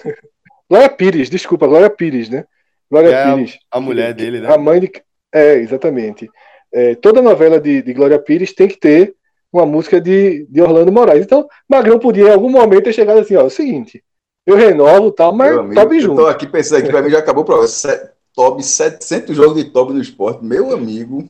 Glória 0.69 0.89
Pires, 0.89 1.29
desculpa, 1.31 1.67
Glória 1.67 1.91
Pires, 1.91 2.29
né? 2.29 2.45
Glória 2.91 3.09
É 3.15 3.35
Pires. 3.35 3.59
a 3.71 3.81
mulher 3.81 4.13
dele, 4.15 4.41
né? 4.41 4.53
A 4.53 4.59
mãe 4.59 4.81
de. 4.81 4.91
É, 5.35 5.55
exatamente. 5.57 6.29
É, 6.73 6.95
toda 6.95 7.21
novela 7.23 7.61
de, 7.61 7.83
de 7.83 7.93
Glória 7.93 8.19
Pires 8.19 8.53
tem 8.55 8.69
que 8.69 8.79
ter 8.79 9.15
uma 9.53 9.67
música 9.67 10.01
de, 10.01 10.47
de 10.49 10.63
Orlando 10.63 10.91
Moraes. 10.93 11.25
Então, 11.25 11.47
Magrão 11.69 11.99
podia 11.99 12.29
em 12.29 12.33
algum 12.33 12.49
momento 12.51 12.85
ter 12.85 12.93
chegado 12.95 13.19
assim, 13.21 13.37
ó, 13.37 13.41
é 13.43 13.45
o 13.45 13.51
seguinte, 13.51 14.03
eu 14.47 14.57
renovo 14.57 15.09
e 15.09 15.13
tal, 15.15 15.33
mas 15.35 15.57
amigo, 15.57 15.75
Toby 15.75 15.97
eu 15.97 16.01
junto. 16.03 16.17
tô 16.23 16.27
aqui 16.27 16.47
pensando 16.47 16.79
aqui, 16.79 16.89
pra 16.89 17.03
mim 17.03 17.11
já 17.11 17.19
acabou 17.19 17.43
o 17.43 17.47
programa. 17.47 17.69
Se- 17.69 18.11
Toby, 18.35 18.63
700 18.63 19.37
jogos 19.37 19.63
de 19.63 19.71
Toby 19.71 19.93
no 19.93 20.01
esporte, 20.01 20.43
meu 20.43 20.73
amigo. 20.73 21.29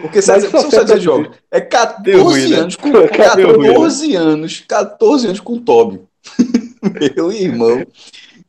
Porque 0.00 0.22
são 0.22 0.40
só 0.40 0.48
são 0.48 0.60
serve 0.70 0.76
700 0.88 1.02
jogos. 1.02 1.36
É 1.50 1.60
14 1.60 2.02
Deu 2.02 2.22
ruim, 2.24 2.48
né? 2.48 2.56
anos 2.56 2.76
com 2.76 2.90
Deu 2.90 3.08
14 3.08 4.14
anos. 4.16 4.64
14 4.66 5.26
anos 5.26 5.40
com 5.40 5.58
Toby. 5.58 6.00
meu 7.16 7.30
irmão. 7.32 7.86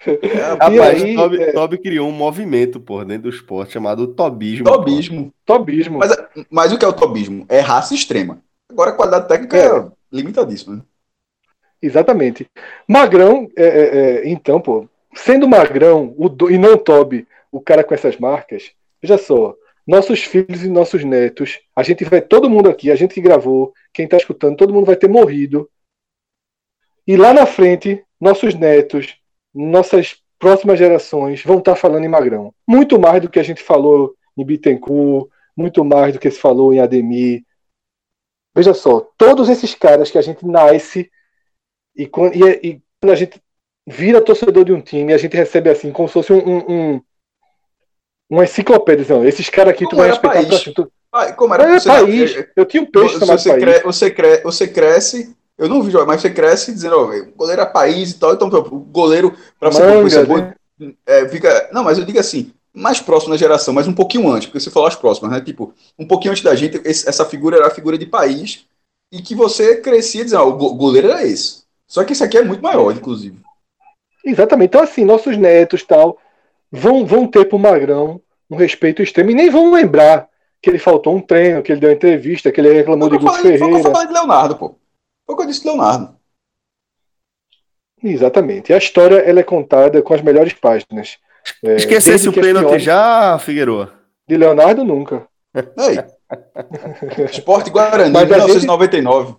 E 0.08 0.28
Rapaz, 0.28 1.04
aí, 1.04 1.16
Toby, 1.16 1.42
é- 1.44 1.52
Toby 1.52 1.78
criou 1.78 2.08
um 2.08 2.12
movimento, 2.14 2.80
pô, 2.80 3.04
dentro 3.04 3.24
do 3.24 3.36
esporte 3.36 3.74
chamado 3.74 4.08
Tobismo. 4.08 4.64
Tobismo. 4.64 5.34
Tobismo. 5.46 5.98
Mas, 6.00 6.16
mas 6.50 6.72
o 6.72 6.78
que 6.80 6.86
é 6.86 6.88
o 6.88 6.94
tobismo? 6.94 7.46
É 7.50 7.60
raça 7.60 7.94
extrema. 7.94 8.42
Agora 8.70 8.92
a 8.92 8.94
qualidade 8.94 9.28
técnica 9.28 9.58
é, 9.58 9.66
É. 9.66 9.92
limitadíssima. 10.12 10.78
né? 10.78 10.82
Exatamente. 11.82 12.48
Magrão, 12.88 13.50
é, 13.58 13.64
é, 13.66 13.98
é, 14.26 14.30
então, 14.30 14.60
pô, 14.62 14.88
sendo 15.14 15.48
Magrão 15.48 16.14
o 16.18 16.30
do- 16.30 16.50
e 16.52 16.58
não 16.58 16.78
Toby, 16.78 17.28
o 17.52 17.60
cara 17.60 17.84
com 17.84 17.94
essas 17.94 18.18
marcas, 18.18 18.72
veja 19.02 19.18
só, 19.18 19.56
nossos 19.88 20.24
filhos 20.24 20.64
e 20.64 20.70
nossos 20.70 21.04
netos, 21.04 21.60
a 21.76 21.82
gente 21.84 22.04
vai, 22.06 22.22
todo 22.22 22.50
mundo 22.50 22.70
aqui, 22.70 22.92
a 22.92 22.96
gente 22.96 23.14
que 23.14 23.22
gravou, 23.22 23.74
quem 23.94 24.06
está 24.06 24.18
escutando, 24.18 24.56
todo 24.56 24.74
mundo 24.74 24.86
vai 24.86 24.96
ter 24.96 25.10
morrido. 25.10 25.70
E 27.08 27.18
lá 27.18 27.34
na 27.34 27.46
frente, 27.46 28.04
nossos 28.22 28.54
netos, 28.54 29.16
nossas 29.60 30.18
próximas 30.40 30.80
gerações 30.80 31.44
vão 31.44 31.60
estar 31.60 31.74
tá 31.74 31.78
falando 31.78 32.06
em 32.06 32.10
Magrão. 32.10 32.54
Muito 32.68 32.98
mais 33.00 33.22
do 33.22 33.30
que 33.30 33.40
a 33.40 33.44
gente 33.44 33.62
falou 33.62 34.16
em 34.38 34.46
Bittencourt, 34.46 35.30
muito 35.56 35.84
mais 35.84 36.14
do 36.14 36.20
que 36.20 36.32
se 36.32 36.40
falou 36.40 36.74
em 36.74 36.80
Ademir. 36.80 37.44
Veja 38.56 38.74
só, 38.74 39.02
todos 39.18 39.50
esses 39.50 39.76
caras 39.76 40.10
que 40.10 40.18
a 40.18 40.22
gente 40.22 40.46
nasce 40.46 41.12
e 41.96 42.08
quando, 42.08 42.36
e, 42.36 42.44
e 42.64 42.82
quando 43.02 43.12
a 43.12 43.16
gente 43.16 43.42
vira 43.86 44.22
torcedor 44.22 44.64
de 44.64 44.72
um 44.72 44.82
time, 44.82 45.14
a 45.14 45.18
gente 45.18 45.36
recebe 45.36 45.70
assim, 45.70 45.92
como 45.92 46.08
se 46.08 46.14
fosse 46.14 46.32
um, 46.32 46.38
um, 46.38 46.72
um 46.72 47.02
uma 48.30 48.44
enciclopédia. 48.44 49.06
Não. 49.10 49.26
Esses 49.26 49.50
caras 49.50 49.74
aqui, 49.74 49.84
Como 49.84 49.92
tu 49.92 49.98
vai 49.98 50.10
respeitar 50.10 50.48
país? 50.48 50.64
tu... 50.74 50.92
Como 51.36 51.54
era 51.54 51.76
É 51.76 51.82
país. 51.82 52.48
Eu 52.56 52.66
tinha 52.66 52.84
um 52.84 52.86
peixe 52.86 53.18
você, 53.18 53.26
você, 53.26 53.58
cre- 53.58 53.82
você, 53.82 54.12
cre- 54.12 54.42
você 54.44 54.68
cresce, 54.68 55.36
eu 55.60 55.70
não 55.70 55.84
vi 55.84 55.92
jogar, 55.92 56.06
mas 56.08 56.22
você 56.22 56.30
cresce 56.32 56.74
dizendo, 56.74 56.96
ó, 56.98 57.04
o 57.12 57.32
goleiro 57.36 57.62
é 57.62 57.66
país 57.66 58.12
e 58.12 58.20
tal, 58.20 58.34
então 58.34 58.48
o 58.48 58.80
goleiro, 58.80 59.36
pra 59.60 59.70
você 59.70 59.82
Manga, 59.82 60.10
ser 60.10 60.26
bom, 60.26 60.38
né? 60.38 60.56
é, 61.06 61.28
fica. 61.30 61.70
Não, 61.72 61.84
mas 61.84 61.98
eu 62.00 62.06
digo 62.06 62.18
assim, 62.20 62.52
mais 62.74 63.00
próximo 63.02 63.32
da 63.34 63.38
geração, 63.38 63.74
mas 63.74 63.88
um 63.88 63.94
pouquinho 63.94 64.30
antes, 64.32 64.48
porque 64.48 64.60
você 64.60 64.72
falou 64.72 64.88
as 64.88 64.96
próximas, 64.96 65.32
né? 65.32 65.42
Tipo, 65.42 65.74
um 65.98 66.08
pouquinho 66.08 66.32
antes 66.32 66.44
da 66.44 66.56
gente, 66.56 66.82
esse- 66.86 67.08
essa 67.08 67.26
figura 67.26 67.58
era 67.58 67.68
a 67.68 67.72
figura 67.72 67.98
de 67.98 68.06
país, 68.06 68.66
e 69.12 69.22
que 69.22 69.36
você 69.36 69.78
crescia 69.82 70.24
dizendo, 70.24 70.44
ó, 70.44 70.48
o 70.50 70.54
go- 70.58 70.74
goleiro 70.76 71.10
era 71.10 71.26
esse. 71.26 71.64
Só 71.88 72.04
que 72.04 72.14
esse 72.14 72.24
aqui 72.24 72.38
é 72.38 72.44
muito 72.44 72.62
maior, 72.62 72.92
inclusive. 72.96 73.38
Exatamente. 74.24 74.68
Então, 74.70 74.82
assim, 74.84 75.06
nossos 75.06 75.38
netos 75.38 75.84
tal 75.84 76.18
vão, 76.72 77.06
vão 77.06 77.28
ter 77.28 77.46
pro 77.46 77.58
Magrão 77.60 78.22
um 78.50 78.56
respeito 78.56 79.02
extremo 79.02 79.32
e 79.32 79.36
nem 79.36 79.50
vão 79.50 79.72
lembrar 79.72 80.28
que 80.62 80.70
ele 80.70 80.80
faltou 80.80 81.16
um 81.16 81.22
treino, 81.22 81.64
que 81.64 81.72
ele 81.72 81.80
deu 81.80 81.90
uma 81.90 81.96
entrevista, 81.96 82.52
que 82.52 82.60
ele 82.60 82.74
reclamou 82.74 83.08
Foi 83.10 83.18
de 83.18 83.26
eu 83.26 83.30
Guto 83.30 83.42
que 83.42 83.48
eu 83.48 83.58
Ferreira. 83.60 83.92
falei 83.92 84.08
de 84.08 84.14
Leonardo, 84.14 84.56
pô. 84.58 84.76
Foi 85.30 85.36
o 85.36 85.38
que 85.38 85.44
eu 85.44 85.48
disse 85.48 85.68
Leonardo. 85.68 86.16
Exatamente. 88.02 88.72
E 88.72 88.74
a 88.74 88.80
história 88.80 89.18
ela 89.18 89.42
é 89.42 89.44
contada 89.44 90.02
com 90.02 90.12
as 90.12 90.24
melhores 90.24 90.54
páginas. 90.54 91.20
É, 91.64 91.76
Esquecesse 91.76 92.28
o 92.28 92.34
pênalti 92.34 92.80
já, 92.80 93.38
Figueroa? 93.38 93.94
De 94.28 94.36
Leonardo, 94.36 94.84
nunca. 94.84 95.28
Aí. 95.54 95.98
Esporte 97.30 97.70
Guarani, 97.70 98.12
Mas 98.12 98.24
a 98.24 98.38
1999. 98.38 99.36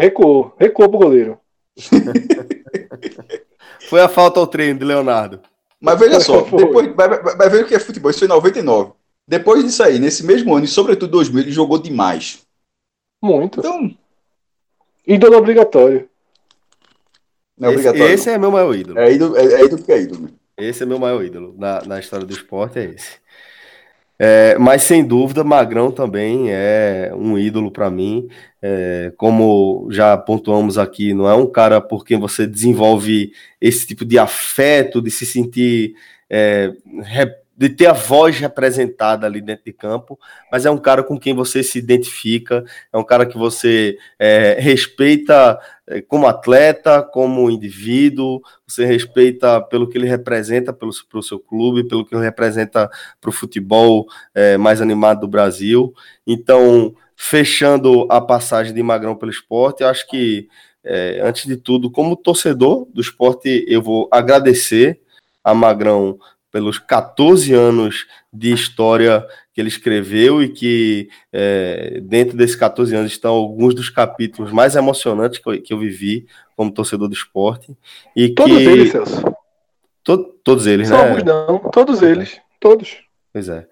Recuou. 0.00 0.54
Recuou 0.58 0.88
pro 0.88 0.98
goleiro. 0.98 1.38
Foi 3.90 4.00
a 4.00 4.08
falta 4.08 4.40
ao 4.40 4.46
treino 4.46 4.78
de 4.78 4.84
Leonardo. 4.86 5.42
Mas 5.78 5.98
veja 6.00 6.20
só, 6.20 6.40
depois, 6.56 6.90
vai, 6.94 7.06
vai- 7.08 7.36
vai 7.36 7.50
ver 7.50 7.64
o 7.64 7.68
que 7.68 7.74
é 7.74 7.78
futebol. 7.78 8.10
Isso 8.10 8.20
foi 8.20 8.28
em 8.28 8.30
99. 8.30 8.92
Depois 9.28 9.62
disso 9.62 9.82
aí, 9.82 9.98
nesse 9.98 10.24
mesmo 10.24 10.54
ano, 10.54 10.64
e 10.64 10.68
sobretudo 10.68 11.10
2000, 11.10 11.42
ele 11.42 11.52
jogou 11.52 11.76
demais. 11.78 12.42
Muito. 13.22 13.60
Então, 13.60 13.94
Ídolo 15.06 15.36
obrigatório. 15.36 16.08
não 17.58 17.68
é 17.68 17.72
esse, 17.72 17.88
obrigatório. 17.88 18.14
esse 18.14 18.30
é 18.30 18.38
meu 18.38 18.50
maior 18.50 18.74
ídolo. 18.74 18.98
É 18.98 19.12
ídolo, 19.12 19.36
é, 19.36 19.44
é 19.44 19.64
ídolo 19.64 19.82
que 19.82 19.92
é 19.92 20.00
ídolo. 20.00 20.22
né? 20.22 20.28
Esse 20.56 20.82
é 20.82 20.86
meu 20.86 20.98
maior 20.98 21.24
ídolo 21.24 21.54
na, 21.58 21.82
na 21.84 21.98
história 21.98 22.24
do 22.24 22.32
esporte, 22.32 22.78
é 22.78 22.84
esse. 22.84 23.24
É, 24.16 24.56
mas 24.58 24.82
sem 24.82 25.04
dúvida, 25.04 25.42
Magrão 25.42 25.90
também 25.90 26.46
é 26.50 27.10
um 27.14 27.36
ídolo 27.36 27.70
para 27.70 27.90
mim. 27.90 28.28
É, 28.62 29.12
como 29.16 29.88
já 29.90 30.16
pontuamos 30.16 30.78
aqui, 30.78 31.12
não 31.12 31.28
é 31.28 31.34
um 31.34 31.46
cara 31.46 31.80
por 31.80 32.04
quem 32.04 32.18
você 32.18 32.46
desenvolve 32.46 33.32
esse 33.60 33.86
tipo 33.86 34.04
de 34.04 34.18
afeto, 34.18 35.02
de 35.02 35.10
se 35.10 35.26
sentir, 35.26 35.94
é, 36.30 36.72
de 37.56 37.68
ter 37.68 37.86
a 37.86 37.92
voz 37.92 38.38
representada 38.38 39.26
ali 39.26 39.40
dentro 39.40 39.64
de 39.64 39.72
campo, 39.72 40.18
mas 40.50 40.66
é 40.66 40.70
um 40.70 40.78
cara 40.78 41.02
com 41.04 41.18
quem 41.18 41.34
você 41.34 41.62
se 41.62 41.78
identifica, 41.78 42.64
é 42.92 42.98
um 42.98 43.04
cara 43.04 43.24
que 43.24 43.38
você 43.38 43.96
é, 44.18 44.56
respeita 44.58 45.58
é, 45.86 46.00
como 46.00 46.26
atleta, 46.26 47.02
como 47.02 47.50
indivíduo, 47.50 48.40
você 48.66 48.84
respeita 48.84 49.60
pelo 49.60 49.88
que 49.88 49.96
ele 49.96 50.08
representa 50.08 50.72
pelo, 50.72 50.90
pro 51.08 51.22
seu 51.22 51.38
clube, 51.38 51.86
pelo 51.86 52.04
que 52.04 52.14
ele 52.14 52.24
representa 52.24 52.90
para 53.20 53.30
o 53.30 53.32
futebol 53.32 54.06
é, 54.34 54.56
mais 54.56 54.80
animado 54.80 55.20
do 55.20 55.28
Brasil. 55.28 55.94
Então, 56.26 56.94
fechando 57.14 58.06
a 58.10 58.20
passagem 58.20 58.74
de 58.74 58.82
Magrão 58.82 59.14
pelo 59.14 59.30
esporte, 59.30 59.82
eu 59.82 59.88
acho 59.88 60.08
que, 60.08 60.48
é, 60.82 61.20
antes 61.22 61.46
de 61.46 61.56
tudo, 61.56 61.88
como 61.88 62.16
torcedor 62.16 62.86
do 62.92 63.00
esporte, 63.00 63.64
eu 63.68 63.80
vou 63.80 64.08
agradecer 64.10 65.00
a 65.44 65.54
Magrão 65.54 66.18
pelos 66.54 66.78
14 66.78 67.52
anos 67.52 68.06
de 68.32 68.52
história 68.52 69.26
que 69.52 69.60
ele 69.60 69.66
escreveu 69.68 70.40
e 70.40 70.48
que 70.48 71.08
é, 71.32 71.98
dentro 72.00 72.36
desses 72.36 72.54
14 72.54 72.94
anos 72.94 73.10
estão 73.10 73.32
alguns 73.34 73.74
dos 73.74 73.90
capítulos 73.90 74.52
mais 74.52 74.76
emocionantes 74.76 75.40
que 75.40 75.48
eu, 75.50 75.60
que 75.60 75.72
eu 75.74 75.78
vivi 75.80 76.28
como 76.56 76.70
torcedor 76.70 77.08
do 77.08 77.14
esporte. 77.14 77.76
E 78.14 78.28
Todos 78.28 78.56
que, 78.56 78.62
eles, 78.62 78.92
Celso. 78.92 79.20
to- 80.04 80.38
todos 80.44 80.68
eles, 80.68 80.86
Só 80.86 80.96
né? 80.96 81.08
alguns 81.08 81.24
não. 81.24 81.58
Todos 81.72 82.02
eles. 82.02 82.40
Todos. 82.60 82.98
Pois 83.32 83.48
é. 83.48 83.66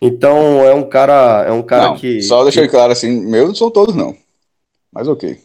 Então 0.00 0.64
é 0.64 0.72
um 0.74 0.88
cara, 0.88 1.44
é 1.46 1.52
um 1.52 1.62
cara 1.62 1.88
Não, 1.88 1.96
que 1.98 2.22
Só 2.22 2.42
deixar 2.42 2.66
claro 2.68 2.90
assim, 2.90 3.20
meus 3.26 3.48
não 3.48 3.54
são 3.54 3.70
todos, 3.70 3.94
não. 3.94 4.16
Mas 4.90 5.06
ok. 5.08 5.36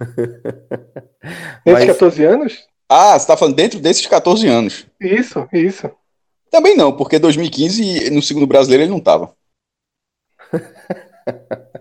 Nesses 1.64 1.64
Mas- 1.64 1.84
14 1.86 2.24
anos? 2.24 2.68
Ah, 2.88 3.18
você 3.18 3.26
tá 3.26 3.36
falando 3.36 3.54
dentro 3.56 3.78
desses 3.80 4.06
14 4.06 4.46
anos. 4.48 4.86
Isso, 5.00 5.46
isso. 5.52 5.90
Também 6.50 6.74
não, 6.76 6.96
porque 6.96 7.18
2015, 7.18 8.10
no 8.10 8.22
segundo 8.22 8.46
brasileiro, 8.46 8.84
ele 8.84 8.90
não 8.90 9.00
tava. 9.00 9.32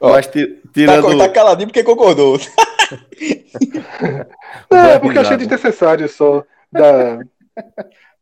Ó, 0.00 0.10
mas 0.10 0.26
ti- 0.28 0.46
Tá, 0.46 0.68
tirando 0.72 1.18
tá 1.18 1.28
caladinho 1.28 1.68
porque 1.68 1.82
concordou. 1.82 2.38
Não, 4.70 4.78
é 4.78 4.98
porque 4.98 5.18
eu 5.18 5.22
achei 5.22 5.36
desnecessário 5.36 6.08
só 6.08 6.44
da... 6.70 7.18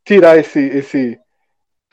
tirar 0.04 0.38
esse, 0.38 0.58
esse, 0.58 1.18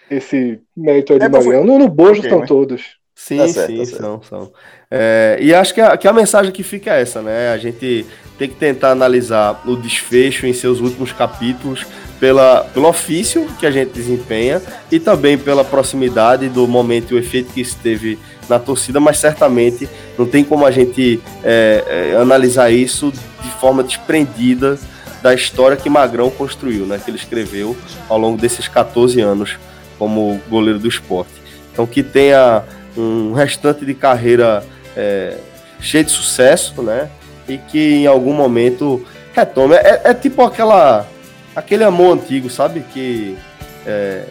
esse 0.10 0.60
mérito 0.76 1.14
aí 1.14 1.19
de 1.19 1.26
É, 1.26 1.30
mas 1.30 1.43
foi- 1.43 1.57
Magrão. 1.57 1.77
No, 1.80 1.89
Bojo 1.89 2.19
Ok, 2.19 2.23
estão 2.23 2.39
mas- 2.39 2.47
todos. 2.47 2.97
Sim, 3.15 3.38
Tá 3.38 3.47
certo, 3.47 3.85
sim, 3.85 3.91
tá 3.91 3.97
são, 3.97 4.23
são. 4.23 4.53
É, 4.89 5.38
e 5.39 5.53
acho 5.53 5.73
que 5.73 5.81
a, 5.81 5.95
que 5.97 6.07
a 6.07 6.14
mensagem 6.14 6.51
que 6.51 6.64
fica 6.64 6.95
é 6.95 7.01
essa, 7.01 7.22
né? 7.22 7.49
A 7.49 7.57
gente 7.57 8.05
tem 8.38 8.49
que 8.49 8.55
tentar 8.55 8.91
analisar 8.91 9.61
o 9.65 9.76
desfecho 9.76 10.45
em 10.45 10.53
seus 10.53 10.80
últimos 10.80 11.11
capítulos 11.11 11.85
pela, 12.19 12.64
pelo 12.73 12.88
ofício 12.88 13.47
que 13.60 13.65
a 13.65 13.72
gente 13.72 13.91
desempenha 13.91 14.61
e 14.91 14.99
também 14.99 15.38
pela 15.38 15.64
proximidade 15.64 16.49
do 16.49 16.68
momento 16.68 17.11
e 17.11 17.15
o 17.15 17.19
efeito 17.19 17.53
que 17.53 17.61
isso 17.61 17.77
teve 17.84 18.18
na 18.49 18.60
torcida, 18.60 18.99
mas 18.99 19.19
certamente 19.19 19.89
não 20.18 20.26
tem 20.26 20.43
como 20.43 20.65
a 20.65 20.72
gente 20.72 21.22
é, 21.43 22.11
é, 22.14 22.18
analisar 22.18 22.72
isso 22.72 23.11
de 23.11 23.49
forma 23.60 23.84
desprendida 23.84 24.80
da 25.22 25.34
história 25.34 25.77
que 25.77 25.89
Magrão 25.89 26.30
construiu, 26.30 26.85
né? 26.85 26.99
Que 27.03 27.10
ele 27.10 27.18
escreveu 27.18 27.76
ao 28.10 28.18
longo 28.18 28.38
desses 28.38 28.68
14 28.68 29.22
anos 29.22 29.57
como 29.97 30.39
goleiro 30.49 30.80
do 30.80 30.88
esporte. 30.88 31.31
Então 31.72 31.85
que 31.85 32.03
tenha 32.03 32.64
um 32.95 33.34
restante 33.34 33.85
de 33.85 33.93
carreira 33.93 34.64
é, 34.95 35.38
cheio 35.80 36.03
de 36.03 36.11
sucesso, 36.11 36.81
né? 36.81 37.10
E 37.48 37.57
que 37.57 37.95
em 37.95 38.07
algum 38.07 38.34
momento 38.34 39.06
retome. 39.34 39.76
É, 39.76 40.02
é 40.06 40.14
tipo 40.14 40.41
aquela 40.44 41.06
aquele 41.56 41.84
amor 41.84 42.14
antigo, 42.15 42.49
sabe? 42.49 42.84
Que 42.94 43.38
é, 43.86 44.24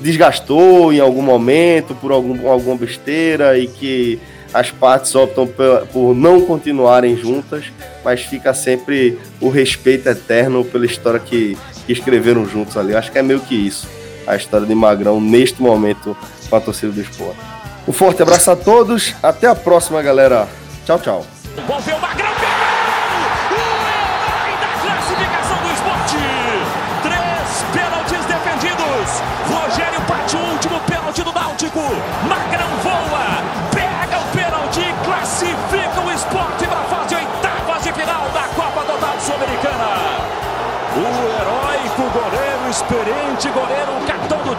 desgastou 0.00 0.92
em 0.92 1.00
algum 1.00 1.22
momento 1.22 1.94
por 1.94 2.12
algum, 2.12 2.48
alguma 2.50 2.76
besteira 2.76 3.58
e 3.58 3.66
que 3.66 4.20
as 4.52 4.70
partes 4.70 5.14
optam 5.14 5.46
pe- 5.46 5.86
por 5.92 6.14
não 6.14 6.40
continuarem 6.42 7.16
juntas, 7.16 7.64
mas 8.04 8.22
fica 8.22 8.52
sempre 8.52 9.18
o 9.40 9.48
respeito 9.48 10.08
eterno 10.08 10.64
pela 10.64 10.86
história 10.86 11.20
que, 11.20 11.56
que 11.86 11.92
escreveram 11.92 12.44
juntos 12.46 12.76
ali. 12.76 12.94
Acho 12.94 13.12
que 13.12 13.18
é 13.18 13.22
meio 13.22 13.40
que 13.40 13.54
isso, 13.54 13.88
a 14.26 14.34
história 14.36 14.66
de 14.66 14.74
Magrão 14.74 15.20
neste 15.20 15.62
momento 15.62 16.16
com 16.48 16.56
a 16.56 16.60
torcida 16.60 16.90
do 16.92 17.00
esporte. 17.00 17.38
Um 17.86 17.92
forte 17.92 18.22
abraço 18.22 18.50
a 18.50 18.56
todos, 18.56 19.14
até 19.22 19.46
a 19.46 19.54
próxima, 19.54 20.02
galera. 20.02 20.48
Tchau, 20.84 20.98
tchau. 20.98 21.26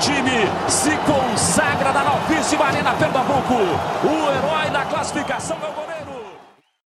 Time, 0.01 0.47
se 0.67 0.97
consagra 1.05 1.91
na 1.93 2.03
novíssima 2.03 2.65
Arena 2.65 2.93
Pernambuco. 2.93 3.53
O 4.03 4.31
herói 4.31 4.69
da 4.71 4.83
classificação 4.85 5.57
é 5.61 5.69
o 5.69 5.73
goleiro. 5.73 6.20